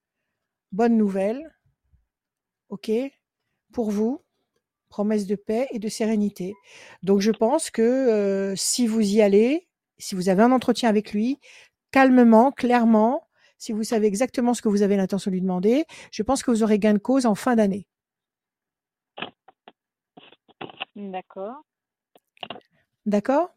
Bonne 0.72 0.96
nouvelle. 0.96 1.50
OK 2.68 2.90
Pour 3.72 3.90
vous, 3.90 4.22
promesse 4.88 5.26
de 5.26 5.36
paix 5.36 5.68
et 5.70 5.78
de 5.78 5.88
sérénité. 5.88 6.54
Donc 7.02 7.20
je 7.20 7.30
pense 7.30 7.70
que 7.70 7.82
euh, 7.82 8.54
si 8.56 8.86
vous 8.86 9.00
y 9.00 9.22
allez, 9.22 9.68
si 9.98 10.14
vous 10.14 10.28
avez 10.28 10.42
un 10.42 10.52
entretien 10.52 10.88
avec 10.88 11.12
lui, 11.12 11.38
calmement, 11.90 12.52
clairement, 12.52 13.26
si 13.58 13.72
vous 13.72 13.84
savez 13.84 14.06
exactement 14.06 14.54
ce 14.54 14.62
que 14.62 14.68
vous 14.68 14.82
avez 14.82 14.96
l'intention 14.96 15.30
de 15.30 15.34
lui 15.34 15.42
demander, 15.42 15.84
je 16.12 16.22
pense 16.22 16.42
que 16.42 16.50
vous 16.50 16.62
aurez 16.62 16.78
gain 16.78 16.94
de 16.94 16.98
cause 16.98 17.26
en 17.26 17.34
fin 17.34 17.56
d'année. 17.56 17.86
D'accord. 20.96 21.62
D'accord? 23.06 23.54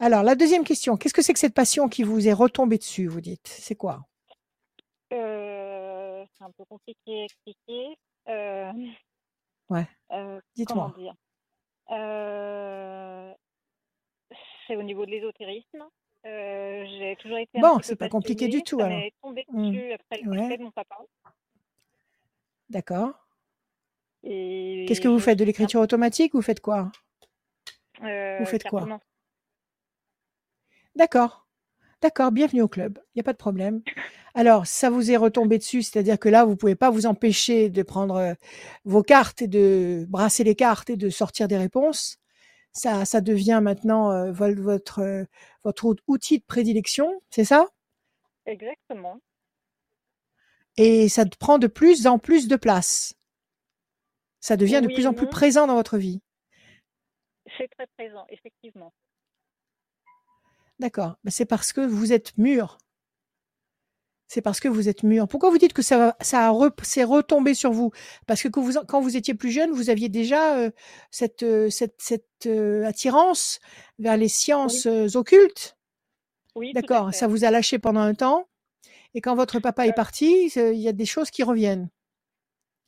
Alors, 0.00 0.22
la 0.22 0.34
deuxième 0.34 0.64
question, 0.64 0.96
qu'est-ce 0.96 1.12
que 1.12 1.20
c'est 1.20 1.34
que 1.34 1.38
cette 1.38 1.54
passion 1.54 1.88
qui 1.90 2.02
vous 2.02 2.26
est 2.26 2.32
retombée 2.32 2.78
dessus, 2.78 3.06
vous 3.06 3.20
dites? 3.20 3.46
C'est 3.46 3.74
quoi? 3.74 4.06
Euh, 5.12 6.24
C'est 6.38 6.44
un 6.44 6.50
peu 6.52 6.64
compliqué 6.64 7.20
à 7.20 7.24
expliquer. 7.24 7.98
Euh, 8.28 8.72
ouais. 9.68 9.86
Euh, 10.12 10.40
Dites-moi. 10.56 10.94
c'est 14.66 14.76
au 14.76 14.82
niveau 14.82 15.04
de 15.04 15.10
l'ésotérisme. 15.10 15.84
j'ai 16.24 17.16
toujours 17.20 17.38
été. 17.38 17.60
Bon, 17.60 17.78
c'est 17.82 17.96
pas 17.96 18.08
compliqué 18.08 18.48
du 18.48 18.62
tout. 18.62 18.78
Ça 18.78 18.86
alors. 18.86 19.02
tombé 19.22 19.44
mmh. 19.48 19.70
dessus 19.70 19.92
après 19.92 20.22
le 20.22 20.30
ouais. 20.30 20.56
de 20.56 20.62
mon 20.62 20.70
papa. 20.70 20.96
D'accord. 22.70 23.12
Qu'est-ce 24.22 25.00
que 25.00 25.08
vous 25.08 25.18
faites 25.18 25.38
De 25.38 25.44
l'écriture 25.44 25.80
automatique? 25.80 26.34
Vous 26.34 26.42
faites 26.42 26.60
quoi? 26.60 26.90
Vous 28.00 28.46
faites 28.46 28.64
quoi? 28.64 29.00
D'accord. 30.96 31.46
D'accord, 32.02 32.32
bienvenue 32.32 32.62
au 32.62 32.68
club. 32.68 32.98
Il 33.08 33.18
n'y 33.18 33.20
a 33.20 33.24
pas 33.24 33.32
de 33.32 33.38
problème. 33.38 33.82
Alors, 34.34 34.66
ça 34.66 34.88
vous 34.88 35.10
est 35.10 35.16
retombé 35.16 35.58
dessus, 35.58 35.82
c'est-à-dire 35.82 36.18
que 36.18 36.28
là, 36.28 36.44
vous 36.44 36.56
pouvez 36.56 36.74
pas 36.74 36.90
vous 36.90 37.06
empêcher 37.06 37.68
de 37.68 37.82
prendre 37.82 38.16
euh, 38.16 38.34
vos 38.84 39.02
cartes 39.02 39.42
et 39.42 39.48
de 39.48 40.06
brasser 40.08 40.44
les 40.44 40.54
cartes 40.54 40.88
et 40.88 40.96
de 40.96 41.10
sortir 41.10 41.46
des 41.46 41.58
réponses. 41.58 42.16
Ça, 42.72 43.04
ça 43.04 43.20
devient 43.20 43.60
maintenant 43.62 44.12
euh, 44.12 44.32
votre, 44.32 45.00
euh, 45.00 45.24
votre 45.64 45.94
outil 46.06 46.38
de 46.38 46.44
prédilection, 46.44 47.20
c'est 47.30 47.44
ça? 47.44 47.66
Exactement. 48.46 49.20
Et 50.76 51.08
ça 51.08 51.24
prend 51.38 51.58
de 51.58 51.66
plus 51.66 52.06
en 52.06 52.18
plus 52.18 52.48
de 52.48 52.56
place. 52.56 53.14
Ça 54.40 54.56
devient 54.56 54.80
de 54.82 54.86
plus 54.86 55.06
en 55.06 55.12
plus 55.12 55.26
présent 55.26 55.66
dans 55.66 55.74
votre 55.74 55.98
vie. 55.98 56.22
C'est 57.58 57.68
très 57.68 57.86
présent, 57.98 58.24
effectivement. 58.30 58.92
D'accord. 60.80 61.16
C'est 61.28 61.44
parce 61.44 61.74
que 61.74 61.82
vous 61.82 62.14
êtes 62.14 62.36
mûr. 62.38 62.78
C'est 64.28 64.40
parce 64.40 64.60
que 64.60 64.68
vous 64.68 64.88
êtes 64.88 65.02
mûr. 65.02 65.28
Pourquoi 65.28 65.50
vous 65.50 65.58
dites 65.58 65.74
que 65.74 65.82
ça, 65.82 66.16
ça 66.22 66.48
a 66.48 66.70
c'est 66.82 67.04
retombé 67.04 67.52
sur 67.52 67.70
vous? 67.70 67.90
Parce 68.26 68.42
que 68.42 68.48
quand 68.48 68.62
vous, 68.62 68.72
quand 68.88 69.00
vous 69.02 69.16
étiez 69.16 69.34
plus 69.34 69.50
jeune, 69.50 69.72
vous 69.72 69.90
aviez 69.90 70.08
déjà 70.08 70.56
euh, 70.56 70.70
cette, 71.10 71.42
euh, 71.42 71.68
cette, 71.68 72.00
cette 72.00 72.46
euh, 72.46 72.86
attirance 72.86 73.60
vers 73.98 74.16
les 74.16 74.28
sciences 74.28 74.86
occultes? 74.86 75.76
Oui. 76.54 76.72
D'accord. 76.72 77.12
Ça 77.12 77.26
vous 77.26 77.44
a 77.44 77.50
lâché 77.50 77.78
pendant 77.78 78.00
un 78.00 78.14
temps. 78.14 78.48
Et 79.12 79.20
quand 79.20 79.34
votre 79.34 79.60
papa 79.60 79.86
est 79.86 79.92
parti, 79.92 80.46
il 80.56 80.80
y 80.80 80.88
a 80.88 80.92
des 80.92 81.06
choses 81.06 81.30
qui 81.30 81.42
reviennent. 81.42 81.90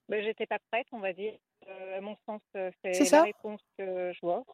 Ben, 0.09 0.25
J'étais 0.25 0.47
pas 0.47 0.59
prête, 0.71 0.87
on 0.93 1.01
va 1.01 1.13
dire. 1.13 1.35
à 1.69 2.01
mon 2.01 2.17
sens, 2.25 2.41
c'est 2.55 3.11
la 3.11 3.25
réponse 3.25 3.61
que 3.77 4.13
je 4.15 4.19
vois. 4.23 4.45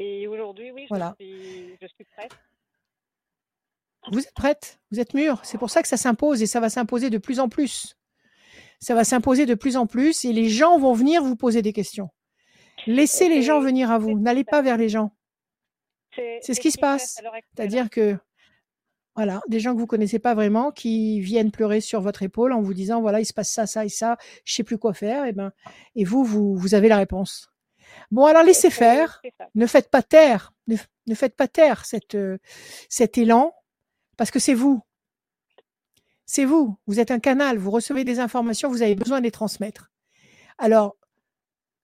Et 0.00 0.28
aujourd'hui, 0.28 0.70
oui, 0.70 0.86
je, 0.88 0.94
suis, 1.18 1.76
je 1.82 1.86
suis 1.88 2.04
prête. 2.04 2.30
Vous 4.12 4.20
êtes 4.20 4.32
prête, 4.32 4.78
vous 4.92 5.00
êtes 5.00 5.12
mûre? 5.12 5.40
C'est 5.44 5.58
pour 5.58 5.70
ça 5.70 5.82
que 5.82 5.88
ça 5.88 5.96
s'impose 5.96 6.40
et 6.40 6.46
ça 6.46 6.60
va 6.60 6.70
s'imposer 6.70 7.10
de 7.10 7.18
plus 7.18 7.40
en 7.40 7.48
plus. 7.48 7.96
Ça 8.78 8.94
va 8.94 9.02
s'imposer 9.02 9.44
de 9.44 9.54
plus 9.54 9.76
en 9.76 9.88
plus 9.88 10.24
et 10.24 10.32
les 10.32 10.48
gens 10.48 10.78
vont 10.78 10.92
venir 10.92 11.24
vous 11.24 11.34
poser 11.34 11.62
des 11.62 11.72
questions. 11.72 12.10
Laissez 12.86 13.28
les 13.28 13.42
gens 13.42 13.58
venir 13.58 13.90
à 13.90 13.98
vous, 13.98 14.16
n'allez 14.16 14.44
pas 14.44 14.62
vers 14.62 14.76
les 14.76 14.88
gens. 14.88 15.16
C'est 16.14 16.54
ce 16.54 16.60
qui 16.60 16.70
se 16.70 16.78
passe. 16.78 17.20
C'est-à-dire 17.56 17.90
que 17.90 18.16
voilà, 19.16 19.40
des 19.48 19.58
gens 19.58 19.74
que 19.74 19.80
vous 19.80 19.88
connaissez 19.88 20.20
pas 20.20 20.36
vraiment 20.36 20.70
qui 20.70 21.18
viennent 21.18 21.50
pleurer 21.50 21.80
sur 21.80 22.00
votre 22.00 22.22
épaule 22.22 22.52
en 22.52 22.62
vous 22.62 22.72
disant 22.72 23.00
voilà, 23.00 23.18
il 23.18 23.26
se 23.26 23.32
passe 23.32 23.50
ça, 23.50 23.66
ça 23.66 23.84
et 23.84 23.88
ça, 23.88 24.16
je 24.44 24.54
sais 24.54 24.62
plus 24.62 24.78
quoi 24.78 24.94
faire 24.94 25.24
et 25.24 25.32
ben 25.32 25.50
et 25.96 26.04
vous 26.04 26.22
vous 26.22 26.56
vous 26.56 26.74
avez 26.76 26.86
la 26.86 26.98
réponse. 26.98 27.50
Bon, 28.10 28.24
alors 28.26 28.42
laissez 28.42 28.70
faire. 28.70 29.20
Ne 29.54 29.66
faites 29.66 29.90
pas 29.90 30.02
taire, 30.02 30.52
ne, 30.66 31.14
faites 31.14 31.36
pas 31.36 31.48
taire 31.48 31.84
cette, 31.84 32.14
euh, 32.14 32.38
cet 32.88 33.18
élan, 33.18 33.54
parce 34.16 34.30
que 34.30 34.38
c'est 34.38 34.54
vous. 34.54 34.82
C'est 36.26 36.44
vous. 36.44 36.78
Vous 36.86 37.00
êtes 37.00 37.10
un 37.10 37.20
canal. 37.20 37.58
Vous 37.58 37.70
recevez 37.70 38.04
des 38.04 38.20
informations. 38.20 38.68
Vous 38.68 38.82
avez 38.82 38.94
besoin 38.94 39.18
de 39.18 39.24
les 39.24 39.30
transmettre. 39.30 39.90
Alors, 40.58 40.96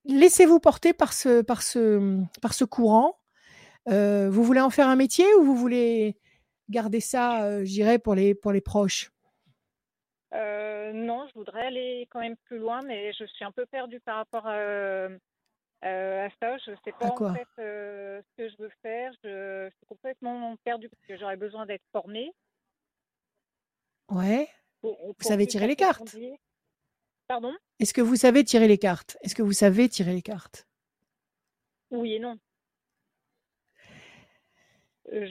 laissez-vous 0.04 0.60
porter 0.60 0.92
par 0.92 1.12
ce, 1.12 1.40
par 1.40 1.62
ce, 1.62 2.20
par 2.42 2.52
ce 2.52 2.64
courant. 2.64 3.18
Euh, 3.88 4.28
vous 4.30 4.44
voulez 4.44 4.60
en 4.60 4.70
faire 4.70 4.88
un 4.88 4.96
métier 4.96 5.26
ou 5.36 5.44
vous 5.44 5.56
voulez 5.56 6.16
garder 6.68 7.00
ça, 7.00 7.44
euh, 7.44 7.64
je 7.64 7.70
dirais, 7.70 7.98
pour 7.98 8.14
les, 8.14 8.34
pour 8.34 8.52
les 8.52 8.60
proches? 8.60 9.10
Non, 10.94 11.26
je 11.26 11.34
voudrais 11.34 11.66
aller 11.66 12.06
quand 12.10 12.20
même 12.20 12.36
plus 12.44 12.58
loin, 12.58 12.80
mais 12.82 13.12
je 13.12 13.24
suis 13.24 13.44
un 13.44 13.50
peu 13.50 13.66
perdue 13.66 14.00
par 14.00 14.16
rapport 14.16 14.46
à, 14.46 15.08
euh, 15.84 16.26
à 16.26 16.30
ça, 16.40 16.56
je 16.64 16.70
ne 16.70 16.76
sais 16.84 16.92
pas 16.98 17.08
en 17.08 17.34
fait 17.34 17.46
euh, 17.58 18.22
ce 18.22 18.42
que 18.42 18.48
je 18.48 18.56
veux 18.58 18.70
faire. 18.82 19.12
Je, 19.22 19.70
suis 19.76 19.86
complètement 19.86 20.56
perdue 20.64 20.88
parce 20.88 21.02
que 21.06 21.16
j'aurais 21.18 21.36
besoin 21.36 21.66
d'être 21.66 21.84
formée. 21.92 22.32
Ouais. 24.10 24.48
vous 24.82 25.14
savez 25.20 25.46
tirer 25.46 25.66
les 25.66 25.76
cartes 25.76 26.16
Pardon? 27.26 27.54
Est-ce 27.80 27.94
que 27.94 28.02
vous 28.02 28.16
savez 28.16 28.44
tirer 28.44 28.68
les 28.68 28.76
cartes? 28.76 29.16
Est-ce 29.22 29.34
que 29.34 29.42
vous 29.42 29.52
savez 29.52 29.88
tirer 29.88 30.12
les 30.12 30.22
cartes? 30.22 30.66
Oui 31.90 32.14
et 32.14 32.18
non. 32.18 32.38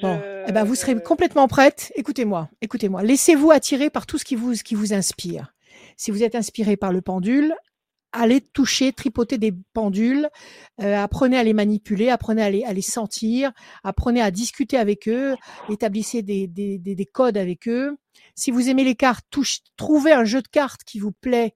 Bon, 0.02 0.22
eh 0.48 0.52
ben 0.52 0.64
vous 0.64 0.76
serez 0.76 1.02
complètement 1.02 1.48
prête. 1.48 1.92
Écoutez-moi, 1.96 2.50
écoutez-moi. 2.62 3.04
Laissez-vous 3.04 3.52
attirer 3.52 3.90
par 3.90 4.06
tout 4.06 4.18
ce 4.18 4.26
qui 4.26 4.36
vous, 4.36 4.56
ce 4.56 4.64
qui 4.64 4.76
vous 4.76 4.94
inspire. 4.94 5.54
Si 5.98 6.12
vous 6.12 6.24
êtes 6.24 6.36
inspiré 6.36 6.78
par 6.78 6.92
le 6.92 7.02
pendule, 7.02 7.56
allez 8.14 8.42
toucher, 8.42 8.94
tripoter 8.94 9.38
des 9.38 9.54
pendules, 9.74 10.30
euh, 10.82 10.96
apprenez 10.96 11.38
à 11.38 11.44
les 11.44 11.54
manipuler, 11.54 12.10
apprenez 12.10 12.64
à 12.64 12.74
les, 12.74 12.82
sentir, 12.82 13.52
apprenez 13.84 14.22
à 14.22 14.32
discuter 14.32 14.78
avec 14.78 15.08
eux, 15.10 15.36
établissez 15.70 16.22
des, 16.22 16.48
des, 16.48 16.78
des, 16.78 16.96
des 16.96 17.06
codes 17.06 17.38
avec 17.38 17.68
eux. 17.68 17.98
Si 18.36 18.52
vous 18.52 18.70
aimez 18.70 18.84
les 18.84 18.96
cartes, 18.96 19.26
touche, 19.30 19.60
trouvez 19.76 20.14
un 20.14 20.24
jeu 20.24 20.42
de 20.42 20.48
cartes 20.48 20.84
qui 20.86 21.00
vous 21.00 21.12
plaît 21.12 21.56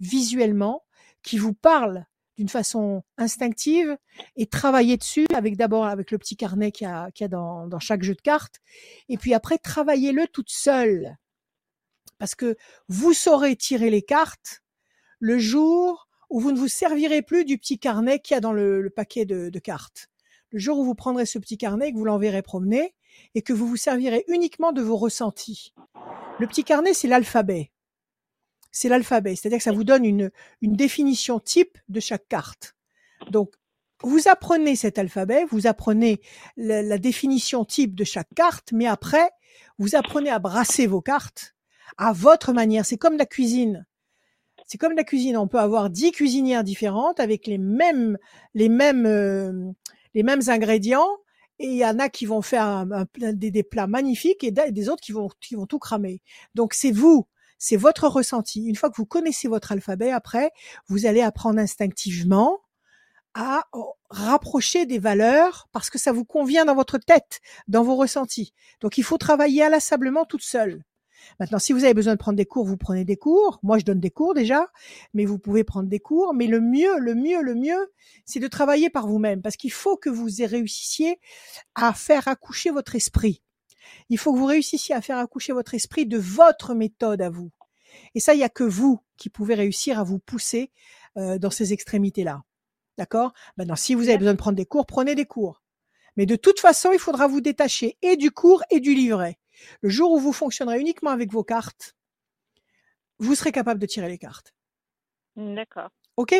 visuellement, 0.00 0.84
qui 1.22 1.38
vous 1.38 1.54
parle 1.54 2.04
d'une 2.36 2.48
façon 2.48 3.02
instinctive 3.18 3.96
et 4.36 4.46
travaillez 4.46 4.96
dessus 4.96 5.26
avec 5.34 5.56
d'abord 5.56 5.86
avec 5.86 6.10
le 6.10 6.18
petit 6.18 6.36
carnet 6.36 6.72
qu'il 6.72 6.86
y 6.86 6.90
a, 6.90 7.08
y 7.20 7.24
a 7.24 7.28
dans, 7.28 7.66
dans 7.66 7.78
chaque 7.78 8.02
jeu 8.02 8.14
de 8.14 8.20
cartes 8.20 8.56
et 9.08 9.18
puis 9.18 9.34
après 9.34 9.58
travaillez-le 9.58 10.26
toute 10.28 10.48
seule 10.48 11.16
parce 12.18 12.34
que 12.34 12.56
vous 12.88 13.12
saurez 13.12 13.54
tirer 13.54 13.90
les 13.90 14.02
cartes 14.02 14.61
le 15.22 15.38
jour 15.38 16.08
où 16.30 16.40
vous 16.40 16.50
ne 16.50 16.58
vous 16.58 16.66
servirez 16.66 17.22
plus 17.22 17.44
du 17.44 17.56
petit 17.56 17.78
carnet 17.78 18.18
qu'il 18.18 18.34
y 18.34 18.36
a 18.36 18.40
dans 18.40 18.52
le, 18.52 18.90
paquet 18.90 19.24
de, 19.24 19.56
cartes. 19.60 20.10
Le 20.50 20.58
jour 20.58 20.80
où 20.80 20.84
vous 20.84 20.96
prendrez 20.96 21.26
ce 21.26 21.38
petit 21.38 21.56
carnet, 21.56 21.92
que 21.92 21.96
vous 21.96 22.04
l'enverrez 22.04 22.42
promener 22.42 22.92
et 23.36 23.42
que 23.42 23.52
vous 23.52 23.68
vous 23.68 23.76
servirez 23.76 24.24
uniquement 24.26 24.72
de 24.72 24.82
vos 24.82 24.96
ressentis. 24.96 25.74
Le 26.40 26.46
petit 26.48 26.64
carnet, 26.64 26.92
c'est 26.92 27.06
l'alphabet. 27.06 27.70
c'est 28.72 28.88
l'alphabet. 28.88 29.36
C'est-à-dire 29.36 29.58
que 29.58 29.64
ça 29.64 29.70
vous 29.70 29.84
donne 29.84 30.04
une, 30.04 30.32
définition 30.60 31.38
type 31.38 31.78
de 31.88 32.00
chaque 32.00 32.26
carte. 32.26 32.74
Donc, 33.30 33.54
vous 34.02 34.26
apprenez 34.26 34.74
cet 34.74 34.98
alphabet, 34.98 35.44
vous 35.44 35.68
apprenez 35.68 36.20
la, 36.56 36.98
définition 36.98 37.64
type 37.64 37.94
de 37.94 38.02
chaque 38.02 38.34
carte, 38.34 38.72
mais 38.72 38.86
après, 38.86 39.30
vous 39.78 39.94
apprenez 39.94 40.30
à 40.30 40.40
brasser 40.40 40.88
vos 40.88 41.00
cartes 41.00 41.54
à 41.96 42.12
votre 42.12 42.52
manière. 42.52 42.84
C'est 42.84 42.98
comme 42.98 43.16
la 43.16 43.26
cuisine. 43.26 43.86
C'est 44.72 44.78
comme 44.78 44.96
la 44.96 45.04
cuisine. 45.04 45.36
On 45.36 45.48
peut 45.48 45.58
avoir 45.58 45.90
dix 45.90 46.12
cuisinières 46.12 46.64
différentes 46.64 47.20
avec 47.20 47.46
les 47.46 47.58
mêmes, 47.58 48.16
les 48.54 48.70
mêmes, 48.70 49.04
euh, 49.04 49.70
les 50.14 50.22
mêmes 50.22 50.40
ingrédients. 50.46 51.10
Et 51.58 51.66
il 51.66 51.76
y 51.76 51.84
en 51.84 51.98
a 51.98 52.08
qui 52.08 52.24
vont 52.24 52.40
faire 52.40 52.86
des, 53.18 53.62
plats 53.64 53.86
magnifiques 53.86 54.42
et 54.42 54.50
des 54.50 54.88
autres 54.88 55.02
qui 55.02 55.12
vont, 55.12 55.28
qui 55.42 55.56
vont 55.56 55.66
tout 55.66 55.78
cramer. 55.78 56.22
Donc 56.54 56.72
c'est 56.72 56.90
vous, 56.90 57.28
c'est 57.58 57.76
votre 57.76 58.08
ressenti. 58.08 58.64
Une 58.64 58.74
fois 58.74 58.88
que 58.88 58.96
vous 58.96 59.04
connaissez 59.04 59.46
votre 59.46 59.72
alphabet, 59.72 60.10
après, 60.10 60.50
vous 60.88 61.04
allez 61.04 61.20
apprendre 61.20 61.58
instinctivement 61.58 62.58
à 63.34 63.66
rapprocher 64.08 64.86
des 64.86 64.98
valeurs 64.98 65.68
parce 65.72 65.90
que 65.90 65.98
ça 65.98 66.12
vous 66.12 66.24
convient 66.24 66.64
dans 66.64 66.74
votre 66.74 66.96
tête, 66.96 67.40
dans 67.68 67.82
vos 67.82 67.96
ressentis. 67.96 68.54
Donc 68.80 68.96
il 68.96 69.04
faut 69.04 69.18
travailler 69.18 69.64
inlassablement 69.64 70.24
toute 70.24 70.42
seule. 70.42 70.82
Maintenant, 71.40 71.58
si 71.58 71.72
vous 71.72 71.84
avez 71.84 71.94
besoin 71.94 72.14
de 72.14 72.18
prendre 72.18 72.36
des 72.36 72.46
cours, 72.46 72.64
vous 72.64 72.76
prenez 72.76 73.04
des 73.04 73.16
cours. 73.16 73.58
Moi, 73.62 73.78
je 73.78 73.84
donne 73.84 74.00
des 74.00 74.10
cours 74.10 74.34
déjà, 74.34 74.68
mais 75.14 75.24
vous 75.24 75.38
pouvez 75.38 75.64
prendre 75.64 75.88
des 75.88 76.00
cours. 76.00 76.34
Mais 76.34 76.46
le 76.46 76.60
mieux, 76.60 76.98
le 76.98 77.14
mieux, 77.14 77.42
le 77.42 77.54
mieux, 77.54 77.92
c'est 78.24 78.40
de 78.40 78.48
travailler 78.48 78.90
par 78.90 79.06
vous-même 79.06 79.42
parce 79.42 79.56
qu'il 79.56 79.72
faut 79.72 79.96
que 79.96 80.10
vous 80.10 80.28
réussissiez 80.46 81.18
à 81.74 81.92
faire 81.92 82.28
accoucher 82.28 82.70
votre 82.70 82.94
esprit. 82.94 83.42
Il 84.08 84.18
faut 84.18 84.32
que 84.32 84.38
vous 84.38 84.46
réussissiez 84.46 84.94
à 84.94 85.00
faire 85.00 85.18
accoucher 85.18 85.52
votre 85.52 85.74
esprit 85.74 86.06
de 86.06 86.18
votre 86.18 86.74
méthode 86.74 87.22
à 87.22 87.30
vous. 87.30 87.50
Et 88.14 88.20
ça, 88.20 88.34
il 88.34 88.38
n'y 88.38 88.44
a 88.44 88.48
que 88.48 88.64
vous 88.64 89.00
qui 89.16 89.30
pouvez 89.30 89.54
réussir 89.54 89.98
à 89.98 90.04
vous 90.04 90.18
pousser 90.18 90.70
euh, 91.16 91.38
dans 91.38 91.50
ces 91.50 91.72
extrémités-là. 91.72 92.42
D'accord? 92.98 93.32
Maintenant, 93.56 93.76
si 93.76 93.94
vous 93.94 94.08
avez 94.08 94.18
besoin 94.18 94.32
de 94.32 94.38
prendre 94.38 94.56
des 94.56 94.66
cours, 94.66 94.86
prenez 94.86 95.14
des 95.14 95.26
cours. 95.26 95.62
Mais 96.16 96.26
de 96.26 96.36
toute 96.36 96.60
façon, 96.60 96.90
il 96.92 96.98
faudra 96.98 97.26
vous 97.26 97.40
détacher 97.40 97.96
et 98.02 98.16
du 98.16 98.30
cours 98.30 98.62
et 98.70 98.80
du 98.80 98.94
livret. 98.94 99.38
Le 99.80 99.88
jour 99.88 100.12
où 100.12 100.18
vous 100.18 100.32
fonctionnerez 100.32 100.80
uniquement 100.80 101.10
avec 101.10 101.30
vos 101.30 101.44
cartes, 101.44 101.96
vous 103.18 103.34
serez 103.34 103.52
capable 103.52 103.80
de 103.80 103.86
tirer 103.86 104.08
les 104.08 104.18
cartes. 104.18 104.54
D'accord. 105.36 105.90
OK? 106.16 106.34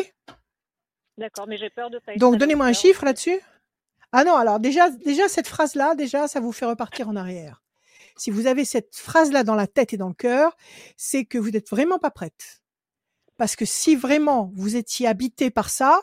D'accord, 1.17 1.47
mais 1.47 1.57
j'ai 1.57 1.69
peur 1.69 1.89
de 1.89 1.99
pas. 1.99 2.15
Donc, 2.15 2.37
donnez-moi 2.37 2.65
un 2.65 2.73
chiffre 2.73 3.05
là-dessus? 3.05 3.39
Ah 4.11 4.23
non, 4.23 4.35
alors 4.35 4.59
déjà, 4.59 4.89
déjà 4.89 5.27
cette 5.27 5.47
phrase-là, 5.47 5.95
déjà, 5.95 6.27
ça 6.27 6.39
vous 6.39 6.51
fait 6.51 6.65
repartir 6.65 7.09
en 7.09 7.15
arrière. 7.15 7.63
Si 8.15 8.29
vous 8.29 8.45
avez 8.45 8.65
cette 8.65 8.95
phrase-là 8.95 9.43
dans 9.43 9.55
la 9.55 9.65
tête 9.65 9.93
et 9.93 9.97
dans 9.97 10.07
le 10.07 10.13
cœur, 10.13 10.55
c'est 10.97 11.25
que 11.25 11.37
vous 11.37 11.49
n'êtes 11.51 11.69
vraiment 11.69 11.97
pas 11.97 12.11
prête. 12.11 12.61
Parce 13.37 13.55
que 13.55 13.65
si 13.65 13.95
vraiment 13.95 14.51
vous 14.53 14.75
étiez 14.75 15.07
habité 15.07 15.49
par 15.49 15.69
ça, 15.69 15.99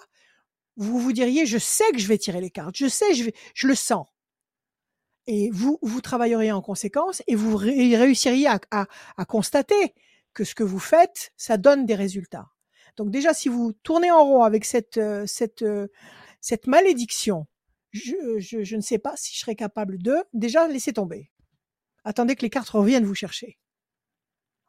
vous 0.76 0.98
vous 0.98 1.12
diriez, 1.12 1.46
je 1.46 1.58
sais 1.58 1.88
que 1.92 1.98
je 1.98 2.08
vais 2.08 2.18
tirer 2.18 2.40
les 2.40 2.50
cartes, 2.50 2.76
je 2.76 2.88
sais, 2.88 3.14
je, 3.14 3.24
vais, 3.24 3.34
je 3.54 3.68
le 3.68 3.74
sens. 3.74 4.06
Et 5.26 5.50
vous, 5.50 5.78
vous 5.82 6.00
travailleriez 6.00 6.52
en 6.52 6.62
conséquence 6.62 7.22
et 7.26 7.34
vous 7.34 7.56
réussiriez 7.56 8.46
à, 8.48 8.60
à, 8.70 8.86
à 9.16 9.24
constater 9.24 9.94
que 10.34 10.44
ce 10.44 10.54
que 10.54 10.64
vous 10.64 10.78
faites, 10.78 11.32
ça 11.36 11.56
donne 11.56 11.86
des 11.86 11.94
résultats. 11.94 12.48
Donc 12.96 13.10
déjà, 13.10 13.34
si 13.34 13.48
vous 13.48 13.72
tournez 13.82 14.10
en 14.10 14.24
rond 14.24 14.42
avec 14.42 14.64
cette, 14.64 15.00
cette, 15.26 15.64
cette 16.40 16.66
malédiction, 16.66 17.46
je, 17.92 18.38
je, 18.38 18.62
je, 18.62 18.76
ne 18.76 18.80
sais 18.80 18.98
pas 18.98 19.14
si 19.16 19.34
je 19.34 19.40
serais 19.40 19.56
capable 19.56 19.98
de, 19.98 20.16
déjà, 20.32 20.68
laissez 20.68 20.92
tomber. 20.92 21.30
Attendez 22.04 22.36
que 22.36 22.42
les 22.42 22.50
cartes 22.50 22.70
reviennent 22.70 23.04
vous 23.04 23.14
chercher. 23.14 23.58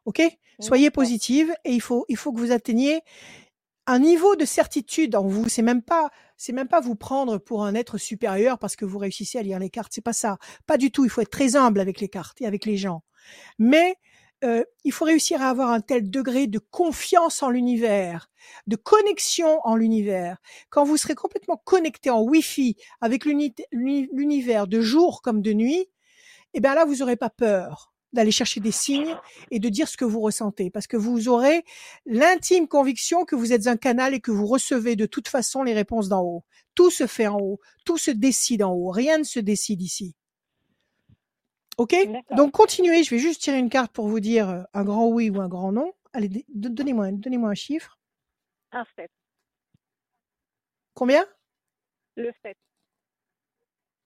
OK? 0.04 0.20
Soyez 0.60 0.90
positive 0.90 1.54
et 1.64 1.72
il 1.72 1.80
faut, 1.80 2.04
il 2.08 2.16
faut 2.16 2.32
que 2.32 2.38
vous 2.38 2.52
atteigniez 2.52 3.00
un 3.86 3.98
niveau 3.98 4.36
de 4.36 4.44
certitude 4.44 5.14
en 5.16 5.26
vous. 5.26 5.48
C'est 5.48 5.62
même 5.62 5.82
pas, 5.82 6.10
c'est 6.42 6.52
même 6.52 6.66
pas 6.66 6.80
vous 6.80 6.96
prendre 6.96 7.38
pour 7.38 7.64
un 7.64 7.72
être 7.76 7.98
supérieur 7.98 8.58
parce 8.58 8.74
que 8.74 8.84
vous 8.84 8.98
réussissez 8.98 9.38
à 9.38 9.42
lire 9.42 9.60
les 9.60 9.70
cartes. 9.70 9.92
C'est 9.94 10.00
pas 10.00 10.12
ça. 10.12 10.38
Pas 10.66 10.76
du 10.76 10.90
tout. 10.90 11.04
Il 11.04 11.08
faut 11.08 11.20
être 11.20 11.30
très 11.30 11.54
humble 11.54 11.78
avec 11.78 12.00
les 12.00 12.08
cartes 12.08 12.40
et 12.40 12.46
avec 12.46 12.64
les 12.64 12.76
gens. 12.76 13.04
Mais 13.60 13.94
euh, 14.42 14.64
il 14.82 14.90
faut 14.90 15.04
réussir 15.04 15.40
à 15.40 15.50
avoir 15.50 15.70
un 15.70 15.80
tel 15.80 16.10
degré 16.10 16.48
de 16.48 16.58
confiance 16.58 17.44
en 17.44 17.50
l'univers, 17.50 18.28
de 18.66 18.74
connexion 18.74 19.60
en 19.62 19.76
l'univers. 19.76 20.38
Quand 20.68 20.82
vous 20.82 20.96
serez 20.96 21.14
complètement 21.14 21.62
connecté 21.64 22.10
en 22.10 22.22
Wi-Fi 22.22 22.74
avec 23.00 23.24
l'univers 23.24 24.66
de 24.66 24.80
jour 24.80 25.22
comme 25.22 25.42
de 25.42 25.52
nuit, 25.52 25.86
eh 26.54 26.60
bien 26.60 26.74
là, 26.74 26.84
vous 26.84 26.96
n'aurez 26.96 27.16
pas 27.16 27.30
peur 27.30 27.91
d'aller 28.12 28.30
chercher 28.30 28.60
des 28.60 28.72
signes 28.72 29.16
et 29.50 29.58
de 29.58 29.68
dire 29.68 29.88
ce 29.88 29.96
que 29.96 30.04
vous 30.04 30.20
ressentez, 30.20 30.70
parce 30.70 30.86
que 30.86 30.96
vous 30.96 31.28
aurez 31.28 31.64
l'intime 32.06 32.68
conviction 32.68 33.24
que 33.24 33.36
vous 33.36 33.52
êtes 33.52 33.66
un 33.66 33.76
canal 33.76 34.14
et 34.14 34.20
que 34.20 34.30
vous 34.30 34.46
recevez 34.46 34.96
de 34.96 35.06
toute 35.06 35.28
façon 35.28 35.62
les 35.62 35.74
réponses 35.74 36.08
d'en 36.08 36.22
haut. 36.22 36.44
Tout 36.74 36.90
se 36.90 37.06
fait 37.06 37.26
en 37.26 37.38
haut, 37.38 37.60
tout 37.84 37.98
se 37.98 38.10
décide 38.10 38.62
en 38.62 38.72
haut, 38.72 38.90
rien 38.90 39.18
ne 39.18 39.24
se 39.24 39.40
décide 39.40 39.82
ici. 39.82 40.14
Ok? 41.78 41.94
Donc 42.36 42.52
continuez, 42.52 43.02
je 43.02 43.10
vais 43.10 43.18
juste 43.18 43.42
tirer 43.42 43.58
une 43.58 43.70
carte 43.70 43.92
pour 43.92 44.08
vous 44.08 44.20
dire 44.20 44.66
un 44.72 44.84
grand 44.84 45.08
oui 45.08 45.30
ou 45.30 45.40
un 45.40 45.48
grand 45.48 45.72
non. 45.72 45.92
Allez, 46.12 46.44
donnez-moi 46.48 47.12
donnez 47.12 47.36
un 47.38 47.54
chiffre. 47.54 47.98
Un 48.72 48.84
7. 48.96 49.10
Combien? 50.94 51.24
Le 52.16 52.30
7. 52.42 52.56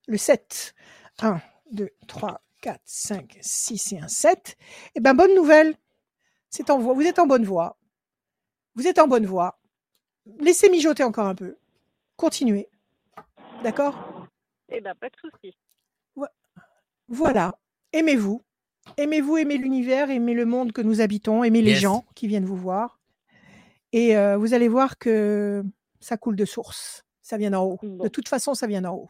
Le 0.06 0.16
7. 0.16 0.74
1, 1.18 1.40
2, 1.72 1.90
3, 2.06 2.40
4, 2.60 2.80
5, 2.84 3.38
6 3.40 3.92
et 3.92 3.98
un 4.00 4.08
7. 4.08 4.56
Eh 4.94 5.00
ben, 5.00 5.14
bonne 5.14 5.34
nouvelle. 5.34 5.74
C'est 6.50 6.70
en 6.70 6.78
voie. 6.78 6.94
Vous 6.94 7.02
êtes 7.06 7.18
en 7.18 7.26
bonne 7.26 7.44
voie. 7.44 7.78
Vous 8.74 8.86
êtes 8.86 8.98
en 8.98 9.08
bonne 9.08 9.26
voie. 9.26 9.58
Laissez 10.40 10.68
mijoter 10.68 11.04
encore 11.04 11.26
un 11.26 11.34
peu. 11.34 11.56
Continuez. 12.16 12.68
D'accord? 13.62 14.26
Eh 14.68 14.80
ben, 14.80 14.94
pas 14.94 15.08
de 15.08 15.16
souci. 15.16 15.56
Voilà. 17.08 17.56
Aimez-vous. 17.92 18.42
Aimez-vous, 18.96 19.36
aimez 19.36 19.58
l'univers, 19.58 20.10
aimez 20.10 20.34
le 20.34 20.44
monde 20.44 20.72
que 20.72 20.80
nous 20.80 21.00
habitons, 21.00 21.42
aimez 21.44 21.60
les 21.62 21.72
Yes. 21.72 21.80
gens 21.80 22.04
qui 22.14 22.26
viennent 22.28 22.44
vous 22.44 22.56
voir. 22.56 23.00
Et 23.92 24.16
euh, 24.16 24.36
vous 24.36 24.54
allez 24.54 24.68
voir 24.68 24.98
que 24.98 25.64
ça 26.00 26.16
coule 26.16 26.36
de 26.36 26.44
source. 26.44 27.04
Ça 27.22 27.36
vient 27.36 27.50
d'en 27.50 27.64
haut. 27.64 27.78
Bon. 27.82 28.04
De 28.04 28.08
toute 28.08 28.28
façon, 28.28 28.54
ça 28.54 28.66
vient 28.66 28.82
d'en 28.82 28.94
haut. 28.94 29.08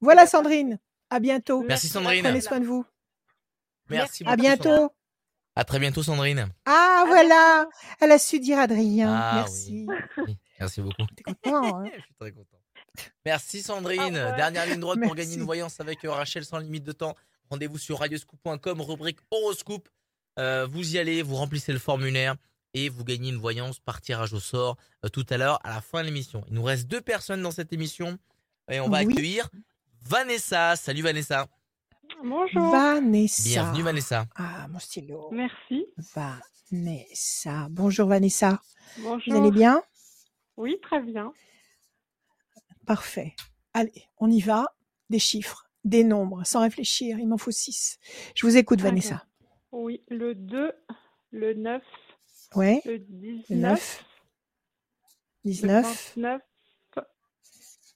Voilà, 0.00 0.26
Sandrine. 0.26 0.78
À 1.14 1.20
bientôt. 1.20 1.62
Merci 1.62 1.86
Sandrine. 1.88 2.24
Prenez 2.24 2.40
soin 2.40 2.58
de 2.58 2.64
vous. 2.66 2.84
Merci 3.88 4.24
À 4.24 4.34
beaucoup, 4.36 4.42
Sandrine. 4.48 4.62
bientôt. 4.64 4.92
À 5.56 5.64
très 5.64 5.78
bientôt, 5.78 6.02
Sandrine. 6.02 6.48
Ah, 6.66 7.04
voilà. 7.06 7.66
Elle 8.00 8.10
a 8.10 8.18
su 8.18 8.40
dire 8.40 8.58
Adrien. 8.58 9.12
Ah, 9.14 9.32
Merci. 9.36 9.86
Oui, 10.18 10.36
Merci 10.60 10.80
beaucoup. 10.80 11.06
T'es 11.14 11.22
content, 11.22 11.78
hein 11.80 11.84
Je 11.96 12.00
suis 12.02 12.14
très 12.18 12.32
content. 12.32 12.56
Merci 13.24 13.62
Sandrine. 13.62 14.14
Dernière 14.36 14.66
ligne 14.66 14.80
droite 14.80 15.00
pour 15.02 15.14
gagner 15.14 15.34
une 15.36 15.42
voyance 15.44 15.78
avec 15.80 16.04
euh, 16.04 16.10
Rachel 16.10 16.44
sans 16.44 16.58
limite 16.58 16.82
de 16.84 16.92
temps. 16.92 17.14
Rendez-vous 17.50 17.78
sur 17.78 18.00
radioscoop.com, 18.00 18.80
rubrique 18.80 19.18
horoscope. 19.30 19.88
Euh, 20.40 20.66
vous 20.68 20.94
y 20.94 20.98
allez, 20.98 21.22
vous 21.22 21.36
remplissez 21.36 21.72
le 21.72 21.78
formulaire 21.78 22.34
et 22.72 22.88
vous 22.88 23.04
gagnez 23.04 23.28
une 23.28 23.36
voyance 23.38 23.78
par 23.78 24.00
tirage 24.00 24.32
au 24.32 24.40
sort 24.40 24.76
euh, 25.04 25.08
tout 25.08 25.26
à 25.30 25.36
l'heure 25.36 25.60
à 25.62 25.70
la 25.70 25.80
fin 25.80 26.00
de 26.00 26.06
l'émission. 26.06 26.44
Il 26.48 26.54
nous 26.54 26.64
reste 26.64 26.88
deux 26.88 27.00
personnes 27.00 27.42
dans 27.42 27.52
cette 27.52 27.72
émission 27.72 28.18
et 28.68 28.80
on 28.80 28.88
va 28.88 29.02
Oui. 29.04 29.12
accueillir 29.12 29.48
Vanessa. 30.04 30.76
Salut 30.76 31.02
Vanessa. 31.02 31.46
Bonjour. 32.22 32.70
Vanessa. 32.70 33.42
Bienvenue 33.48 33.82
Vanessa. 33.82 34.26
Ah, 34.36 34.66
mon 34.68 34.78
stylo. 34.78 35.30
Merci. 35.32 35.86
Vanessa. 36.70 37.68
Bonjour 37.70 38.08
Vanessa. 38.08 38.60
Bonjour. 38.98 39.34
Vous 39.34 39.40
allez 39.40 39.50
bien? 39.50 39.82
Oui, 40.56 40.78
très 40.82 41.00
bien. 41.02 41.32
Parfait. 42.86 43.34
Allez, 43.72 44.04
on 44.18 44.30
y 44.30 44.40
va. 44.40 44.66
Des 45.10 45.18
chiffres, 45.18 45.68
des 45.84 46.02
nombres, 46.04 46.44
sans 46.44 46.60
réfléchir. 46.60 47.18
Il 47.18 47.28
m'en 47.28 47.36
faut 47.38 47.50
six. 47.50 47.98
Je 48.34 48.46
vous 48.46 48.56
écoute. 48.56 48.80
Vanessa. 48.80 49.24
Oui, 49.72 50.02
le 50.08 50.34
2, 50.34 50.72
le 51.30 51.54
9, 51.54 51.82
Ouais. 52.54 52.80
le 52.84 52.98
19, 53.00 53.48
Le 53.50 53.56
9, 53.56 54.04
le 55.44 55.50
19, 55.50 56.14
29, 56.16 56.40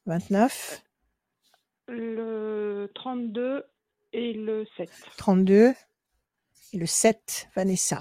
29, 0.07 0.83
le 1.89 2.90
32 2.94 3.65
et 4.12 4.32
le 4.32 4.66
7. 4.77 4.89
32 5.16 5.74
et 6.73 6.78
le 6.78 6.86
7, 6.86 7.48
Vanessa. 7.56 7.98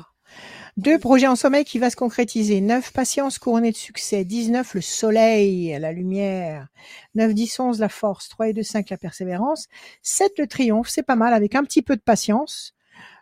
Deux 0.76 0.99
projets 0.99 1.27
en 1.27 1.35
sommeil 1.35 1.64
qui 1.64 1.80
va 1.80 1.89
se 1.89 1.95
concrétiser. 1.95 2.61
9, 2.61 2.91
patience 2.91 3.39
couronnée 3.39 3.72
de 3.72 3.77
succès. 3.77 4.26
19, 4.26 4.76
le 4.76 4.81
soleil, 4.81 5.77
la 5.80 5.91
lumière. 5.91 6.68
9, 7.15 7.34
10, 7.34 7.59
11, 7.59 7.80
la 7.80 7.89
force. 7.89 8.30
3 8.30 8.49
et 8.49 8.53
2, 8.53 8.61
5, 8.61 8.89
la 8.89 8.97
persévérance. 8.97 9.68
7, 10.03 10.34
le 10.38 10.47
triomphe. 10.47 10.89
C'est 10.89 11.03
pas 11.03 11.15
mal 11.15 11.34
avec 11.34 11.55
un 11.55 11.64
petit 11.64 11.81
peu 11.81 11.95
de 11.95 12.01
patience. 12.01 12.76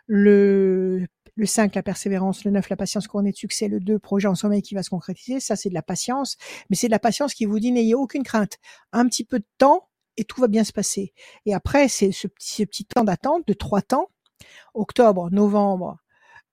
Le, 0.06 1.06
le 1.36 1.46
5, 1.46 1.74
la 1.76 1.82
persévérance. 1.82 2.44
Le 2.44 2.50
9, 2.50 2.68
la 2.68 2.76
patience 2.76 3.06
couronnée 3.06 3.30
de 3.30 3.36
succès. 3.36 3.68
Le 3.68 3.80
2, 3.80 3.98
projet 4.00 4.28
en 4.28 4.34
sommeil 4.34 4.60
qui 4.60 4.74
va 4.74 4.82
se 4.82 4.90
concrétiser. 4.90 5.40
Ça, 5.40 5.56
c'est 5.56 5.70
de 5.70 5.74
la 5.74 5.82
patience. 5.82 6.36
Mais 6.68 6.76
c'est 6.76 6.88
de 6.88 6.92
la 6.92 6.98
patience 6.98 7.32
qui 7.32 7.46
vous 7.46 7.60
dit 7.60 7.72
n'ayez 7.72 7.94
aucune 7.94 8.24
crainte. 8.24 8.58
Un 8.92 9.06
petit 9.06 9.24
peu 9.24 9.38
de 9.38 9.46
temps 9.56 9.85
et 10.16 10.24
tout 10.24 10.40
va 10.40 10.48
bien 10.48 10.64
se 10.64 10.72
passer. 10.72 11.12
Et 11.44 11.54
après, 11.54 11.88
c'est 11.88 12.12
ce 12.12 12.26
petit, 12.26 12.54
ce 12.54 12.62
petit 12.64 12.84
temps 12.84 13.04
d'attente 13.04 13.46
de 13.46 13.52
trois 13.52 13.82
temps. 13.82 14.10
Octobre, 14.74 15.30
novembre, 15.30 15.98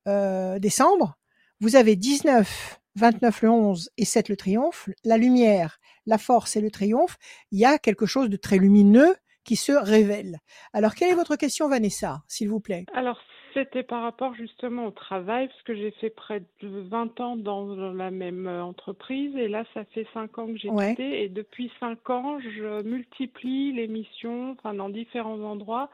euh, 0.07 0.60
décembre, 0.60 1.18
vous 1.60 1.76
avez 1.76 1.95
19, 1.95 2.80
29 2.95 3.41
le 3.41 3.49
11 3.49 3.90
et 3.98 4.06
7 4.06 4.30
le 4.30 4.38
triomphe, 4.38 4.90
la 5.03 5.18
lumière, 5.18 5.80
la 6.06 6.18
force 6.18 6.56
et 6.56 6.61
le 6.61 6.72
triomphe, 6.72 7.18
il 7.52 7.60
y 7.60 7.65
a 7.65 7.77
quelque 7.77 8.06
chose 8.06 8.30
de 8.30 8.38
très 8.38 8.57
lumineux 8.57 9.15
qui 9.44 9.56
se 9.56 9.72
révèle. 9.72 10.40
Alors, 10.72 10.95
quelle 10.95 11.11
est 11.11 11.15
votre 11.15 11.35
question, 11.35 11.68
Vanessa, 11.68 12.23
s'il 12.27 12.49
vous 12.49 12.60
plaît? 12.60 12.85
Alors, 12.94 13.22
c'était 13.54 13.84
par 13.84 14.02
rapport 14.02 14.34
justement 14.36 14.88
au 14.88 14.92
travail, 14.92 15.48
parce 15.48 15.62
que 15.64 15.76
j'ai 15.76 15.92
fait 15.92 16.10
près 16.10 16.42
de 16.62 16.68
20 16.90 17.20
ans 17.20 17.36
dans 17.36 17.94
la 17.94 18.12
même 18.12 18.48
euh, 18.48 18.64
entreprise, 18.64 19.36
et 19.36 19.48
là, 19.48 19.64
ça 19.74 19.84
fait 19.86 20.08
5 20.14 20.38
ans 20.38 20.48
que 20.48 20.58
j'ai 20.58 20.70
quitté, 20.70 21.24
et 21.24 21.30
depuis 21.30 21.72
5 21.80 22.10
ans, 22.10 22.40
je 22.40 22.82
multiplie 22.84 23.74
les 23.74 23.88
missions, 23.88 24.52
enfin, 24.52 24.74
dans 24.74 24.90
différents 24.90 25.40
endroits, 25.42 25.90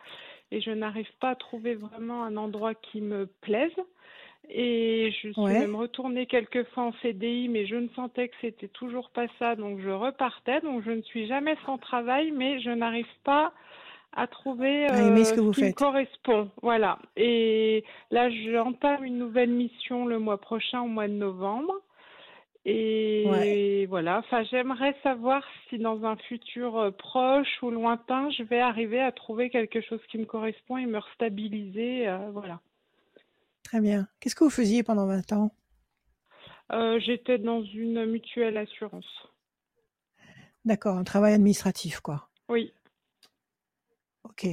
et 0.52 0.62
je 0.62 0.72
n'arrive 0.72 1.12
pas 1.20 1.32
à 1.32 1.36
trouver 1.36 1.76
vraiment 1.76 2.24
un 2.24 2.38
endroit 2.38 2.74
qui 2.74 3.02
me 3.02 3.28
plaise. 3.42 3.76
Et 4.52 5.12
je 5.12 5.32
suis 5.32 5.42
même 5.44 5.76
retournée 5.76 6.26
quelques 6.26 6.64
fois 6.70 6.84
en 6.84 6.94
CDI, 7.04 7.50
mais 7.50 7.68
je 7.68 7.76
ne 7.76 7.88
sentais 7.90 8.30
que 8.30 8.36
c'était 8.42 8.68
toujours 8.68 9.12
pas 9.12 9.28
ça, 9.38 9.56
donc 9.56 9.80
je 9.80 9.90
repartais. 9.90 10.60
Donc 10.62 10.84
je 10.84 10.90
ne 10.90 11.02
suis 11.04 11.28
jamais 11.28 11.56
sans 11.68 11.78
travail, 11.78 12.32
mais 12.32 12.60
je 12.60 12.72
n'arrive 12.72 13.06
pas 13.24 13.54
à 14.14 14.28
trouver 14.28 14.90
euh, 14.90 15.24
ce, 15.24 15.34
que 15.34 15.40
vous 15.40 15.52
qui 15.52 15.62
faites. 15.62 15.76
me 15.76 15.86
correspond. 15.86 16.50
Voilà. 16.62 17.00
Et 17.16 17.84
là, 18.12 18.30
j'entame 18.30 19.04
une 19.04 19.18
nouvelle 19.18 19.52
mission 19.52 20.06
le 20.06 20.20
mois 20.20 20.40
prochain, 20.40 20.82
au 20.82 20.88
mois 20.88 21.08
de 21.08 21.14
novembre. 21.14 21.74
Et 22.66 23.86
voilà, 23.90 24.20
enfin, 24.20 24.44
j'aimerais 24.44 24.96
savoir 25.02 25.44
si 25.70 25.80
dans 25.80 26.04
un 26.04 26.18
futur 26.18 26.78
euh, 26.78 26.92
proche 26.92 27.48
ou 27.64 27.72
lointain, 27.72 28.30
je 28.32 28.44
vais 28.44 28.60
arriver 28.60 29.02
à 29.02 29.12
trouver 29.12 29.50
quelque 29.50 29.82
chose 29.82 30.02
qui 30.12 30.18
me 30.18 30.26
correspond 30.26 30.78
et 30.78 30.86
me 30.86 31.00
restabiliser. 31.00 32.08
Euh, 32.08 32.30
voilà. 32.32 32.60
Très 33.64 33.80
bien. 33.80 34.08
Qu'est-ce 34.20 34.36
que 34.36 34.44
vous 34.44 34.50
faisiez 34.50 34.84
pendant 34.84 35.08
20 35.08 35.34
ans? 35.34 35.52
Euh, 36.72 37.00
J'étais 37.00 37.38
dans 37.38 37.64
une 37.64 38.06
mutuelle 38.06 38.58
assurance. 38.58 39.30
D'accord, 40.66 40.98
un 40.98 41.04
travail 41.04 41.34
administratif, 41.34 42.02
quoi. 42.02 42.30
Oui. 42.50 42.74
Ok. 44.42 44.50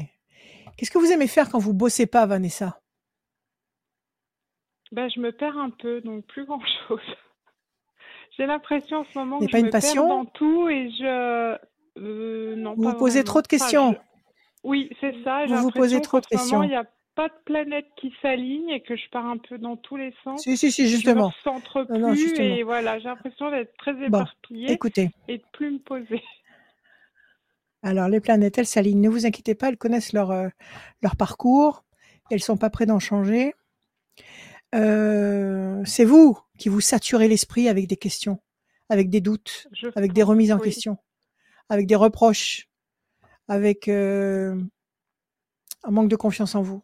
Qu'est-ce 0.76 0.90
que 0.90 0.98
vous 0.98 1.12
aimez 1.12 1.26
faire 1.26 1.48
quand 1.48 1.58
vous 1.58 1.72
bossez 1.74 2.06
pas, 2.06 2.26
Vanessa? 2.26 2.80
Ben, 4.92 5.08
Je 5.08 5.20
me 5.20 5.32
perds 5.32 5.56
un 5.56 5.70
peu, 5.70 6.00
donc 6.00 6.24
plus 6.26 6.44
grand-chose. 6.44 7.00
J'ai 8.36 8.46
l'impression 8.46 8.98
en 8.98 9.04
ce 9.04 9.18
moment 9.18 9.38
que 9.38 9.46
pas 9.46 9.52
je 9.52 9.58
une 9.58 9.66
me 9.66 9.70
passion? 9.70 10.06
perds 10.06 10.16
dans 10.16 10.24
tout 10.26 10.68
et 10.68 10.90
je... 10.90 11.58
Euh, 11.98 12.56
non, 12.56 12.74
vous 12.74 12.82
pas 12.82 12.90
vous 12.92 12.98
posez 12.98 13.24
trop 13.24 13.40
de 13.40 13.46
questions? 13.46 13.96
Oui, 14.62 14.90
c'est 15.00 15.14
ça. 15.24 15.46
Vous 15.46 15.56
vous 15.56 15.70
posez 15.70 16.00
trop 16.02 16.20
de 16.20 16.26
questions. 16.26 16.62
Il 16.62 16.70
y 16.70 16.74
a 16.74 16.84
pas 17.14 17.28
de 17.28 17.34
planète 17.46 17.86
qui 17.96 18.12
s'aligne 18.20 18.68
et 18.68 18.82
que 18.82 18.94
je 18.96 19.08
pars 19.10 19.24
un 19.24 19.38
peu 19.38 19.56
dans 19.56 19.76
tous 19.78 19.96
les 19.96 20.12
sens. 20.22 20.42
Si, 20.42 20.56
si, 20.58 20.70
si, 20.70 20.88
justement. 20.88 21.32
Je 21.44 21.48
me 21.48 21.54
centre 21.54 21.84
plus 21.84 22.38
et 22.38 22.62
voilà, 22.62 22.98
j'ai 22.98 23.06
l'impression 23.06 23.50
d'être 23.50 23.74
très 23.78 23.98
éparpillée 24.04 24.72
écoutez. 24.72 25.10
et 25.28 25.38
de 25.38 25.44
plus 25.52 25.70
me 25.70 25.78
poser. 25.78 26.22
Alors, 27.86 28.08
les 28.08 28.18
planètes, 28.18 28.58
elles 28.58 28.66
s'alignent. 28.66 29.00
Ne 29.00 29.08
vous 29.08 29.26
inquiétez 29.26 29.54
pas, 29.54 29.68
elles 29.68 29.76
connaissent 29.76 30.12
leur, 30.12 30.32
euh, 30.32 30.48
leur 31.02 31.14
parcours. 31.14 31.84
Elles 32.32 32.42
sont 32.42 32.56
pas 32.56 32.68
prêtes 32.68 32.88
d'en 32.88 32.98
changer. 32.98 33.54
Euh, 34.74 35.80
c'est 35.84 36.04
vous 36.04 36.36
qui 36.58 36.68
vous 36.68 36.80
saturez 36.80 37.28
l'esprit 37.28 37.68
avec 37.68 37.86
des 37.86 37.96
questions, 37.96 38.42
avec 38.88 39.08
des 39.08 39.20
doutes, 39.20 39.68
avec 39.94 40.12
des 40.12 40.24
remises 40.24 40.50
en 40.50 40.58
question, 40.58 40.98
avec 41.68 41.86
des 41.86 41.94
reproches, 41.94 42.68
avec 43.46 43.86
euh, 43.86 44.60
un 45.84 45.90
manque 45.92 46.08
de 46.08 46.16
confiance 46.16 46.56
en 46.56 46.62
vous. 46.62 46.82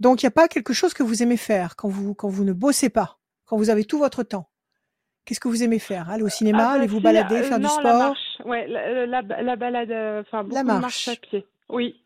Donc, 0.00 0.20
il 0.20 0.26
n'y 0.26 0.28
a 0.28 0.32
pas 0.32 0.48
quelque 0.48 0.72
chose 0.72 0.94
que 0.94 1.04
vous 1.04 1.22
aimez 1.22 1.36
faire 1.36 1.76
quand 1.76 1.88
vous, 1.88 2.12
quand 2.12 2.28
vous 2.28 2.42
ne 2.42 2.52
bossez 2.52 2.88
pas, 2.88 3.20
quand 3.44 3.56
vous 3.56 3.70
avez 3.70 3.84
tout 3.84 3.98
votre 3.98 4.24
temps. 4.24 4.50
Qu'est-ce 5.24 5.40
que 5.40 5.48
vous 5.48 5.62
aimez 5.62 5.78
faire? 5.78 6.10
Aller 6.10 6.24
au 6.24 6.28
cinéma, 6.28 6.70
Ah, 6.70 6.72
aller 6.72 6.86
vous 6.88 7.00
balader, 7.00 7.36
euh, 7.36 7.42
faire 7.44 7.60
du 7.60 7.66
sport? 7.68 8.16
Marche. 8.44 8.48
Ouais, 8.48 8.66
la, 8.66 9.06
la, 9.06 9.22
la 9.42 9.56
balade, 9.56 9.90
euh, 9.90 10.20
enfin 10.22 10.42
beaucoup 10.44 10.54
La 10.56 10.62
de 10.62 10.80
marche. 10.80 11.08
à 11.08 11.16
pied. 11.16 11.46
Oui. 11.68 12.00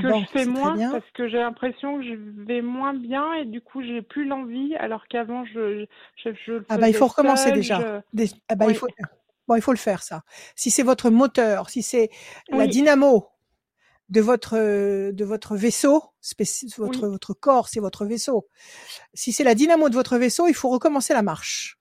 Que 0.00 0.08
Bon, 0.08 0.22
je 0.22 0.26
fais 0.26 0.44
moins 0.46 0.76
parce 0.90 1.08
que 1.14 1.28
j'ai 1.28 1.38
l'impression 1.38 1.98
que 1.98 2.02
je 2.04 2.14
vais 2.44 2.62
moins 2.62 2.94
bien 2.94 3.32
et 3.34 3.44
du 3.44 3.60
coup 3.60 3.80
j'ai 3.80 4.02
plus 4.02 4.24
l'envie 4.26 4.74
alors 4.74 5.06
qu'avant 5.06 5.44
je, 5.44 5.86
je, 6.16 6.30
je 6.46 6.52
le 6.54 6.66
Ah 6.68 6.78
bah 6.78 6.88
il 6.88 6.94
faut 6.96 7.06
recommencer 7.06 7.52
déjà. 7.52 7.78
je- 7.80 8.16
Des- 8.16 8.30
ah 8.48 8.56
bah, 8.56 8.66
il 8.68 8.74
faut 8.74 8.88
bon 9.46 9.54
il 9.54 9.62
faut 9.62 9.70
le 9.70 9.78
faire 9.78 10.02
ça. 10.02 10.22
Si 10.56 10.72
c'est 10.72 10.82
votre 10.82 11.10
moteur, 11.10 11.70
si 11.70 11.82
c'est 11.84 12.10
la 12.50 12.66
dynamo 12.66 13.28
de 14.08 14.20
votre 14.20 14.56
euh, 14.58 15.12
de 15.12 15.24
votre 15.24 15.54
vaisseau, 15.56 16.02
votre 16.76 17.04
Oui. 17.04 17.10
votre 17.12 17.32
corps, 17.32 17.68
c'est 17.68 17.78
votre 17.78 18.04
vaisseau. 18.04 18.48
Si 19.14 19.30
c'est 19.32 19.44
la 19.44 19.54
dynamo 19.54 19.90
de 19.90 19.94
votre 19.94 20.16
vaisseau, 20.18 20.48
il 20.48 20.54
faut 20.54 20.70
recommencer 20.70 21.14
la 21.14 21.22
marche. 21.22 21.78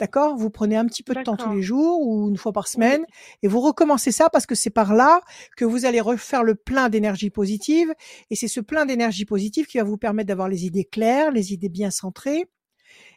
D'accord? 0.00 0.34
Vous 0.34 0.48
prenez 0.48 0.76
un 0.76 0.86
petit 0.86 1.02
peu 1.02 1.14
de 1.14 1.22
temps 1.22 1.36
tous 1.36 1.52
les 1.52 1.60
jours 1.60 2.00
ou 2.00 2.30
une 2.30 2.38
fois 2.38 2.52
par 2.52 2.68
semaine 2.68 3.04
et 3.42 3.48
vous 3.48 3.60
recommencez 3.60 4.12
ça 4.12 4.30
parce 4.30 4.46
que 4.46 4.54
c'est 4.54 4.70
par 4.70 4.94
là 4.94 5.20
que 5.58 5.66
vous 5.66 5.84
allez 5.84 6.00
refaire 6.00 6.42
le 6.42 6.54
plein 6.54 6.88
d'énergie 6.88 7.28
positive 7.28 7.92
et 8.30 8.34
c'est 8.34 8.48
ce 8.48 8.60
plein 8.60 8.86
d'énergie 8.86 9.26
positive 9.26 9.66
qui 9.66 9.76
va 9.76 9.84
vous 9.84 9.98
permettre 9.98 10.28
d'avoir 10.28 10.48
les 10.48 10.64
idées 10.64 10.86
claires, 10.86 11.30
les 11.30 11.52
idées 11.52 11.68
bien 11.68 11.90
centrées 11.90 12.48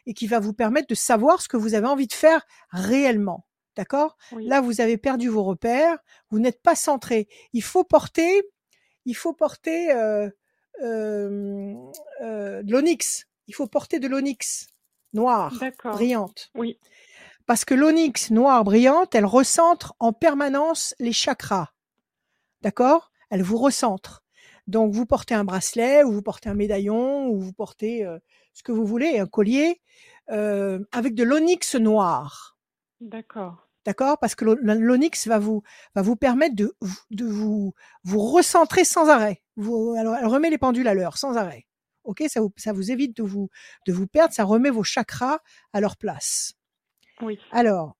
et 0.04 0.12
qui 0.12 0.26
va 0.26 0.40
vous 0.40 0.52
permettre 0.52 0.86
de 0.86 0.94
savoir 0.94 1.40
ce 1.40 1.48
que 1.48 1.56
vous 1.56 1.72
avez 1.72 1.86
envie 1.86 2.06
de 2.06 2.12
faire 2.12 2.46
réellement. 2.68 3.46
D'accord? 3.76 4.18
Oui. 4.32 4.46
Là, 4.46 4.60
vous 4.60 4.82
avez 4.82 4.98
perdu 4.98 5.28
vos 5.28 5.42
repères, 5.42 5.96
vous 6.30 6.38
n'êtes 6.38 6.60
pas 6.62 6.76
centré. 6.76 7.28
Il 7.54 7.62
faut 7.62 7.82
porter, 7.82 8.42
il 9.06 9.16
faut 9.16 9.32
porter 9.32 9.90
euh, 9.90 10.28
euh, 10.82 11.74
euh, 12.20 12.62
de 12.62 12.70
l'onyx. 12.70 13.24
Il 13.46 13.54
faut 13.54 13.66
porter 13.66 13.98
de 13.98 14.06
l'onyx 14.06 14.73
noir, 15.14 15.52
D'accord. 15.60 15.92
brillante. 15.94 16.50
Oui. 16.54 16.78
Parce 17.46 17.64
que 17.64 17.74
l'onyx 17.74 18.30
noire 18.30 18.64
brillante, 18.64 19.14
elle 19.14 19.26
recentre 19.26 19.94
en 19.98 20.12
permanence 20.12 20.94
les 20.98 21.12
chakras. 21.12 21.68
D'accord? 22.62 23.10
Elle 23.30 23.42
vous 23.42 23.58
recentre. 23.58 24.22
Donc 24.66 24.92
vous 24.92 25.04
portez 25.06 25.34
un 25.34 25.44
bracelet, 25.44 26.02
ou 26.04 26.12
vous 26.12 26.22
portez 26.22 26.48
un 26.48 26.54
médaillon, 26.54 27.26
ou 27.28 27.38
vous 27.38 27.52
portez 27.52 28.04
euh, 28.04 28.18
ce 28.54 28.62
que 28.62 28.72
vous 28.72 28.86
voulez, 28.86 29.18
un 29.18 29.26
collier, 29.26 29.82
euh, 30.30 30.78
avec 30.92 31.14
de 31.14 31.22
l'onyx 31.22 31.74
noir. 31.74 32.56
D'accord. 33.00 33.68
D'accord? 33.84 34.16
Parce 34.18 34.34
que 34.34 34.46
l'o- 34.46 34.56
l'onyx 34.62 35.28
va 35.28 35.38
vous, 35.38 35.62
va 35.94 36.00
vous 36.00 36.16
permettre 36.16 36.56
de, 36.56 36.74
vous- 36.80 36.96
de 37.10 37.26
vous, 37.26 37.74
vous 38.04 38.20
recentrer 38.20 38.84
sans 38.84 39.10
arrêt. 39.10 39.42
Vous, 39.56 39.94
alors, 39.98 40.16
elle 40.16 40.26
remet 40.26 40.48
les 40.48 40.56
pendules 40.56 40.88
à 40.88 40.94
l'heure, 40.94 41.18
sans 41.18 41.36
arrêt. 41.36 41.66
Ok 42.04 42.22
ça 42.28 42.40
vous, 42.40 42.52
ça 42.56 42.72
vous 42.72 42.90
évite 42.90 43.16
de 43.16 43.22
vous, 43.22 43.48
de 43.86 43.92
vous 43.92 44.06
perdre, 44.06 44.32
ça 44.34 44.44
remet 44.44 44.70
vos 44.70 44.84
chakras 44.84 45.40
à 45.72 45.80
leur 45.80 45.96
place. 45.96 46.54
Oui. 47.20 47.38
Alors, 47.50 47.96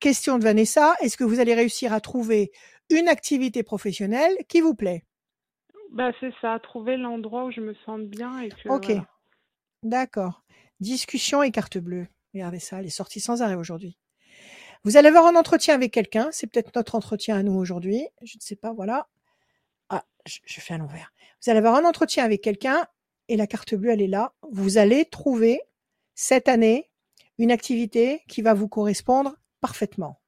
question 0.00 0.38
de 0.38 0.44
Vanessa, 0.44 0.96
est-ce 1.02 1.16
que 1.16 1.24
vous 1.24 1.40
allez 1.40 1.54
réussir 1.54 1.92
à 1.92 2.00
trouver 2.00 2.52
une 2.90 3.08
activité 3.08 3.62
professionnelle 3.62 4.36
qui 4.48 4.60
vous 4.60 4.74
plaît? 4.74 5.04
Bah 5.90 6.12
c'est 6.20 6.32
ça, 6.40 6.58
trouver 6.60 6.96
l'endroit 6.96 7.44
où 7.44 7.50
je 7.50 7.60
me 7.60 7.74
sente 7.84 8.06
bien 8.08 8.38
et 8.40 8.52
que 8.52 8.68
Ok, 8.68 8.92
voilà. 8.92 9.08
d'accord. 9.82 10.44
Discussion 10.80 11.42
et 11.42 11.50
carte 11.50 11.78
bleue. 11.78 12.08
Regardez 12.34 12.58
ça, 12.60 12.80
elle 12.80 12.86
est 12.86 12.90
sortie 12.90 13.20
sans 13.20 13.42
arrêt 13.42 13.54
aujourd'hui. 13.56 13.98
Vous 14.84 14.96
allez 14.96 15.08
avoir 15.08 15.26
un 15.26 15.36
entretien 15.36 15.74
avec 15.74 15.92
quelqu'un, 15.92 16.28
c'est 16.32 16.46
peut-être 16.48 16.74
notre 16.76 16.94
entretien 16.96 17.36
à 17.36 17.42
nous 17.42 17.54
aujourd'hui, 17.54 18.06
je 18.22 18.36
ne 18.38 18.42
sais 18.42 18.56
pas, 18.56 18.72
voilà. 18.72 19.08
Ah, 19.90 20.04
je, 20.26 20.38
je 20.46 20.60
fais 20.60 20.74
à 20.74 20.78
l'envers. 20.78 21.12
Vous 21.42 21.50
allez 21.50 21.58
avoir 21.60 21.76
un 21.76 21.84
entretien 21.84 22.24
avec 22.24 22.42
quelqu'un 22.42 22.86
et 23.28 23.36
la 23.36 23.46
carte 23.46 23.74
bleue, 23.74 23.90
elle 23.90 24.02
est 24.02 24.06
là. 24.06 24.32
Vous 24.50 24.78
allez 24.78 25.04
trouver 25.04 25.60
cette 26.14 26.48
année 26.48 26.90
une 27.38 27.50
activité 27.50 28.22
qui 28.28 28.42
va 28.42 28.54
vous 28.54 28.68
correspondre 28.68 29.36
parfaitement. 29.60 30.20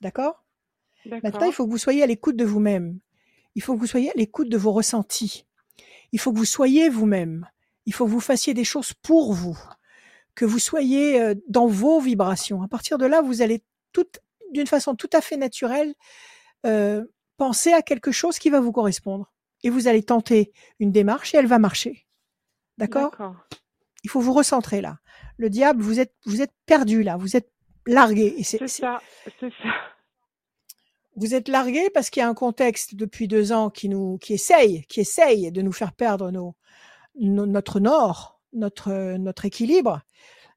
D'accord? 0.00 0.44
Maintenant, 1.06 1.46
il 1.46 1.52
faut 1.52 1.66
que 1.66 1.70
vous 1.70 1.78
soyez 1.78 2.02
à 2.02 2.06
l'écoute 2.06 2.36
de 2.36 2.44
vous-même. 2.44 2.98
Il 3.54 3.62
faut 3.62 3.74
que 3.74 3.80
vous 3.80 3.86
soyez 3.86 4.10
à 4.10 4.14
l'écoute 4.16 4.48
de 4.48 4.56
vos 4.56 4.72
ressentis. 4.72 5.46
Il 6.12 6.18
faut 6.18 6.32
que 6.32 6.38
vous 6.38 6.44
soyez 6.44 6.88
vous-même. 6.88 7.48
Il 7.86 7.92
faut 7.92 8.06
que 8.06 8.10
vous 8.10 8.20
fassiez 8.20 8.54
des 8.54 8.64
choses 8.64 8.92
pour 8.94 9.32
vous. 9.32 9.58
Que 10.34 10.44
vous 10.44 10.58
soyez 10.58 11.20
euh, 11.20 11.34
dans 11.48 11.66
vos 11.66 12.00
vibrations. 12.00 12.62
À 12.62 12.68
partir 12.68 12.98
de 12.98 13.06
là, 13.06 13.20
vous 13.20 13.42
allez 13.42 13.62
tout, 13.92 14.06
d'une 14.50 14.66
façon 14.66 14.94
tout 14.94 15.10
à 15.12 15.20
fait 15.20 15.36
naturelle, 15.36 15.94
euh, 16.66 17.04
penser 17.36 17.72
à 17.72 17.82
quelque 17.82 18.10
chose 18.10 18.38
qui 18.38 18.50
va 18.50 18.60
vous 18.60 18.72
correspondre. 18.72 19.32
Et 19.62 19.70
vous 19.70 19.88
allez 19.88 20.02
tenter 20.02 20.52
une 20.80 20.92
démarche 20.92 21.34
et 21.34 21.38
elle 21.38 21.46
va 21.46 21.58
marcher. 21.58 22.03
D'accord? 22.78 23.10
Il 24.02 24.10
faut 24.10 24.20
vous 24.20 24.32
recentrer 24.32 24.80
là. 24.80 24.98
Le 25.36 25.48
diable, 25.50 25.82
vous 25.82 26.00
êtes, 26.00 26.14
vous 26.26 26.42
êtes 26.42 26.52
perdu 26.66 27.02
là. 27.02 27.16
Vous 27.16 27.36
êtes 27.36 27.50
largué. 27.86 28.36
C'est, 28.42 28.58
ça, 28.82 29.00
c'est 29.40 29.50
ça. 29.62 29.68
vous 31.16 31.34
êtes 31.34 31.48
largué 31.48 31.88
parce 31.90 32.10
qu'il 32.10 32.20
y 32.20 32.24
a 32.24 32.28
un 32.28 32.34
contexte 32.34 32.94
depuis 32.96 33.28
deux 33.28 33.52
ans 33.52 33.70
qui 33.70 33.88
nous, 33.88 34.18
qui 34.18 34.34
essaye, 34.34 34.84
qui 34.86 35.00
essaye 35.00 35.50
de 35.52 35.62
nous 35.62 35.72
faire 35.72 35.92
perdre 35.92 36.30
nos, 36.30 36.54
no- 37.20 37.46
notre 37.46 37.80
nord, 37.80 38.40
notre, 38.52 39.16
notre 39.18 39.44
équilibre. 39.44 40.00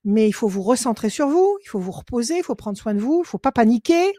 Mais 0.03 0.27
il 0.27 0.33
faut 0.33 0.47
vous 0.47 0.61
recentrer 0.63 1.09
sur 1.09 1.27
vous, 1.27 1.57
il 1.63 1.67
faut 1.67 1.79
vous 1.79 1.91
reposer, 1.91 2.37
il 2.37 2.43
faut 2.43 2.55
prendre 2.55 2.77
soin 2.77 2.93
de 2.93 2.99
vous, 2.99 3.21
il 3.23 3.27
faut 3.27 3.37
pas 3.39 3.51
paniquer. 3.51 4.13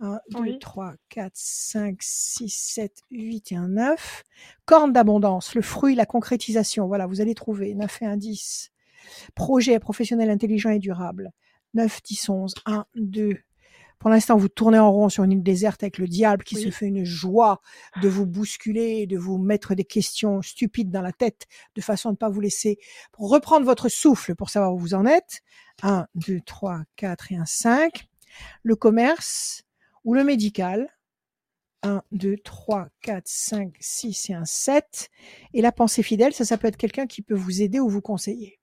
1, 0.00 0.20
2, 0.30 0.38
Oui. 0.40 0.58
3, 0.58 0.94
4, 1.08 1.32
5, 1.34 1.96
6, 2.00 2.48
7, 2.48 3.02
8 3.10 3.52
et 3.52 3.56
un 3.56 3.68
9. 3.68 4.24
Corne 4.64 4.92
d'abondance, 4.92 5.54
le 5.54 5.62
fruit, 5.62 5.94
la 5.94 6.06
concrétisation. 6.06 6.86
Voilà, 6.86 7.06
vous 7.06 7.20
allez 7.20 7.34
trouver 7.34 7.74
9 7.74 8.02
et 8.02 8.06
un 8.06 8.16
10. 8.16 8.72
Projet 9.34 9.78
professionnel 9.78 10.30
intelligent 10.30 10.70
et 10.70 10.78
durable. 10.78 11.32
9, 11.74 12.02
10, 12.02 12.28
11. 12.28 12.54
1, 12.66 12.86
2. 12.96 13.38
Pour 13.98 14.10
l'instant, 14.10 14.36
vous 14.36 14.48
tournez 14.48 14.78
en 14.78 14.92
rond 14.92 15.08
sur 15.08 15.24
une 15.24 15.32
île 15.32 15.42
déserte 15.42 15.82
avec 15.82 15.96
le 15.96 16.06
diable 16.06 16.44
qui 16.44 16.56
se 16.56 16.70
fait 16.70 16.88
une 16.88 17.04
joie 17.04 17.62
de 18.02 18.08
vous 18.08 18.26
bousculer, 18.26 19.06
de 19.06 19.16
vous 19.16 19.38
mettre 19.38 19.74
des 19.74 19.84
questions 19.84 20.42
stupides 20.42 20.90
dans 20.90 21.00
la 21.00 21.12
tête 21.12 21.46
de 21.74 21.80
façon 21.80 22.10
à 22.10 22.12
ne 22.12 22.16
pas 22.16 22.28
vous 22.28 22.40
laisser 22.40 22.78
pour 23.12 23.30
reprendre 23.30 23.64
votre 23.64 23.88
souffle 23.88 24.34
pour 24.34 24.50
savoir 24.50 24.74
où 24.74 24.78
vous 24.78 24.92
en 24.92 25.06
êtes. 25.06 25.40
1, 25.82 26.06
2, 26.16 26.40
3, 26.44 26.82
4 26.96 27.32
et 27.32 27.36
un 27.36 27.46
5. 27.46 28.06
Le 28.62 28.76
commerce 28.76 29.63
ou 30.04 30.14
le 30.14 30.24
médical. 30.24 30.88
1, 31.82 32.02
2, 32.12 32.38
3, 32.38 32.88
4, 33.02 33.22
5, 33.26 33.74
6 33.78 34.30
et 34.30 34.34
un 34.34 34.46
7. 34.46 35.10
Et 35.52 35.60
la 35.60 35.70
pensée 35.70 36.02
fidèle, 36.02 36.32
ça, 36.32 36.44
ça 36.46 36.56
peut 36.56 36.68
être 36.68 36.78
quelqu'un 36.78 37.06
qui 37.06 37.20
peut 37.20 37.34
vous 37.34 37.60
aider 37.60 37.78
ou 37.78 37.88
vous 37.88 38.00
conseiller. 38.00 38.58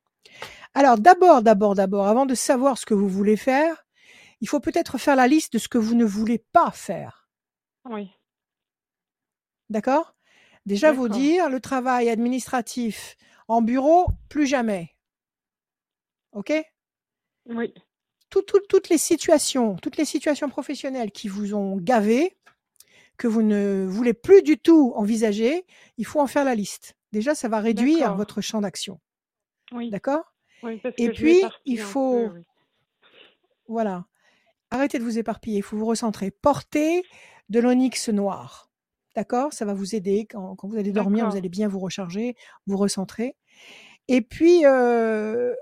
Alors 0.73 0.97
d'abord, 0.97 1.41
d'abord, 1.43 1.75
d'abord, 1.75 2.07
avant 2.07 2.25
de 2.25 2.33
savoir 2.33 2.77
ce 2.77 2.85
que 2.85 2.93
vous 2.93 3.09
voulez 3.09 3.37
faire, 3.37 3.85
il 4.39 4.47
faut 4.47 4.59
peut-être 4.59 4.97
faire 4.97 5.15
la 5.15 5.27
liste 5.27 5.53
de 5.53 5.59
ce 5.59 5.67
que 5.67 5.77
vous 5.77 5.93
ne 5.93 6.05
voulez 6.05 6.39
pas 6.51 6.71
faire. 6.71 7.29
Oui. 7.85 8.09
D'accord? 9.69 10.15
Déjà 10.65 10.91
vous 10.91 11.09
dire, 11.09 11.49
le 11.49 11.59
travail 11.59 12.09
administratif 12.09 13.15
en 13.47 13.61
bureau, 13.61 14.07
plus 14.29 14.45
jamais. 14.45 14.95
OK? 16.31 16.53
Oui. 17.47 17.73
Toutes 18.31 18.89
les 18.89 18.97
situations, 18.97 19.75
toutes 19.75 19.97
les 19.97 20.05
situations 20.05 20.49
professionnelles 20.49 21.11
qui 21.11 21.27
vous 21.27 21.53
ont 21.53 21.77
gavé, 21.77 22.37
que 23.17 23.27
vous 23.27 23.43
ne 23.43 23.85
voulez 23.87 24.13
plus 24.13 24.41
du 24.41 24.57
tout 24.57 24.93
envisager, 24.95 25.65
il 25.97 26.05
faut 26.05 26.19
en 26.19 26.27
faire 26.27 26.43
la 26.43 26.55
liste. 26.55 26.95
Déjà, 27.11 27.35
ça 27.35 27.49
va 27.49 27.59
réduire 27.59 28.15
votre 28.15 28.41
champ 28.41 28.61
d'action. 28.61 28.99
Oui. 29.71 29.89
D'accord? 29.89 30.33
Oui, 30.63 30.81
Et 30.97 31.09
puis, 31.09 31.41
il 31.65 31.79
faut... 31.79 32.29
Voilà. 33.67 34.05
Arrêtez 34.69 34.99
de 34.99 35.03
vous 35.03 35.17
éparpiller, 35.17 35.57
il 35.57 35.63
faut 35.63 35.77
vous 35.77 35.85
recentrer. 35.85 36.31
Portez 36.31 37.03
de 37.49 37.59
l'onyx 37.59 38.09
noir. 38.09 38.71
D'accord? 39.15 39.53
Ça 39.53 39.65
va 39.65 39.73
vous 39.73 39.95
aider. 39.95 40.25
Quand, 40.29 40.55
vous 40.63 40.77
allez 40.77 40.91
dormir, 40.91 41.29
vous 41.29 41.37
allez 41.37 41.49
bien 41.49 41.67
vous 41.67 41.79
recharger, 41.79 42.35
vous 42.65 42.77
recentrer. 42.77 43.35
Et 44.07 44.21
puis, 44.21 44.65
euh, 44.65 45.53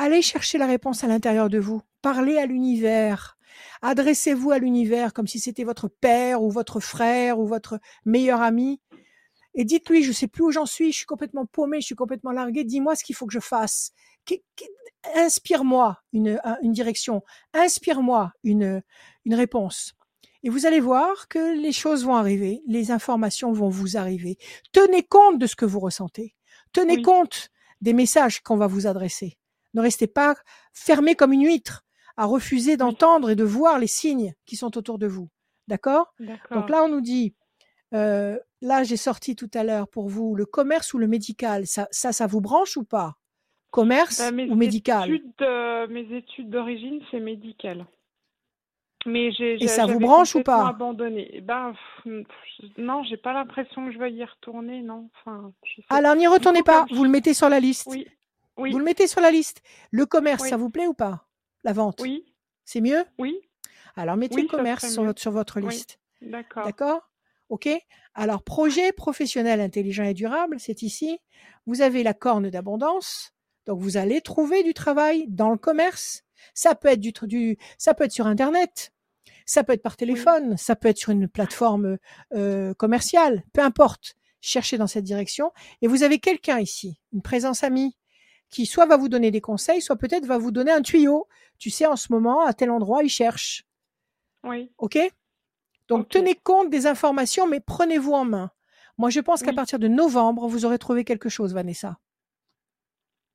allez 0.00 0.22
chercher 0.22 0.58
la 0.58 0.66
réponse 0.66 1.04
à 1.04 1.06
l'intérieur 1.06 1.48
de 1.48 1.58
vous. 1.58 1.82
Parlez 2.02 2.38
à 2.38 2.46
l'univers. 2.46 3.36
Adressez-vous 3.82 4.50
à 4.50 4.58
l'univers 4.58 5.12
comme 5.12 5.26
si 5.26 5.38
c'était 5.38 5.64
votre 5.64 5.88
père 5.88 6.42
ou 6.42 6.50
votre 6.50 6.80
frère 6.80 7.38
ou 7.38 7.46
votre 7.46 7.78
meilleur 8.04 8.40
ami. 8.40 8.80
Et 9.54 9.64
dites-lui, 9.64 10.02
je 10.02 10.08
ne 10.08 10.14
sais 10.14 10.28
plus 10.28 10.44
où 10.44 10.50
j'en 10.50 10.66
suis, 10.66 10.92
je 10.92 10.98
suis 10.98 11.06
complètement 11.06 11.44
paumé, 11.44 11.80
je 11.80 11.86
suis 11.86 11.94
complètement 11.94 12.30
largué, 12.30 12.64
dis-moi 12.64 12.94
ce 12.94 13.04
qu'il 13.04 13.16
faut 13.16 13.26
que 13.26 13.32
je 13.32 13.40
fasse. 13.40 13.92
Inspire-moi 15.16 15.98
une, 16.12 16.40
une 16.62 16.72
direction, 16.72 17.22
inspire-moi 17.52 18.32
une, 18.44 18.82
une 19.24 19.34
réponse. 19.34 19.94
Et 20.42 20.50
vous 20.50 20.66
allez 20.66 20.80
voir 20.80 21.28
que 21.28 21.60
les 21.60 21.72
choses 21.72 22.04
vont 22.04 22.14
arriver, 22.14 22.62
les 22.66 22.90
informations 22.90 23.52
vont 23.52 23.68
vous 23.68 23.96
arriver. 23.96 24.38
Tenez 24.72 25.02
compte 25.02 25.38
de 25.38 25.46
ce 25.46 25.56
que 25.56 25.66
vous 25.66 25.80
ressentez. 25.80 26.34
Tenez 26.72 27.02
compte 27.02 27.50
des 27.80 27.92
messages 27.92 28.40
qu'on 28.40 28.56
va 28.56 28.66
vous 28.66 28.86
adresser. 28.86 29.39
Ne 29.74 29.80
restez 29.80 30.06
pas 30.06 30.34
fermé 30.72 31.14
comme 31.14 31.32
une 31.32 31.44
huître 31.44 31.84
à 32.16 32.24
refuser 32.26 32.76
d'entendre 32.76 33.30
et 33.30 33.36
de 33.36 33.44
voir 33.44 33.78
les 33.78 33.86
signes 33.86 34.34
qui 34.44 34.56
sont 34.56 34.76
autour 34.76 34.98
de 34.98 35.06
vous. 35.06 35.28
D'accord? 35.68 36.12
Donc 36.50 36.68
là, 36.68 36.82
on 36.84 36.88
nous 36.88 37.00
dit, 37.00 37.34
euh, 37.94 38.38
là, 38.60 38.82
j'ai 38.82 38.96
sorti 38.96 39.36
tout 39.36 39.50
à 39.54 39.64
l'heure 39.64 39.88
pour 39.88 40.08
vous 40.08 40.34
le 40.34 40.44
commerce 40.44 40.92
ou 40.94 40.98
le 40.98 41.06
médical. 41.06 41.66
Ça, 41.66 41.88
ça, 41.90 42.12
ça 42.12 42.26
vous 42.26 42.40
branche 42.40 42.76
ou 42.76 42.84
pas? 42.84 43.14
Commerce 43.70 44.18
bah, 44.18 44.44
ou 44.50 44.56
médical? 44.56 45.08
Mes 45.88 46.16
études 46.16 46.50
d'origine, 46.50 47.00
c'est 47.10 47.20
médical. 47.20 47.86
Mais 49.06 49.32
j'ai, 49.32 49.54
et 49.54 49.68
ça 49.68 49.86
vous 49.86 49.98
branche 49.98 50.34
ou 50.34 50.42
pas? 50.42 50.66
abandonné. 50.66 51.40
Ben, 51.42 51.72
non, 52.76 53.02
j'ai 53.04 53.16
pas 53.16 53.32
l'impression 53.32 53.86
que 53.86 53.92
je 53.92 53.98
vais 53.98 54.12
y 54.12 54.24
retourner, 54.24 54.82
non. 54.82 55.08
Enfin, 55.24 55.52
Alors 55.88 56.16
n'y 56.16 56.26
retournez 56.26 56.62
pas, 56.62 56.84
vous 56.92 57.04
le 57.04 57.10
mettez 57.10 57.32
sur 57.32 57.48
la 57.48 57.60
liste. 57.60 57.88
Oui. 57.90 58.06
Vous 58.70 58.78
le 58.78 58.84
mettez 58.84 59.06
sur 59.06 59.20
la 59.20 59.30
liste. 59.30 59.62
Le 59.90 60.06
commerce, 60.06 60.48
ça 60.48 60.56
vous 60.56 60.70
plaît 60.70 60.86
ou 60.86 60.94
pas 60.94 61.26
la 61.64 61.72
vente? 61.72 62.00
Oui. 62.00 62.24
C'est 62.64 62.80
mieux? 62.80 63.04
Oui. 63.18 63.38
Alors 63.96 64.16
mettez 64.16 64.40
le 64.40 64.48
commerce 64.48 64.90
sur 64.90 65.04
votre, 65.04 65.20
sur 65.20 65.32
votre 65.32 65.60
liste. 65.60 65.98
D'accord. 66.20 66.64
D'accord? 66.64 67.10
OK? 67.50 67.68
Alors, 68.14 68.42
projet 68.42 68.92
professionnel 68.92 69.60
intelligent 69.60 70.04
et 70.04 70.14
durable, 70.14 70.56
c'est 70.58 70.82
ici. 70.82 71.18
Vous 71.66 71.82
avez 71.82 72.02
la 72.02 72.14
corne 72.14 72.48
d'abondance. 72.48 73.32
Donc, 73.66 73.80
vous 73.80 73.96
allez 73.96 74.20
trouver 74.20 74.62
du 74.62 74.72
travail 74.72 75.26
dans 75.28 75.50
le 75.50 75.58
commerce. 75.58 76.22
Ça 76.54 76.74
peut 76.74 76.88
être, 76.88 77.00
du, 77.00 77.12
du 77.26 77.58
ça 77.76 77.92
peut 77.92 78.04
être 78.04 78.12
sur 78.12 78.26
Internet. 78.26 78.92
Ça 79.46 79.64
peut 79.64 79.72
être 79.72 79.82
par 79.82 79.96
téléphone. 79.96 80.56
Ça 80.56 80.76
peut 80.76 80.88
être 80.88 80.98
sur 80.98 81.10
une 81.10 81.28
plateforme 81.28 81.98
euh, 82.34 82.72
commerciale. 82.74 83.42
Peu 83.52 83.62
importe. 83.62 84.14
Cherchez 84.40 84.78
dans 84.78 84.86
cette 84.86 85.04
direction. 85.04 85.52
Et 85.82 85.88
vous 85.88 86.02
avez 86.02 86.18
quelqu'un 86.18 86.60
ici, 86.60 86.98
une 87.12 87.20
présence 87.20 87.62
amie, 87.62 87.98
qui 88.50 88.66
soit 88.66 88.86
va 88.86 88.96
vous 88.96 89.08
donner 89.08 89.30
des 89.30 89.40
conseils, 89.40 89.80
soit 89.80 89.96
peut-être 89.96 90.26
va 90.26 90.38
vous 90.38 90.50
donner 90.50 90.72
un 90.72 90.82
tuyau. 90.82 91.28
Tu 91.58 91.70
sais, 91.70 91.86
en 91.86 91.96
ce 91.96 92.12
moment, 92.12 92.44
à 92.44 92.52
tel 92.52 92.70
endroit, 92.70 93.02
il 93.02 93.08
cherche. 93.08 93.64
Oui. 94.44 94.72
OK? 94.78 94.98
Donc, 95.88 96.08
tenez 96.08 96.34
compte 96.34 96.70
des 96.70 96.86
informations, 96.86 97.48
mais 97.48 97.60
prenez-vous 97.60 98.12
en 98.12 98.24
main. 98.24 98.50
Moi, 98.98 99.10
je 99.10 99.20
pense 99.20 99.42
qu'à 99.42 99.52
partir 99.52 99.78
de 99.78 99.88
novembre, 99.88 100.46
vous 100.46 100.64
aurez 100.64 100.78
trouvé 100.78 101.04
quelque 101.04 101.28
chose, 101.28 101.54
Vanessa. 101.54 101.98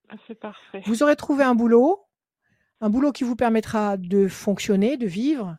Ah, 0.10 0.16
c'est 0.28 0.36
parfait. 0.36 0.82
Vous 0.86 1.04
aurez 1.04 1.16
trouvé 1.16 1.44
un 1.44 1.56
boulot, 1.56 2.06
un 2.82 2.90
boulot 2.90 3.12
qui 3.12 3.24
vous 3.24 3.36
permettra 3.36 3.98
de 3.98 4.28
fonctionner, 4.28 4.96
de 4.98 5.08
vivre, 5.08 5.58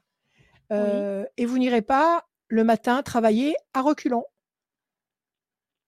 euh, 0.73 1.25
et 1.37 1.45
vous 1.45 1.59
n'irez 1.59 1.83
pas 1.83 2.27
le 2.49 2.65
matin 2.65 3.03
travailler 3.03 3.55
à 3.75 3.83
reculons. 3.83 4.25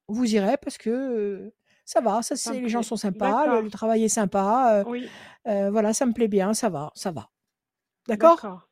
Vous 0.09 0.35
irez 0.35 0.57
parce 0.57 0.78
que 0.78 0.90
euh, 0.90 1.55
ça 1.89 2.02
va, 2.02 2.20
ça, 2.20 2.52
les 2.52 2.69
gens 2.69 2.82
sont 2.82 2.97
sympas, 2.97 3.62
le, 3.62 3.70
travail 3.70 4.05
est 4.05 4.09
sympa. 4.09 4.85
Euh, 5.47 5.70
voilà, 5.70 5.94
ça 5.94 6.05
me 6.05 6.12
plaît 6.12 6.28
bien, 6.28 6.52
ça 6.52 6.69
va, 6.69 6.93
ça 6.94 7.10
va. 7.10 7.31
D'accord, 8.06 8.69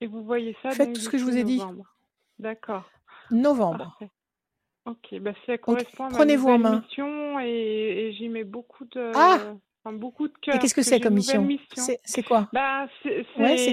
Et 0.00 0.06
vous 0.06 0.22
voyez 0.22 0.56
ça 0.62 0.70
Faites 0.70 0.92
tout 0.92 1.00
ce 1.00 1.08
que 1.08 1.18
je 1.18 1.24
vous 1.24 1.36
ai 1.36 1.42
dit. 1.42 1.60
D'accord. 2.38 2.84
Novembre. 3.32 3.98
Ok, 4.86 5.18
bah 5.20 5.32
ça 5.46 5.58
correspond 5.58 6.04
à 6.04 6.10
ma 6.10 6.14
prenez-vous 6.14 6.48
en 6.48 6.58
main. 6.58 6.80
mission 6.80 7.40
et, 7.40 8.14
j'y 8.16 8.28
mets 8.28 8.44
beaucoup 8.44 8.84
de, 8.84 9.10
ah 9.16 9.38
beaucoup 9.92 10.28
de 10.28 10.34
cœur. 10.40 10.54
Et 10.54 10.58
qu'est-ce 10.60 10.74
que 10.74 10.82
c'est 10.82 11.00
comme 11.00 11.14
mission, 11.14 11.48
c'est, 11.74 12.22
quoi? 12.22 12.48
Bah, 12.52 12.86
c'est, 13.02 13.26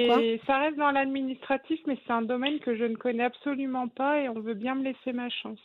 quoi? 0.08 0.18
Ça 0.48 0.58
reste 0.58 0.78
dans 0.78 0.90
l'administratif, 0.90 1.80
mais 1.86 2.00
c'est 2.08 2.14
un 2.14 2.24
domaine 2.24 2.60
que 2.60 2.76
je 2.76 2.86
ne 2.86 2.96
connais 2.96 3.26
absolument 3.26 3.90
pas 3.90 4.22
et 4.22 4.30
on 4.30 4.40
veut 4.40 4.56
bien 4.56 4.74
me 4.74 4.84
laisser 4.84 5.14
ma 5.14 5.30
chance. 5.30 5.60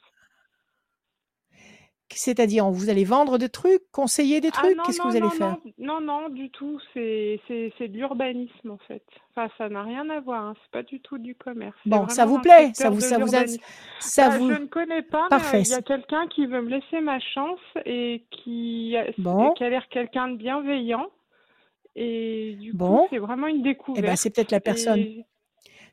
C'est-à-dire, 2.14 2.70
vous 2.70 2.88
allez 2.88 3.04
vendre 3.04 3.36
des 3.36 3.48
trucs, 3.48 3.82
conseiller 3.92 4.40
des 4.40 4.48
Ah 4.54 4.58
trucs, 4.62 4.76
qu'est-ce 4.84 4.98
que 5.00 5.08
vous 5.08 5.16
allez 5.16 5.20
non, 5.20 5.30
faire? 5.30 5.56
non, 5.78 6.00
non, 6.00 6.28
du 6.28 6.50
tout. 6.50 6.80
C'est 6.94 7.00
de 7.80 7.86
l'urbanisme 7.96 8.70
en 8.70 8.78
fait. 8.86 9.02
Enfin, 9.34 9.52
ça 9.58 9.68
n'a 9.68 9.82
rien 9.82 10.08
à 10.10 10.20
voir. 10.20 10.42
Hein. 10.44 10.54
C'est 10.62 10.70
pas 10.70 10.82
du 10.84 11.00
tout 11.00 11.18
du 11.18 11.34
commerce. 11.34 11.76
Bon, 11.84 12.08
ça 12.08 12.24
vous 12.24 12.38
plaît, 12.40 12.70
ça 12.74 12.90
vous, 12.90 13.00
ça 13.00 13.18
vous, 13.18 13.34
a- 13.34 13.44
ça 13.98 14.28
Bah, 14.30 14.38
vous. 14.38 14.52
je 14.52 14.60
ne 14.60 14.66
connais 14.66 15.02
pas, 15.02 15.24
mais 15.24 15.28
Parfait. 15.30 15.62
il 15.62 15.68
y 15.68 15.74
a 15.74 15.82
quelqu'un 15.82 16.26
qui 16.28 16.46
veut 16.46 16.62
me 16.62 16.70
laisser 16.70 17.00
ma 17.00 17.18
chance 17.20 17.58
et 17.84 18.24
qui, 18.30 18.94
qui 19.56 19.64
a 19.64 19.68
l'air 19.68 19.88
quelqu'un 19.90 20.28
de 20.28 20.36
bienveillant. 20.36 21.06
Et 21.96 22.56
du 22.60 22.70
coup, 22.72 22.78
Bon. 22.78 23.06
c'est 23.10 23.18
vraiment 23.18 23.46
une 23.48 23.56
Eh 23.56 23.62
ben, 23.62 23.70
découverte. 23.70 24.16
c'est 24.18 24.30
peut-être 24.34 24.52
la 24.52 24.60
personne. 24.60 24.98
Et 25.00 25.24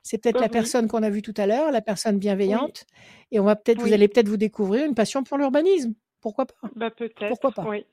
C'est 0.04 0.22
peut-être 0.22 0.40
la 0.40 0.48
oui, 0.48 0.52
personne 0.52 0.88
qu'on 0.90 1.02
a 1.02 1.10
vue 1.10 1.22
tout 1.22 1.34
à 1.38 1.48
l'heure, 1.48 1.72
la 1.72 1.82
personne 1.82 2.16
oui, 2.16 2.20
bienveillante. 2.22 2.86
Et 3.32 3.40
on 3.40 3.46
va 3.46 3.56
peut-être, 3.56 3.80
vous 3.82 3.94
allez 3.94 4.08
peut-être 4.10 4.28
vous 4.28 4.38
découvrir 4.38 4.86
une 4.86 4.96
passion 4.96 5.24
pour 5.24 5.38
l'urbanisme. 5.38 5.94
Pourquoi 6.24 6.46
pas? 6.48 6.56
Bah 6.76 6.90
peut-être, 6.90 7.28
Pourquoi 7.28 7.52
pas? 7.52 7.64
oui. 7.68 7.86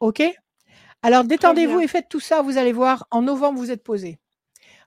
Ok? 0.00 0.22
Alors 1.02 1.24
détendez-vous 1.24 1.78
et 1.80 1.86
faites 1.88 2.08
tout 2.08 2.18
ça. 2.20 2.42
Vous 2.42 2.56
allez 2.58 2.72
voir, 2.72 3.06
en 3.10 3.22
novembre, 3.22 3.58
vous 3.58 3.70
êtes 3.70 3.84
posé. 3.84 4.18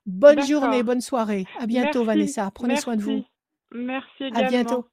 Bonne 0.06 0.42
journée, 0.46 0.82
bonne 0.84 1.02
soirée. 1.02 1.46
À 1.60 1.68
bientôt, 1.68 2.04
Merci, 2.04 2.08
Vanessa. 2.08 2.52
Prenez 2.52 2.78
soin 2.78 2.96
de 2.96 3.02
vous. 3.04 3.24
merci. 3.72 4.24
Merci 4.24 4.24
À 4.36 4.44
bientôt. 4.50 4.88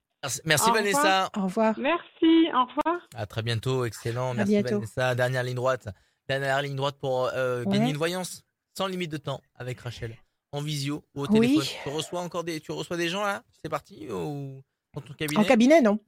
Merci, 0.45 0.70
Au 0.70 0.73
Vanessa. 0.74 1.31
Au 1.36 1.43
revoir. 1.43 1.78
Merci, 1.78 2.49
au 2.53 2.65
revoir. 2.66 3.09
À 3.15 3.27
très 3.27 3.43
bientôt, 3.43 3.85
excellent. 3.85 4.35
Merci 4.35 4.53
bientôt. 4.53 4.74
Vanessa. 4.77 5.15
Dernière 5.15 5.43
ligne 5.43 5.55
droite. 5.55 5.89
Dernière 6.28 6.61
ligne 6.62 6.77
droite 6.77 6.97
pour 7.01 7.27
euh, 7.35 7.65
gagner 7.65 7.85
Ouais. 7.86 7.91
une 7.91 7.97
voyance 7.97 8.43
sans 8.77 8.86
limite 8.86 9.11
de 9.12 9.19
temps 9.19 9.41
avec 9.55 9.81
Rachel. 9.81 10.16
En 10.53 10.61
visio 10.61 11.05
ou 11.15 11.23
au 11.24 11.27
Oui. 11.28 11.41
téléphone. 11.41 11.65
Tu 11.85 11.89
reçois 11.91 12.20
encore 12.20 12.45
des, 12.45 12.61
tu 12.61 12.73
reçois 12.73 12.97
des 12.97 13.09
gens 13.09 13.23
là? 13.23 13.43
C'est 13.62 13.69
parti 13.70 14.09
ou 14.11 14.62
dans 14.95 15.01
ton 15.01 15.12
cabinet? 15.15 15.41
En 15.41 15.45
cabinet, 15.45 15.81
non. 15.81 15.99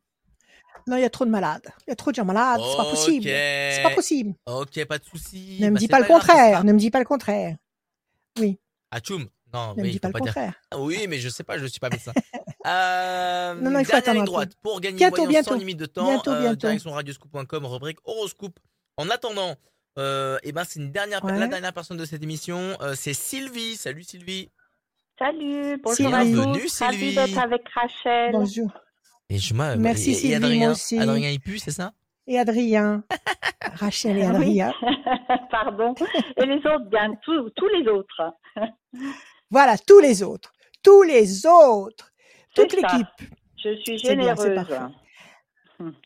Non, 0.86 0.96
il 0.96 1.02
y 1.02 1.04
a 1.04 1.10
trop 1.10 1.24
de 1.24 1.30
malades. 1.30 1.66
Il 1.86 1.90
y 1.90 1.92
a 1.92 1.96
trop 1.96 2.10
de 2.10 2.16
gens 2.16 2.24
malades. 2.24 2.60
C'est 2.70 2.76
pas 2.76 2.84
possible. 2.90 3.24
C'est 3.24 3.82
pas 3.82 3.90
possible. 3.94 4.34
Ok, 4.46 4.84
pas 4.86 4.98
de 4.98 5.04
souci. 5.04 5.58
Ne 5.60 5.68
me 5.68 5.74
Bah, 5.74 5.78
dis 5.78 5.88
pas 5.88 5.98
le 6.00 6.04
grave, 6.06 6.20
contraire. 6.20 6.64
Ne 6.64 6.72
me 6.72 6.78
dis 6.78 6.90
pas 6.90 6.98
le 7.00 7.04
contraire. 7.04 7.56
Oui. 8.38 8.58
Ah, 8.90 9.00
tchoum. 9.00 9.26
Non, 9.54 9.70
Ne 9.70 9.76
me 9.76 9.82
oui, 9.82 9.90
dis 9.90 9.94
faut 9.96 10.00
pas 10.00 10.08
le 10.08 10.12
pas 10.12 10.18
contraire. 10.20 10.54
Ah 10.70 10.78
Oui, 10.80 11.06
mais 11.08 11.18
je 11.18 11.28
sais 11.28 11.44
pas, 11.44 11.56
je 11.58 11.66
suis 11.66 11.80
pas 11.80 11.88
médecin. 11.90 12.12
Euh, 12.66 13.54
Non, 13.54 13.70
non, 13.70 13.78
il 13.78 13.84
faut 13.84 13.94
attendre 13.94 14.24
droite 14.24 14.50
pour 14.60 14.80
gagner 14.80 14.96
Bientôt, 14.96 15.22
voyance 15.22 15.44
sans 15.44 15.50
bientôt. 15.52 15.60
limite 15.60 15.76
de 15.78 15.86
temps. 15.86 16.04
Bientôt, 16.04 16.32
euh, 16.32 16.40
bientôt. 16.40 16.56
direction 16.66 16.90
radioscoop.com, 16.90 17.64
rubrique 17.64 17.98
horoscope. 18.04 18.58
En 18.96 19.08
attendant, 19.08 19.54
euh, 20.00 20.36
eh 20.42 20.50
ben 20.50 20.64
c'est 20.64 20.80
une 20.80 20.90
dernière, 20.90 21.24
la 21.24 21.46
dernière 21.46 21.72
personne 21.72 21.96
de 21.96 22.04
cette 22.04 22.24
émission, 22.24 22.76
euh, 22.80 22.94
c'est 22.96 23.14
Sylvie. 23.14 23.76
Salut 23.76 24.02
Sylvie. 24.02 24.50
Salut, 25.16 25.80
bonjour 25.80 26.12
à 26.12 26.24
tous. 26.24 26.66
Sylvie. 26.68 27.14
d'être 27.14 27.38
avec 27.38 27.62
Rachel. 27.72 28.32
Bonjour. 28.32 28.72
Et 29.28 29.38
je, 29.38 29.54
Merci 29.54 30.10
et, 30.10 30.14
Sylvie, 30.14 30.34
Adrien, 30.34 30.70
aussi. 30.70 30.98
Adrien 30.98 31.30
il 31.30 31.40
pue, 31.40 31.58
c'est 31.58 31.72
ça? 31.72 31.92
Et 32.26 32.38
Adrien. 32.38 33.04
Rachel 33.74 34.16
et 34.18 34.22
Adrien. 34.22 34.72
Pardon. 35.50 35.94
Et 36.36 36.46
les 36.46 36.58
autres, 36.58 36.88
bien, 36.88 37.14
tous, 37.22 37.50
tous 37.50 37.68
les 37.68 37.88
autres. 37.88 38.32
voilà, 39.50 39.76
tous 39.78 40.00
les 40.00 40.22
autres. 40.22 40.52
Tous 40.82 41.02
les 41.02 41.46
autres. 41.46 42.12
Toute 42.54 42.72
l'équipe. 42.72 43.30
Je 43.56 43.76
suis 43.80 43.98
généreuse. 43.98 44.64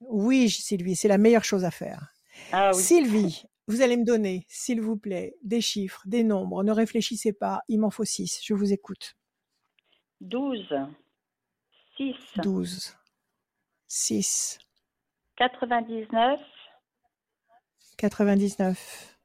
oui, 0.08 0.48
Sylvie, 0.48 0.96
c'est 0.96 1.08
la 1.08 1.18
meilleure 1.18 1.44
chose 1.44 1.64
à 1.64 1.70
faire. 1.70 2.12
Ah, 2.52 2.70
oui. 2.74 2.82
Sylvie, 2.82 3.44
vous 3.66 3.82
allez 3.82 3.96
me 3.96 4.04
donner, 4.04 4.46
s'il 4.48 4.80
vous 4.80 4.96
plaît, 4.96 5.36
des 5.42 5.60
chiffres, 5.60 6.02
des 6.06 6.24
nombres. 6.24 6.64
Ne 6.64 6.72
réfléchissez 6.72 7.32
pas, 7.32 7.60
il 7.68 7.80
m'en 7.80 7.90
faut 7.90 8.04
6. 8.04 8.40
Je 8.42 8.54
vous 8.54 8.72
écoute. 8.72 9.14
12. 10.22 10.74
6. 11.96 12.14
12. 12.42 12.96
6. 13.92 14.60
99. 15.36 16.38
99. 17.96 19.18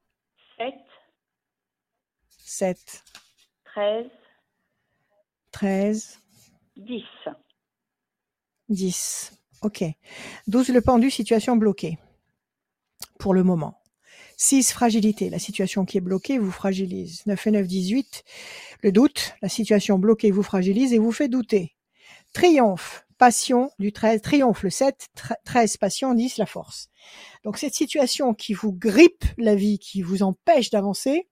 7. 0.58 0.74
7. 2.28 3.04
13. 3.64 4.06
13. 5.52 6.18
10. 6.78 7.04
10. 8.68 9.32
Ok. 9.62 9.84
12 10.48 10.70
le 10.70 10.80
pendu, 10.80 11.12
situation 11.12 11.54
bloquée. 11.54 11.96
Pour 13.20 13.34
le 13.34 13.44
moment. 13.44 13.80
6 14.36 14.72
fragilité, 14.72 15.30
la 15.30 15.38
situation 15.38 15.84
qui 15.84 15.98
est 15.98 16.00
bloquée 16.00 16.38
vous 16.38 16.50
fragilise. 16.50 17.24
9 17.26 17.46
et 17.46 17.50
9, 17.52 17.66
18. 17.68 18.24
Le 18.82 18.90
doute, 18.90 19.36
la 19.42 19.48
situation 19.48 19.96
bloquée 20.00 20.32
vous 20.32 20.42
fragilise 20.42 20.92
et 20.92 20.98
vous 20.98 21.12
fait 21.12 21.28
douter. 21.28 21.76
Triomphe, 22.32 23.05
passion 23.18 23.70
du 23.78 23.92
13, 23.92 24.22
triomphe 24.22 24.62
le 24.62 24.70
7, 24.70 25.08
13 25.44 25.76
passion, 25.76 26.14
10 26.14 26.38
la 26.38 26.46
force. 26.46 26.88
Donc 27.44 27.58
cette 27.58 27.74
situation 27.74 28.34
qui 28.34 28.54
vous 28.54 28.72
grippe 28.72 29.24
la 29.38 29.54
vie, 29.54 29.78
qui 29.78 30.02
vous 30.02 30.22
empêche 30.22 30.70
d'avancer, 30.70 31.28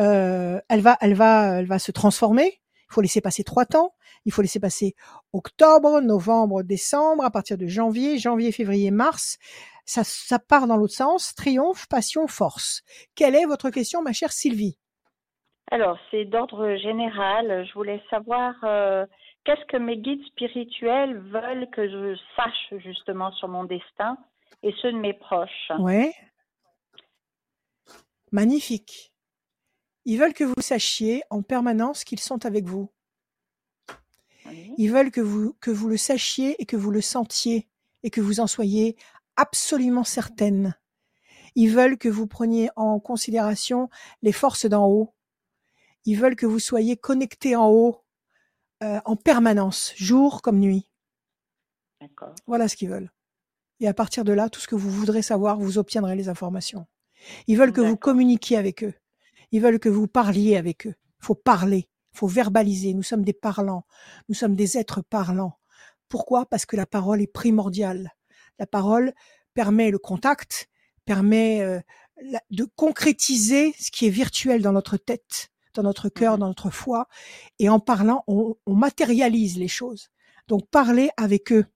euh, 0.00 0.60
elle 0.68 0.80
va, 0.80 0.96
elle 1.00 1.14
va, 1.14 1.58
elle 1.58 1.66
va 1.66 1.78
se 1.78 1.92
transformer. 1.92 2.60
Il 2.90 2.94
faut 2.94 3.00
laisser 3.00 3.20
passer 3.20 3.44
trois 3.44 3.66
temps. 3.66 3.94
Il 4.24 4.32
faut 4.32 4.42
laisser 4.42 4.60
passer 4.60 4.94
octobre, 5.32 6.00
novembre, 6.00 6.62
décembre, 6.62 7.24
à 7.24 7.30
partir 7.30 7.58
de 7.58 7.66
janvier, 7.66 8.18
janvier, 8.18 8.52
février, 8.52 8.90
mars. 8.90 9.38
Ça, 9.84 10.02
ça 10.04 10.38
part 10.38 10.66
dans 10.66 10.76
l'autre 10.76 10.94
sens. 10.94 11.34
Triomphe, 11.34 11.86
passion, 11.88 12.26
force. 12.26 12.82
Quelle 13.14 13.34
est 13.34 13.44
votre 13.44 13.70
question, 13.70 14.02
ma 14.02 14.12
chère 14.12 14.32
Sylvie? 14.32 14.78
Alors, 15.70 15.98
c'est 16.10 16.24
d'ordre 16.24 16.76
général. 16.76 17.66
Je 17.66 17.72
voulais 17.74 18.00
savoir 18.10 18.54
euh, 18.64 19.04
qu'est-ce 19.46 19.64
que 19.66 19.76
mes 19.76 19.96
guides 19.96 20.24
spirituels 20.26 21.18
veulent 21.30 21.70
que 21.70 21.88
je 21.88 22.18
sache 22.34 22.82
justement 22.82 23.30
sur 23.32 23.48
mon 23.48 23.64
destin 23.64 24.18
et 24.62 24.74
ceux 24.82 24.92
de 24.92 24.98
mes 24.98 25.14
proches? 25.14 25.70
Ouais. 25.78 26.12
Magnifique. 28.32 29.12
Ils 30.04 30.18
veulent 30.18 30.34
que 30.34 30.44
vous 30.44 30.60
sachiez 30.60 31.22
en 31.30 31.42
permanence 31.42 32.04
qu'ils 32.04 32.20
sont 32.20 32.44
avec 32.44 32.64
vous. 32.66 32.90
Ils 34.78 34.90
veulent 34.90 35.10
que 35.10 35.20
vous, 35.20 35.54
que 35.60 35.70
vous 35.70 35.88
le 35.88 35.96
sachiez 35.96 36.60
et 36.60 36.66
que 36.66 36.76
vous 36.76 36.90
le 36.90 37.00
sentiez 37.00 37.68
et 38.02 38.10
que 38.10 38.20
vous 38.20 38.40
en 38.40 38.46
soyez 38.46 38.96
absolument 39.36 40.04
certaine. 40.04 40.76
Ils 41.54 41.70
veulent 41.70 41.98
que 41.98 42.08
vous 42.08 42.26
preniez 42.26 42.68
en 42.76 43.00
considération 43.00 43.88
les 44.22 44.32
forces 44.32 44.66
d'en 44.66 44.86
haut. 44.86 45.14
Ils 46.04 46.18
veulent 46.18 46.36
que 46.36 46.46
vous 46.46 46.60
soyez 46.60 46.96
connecté 46.96 47.56
en 47.56 47.68
haut 47.70 48.05
euh, 48.82 49.00
en 49.04 49.16
permanence, 49.16 49.92
jour 49.96 50.42
comme 50.42 50.58
nuit. 50.58 50.88
Voilà 52.46 52.68
ce 52.68 52.76
qu'ils 52.76 52.90
veulent. 52.90 53.10
Et 53.80 53.88
à 53.88 53.94
partir 53.94 54.24
de 54.24 54.32
là, 54.32 54.48
tout 54.48 54.60
ce 54.60 54.68
que 54.68 54.74
vous 54.74 54.90
voudrez 54.90 55.22
savoir, 55.22 55.58
vous 55.58 55.78
obtiendrez 55.78 56.16
les 56.16 56.28
informations. 56.28 56.86
Ils 57.46 57.56
veulent 57.56 57.72
que 57.72 57.80
vous 57.80 57.96
communiquiez 57.96 58.56
avec 58.56 58.84
eux. 58.84 58.94
Ils 59.52 59.60
veulent 59.60 59.78
que 59.78 59.88
vous 59.88 60.06
parliez 60.06 60.56
avec 60.56 60.86
eux. 60.86 60.94
Il 61.20 61.26
faut 61.26 61.34
parler, 61.34 61.88
il 62.14 62.18
faut 62.18 62.26
verbaliser. 62.26 62.94
Nous 62.94 63.02
sommes 63.02 63.24
des 63.24 63.32
parlants. 63.32 63.86
Nous 64.28 64.34
sommes 64.34 64.54
des 64.54 64.76
êtres 64.76 65.02
parlants. 65.02 65.58
Pourquoi? 66.08 66.46
Parce 66.46 66.66
que 66.66 66.76
la 66.76 66.86
parole 66.86 67.20
est 67.20 67.26
primordiale. 67.32 68.14
La 68.58 68.66
parole 68.66 69.12
permet 69.54 69.90
le 69.90 69.98
contact, 69.98 70.68
permet 71.04 71.62
euh, 71.62 71.80
de 72.50 72.64
concrétiser 72.76 73.74
ce 73.78 73.90
qui 73.90 74.06
est 74.06 74.10
virtuel 74.10 74.62
dans 74.62 74.72
notre 74.72 74.96
tête, 74.96 75.50
dans 75.76 75.82
notre 75.82 76.08
cœur, 76.08 76.38
dans 76.38 76.48
notre 76.48 76.70
foi. 76.70 77.08
Et 77.58 77.68
en 77.68 77.80
parlant, 77.80 78.24
on, 78.26 78.56
on 78.66 78.74
matérialise 78.74 79.58
les 79.58 79.68
choses. 79.68 80.08
Donc 80.48 80.68
parlez 80.70 81.10
avec 81.16 81.52
eux, 81.52 81.66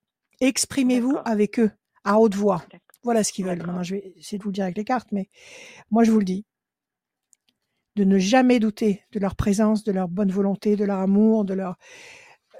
exprimez-vous 0.41 1.19
avec 1.25 1.59
eux 1.59 1.71
à 2.05 2.19
haute 2.19 2.35
voix. 2.35 2.65
Voilà 3.03 3.25
ce 3.25 3.33
qu'ils 3.33 3.45
veulent. 3.47 3.59
Maintenant, 3.59 3.83
je 3.83 3.95
vais 3.95 4.13
essayer 4.17 4.39
de 4.39 4.43
vous 4.43 4.51
le 4.51 4.55
dire 4.55 4.65
avec 4.65 4.77
les 4.77 4.85
cartes, 4.85 5.11
mais 5.13 5.29
moi, 5.91 6.05
je 6.05 6.11
vous 6.11 6.19
le 6.19 6.25
dis. 6.25 6.45
De 7.97 8.05
ne 8.05 8.19
jamais 8.19 8.61
douter 8.61 9.05
de 9.13 9.19
leur 9.19 9.37
présence, 9.37 9.85
de 9.85 9.93
leur 9.93 10.09
bonne 10.09 10.31
volonté, 10.31 10.77
de 10.77 10.85
leur 10.85 10.99
amour, 10.99 11.45
de 11.45 11.55
leur. 11.55 11.77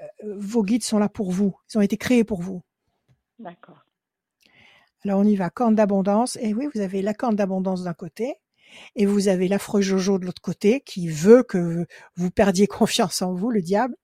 Euh, 0.01 0.35
vos 0.37 0.63
guides 0.63 0.83
sont 0.83 0.99
là 0.99 1.09
pour 1.09 1.31
vous. 1.31 1.55
Ils 1.69 1.77
ont 1.77 1.81
été 1.81 1.97
créés 1.97 2.23
pour 2.23 2.41
vous. 2.41 2.61
D'accord. 3.39 3.85
Alors, 5.03 5.19
on 5.19 5.23
y 5.23 5.35
va. 5.35 5.49
Corne 5.49 5.75
d'abondance. 5.75 6.37
Et 6.41 6.53
oui, 6.53 6.67
vous 6.73 6.81
avez 6.81 7.01
la 7.01 7.13
corne 7.13 7.35
d'abondance 7.35 7.83
d'un 7.83 7.93
côté. 7.93 8.35
Et 8.95 9.05
vous 9.05 9.27
avez 9.27 9.47
l'affreux 9.47 9.81
Jojo 9.81 10.19
de 10.19 10.25
l'autre 10.25 10.41
côté 10.41 10.81
qui 10.81 11.07
veut 11.07 11.43
que 11.43 11.85
vous 12.15 12.31
perdiez 12.31 12.67
confiance 12.67 13.21
en 13.21 13.33
vous, 13.33 13.51
le 13.51 13.61
diable 13.61 13.95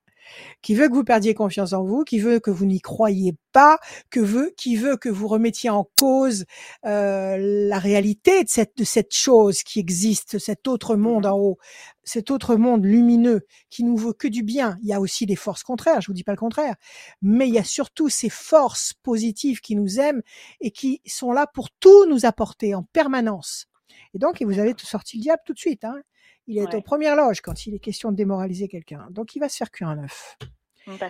qui 0.62 0.76
veut 0.76 0.88
que 0.88 0.94
vous 0.94 1.04
perdiez 1.04 1.34
confiance 1.34 1.74
en 1.74 1.84
vous, 1.84 2.04
qui 2.04 2.20
veut 2.20 2.40
que 2.40 2.52
vous 2.52 2.66
n'y 2.66 2.82
croyiez 2.82 3.36
pas, 3.52 3.80
que 4.10 4.20
veut, 4.20 4.54
qui 4.58 4.76
veut 4.76 4.98
que 4.98 5.10
vous 5.10 5.28
remettiez 5.28 5.70
en 5.70 5.88
cause 6.00 6.46
euh, 6.86 7.38
la 7.40 7.80
réalité 7.80 8.44
de 8.44 8.50
cette, 8.50 8.78
de 8.78 8.84
cette 8.84 9.14
chose 9.14 9.64
qui 9.64 9.80
existe, 9.80 10.40
cet 10.40 10.68
autre 10.68 10.96
monde 10.96 11.08
Mmh 11.08 11.28
en 11.28 11.38
haut, 11.38 11.58
cet 12.04 12.32
autre 12.32 12.56
monde 12.56 12.86
lumineux 12.86 13.42
qui 13.70 13.84
nous 13.84 13.98
veut 13.98 14.14
que 14.14 14.28
du 14.28 14.44
bien. 14.44 14.78
Il 14.82 14.90
y 14.90 14.94
a 14.94 15.00
aussi 15.00 15.26
des 15.26 15.36
forces 15.36 15.64
contraires, 15.64 16.02
je 16.02 16.08
vous 16.08 16.14
dis 16.14 16.24
pas 16.24 16.32
le 16.32 16.38
contraire, 16.38 16.76
mais 17.22 17.48
il 17.48 17.54
y 17.54 17.60
a 17.60 17.64
surtout 17.64 18.10
ces 18.10 18.30
forces 18.30 18.94
positives 19.04 19.62
qui 19.62 19.76
nous 19.76 20.00
aiment 20.00 20.22
et 20.62 20.72
qui 20.72 21.02
sont 21.06 21.32
là 21.32 21.48
pour 21.48 21.70
tout 21.72 22.06
nous 22.06 22.26
apporter 22.26 22.76
en 22.76 22.84
permanence. 22.94 23.68
Et 24.14 24.20
donc, 24.20 24.42
vous 24.42 24.60
avez 24.60 24.74
sorti 24.78 25.18
le 25.18 25.22
diable 25.24 25.42
tout 25.46 25.54
de 25.54 25.60
suite. 25.60 25.84
Hein. 25.84 26.02
Il 26.48 26.58
est 26.58 26.66
Ouais. 26.68 26.76
aux 26.76 26.82
premières 26.82 27.16
loges 27.16 27.42
quand 27.42 27.66
il 27.66 27.74
est 27.76 27.80
question 27.80 28.12
de 28.12 28.16
démoraliser 28.18 28.68
quelqu'un. 28.68 29.08
Donc, 29.12 29.36
il 29.36 29.40
va 29.40 29.50
se 29.50 29.58
faire 29.58 29.72
cuire 29.72 29.90
un 29.90 30.04
œuf. 30.04 30.38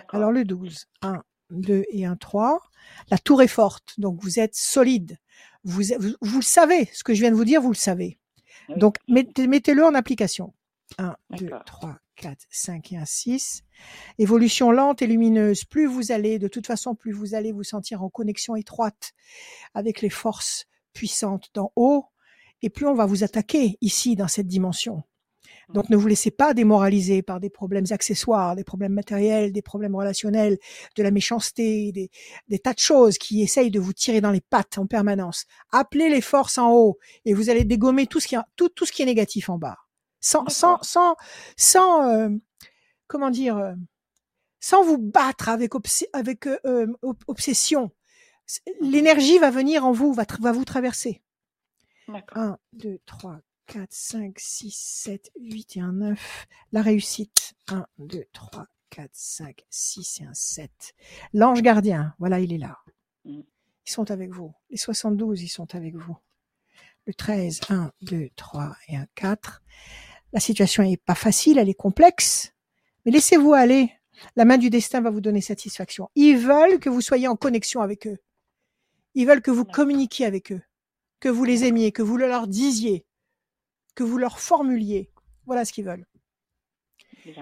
Alors, 0.08 0.32
le 0.32 0.44
12, 0.44 0.86
1, 1.02 1.22
2 1.50 1.84
et 1.90 2.04
1, 2.04 2.16
3. 2.16 2.60
La 3.10 3.18
tour 3.18 3.42
est 3.42 3.46
forte, 3.48 3.94
donc 3.98 4.20
vous 4.22 4.40
êtes 4.40 4.54
solide. 4.56 5.18
Vous, 5.64 5.82
vous, 5.98 6.14
vous 6.20 6.38
le 6.38 6.42
savez, 6.44 6.86
ce 6.92 7.04
que 7.04 7.14
je 7.14 7.20
viens 7.20 7.30
de 7.30 7.36
vous 7.36 7.44
dire, 7.44 7.60
vous 7.60 7.70
le 7.70 7.74
savez. 7.76 8.18
Oui. 8.68 8.78
Donc, 8.78 8.96
mettez- 9.08 9.46
mettez-le 9.46 9.84
en 9.84 9.94
application. 9.94 10.52
1, 10.98 11.16
2, 11.38 11.46
D'accord. 11.46 11.64
3, 11.64 11.98
4, 12.16 12.46
5 12.50 12.92
et 12.92 12.96
1, 12.96 13.04
6. 13.04 13.62
Évolution 14.18 14.70
lente 14.72 15.02
et 15.02 15.06
lumineuse. 15.06 15.64
Plus 15.64 15.86
vous 15.86 16.10
allez, 16.12 16.38
de 16.38 16.48
toute 16.48 16.66
façon, 16.66 16.94
plus 16.94 17.12
vous 17.12 17.34
allez 17.34 17.52
vous 17.52 17.62
sentir 17.64 18.02
en 18.02 18.08
connexion 18.08 18.56
étroite 18.56 19.12
avec 19.74 20.00
les 20.00 20.10
forces 20.10 20.66
puissantes 20.94 21.50
d'en 21.54 21.72
haut, 21.76 22.06
et 22.62 22.70
plus 22.70 22.86
on 22.86 22.94
va 22.94 23.06
vous 23.06 23.24
attaquer 23.24 23.76
ici, 23.80 24.16
dans 24.16 24.28
cette 24.28 24.46
dimension. 24.46 25.02
Donc 25.74 25.90
ne 25.90 25.96
vous 25.96 26.06
laissez 26.08 26.30
pas 26.30 26.54
démoraliser 26.54 27.20
par 27.20 27.40
des 27.40 27.50
problèmes 27.50 27.84
accessoires, 27.90 28.56
des 28.56 28.64
problèmes 28.64 28.94
matériels, 28.94 29.52
des 29.52 29.60
problèmes 29.60 29.94
relationnels, 29.94 30.56
de 30.96 31.02
la 31.02 31.10
méchanceté, 31.10 31.92
des, 31.92 32.10
des 32.48 32.58
tas 32.58 32.72
de 32.72 32.78
choses 32.78 33.18
qui 33.18 33.42
essayent 33.42 33.70
de 33.70 33.78
vous 33.78 33.92
tirer 33.92 34.22
dans 34.22 34.30
les 34.30 34.40
pattes 34.40 34.78
en 34.78 34.86
permanence. 34.86 35.44
Appelez 35.70 36.08
les 36.08 36.22
forces 36.22 36.56
en 36.56 36.72
haut 36.72 36.98
et 37.26 37.34
vous 37.34 37.50
allez 37.50 37.64
dégommer 37.64 38.06
tout 38.06 38.18
ce 38.18 38.28
qui, 38.28 38.34
est- 38.34 38.48
tout, 38.56 38.70
tout 38.70 38.86
ce 38.86 38.92
qui 38.92 39.02
est 39.02 39.06
négatif 39.06 39.50
en 39.50 39.58
bas. 39.58 39.76
Sans, 40.20 40.48
sans, 40.48 40.78
sans, 40.82 41.16
sans 41.58 42.08
euh, 42.08 42.30
comment 43.06 43.28
dire, 43.30 43.58
euh, 43.58 43.74
sans 44.60 44.82
vous 44.82 44.96
battre 44.98 45.50
avec, 45.50 45.74
obs- 45.74 46.08
avec 46.14 46.46
euh, 46.46 46.86
ob- 47.02 47.22
obsession. 47.26 47.90
C- 48.46 48.60
L'énergie 48.80 49.38
va 49.38 49.50
venir 49.50 49.84
en 49.84 49.92
vous, 49.92 50.14
va, 50.14 50.24
va 50.40 50.52
vous 50.52 50.64
traverser. 50.64 51.20
D'accord. 52.08 52.42
1, 52.42 52.58
2, 52.72 52.98
3, 53.04 53.40
4, 53.66 53.86
5, 53.90 54.38
6, 54.38 54.74
7, 54.74 55.30
8 55.38 55.76
et 55.76 55.80
un 55.80 55.92
9. 55.92 56.46
La 56.72 56.82
réussite. 56.82 57.54
1, 57.68 57.86
2, 57.98 58.24
3, 58.32 58.66
4, 58.90 59.10
5, 59.12 59.64
6 59.68 60.20
et 60.20 60.24
un 60.24 60.34
7. 60.34 60.70
L'ange 61.34 61.60
gardien, 61.60 62.14
voilà, 62.18 62.40
il 62.40 62.52
est 62.52 62.58
là. 62.58 62.78
Mm. 63.24 63.40
Ils 63.40 63.90
sont 63.90 64.10
avec 64.10 64.30
vous. 64.30 64.54
Les 64.70 64.78
72, 64.78 65.42
ils 65.42 65.48
sont 65.48 65.74
avec 65.74 65.94
vous. 65.96 66.16
Le 67.06 67.14
13, 67.14 67.60
1, 67.68 67.92
2, 68.02 68.30
3 68.36 68.76
et 68.88 68.96
un 68.96 69.06
4. 69.14 69.62
La 70.32 70.40
situation 70.40 70.82
est 70.82 71.02
pas 71.02 71.14
facile, 71.14 71.58
elle 71.58 71.68
est 71.68 71.74
complexe. 71.74 72.54
Mais 73.04 73.12
laissez-vous 73.12 73.52
aller. 73.52 73.92
La 74.34 74.44
main 74.44 74.58
du 74.58 74.70
destin 74.70 75.00
va 75.00 75.10
vous 75.10 75.20
donner 75.20 75.40
satisfaction. 75.40 76.10
Ils 76.14 76.38
veulent 76.38 76.80
que 76.80 76.88
vous 76.88 77.00
soyez 77.00 77.28
en 77.28 77.36
connexion 77.36 77.82
avec 77.82 78.06
eux. 78.06 78.18
Ils 79.14 79.26
veulent 79.26 79.42
que 79.42 79.50
vous 79.50 79.64
communiquiez 79.64 80.26
avec 80.26 80.52
eux. 80.52 80.62
Que 81.20 81.28
vous 81.28 81.44
les 81.44 81.64
aimiez, 81.64 81.92
que 81.92 82.02
vous 82.02 82.16
le 82.16 82.28
leur 82.28 82.46
disiez, 82.46 83.06
que 83.94 84.04
vous 84.04 84.18
leur 84.18 84.38
formuliez. 84.38 85.10
Voilà 85.46 85.64
ce 85.64 85.72
qu'ils 85.72 85.84
veulent. 85.84 86.06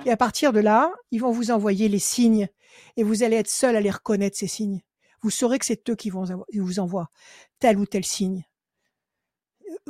Et 0.05 0.11
à 0.11 0.17
partir 0.17 0.53
de 0.53 0.61
là, 0.61 0.93
ils 1.11 1.21
vont 1.21 1.31
vous 1.31 1.51
envoyer 1.51 1.89
les 1.89 1.99
signes 1.99 2.49
et 2.97 3.03
vous 3.03 3.23
allez 3.23 3.37
être 3.37 3.49
seul 3.49 3.77
à 3.77 3.81
les 3.81 3.91
reconnaître, 3.91 4.37
ces 4.37 4.47
signes. 4.47 4.83
Vous 5.23 5.31
saurez 5.31 5.59
que 5.59 5.67
c'est 5.67 5.89
eux 5.91 5.95
qui 5.95 6.11
vont 6.11 6.25
vous 6.55 6.79
envoient 6.79 7.09
tel 7.59 7.79
ou 7.79 7.87
tel 7.87 8.05
signe. 8.05 8.45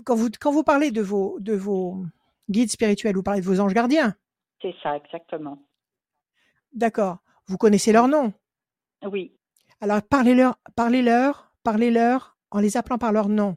Quand 0.04 0.14
vous, 0.14 0.28
quand 0.40 0.52
vous 0.52 0.62
parlez 0.62 0.90
de 0.90 1.02
vos, 1.02 1.38
de 1.40 1.54
vos 1.54 2.04
guides 2.50 2.70
spirituels, 2.70 3.16
vous 3.16 3.22
parlez 3.22 3.40
de 3.40 3.46
vos 3.46 3.60
anges 3.60 3.74
gardiens. 3.74 4.14
C'est 4.60 4.74
ça, 4.82 4.96
exactement. 4.96 5.62
D'accord. 6.72 7.18
Vous 7.46 7.56
connaissez 7.56 7.92
leur 7.92 8.08
nom 8.08 8.32
Oui. 9.04 9.36
Alors 9.80 10.02
parlez-leur, 10.02 10.58
parlez-leur, 10.74 11.52
parlez-leur 11.62 12.36
en 12.50 12.60
les 12.60 12.76
appelant 12.76 12.98
par 12.98 13.12
leur 13.12 13.28
nom. 13.28 13.56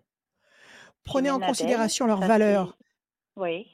Prenez 1.09 1.31
en 1.31 1.39
considération 1.39 2.05
leurs 2.05 2.21
valeurs. 2.21 2.77
Oui. 3.35 3.67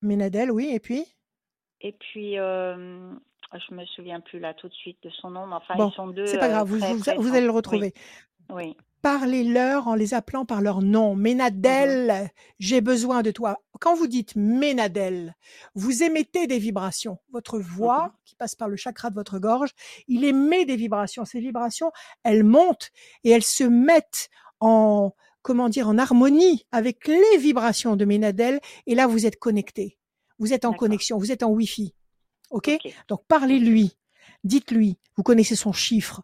Ménadel, 0.00 0.50
oui, 0.50 0.70
et 0.72 0.80
puis? 0.80 1.04
Et 1.82 1.92
puis, 1.92 2.38
euh, 2.38 3.12
je 3.52 3.74
me 3.74 3.84
souviens 3.84 4.20
plus 4.20 4.38
là 4.38 4.54
tout 4.54 4.68
de 4.68 4.74
suite 4.74 4.98
de 5.02 5.10
son 5.10 5.30
nom, 5.30 5.46
mais 5.46 5.56
enfin, 5.56 5.74
ils 5.76 5.94
sont 5.94 6.08
deux. 6.08 6.26
C'est 6.26 6.38
pas 6.38 6.48
grave, 6.48 6.68
vous, 6.68 6.78
vous, 6.78 7.34
allez 7.34 7.46
le 7.46 7.50
retrouver. 7.50 7.92
Oui. 8.48 8.76
Parlez-leur 9.02 9.88
en 9.88 9.94
les 9.94 10.14
appelant 10.14 10.44
par 10.46 10.62
leur 10.62 10.80
nom. 10.80 11.14
Ménadel, 11.14 12.30
j'ai 12.58 12.80
besoin 12.80 13.22
de 13.22 13.30
toi. 13.30 13.58
Quand 13.78 13.94
vous 13.94 14.06
dites 14.06 14.34
Ménadel, 14.36 15.36
vous 15.74 16.02
émettez 16.02 16.46
des 16.46 16.58
vibrations. 16.58 17.18
Votre 17.30 17.58
voix, 17.58 18.14
qui 18.24 18.34
passe 18.34 18.54
par 18.54 18.68
le 18.68 18.76
chakra 18.76 19.10
de 19.10 19.14
votre 19.14 19.38
gorge, 19.38 19.70
il 20.08 20.24
émet 20.24 20.64
des 20.64 20.76
vibrations. 20.76 21.24
Ces 21.24 21.40
vibrations, 21.40 21.92
elles 22.24 22.42
montent 22.42 22.90
et 23.22 23.30
elles 23.30 23.44
se 23.44 23.64
mettent 23.64 24.28
en, 24.60 25.12
comment 25.46 25.68
dire, 25.68 25.88
en 25.88 25.96
harmonie 25.96 26.66
avec 26.72 27.06
les 27.06 27.38
vibrations 27.38 27.94
de 27.94 28.04
Ménadel. 28.04 28.58
Et 28.88 28.96
là, 28.96 29.06
vous 29.06 29.26
êtes 29.26 29.38
connecté. 29.38 29.96
Vous 30.40 30.52
êtes 30.52 30.64
en 30.64 30.72
connexion. 30.72 31.18
Vous 31.18 31.30
êtes 31.30 31.44
en 31.44 31.50
Wi-Fi. 31.50 31.94
OK? 32.50 32.76
Donc, 33.06 33.20
parlez-lui. 33.28 33.96
Dites-lui. 34.42 34.98
Vous 35.16 35.22
connaissez 35.22 35.56
son 35.56 35.72
chiffre 35.72 36.22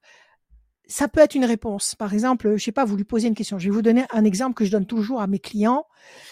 ça 0.89 1.09
peut 1.09 1.21
être 1.21 1.37
une 1.37 1.47
réponse. 1.47 1.95
Par 1.95 2.13
exemple, 2.13 2.57
je 2.59 2.63
sais 2.63 2.73
pas, 2.73 2.85
vous 2.85 2.97
lui 2.97 3.05
posez 3.05 3.27
une 3.27 3.35
question. 3.35 3.59
Je 3.59 3.65
vais 3.65 3.75
vous 3.75 3.81
donner 3.81 4.05
un 4.11 4.27
exemple 4.27 4.53
que 4.55 4.67
je 4.67 4.71
donne 4.71 4.85
toujours 4.85 5.23
à 5.23 5.27
mes 5.27 5.39
clients 5.39 5.87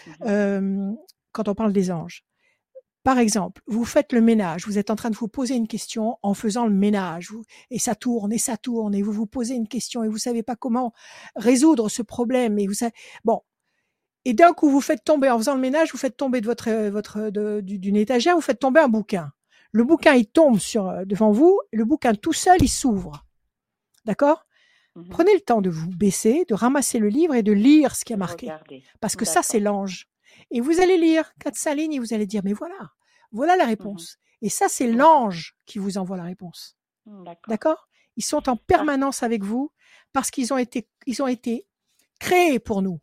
mmh 0.07 0.11
euh, 0.27 0.91
quand 1.33 1.49
on 1.49 1.55
parle 1.55 1.73
des 1.73 1.91
anges. 1.91 2.25
Par 3.03 3.19
exemple, 3.19 3.63
vous 3.67 3.85
faites 3.85 4.13
le 4.13 4.21
ménage, 4.21 4.67
vous 4.67 4.79
êtes 4.79 4.91
en 4.91 4.97
train 4.97 5.09
de 5.09 5.17
vous 5.17 5.29
poser 5.29 5.55
une 5.55 5.69
question 5.69 6.19
en 6.23 6.35
faisant 6.35 6.67
le 6.67 6.75
ménage, 6.75 7.33
et 7.71 7.79
ça 7.79 7.95
tourne 7.95 8.33
et 8.33 8.39
ça 8.39 8.59
tourne, 8.59 8.95
et 8.95 9.03
vous 9.03 9.13
vous 9.13 9.27
posez 9.27 9.55
une 9.55 9.69
question 9.69 10.05
et 10.05 10.09
vous 10.09 10.19
savez 10.19 10.43
pas 10.43 10.55
comment 10.57 10.93
résoudre 11.35 11.89
ce 11.89 12.03
problème, 12.03 12.59
et 12.59 12.67
vous 12.67 12.75
savez, 12.75 12.93
bon, 13.25 13.41
et 14.27 14.35
d'un 14.35 14.53
coup 14.53 14.69
vous 14.69 14.83
faites 14.83 15.03
tomber 15.03 15.31
en 15.31 15.39
faisant 15.39 15.55
le 15.55 15.61
ménage, 15.61 15.93
vous 15.93 15.99
faites 15.99 16.17
tomber 16.17 16.43
de 16.43 16.47
votre 16.47 16.71
votre 16.89 17.31
d'une 17.31 17.97
étagère, 17.97 18.35
vous 18.35 18.43
faites 18.43 18.61
tomber 18.61 18.81
un 18.81 18.89
bouquin. 18.89 19.33
Le 19.73 19.85
bouquin 19.85 20.13
il 20.13 20.27
tombe 20.27 20.59
sur 20.59 21.07
devant 21.07 21.31
vous, 21.31 21.59
le 21.73 21.85
bouquin 21.87 22.15
tout 22.15 22.35
seul 22.35 22.59
il 22.61 22.69
s'ouvre, 22.69 23.25
d'accord? 24.05 24.45
Mmh 24.97 25.09
Prenez 25.09 25.35
le 25.35 25.41
temps 25.41 25.61
de 25.61 25.71
vous 25.71 25.89
baisser, 25.89 26.45
de 26.49 26.55
ramasser 26.55 26.99
le 26.99 27.09
livre 27.09 27.35
et 27.35 27.43
de 27.43 27.53
lire 27.53 27.95
ce 27.95 28.05
qui 28.05 28.13
a 28.13 28.17
marqué. 28.17 28.53
Parce 29.01 29.15
que 29.15 29.25
ça, 29.25 29.41
c'est 29.43 29.61
l'ange. 29.61 30.09
Et 30.51 30.61
vous 30.61 30.81
allez 30.81 30.99
lire 30.99 31.33
quatre, 31.39 31.57
cinq 31.57 31.75
lignes 31.75 31.95
et 31.95 31.99
vous 31.99 32.15
allez 32.15 32.27
dire, 32.27 32.43
mais 32.45 32.53
voilà, 32.53 32.91
voilà 33.33 33.57
la 33.57 33.67
mmh 33.67 33.69
réponse. 33.69 34.19
Et 34.43 34.49
ça, 34.49 34.69
c'est 34.69 34.89
mmh 34.89 34.97
l'ange 34.97 35.57
qui 35.67 35.79
vous 35.79 35.99
envoie 35.99 36.17
la 36.17 36.25
réponse. 36.25 36.77
D'accord 37.49 37.89
Ils 38.17 38.25
sont 38.25 38.49
en 38.49 38.57
permanence 38.57 39.23
avec 39.23 39.43
vous 39.43 39.73
parce 40.13 40.31
qu'ils 40.31 40.53
ont 40.53 40.59
été, 40.59 40.89
ils 41.07 41.23
ont 41.23 41.27
été 41.27 41.67
créés 42.19 42.59
pour 42.59 42.83
nous. 42.83 43.01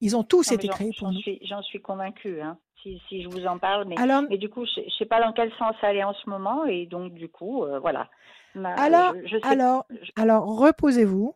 Ils 0.00 0.16
ont 0.16 0.22
tous 0.22 0.52
été 0.52 0.68
créés 0.68 0.92
pour 0.98 1.10
nous. 1.10 1.20
J'en 1.42 1.62
suis 1.62 1.80
convaincue, 1.80 2.40
hein, 2.40 2.58
si, 2.82 3.22
je 3.22 3.28
vous 3.28 3.46
en 3.46 3.58
parle. 3.58 3.86
Mais, 3.86 3.98
Alors, 3.98 4.22
mais 4.28 4.38
du 4.38 4.48
coup, 4.48 4.64
je 4.64 4.80
ne 4.80 4.90
sais 4.90 5.06
pas 5.06 5.20
dans 5.20 5.32
quel 5.32 5.52
sens 5.54 5.74
aller 5.82 6.04
en 6.04 6.14
ce 6.14 6.28
moment. 6.28 6.64
Et 6.66 6.86
donc, 6.86 7.14
du 7.14 7.28
coup, 7.28 7.64
euh, 7.64 7.78
voilà. 7.80 8.08
Alors, 8.54 9.14
alors, 9.42 9.86
alors, 10.16 10.44
reposez-vous, 10.58 11.34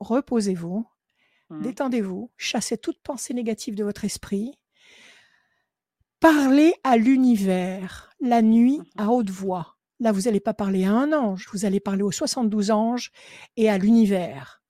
reposez-vous, 0.00 0.86
mmh. 1.52 1.62
détendez-vous, 1.62 2.30
chassez 2.36 2.78
toute 2.78 3.00
pensée 3.02 3.34
négative 3.34 3.74
de 3.74 3.84
votre 3.84 4.04
esprit. 4.04 4.58
Parlez 6.20 6.74
à 6.84 6.96
l'univers 6.96 8.10
la 8.20 8.42
nuit 8.42 8.78
mmh 8.78 8.84
à 8.98 9.08
haute 9.08 9.30
voix. 9.30 9.76
Là, 10.00 10.12
vous 10.12 10.22
n'allez 10.22 10.40
pas 10.40 10.54
parler 10.54 10.84
à 10.84 10.92
un 10.92 11.12
ange, 11.12 11.48
vous 11.52 11.64
allez 11.64 11.80
parler 11.80 12.02
aux 12.02 12.10
72 12.10 12.70
anges 12.70 13.12
et 13.56 13.70
à 13.70 13.78
l'univers 13.78 14.62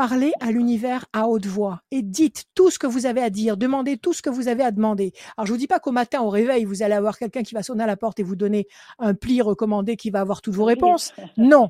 parlez 0.00 0.32
à 0.40 0.50
l'univers 0.50 1.04
à 1.12 1.28
haute 1.28 1.44
voix 1.44 1.82
et 1.90 2.00
dites 2.00 2.44
tout 2.54 2.70
ce 2.70 2.78
que 2.78 2.86
vous 2.86 3.04
avez 3.04 3.20
à 3.20 3.28
dire, 3.28 3.58
demandez 3.58 3.98
tout 3.98 4.14
ce 4.14 4.22
que 4.22 4.30
vous 4.30 4.48
avez 4.48 4.62
à 4.62 4.70
demander. 4.70 5.12
Alors 5.36 5.46
je 5.46 5.52
vous 5.52 5.58
dis 5.58 5.66
pas 5.66 5.78
qu'au 5.78 5.92
matin 5.92 6.22
au 6.22 6.30
réveil 6.30 6.64
vous 6.64 6.82
allez 6.82 6.94
avoir 6.94 7.18
quelqu'un 7.18 7.42
qui 7.42 7.54
va 7.54 7.62
sonner 7.62 7.84
à 7.84 7.86
la 7.86 7.98
porte 7.98 8.18
et 8.18 8.22
vous 8.22 8.34
donner 8.34 8.66
un 8.98 9.12
pli 9.12 9.42
recommandé 9.42 9.96
qui 9.96 10.08
va 10.08 10.20
avoir 10.20 10.40
toutes 10.40 10.54
vos 10.54 10.64
réponses. 10.64 11.12
Non, 11.36 11.68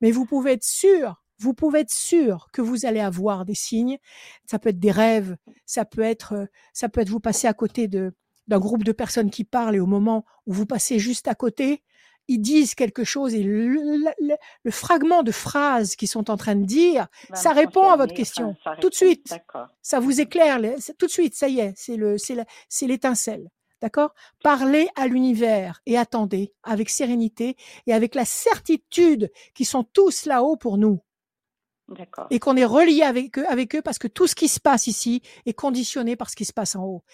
mais 0.00 0.12
vous 0.12 0.24
pouvez 0.24 0.52
être 0.52 0.64
sûr, 0.64 1.20
vous 1.44 1.54
pouvez 1.54 1.80
être 1.80 1.92
sûr 1.92 2.48
que 2.52 2.62
vous 2.62 2.86
allez 2.86 3.00
avoir 3.00 3.44
des 3.44 3.54
signes. 3.54 3.98
Ça 4.46 4.58
peut 4.58 4.70
être 4.70 4.80
des 4.80 4.90
rêves, 4.90 5.36
ça 5.66 5.84
peut 5.84 6.02
être, 6.02 6.48
ça 6.72 6.88
peut 6.88 7.02
être 7.02 7.10
vous 7.10 7.20
passer 7.20 7.46
à 7.46 7.52
côté 7.52 7.86
de 7.86 8.12
d'un 8.46 8.58
groupe 8.58 8.84
de 8.84 8.92
personnes 8.92 9.30
qui 9.30 9.44
parlent 9.44 9.74
et 9.74 9.80
au 9.80 9.86
moment 9.86 10.26
où 10.46 10.52
vous 10.52 10.66
passez 10.66 10.98
juste 10.98 11.28
à 11.28 11.34
côté, 11.34 11.82
ils 12.28 12.40
disent 12.40 12.74
quelque 12.74 13.02
chose 13.02 13.34
et 13.34 13.42
le, 13.42 14.70
fragment 14.70 15.22
de 15.22 15.30
phrase 15.30 15.96
qu'ils 15.96 16.08
sont 16.08 16.30
en 16.30 16.36
train 16.36 16.54
de 16.54 16.66
dire, 16.66 17.06
ça 17.32 17.52
répond 17.52 17.88
à 17.88 17.96
votre 17.96 18.12
question 18.12 18.54
tout 18.82 18.90
de 18.90 18.94
suite. 18.94 19.34
Ça 19.80 19.98
vous 19.98 20.20
éclaire 20.20 20.60
tout 20.98 21.06
de 21.06 21.10
suite. 21.10 21.34
Ça 21.34 21.48
y 21.48 21.60
est, 21.60 21.72
c'est 21.76 21.96
le, 21.96 22.16
c'est 22.18 22.86
l'étincelle. 22.86 23.48
D'accord? 23.80 24.14
Parlez 24.42 24.88
à 24.96 25.06
l'univers 25.06 25.80
et 25.84 25.98
attendez 25.98 26.54
avec 26.62 26.88
sérénité 26.88 27.56
et 27.86 27.92
avec 27.92 28.14
la 28.14 28.24
certitude 28.24 29.30
qu'ils 29.54 29.66
sont 29.66 29.84
tous 29.84 30.24
là-haut 30.26 30.56
pour 30.56 30.78
nous. 30.78 31.00
Et 32.30 32.38
qu'on 32.38 32.56
est 32.56 32.64
relié 32.64 33.02
avec 33.02 33.38
eux, 33.38 33.46
avec 33.48 33.74
eux 33.74 33.82
parce 33.82 33.98
que 33.98 34.08
tout 34.08 34.26
ce 34.26 34.34
qui 34.34 34.48
se 34.48 34.60
passe 34.60 34.86
ici 34.86 35.22
est 35.44 35.52
conditionné 35.52 36.16
par 36.16 36.30
ce 36.30 36.36
qui 36.36 36.44
se 36.44 36.52
passe 36.52 36.76
en 36.76 36.84
haut. 36.84 37.04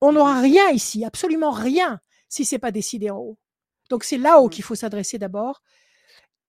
On 0.00 0.12
n'aura 0.12 0.40
rien 0.40 0.68
ici, 0.70 1.04
absolument 1.04 1.52
rien, 1.52 2.00
si 2.28 2.44
c'est 2.44 2.58
pas 2.58 2.72
décidé 2.72 3.10
en 3.10 3.18
haut. 3.18 3.38
Donc 3.88 4.04
c'est 4.04 4.18
là-haut 4.18 4.48
mmh. 4.48 4.50
qu'il 4.50 4.64
faut 4.64 4.74
s'adresser 4.74 5.18
d'abord. 5.18 5.62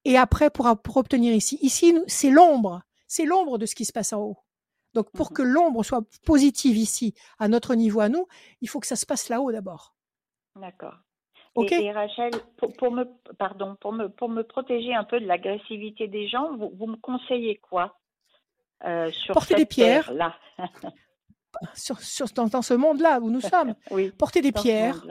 Et 0.06 0.18
après, 0.18 0.50
pour, 0.50 0.68
pour 0.82 0.98
obtenir 0.98 1.34
ici. 1.34 1.60
Ici, 1.62 1.96
c'est 2.08 2.30
l'ombre. 2.30 2.82
C'est 3.08 3.26
l'ombre 3.26 3.58
de 3.58 3.66
ce 3.66 3.76
qui 3.76 3.86
se 3.86 3.94
passe 3.94 4.14
en 4.14 4.22
haut. 4.22 4.38
Donc 4.94 5.12
pour 5.12 5.32
mmh 5.32 5.34
que 5.36 5.42
l'ombre 5.44 5.84
soit 5.84 6.04
positive 6.26 6.78
ici, 6.78 7.14
à 7.38 7.48
notre 7.48 7.76
niveau 7.76 8.00
à 8.00 8.10
nous, 8.10 8.26
il 8.62 8.70
faut 8.70 8.80
que 8.80 8.88
ça 8.88 8.96
se 8.96 9.06
passe 9.06 9.30
là-haut 9.30 9.52
d'abord. 9.52 9.96
D'accord. 10.56 10.98
Et, 11.64 11.92
Rachel, 11.92 12.32
pour, 12.78 12.92
me, 12.92 13.06
pardon, 13.38 13.76
pour 13.80 13.94
me, 13.94 14.10
pour 14.10 14.30
me 14.30 14.44
protéger 14.44 14.94
un 14.94 15.04
peu 15.04 15.20
de 15.20 15.26
l'agressivité 15.26 16.08
des 16.08 16.28
gens, 16.28 16.56
vous, 16.56 16.88
me 16.88 16.98
conseillez 16.98 17.58
quoi 17.58 17.98
euh, 18.86 19.12
sur 19.12 19.34
Porter 19.34 19.56
des 19.56 19.66
pierres. 19.66 20.14
Là. 20.14 20.36
sur, 21.74 22.00
sur, 22.00 22.28
dans, 22.28 22.62
ce 22.62 22.74
monde-là 22.74 23.20
où 23.20 23.30
nous 23.30 23.42
sommes. 23.42 23.76
oui, 23.92 24.12
Porter 24.12 24.42
des 24.42 24.52
pierres, 24.52 25.04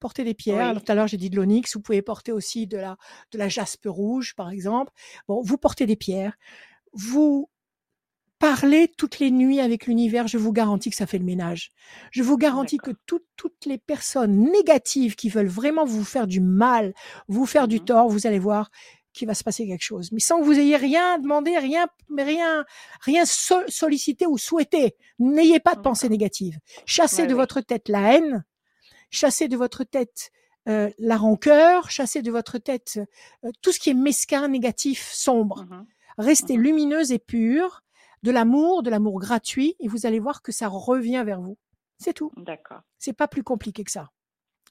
porter 0.00 0.24
des 0.24 0.34
pierres. 0.34 0.74
tout 0.74 0.92
à 0.92 0.94
l'heure, 0.94 1.06
j'ai 1.06 1.16
dit 1.16 1.30
de 1.30 1.36
l'onyx. 1.36 1.74
Vous 1.74 1.82
pouvez 1.82 2.02
porter 2.02 2.32
aussi 2.32 2.66
de 2.66 2.76
la, 2.76 2.96
de 3.32 3.38
la 3.38 3.48
jaspe 3.48 3.86
rouge, 3.86 4.34
par 4.34 4.50
exemple. 4.50 4.92
Bon, 5.28 5.40
vous 5.42 5.56
portez 5.56 5.86
des 5.86 5.96
pierres. 5.96 6.36
Vous 6.92 7.48
parlez 8.44 8.88
toutes 8.88 9.20
les 9.20 9.30
nuits 9.30 9.60
avec 9.60 9.86
l'univers. 9.86 10.28
Je 10.28 10.36
vous 10.36 10.52
garantis 10.52 10.90
que 10.90 10.96
ça 10.96 11.06
fait 11.06 11.16
le 11.16 11.24
ménage. 11.24 11.70
Je 12.10 12.22
vous 12.22 12.36
garantis 12.36 12.76
que 12.76 12.90
toutes 13.06 13.64
les 13.64 13.78
personnes 13.78 14.50
négatives 14.52 15.14
qui 15.14 15.30
veulent 15.30 15.46
vraiment 15.46 15.86
vous 15.86 16.04
faire 16.04 16.26
du 16.26 16.42
mal, 16.42 16.92
vous 17.26 17.46
faire 17.46 17.68
du 17.68 17.76
mmh 17.76 17.84
tort, 17.86 18.08
vous 18.10 18.26
allez 18.26 18.38
voir 18.38 18.70
qu'il 19.14 19.26
va 19.26 19.32
se 19.32 19.44
passer 19.44 19.66
quelque 19.66 19.82
chose. 19.82 20.12
Mais 20.12 20.20
sans 20.20 20.40
que 20.40 20.44
vous 20.44 20.58
ayez 20.58 20.76
rien 20.76 21.18
demandé, 21.18 21.56
rien, 21.56 21.86
rien, 22.14 22.66
rien 23.00 23.24
sollicité 23.24 24.26
ou 24.26 24.36
souhaité. 24.36 24.94
N'ayez 25.18 25.58
pas 25.58 25.74
de 25.74 25.80
pensée 25.80 26.10
négative. 26.10 26.58
Chassez 26.84 27.26
de 27.26 27.34
votre 27.34 27.62
tête 27.62 27.88
la 27.88 28.14
haine, 28.14 28.44
chassez 29.08 29.48
de 29.48 29.56
votre 29.56 29.84
tête 29.84 30.30
euh, 30.68 30.90
la 30.98 31.16
rancœur, 31.16 31.90
chassez 31.90 32.20
de 32.20 32.30
votre 32.30 32.58
tête 32.58 33.00
euh, 33.44 33.50
tout 33.62 33.72
ce 33.72 33.78
qui 33.78 33.88
est 33.88 33.94
mesquin, 33.94 34.48
négatif, 34.48 35.10
sombre. 35.12 35.64
Mmh 35.64 35.86
Restez 36.16 36.56
mmh 36.56 36.62
lumineuse 36.62 37.10
et 37.10 37.18
pure, 37.18 37.83
de 38.24 38.30
l'amour, 38.30 38.82
de 38.82 38.90
l'amour 38.90 39.20
gratuit, 39.20 39.76
et 39.80 39.86
vous 39.86 40.06
allez 40.06 40.18
voir 40.18 40.42
que 40.42 40.50
ça 40.50 40.66
revient 40.68 41.22
vers 41.24 41.40
vous. 41.40 41.58
C'est 41.98 42.14
tout. 42.14 42.32
D'accord. 42.36 42.80
C'est 42.98 43.16
pas 43.16 43.28
plus 43.28 43.42
compliqué 43.42 43.84
que 43.84 43.90
ça. 43.90 44.08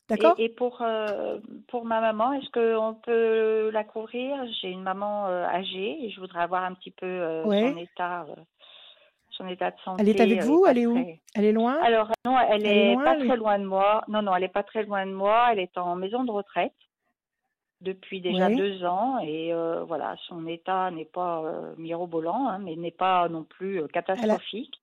D'accord? 0.09 0.35
Et, 0.38 0.49
pour 0.49 0.81
euh, 0.81 1.38
pour 1.69 1.85
ma 1.85 2.01
maman, 2.01 2.34
est-ce 2.34 2.49
qu'on 2.49 2.95
peut 2.95 3.69
la 3.71 3.85
couvrir? 3.85 4.35
J'ai 4.59 4.69
une 4.69 4.84
maman 4.84 5.27
âgée 5.27 6.03
et 6.03 6.09
je 6.09 6.19
voudrais 6.19 6.41
avoir 6.41 6.65
un 6.65 6.73
petit 6.73 6.91
peu 6.91 7.41
son 7.45 7.77
état 7.77 8.25
son 9.38 9.47
état 9.47 9.71
de 9.71 9.77
santé. 9.84 10.01
Elle 10.01 10.09
est 10.09 10.19
avec 10.19 10.43
vous? 10.43 10.65
Elle 10.67 10.77
est 10.77 10.85
où? 10.85 10.97
Elle 11.35 11.45
est 11.45 11.51
loin? 11.51 11.77
Alors 11.84 12.11
non, 12.25 12.38
elle, 12.39 12.65
est, 12.65 12.95
pas 12.95 13.15
très 13.15 13.38
loin 13.38 13.57
de 13.57 13.65
moi. 13.65 14.03
Non, 14.07 14.21
non, 14.21 14.35
elle 14.35 14.43
est 14.43 14.49
pas 14.49 14.63
très 14.63 14.84
loin 14.84 15.05
de 15.05 15.11
moi. 15.11 15.49
Elle 15.51 15.59
est 15.59 15.77
en 15.77 15.95
maison 15.95 16.23
de 16.23 16.31
retraite 16.31 16.73
depuis 17.84 18.22
déjà 18.22 18.49
deux 18.49 18.84
ans 18.84 19.19
et 19.19 19.53
euh, 19.53 19.84
voilà, 19.84 20.15
son 20.27 20.47
état 20.47 20.89
n'est 20.91 21.05
pas 21.05 21.43
euh, 21.43 21.73
mirobolant, 21.77 22.47
hein, 22.47 22.60
mais 22.60 22.76
n'est 22.76 22.91
pas 22.91 23.27
non 23.30 23.43
plus 23.43 23.81
euh, 23.81 23.88
catastrophique. 23.88 24.81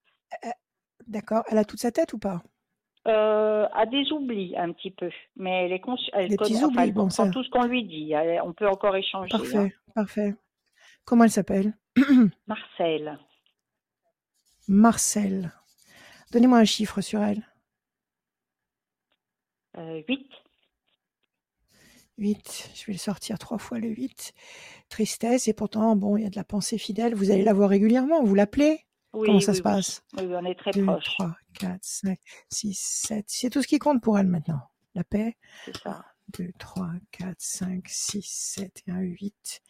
D'accord. 1.07 1.43
Elle 1.49 1.57
a 1.57 1.65
toute 1.65 1.79
sa 1.79 1.91
tête 1.91 2.13
ou 2.13 2.19
pas? 2.19 2.41
Euh, 3.07 3.67
a 3.73 3.85
des 3.87 4.11
oublis 4.11 4.55
un 4.55 4.71
petit 4.71 4.91
peu, 4.91 5.09
mais 5.35 5.65
elle 5.65 5.73
est 5.73 5.81
elle 6.13 6.29
des 6.29 6.37
petits 6.37 6.63
oublis, 6.63 6.91
bon, 6.91 7.09
ça... 7.09 7.29
tout 7.29 7.43
ce 7.43 7.49
qu'on 7.49 7.65
lui 7.65 7.83
dit. 7.83 8.13
On 8.43 8.53
peut 8.53 8.67
encore 8.67 8.95
échanger. 8.95 9.31
Parfait, 9.31 9.57
hein. 9.57 9.69
parfait. 9.95 10.35
Comment 11.03 11.23
elle 11.23 11.31
s'appelle? 11.31 11.73
Marcel. 12.47 13.17
Marcel. 14.67 15.51
Donnez-moi 16.31 16.59
un 16.59 16.65
chiffre 16.65 17.01
sur 17.01 17.21
elle. 17.23 17.43
Euh, 19.77 20.01
8. 20.07 20.29
8. 22.21 22.69
Je 22.75 22.85
vais 22.85 22.93
le 22.93 22.99
sortir 22.99 23.37
trois 23.39 23.57
fois 23.57 23.79
le 23.79 23.89
8. 23.89 24.33
Tristesse, 24.89 25.47
et 25.47 25.53
pourtant, 25.53 25.95
bon, 25.95 26.17
il 26.17 26.23
y 26.23 26.25
a 26.25 26.29
de 26.29 26.35
la 26.35 26.43
pensée 26.43 26.77
fidèle. 26.77 27.15
Vous 27.15 27.31
allez 27.31 27.43
la 27.43 27.53
voir 27.53 27.69
régulièrement, 27.69 28.23
vous 28.23 28.35
l'appelez? 28.35 28.85
Oui, 29.13 29.25
Comment 29.25 29.39
ça 29.41 29.53
se 29.53 29.61
passe? 29.61 30.03
oui. 30.17 30.23
on 30.33 30.45
est 30.45 30.55
très 30.55 30.71
2, 30.71 30.85
proches. 30.85 31.03
3, 31.17 31.35
4, 31.59 31.79
5, 31.81 32.19
6, 32.49 32.79
7. 32.79 33.25
C'est 33.27 33.49
tout 33.49 33.61
ce 33.61 33.67
qui 33.67 33.79
compte 33.79 34.01
pour 34.01 34.17
elle 34.17 34.27
maintenant. 34.27 34.61
La 34.95 35.03
paix? 35.03 35.35
C'est 35.65 35.75
ça. 35.77 36.05
2, 36.37 36.51
3, 36.57 36.87
4, 37.11 37.35
5, 37.37 37.83
6, 37.89 38.21
7 38.25 38.83
et 38.87 38.91
1, 38.91 38.99
8. 38.99 39.61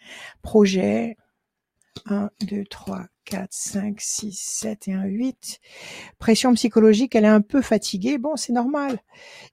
Projet? 0.43 1.17
1, 2.05 2.29
2, 2.41 2.63
3, 2.65 3.05
4, 3.25 3.47
5, 3.51 3.99
6, 3.99 4.39
7 4.39 4.87
et 4.89 4.93
1, 4.93 5.03
8. 5.05 5.59
Pression 6.19 6.53
psychologique, 6.53 7.15
elle 7.15 7.25
est 7.25 7.27
un 7.29 7.41
peu 7.41 7.61
fatiguée. 7.61 8.17
Bon, 8.17 8.35
c'est 8.35 8.53
normal. 8.53 8.99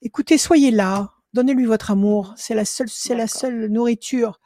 Écoutez, 0.03 0.37
soyez 0.39 0.71
là. 0.71 1.13
Donnez-lui 1.35 1.67
votre 1.67 1.91
amour. 1.91 2.33
C'est 2.37 2.55
la 2.55 2.65
seule, 2.65 2.89
c'est 2.89 3.15
la 3.15 3.27
seule 3.27 3.67
nourriture 3.69 4.41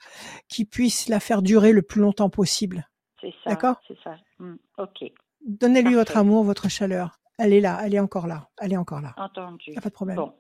qui 0.48 0.64
puisse 0.64 1.08
la 1.08 1.20
faire 1.20 1.42
durer 1.42 1.72
le 1.72 1.82
plus 1.82 2.00
longtemps 2.00 2.30
possible. 2.30 2.88
C'est 3.20 3.34
ça. 3.44 3.50
D'accord? 3.50 3.76
C'est 3.86 3.98
ça. 4.02 4.16
Mmh, 4.38 4.54
ok. 4.78 5.12
Donnez-lui 5.46 5.94
votre 5.94 6.16
amour, 6.16 6.44
votre 6.44 6.68
chaleur. 6.68 7.18
Elle 7.38 7.52
est 7.52 7.60
là, 7.60 7.80
elle 7.84 7.94
est 7.94 8.00
encore 8.00 8.26
là. 8.26 8.48
Elle 8.60 8.72
est 8.72 8.76
encore 8.76 9.00
là. 9.00 9.14
Entendu. 9.16 9.64
Il 9.68 9.72
n'y 9.72 9.78
a 9.78 9.80
pas 9.80 9.88
de 9.88 9.94
problème. 9.94 10.16
Bon. 10.16 10.32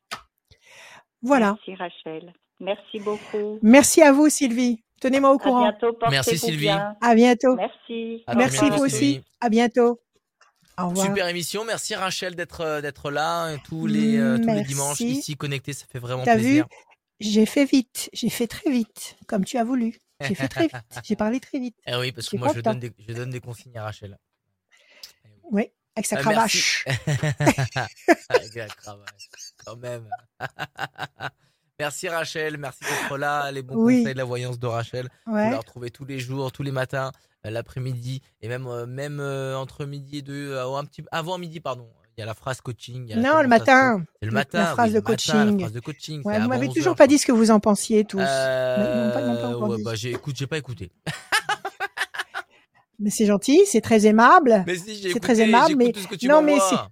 Voilà. 1.22 1.56
Merci 1.66 1.74
Rachel. 1.76 2.32
Merci 2.60 3.00
beaucoup. 3.00 3.58
Merci 3.62 4.02
à 4.02 4.12
vous 4.12 4.28
Sylvie. 4.28 4.82
Tenez-moi 5.00 5.30
au 5.32 5.38
courant. 5.38 5.64
À 5.64 5.72
bientôt. 5.72 5.96
Merci 6.10 6.38
Sylvie. 6.38 6.66
Bien. 6.66 6.96
À 7.00 7.14
bientôt. 7.14 7.56
Merci. 7.56 8.22
À 8.26 8.34
Merci 8.34 8.70
vous 8.70 8.84
aussi. 8.84 9.22
À 9.40 9.48
bientôt. 9.48 10.01
Au 10.82 10.88
revoir. 10.88 11.06
Super 11.06 11.28
émission. 11.28 11.64
Merci 11.64 11.94
Rachel 11.94 12.34
d'être 12.34 12.80
d'être 12.80 13.10
là 13.10 13.56
tous 13.64 13.86
les 13.86 14.16
euh, 14.18 14.38
tous 14.38 14.46
les 14.46 14.62
dimanches 14.64 15.00
ici 15.00 15.36
connectés. 15.36 15.72
Ça 15.72 15.86
fait 15.90 15.98
vraiment 15.98 16.24
T'as 16.24 16.36
vu 16.36 16.42
plaisir. 16.42 16.66
J'ai 17.20 17.46
fait 17.46 17.64
vite. 17.64 18.10
J'ai 18.12 18.30
fait 18.30 18.48
très 18.48 18.70
vite, 18.70 19.16
comme 19.26 19.44
tu 19.44 19.58
as 19.58 19.64
voulu. 19.64 19.98
J'ai 20.20 20.34
fait 20.34 20.48
très 20.48 20.64
vite. 20.64 20.74
J'ai 21.04 21.16
parlé 21.16 21.40
très 21.40 21.58
vite. 21.58 21.76
Eh 21.86 21.94
oui, 21.96 22.12
parce 22.12 22.28
que 22.28 22.36
moi 22.36 22.52
je 22.54 22.60
donne 22.60 22.80
des 22.80 22.92
je 22.98 23.12
donne 23.12 23.30
des 23.30 23.40
consignes 23.40 23.76
à 23.78 23.84
Rachel. 23.84 24.18
Oui, 25.50 25.70
avec 25.94 26.06
sa 26.06 26.16
Euh, 26.16 26.20
cravache. 26.20 26.84
Avec 28.28 28.54
la 28.54 28.66
cravache, 28.68 29.28
quand 29.64 29.76
même. 29.76 30.08
merci 31.78 32.08
Rachel, 32.08 32.56
merci 32.58 32.80
d'être 32.84 33.16
là. 33.18 33.50
Les 33.52 33.62
bons 33.62 33.76
Oui. 33.76 33.98
conseils 34.00 34.12
de 34.14 34.18
la 34.18 34.24
voyance 34.24 34.58
de 34.58 34.66
Rachel. 34.66 35.08
Vous 35.26 35.34
Ouais. 35.34 35.50
la 35.50 35.58
retrouvez 35.58 35.90
tous 35.90 36.04
les 36.04 36.18
jours, 36.18 36.52
tous 36.52 36.62
les 36.62 36.72
matins, 36.72 37.12
euh, 37.46 37.50
l'après-midi 37.50 38.20
et 38.40 38.48
même 38.48 38.66
euh, 38.66 38.86
même 38.86 39.18
euh, 39.20 39.56
entre 39.56 39.84
midi 39.84 40.18
et 40.18 40.22
deux, 40.22 40.56
un 40.58 40.84
petit 40.84 41.02
avant 41.10 41.38
midi 41.38 41.60
pardon. 41.60 41.88
Il 42.16 42.20
y 42.20 42.22
a 42.22 42.26
la 42.26 42.34
phrase 42.34 42.60
coaching. 42.60 43.04
il 43.06 43.10
y 43.10 43.12
a 43.14 43.16
la 43.16 43.22
Non, 43.22 43.40
le 43.42 43.48
matin. 43.48 44.04
C'est 44.20 44.26
le 44.26 44.32
matin. 44.32 44.58
la 44.58 44.66
phrase 44.74 44.88
oui, 44.88 44.92
de 44.92 44.94
le 44.96 45.00
matin, 45.00 45.12
coaching. 45.14 45.52
la 45.52 45.58
phrase 45.60 45.72
de 45.72 45.80
coaching. 45.80 46.22
Ouais, 46.24 46.34
c'est 46.34 46.40
vous 46.42 46.48
m'avez 46.48 46.68
11 46.68 46.74
toujours 46.74 46.94
pas 46.94 47.06
dit 47.06 47.16
ce 47.18 47.24
que 47.24 47.32
vous 47.32 47.50
en 47.50 47.58
pensiez 47.58 48.04
tous. 48.04 48.18
Euh, 48.20 49.58
ouais, 49.58 49.82
bah, 49.82 49.94
j'ai 49.94 50.10
écoute, 50.10 50.36
j'ai 50.36 50.46
pas 50.46 50.58
écouté. 50.58 50.92
Mais 52.98 53.08
c'est 53.10 53.24
gentil, 53.26 53.62
c'est 53.66 53.80
très 53.80 54.06
aimable. 54.06 54.62
Mais 54.66 54.76
si, 54.76 54.94
j'ai 54.94 55.02
C'est 55.02 55.08
écouté, 55.08 55.20
très 55.20 55.40
aimable, 55.40 55.74
mais 55.76 55.90
tout 55.90 56.00
ce 56.00 56.06
que 56.06 56.14
tu 56.14 56.28
non, 56.28 56.42
mais 56.42 56.52
m'envoies. 56.56 56.88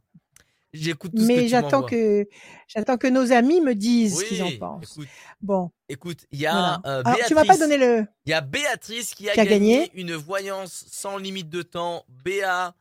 J'écoute 0.73 1.11
tout 1.13 1.19
ce 1.23 1.27
que 1.27 1.33
Mais 1.33 1.49
j'attends 1.49 1.83
que 1.83 2.29
j'attends 2.69 2.97
que 2.97 3.09
nos 3.09 3.33
amis 3.33 3.61
me 3.61 3.75
disent 3.75 4.19
ce 4.21 4.25
qu'ils 4.25 4.43
en 4.43 4.47
Oui, 4.47 4.59
pensent. 4.59 4.93
écoute, 4.93 5.09
Bon, 5.41 5.71
écoute, 5.89 6.27
il 6.31 6.39
y 6.41 6.47
a 6.47 6.53
voilà. 6.53 6.81
euh, 6.87 7.03
Alors 7.05 7.27
tu 7.27 7.35
m'as 7.35 7.41
pas 7.45 7.57
Béatrice. 7.57 7.61
donné 7.61 7.77
le. 7.79 8.07
Il 8.27 8.31
y 8.31 8.33
a 8.35 8.41
Béatrice 8.41 9.15
qui 9.15 9.29
a, 9.29 9.33
Qui 9.33 9.41
a 9.41 9.47
gagné, 9.47 9.79
gagné. 9.89 9.91
une 9.95 10.15
voyance 10.15 10.85
sans 10.89 11.17
limite 11.19 11.49
de 11.49 11.63
temps. 11.63 12.05
Béa, 12.09 12.75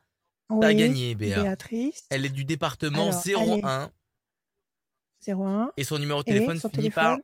t'as 0.50 0.56
Oui, 0.56 0.76
gagné, 0.76 1.16
Béa. 1.16 1.42
Béatrice. 1.42 2.06
Elle 2.12 2.26
est 2.26 2.30
du 2.30 2.46
département 2.46 3.10
Alors, 3.10 3.24
allez. 3.52 3.62
01 3.64 3.92
01 5.28 5.72
et 5.76 5.84
son 5.84 5.98
numéro 5.98 6.20
de 6.20 6.26
téléphone 6.26 6.60
finit 6.60 6.90
par 6.92 7.16
téléphone 7.16 7.22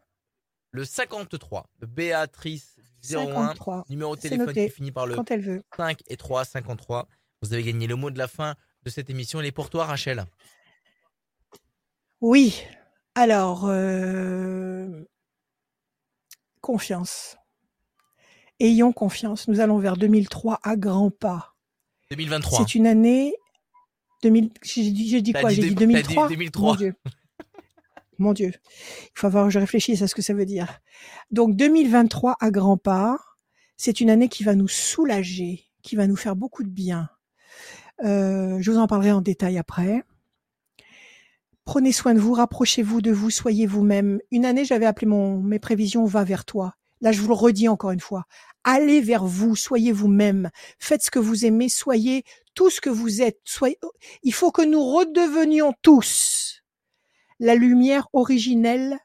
le 0.72 0.84
53. 0.86 1.70
Béatrice 1.88 2.76
01, 3.08 3.26
53. 3.28 3.86
numéro 3.90 4.16
de 4.16 4.22
téléphone 4.22 4.48
noté. 4.48 4.68
qui 4.68 4.74
finit 4.74 4.92
par 4.92 5.06
le 5.06 5.16
Quand 5.16 5.30
elle 5.30 5.42
veut. 5.42 5.62
5 5.78 6.00
et 6.08 6.18
3, 6.18 6.44
53. 6.44 7.08
Vous 7.44 7.54
avez 7.54 7.62
gagné 7.64 7.86
le 7.88 7.96
mot 7.96 8.10
de 8.10 8.18
la 8.18 8.28
fin 8.28 8.56
de 8.84 8.90
cette 8.90 9.10
émission. 9.12 9.40
Elle 9.40 9.46
est 9.46 9.52
pour 9.52 9.70
toi, 9.70 9.86
Rachel. 9.86 10.26
Oui. 12.26 12.64
Alors, 13.14 13.66
euh, 13.68 15.06
confiance. 16.60 17.38
Ayons 18.60 18.92
confiance. 18.94 19.48
Nous 19.48 19.60
allons 19.60 19.78
vers 19.78 19.96
2003 19.96 20.60
à 20.64 20.76
grands 20.76 21.12
pas. 21.12 21.54
2023. 22.10 22.58
C'est 22.58 22.74
une 22.74 22.88
année. 22.88 23.36
2000, 24.24 24.50
j'ai 24.64 25.22
dit, 25.22 25.34
quoi? 25.34 25.52
J'ai 25.52 25.70
dit 25.70 25.76
t'as 25.76 25.82
dit 25.82 25.86
2003. 25.86 26.30
2003. 26.30 26.72
Mon 26.72 26.76
Dieu. 26.76 26.96
Mon 28.18 28.34
Dieu. 28.34 28.54
Il 29.04 29.20
faut 29.20 29.28
avoir, 29.28 29.52
je 29.52 29.60
réfléchisse 29.60 30.02
à 30.02 30.08
ce 30.08 30.16
que 30.16 30.24
ça 30.24 30.34
veut 30.34 30.48
dire. 30.48 30.80
Donc 31.30 31.56
2023 31.56 32.38
à 32.40 32.50
grands 32.50 32.78
pas, 32.78 33.20
c'est 33.78 34.02
une 34.02 34.10
année 34.10 34.30
qui 34.30 34.44
va 34.44 34.56
nous 34.56 34.68
soulager, 34.68 35.66
qui 35.84 35.96
va 35.96 36.08
nous 36.08 36.16
faire 36.16 36.36
beaucoup 36.36 36.64
de 36.64 36.70
bien. 36.70 37.08
Euh, 38.04 38.58
je 38.62 38.72
vous 38.72 38.80
en 38.80 38.88
parlerai 38.88 39.12
en 39.12 39.22
détail 39.22 39.60
après. 39.60 40.04
Prenez 41.66 41.92
soin 41.92 42.14
de 42.14 42.20
vous, 42.20 42.34
rapprochez-vous 42.34 43.02
de 43.02 43.12
vous, 43.12 43.32
soyez 43.32 43.66
vous-même. 43.66 44.20
Une 44.30 44.46
année, 44.46 44.66
j'avais 44.66 44.86
appelé 44.86 45.08
mon, 45.08 45.40
mes 45.40 45.58
prévisions 45.58 46.06
va 46.06 46.24
vers 46.24 46.46
toi. 46.46 46.76
Là, 47.02 47.12
je 47.12 47.20
vous 47.20 47.28
le 47.28 47.34
redis 47.34 47.68
encore 47.68 47.92
une 47.92 48.00
fois. 48.00 48.26
Allez 48.64 49.02
vers 49.02 49.26
vous, 49.26 49.56
soyez 49.56 49.92
vous-même. 49.92 50.52
Faites 50.80 51.02
ce 51.02 51.12
que 51.12 51.20
vous 51.20 51.44
aimez, 51.44 51.68
soyez 51.68 52.24
tout 52.54 52.70
ce 52.70 52.82
que 52.82 52.90
vous 52.90 53.22
êtes. 53.22 53.40
Soyez, 53.44 53.80
il 54.22 54.34
faut 54.34 54.52
que 54.52 54.62
nous 54.62 54.84
redevenions 54.84 55.74
tous 55.82 56.62
la 57.40 57.56
lumière 57.56 58.08
originelle 58.14 58.98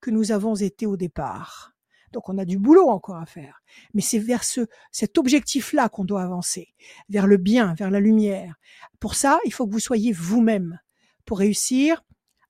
que 0.00 0.10
nous 0.10 0.32
avons 0.32 0.56
été 0.56 0.86
au 0.86 0.96
départ. 0.96 1.72
Donc 2.12 2.28
on 2.28 2.38
a 2.38 2.44
du 2.44 2.58
boulot 2.58 2.88
encore 2.88 3.18
à 3.18 3.26
faire, 3.26 3.62
mais 3.94 4.02
c'est 4.02 4.18
vers 4.18 4.42
ce 4.42 4.66
cet 4.90 5.16
objectif-là 5.16 5.88
qu'on 5.88 6.04
doit 6.04 6.22
avancer, 6.22 6.74
vers 7.08 7.28
le 7.28 7.36
bien, 7.36 7.74
vers 7.74 7.90
la 7.90 8.00
lumière. 8.00 8.56
Pour 8.98 9.14
ça, 9.14 9.38
il 9.44 9.52
faut 9.52 9.66
que 9.66 9.72
vous 9.72 9.78
soyez 9.78 10.12
vous-même 10.12 10.80
pour 11.24 11.38
réussir 11.38 12.02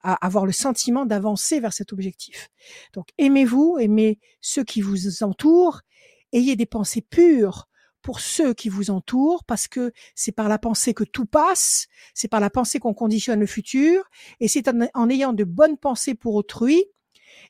à 0.03 0.15
avoir 0.27 0.47
le 0.47 0.53
sentiment 0.53 1.05
d'avancer 1.05 1.61
vers 1.61 1.73
cet 1.73 1.93
objectif. 1.93 2.49
Donc 2.95 3.09
aimez-vous, 3.19 3.79
aimez 3.79 4.19
ceux 4.41 4.65
qui 4.65 4.81
vous 4.81 5.23
entourent, 5.23 5.83
ayez 6.33 6.57
des 6.57 6.67
pensées 6.67 7.03
pures 7.03 7.69
pour 8.03 8.21
ceux 8.21 8.55
qui 8.55 8.69
vous 8.69 8.91
entourent, 8.91 9.45
parce 9.45 9.69
que 9.69 9.93
c'est 10.15 10.33
par 10.33 10.49
la 10.49 10.59
pensée 10.59 10.95
que 10.95 11.05
tout 11.05 11.27
passe, 11.27 11.87
c'est 12.15 12.29
par 12.29 12.41
la 12.41 12.51
pensée 12.51 12.79
qu'on 12.79 12.95
conditionne 12.95 13.41
le 13.41 13.47
futur, 13.47 14.09
et 14.41 14.49
c'est 14.49 14.69
en, 14.95 15.11
ayant 15.11 15.33
de 15.33 15.45
bonnes 15.45 15.77
pensées 15.77 16.15
pour 16.15 16.35
autrui, 16.35 16.85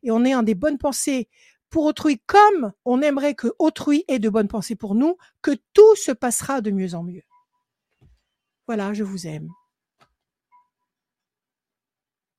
et 0.02 0.10
en 0.10 0.24
ayant 0.24 0.42
des 0.42 0.54
bonnes 0.54 0.78
pensées 0.78 1.28
pour 1.68 1.84
autrui 1.84 2.20
comme 2.26 2.72
on 2.84 3.00
aimerait 3.00 3.34
que 3.34 3.48
autrui 3.60 4.04
ait 4.08 4.18
de 4.18 4.28
bonnes 4.28 4.48
pensées 4.48 4.74
pour 4.74 4.96
nous, 4.96 5.16
que 5.40 5.52
tout 5.72 5.94
se 5.94 6.10
passera 6.10 6.60
de 6.60 6.72
mieux 6.72 6.94
en 6.94 7.04
mieux. 7.04 7.22
Voilà, 8.66 8.92
je 8.92 9.04
vous 9.04 9.26
aime. 9.26 9.48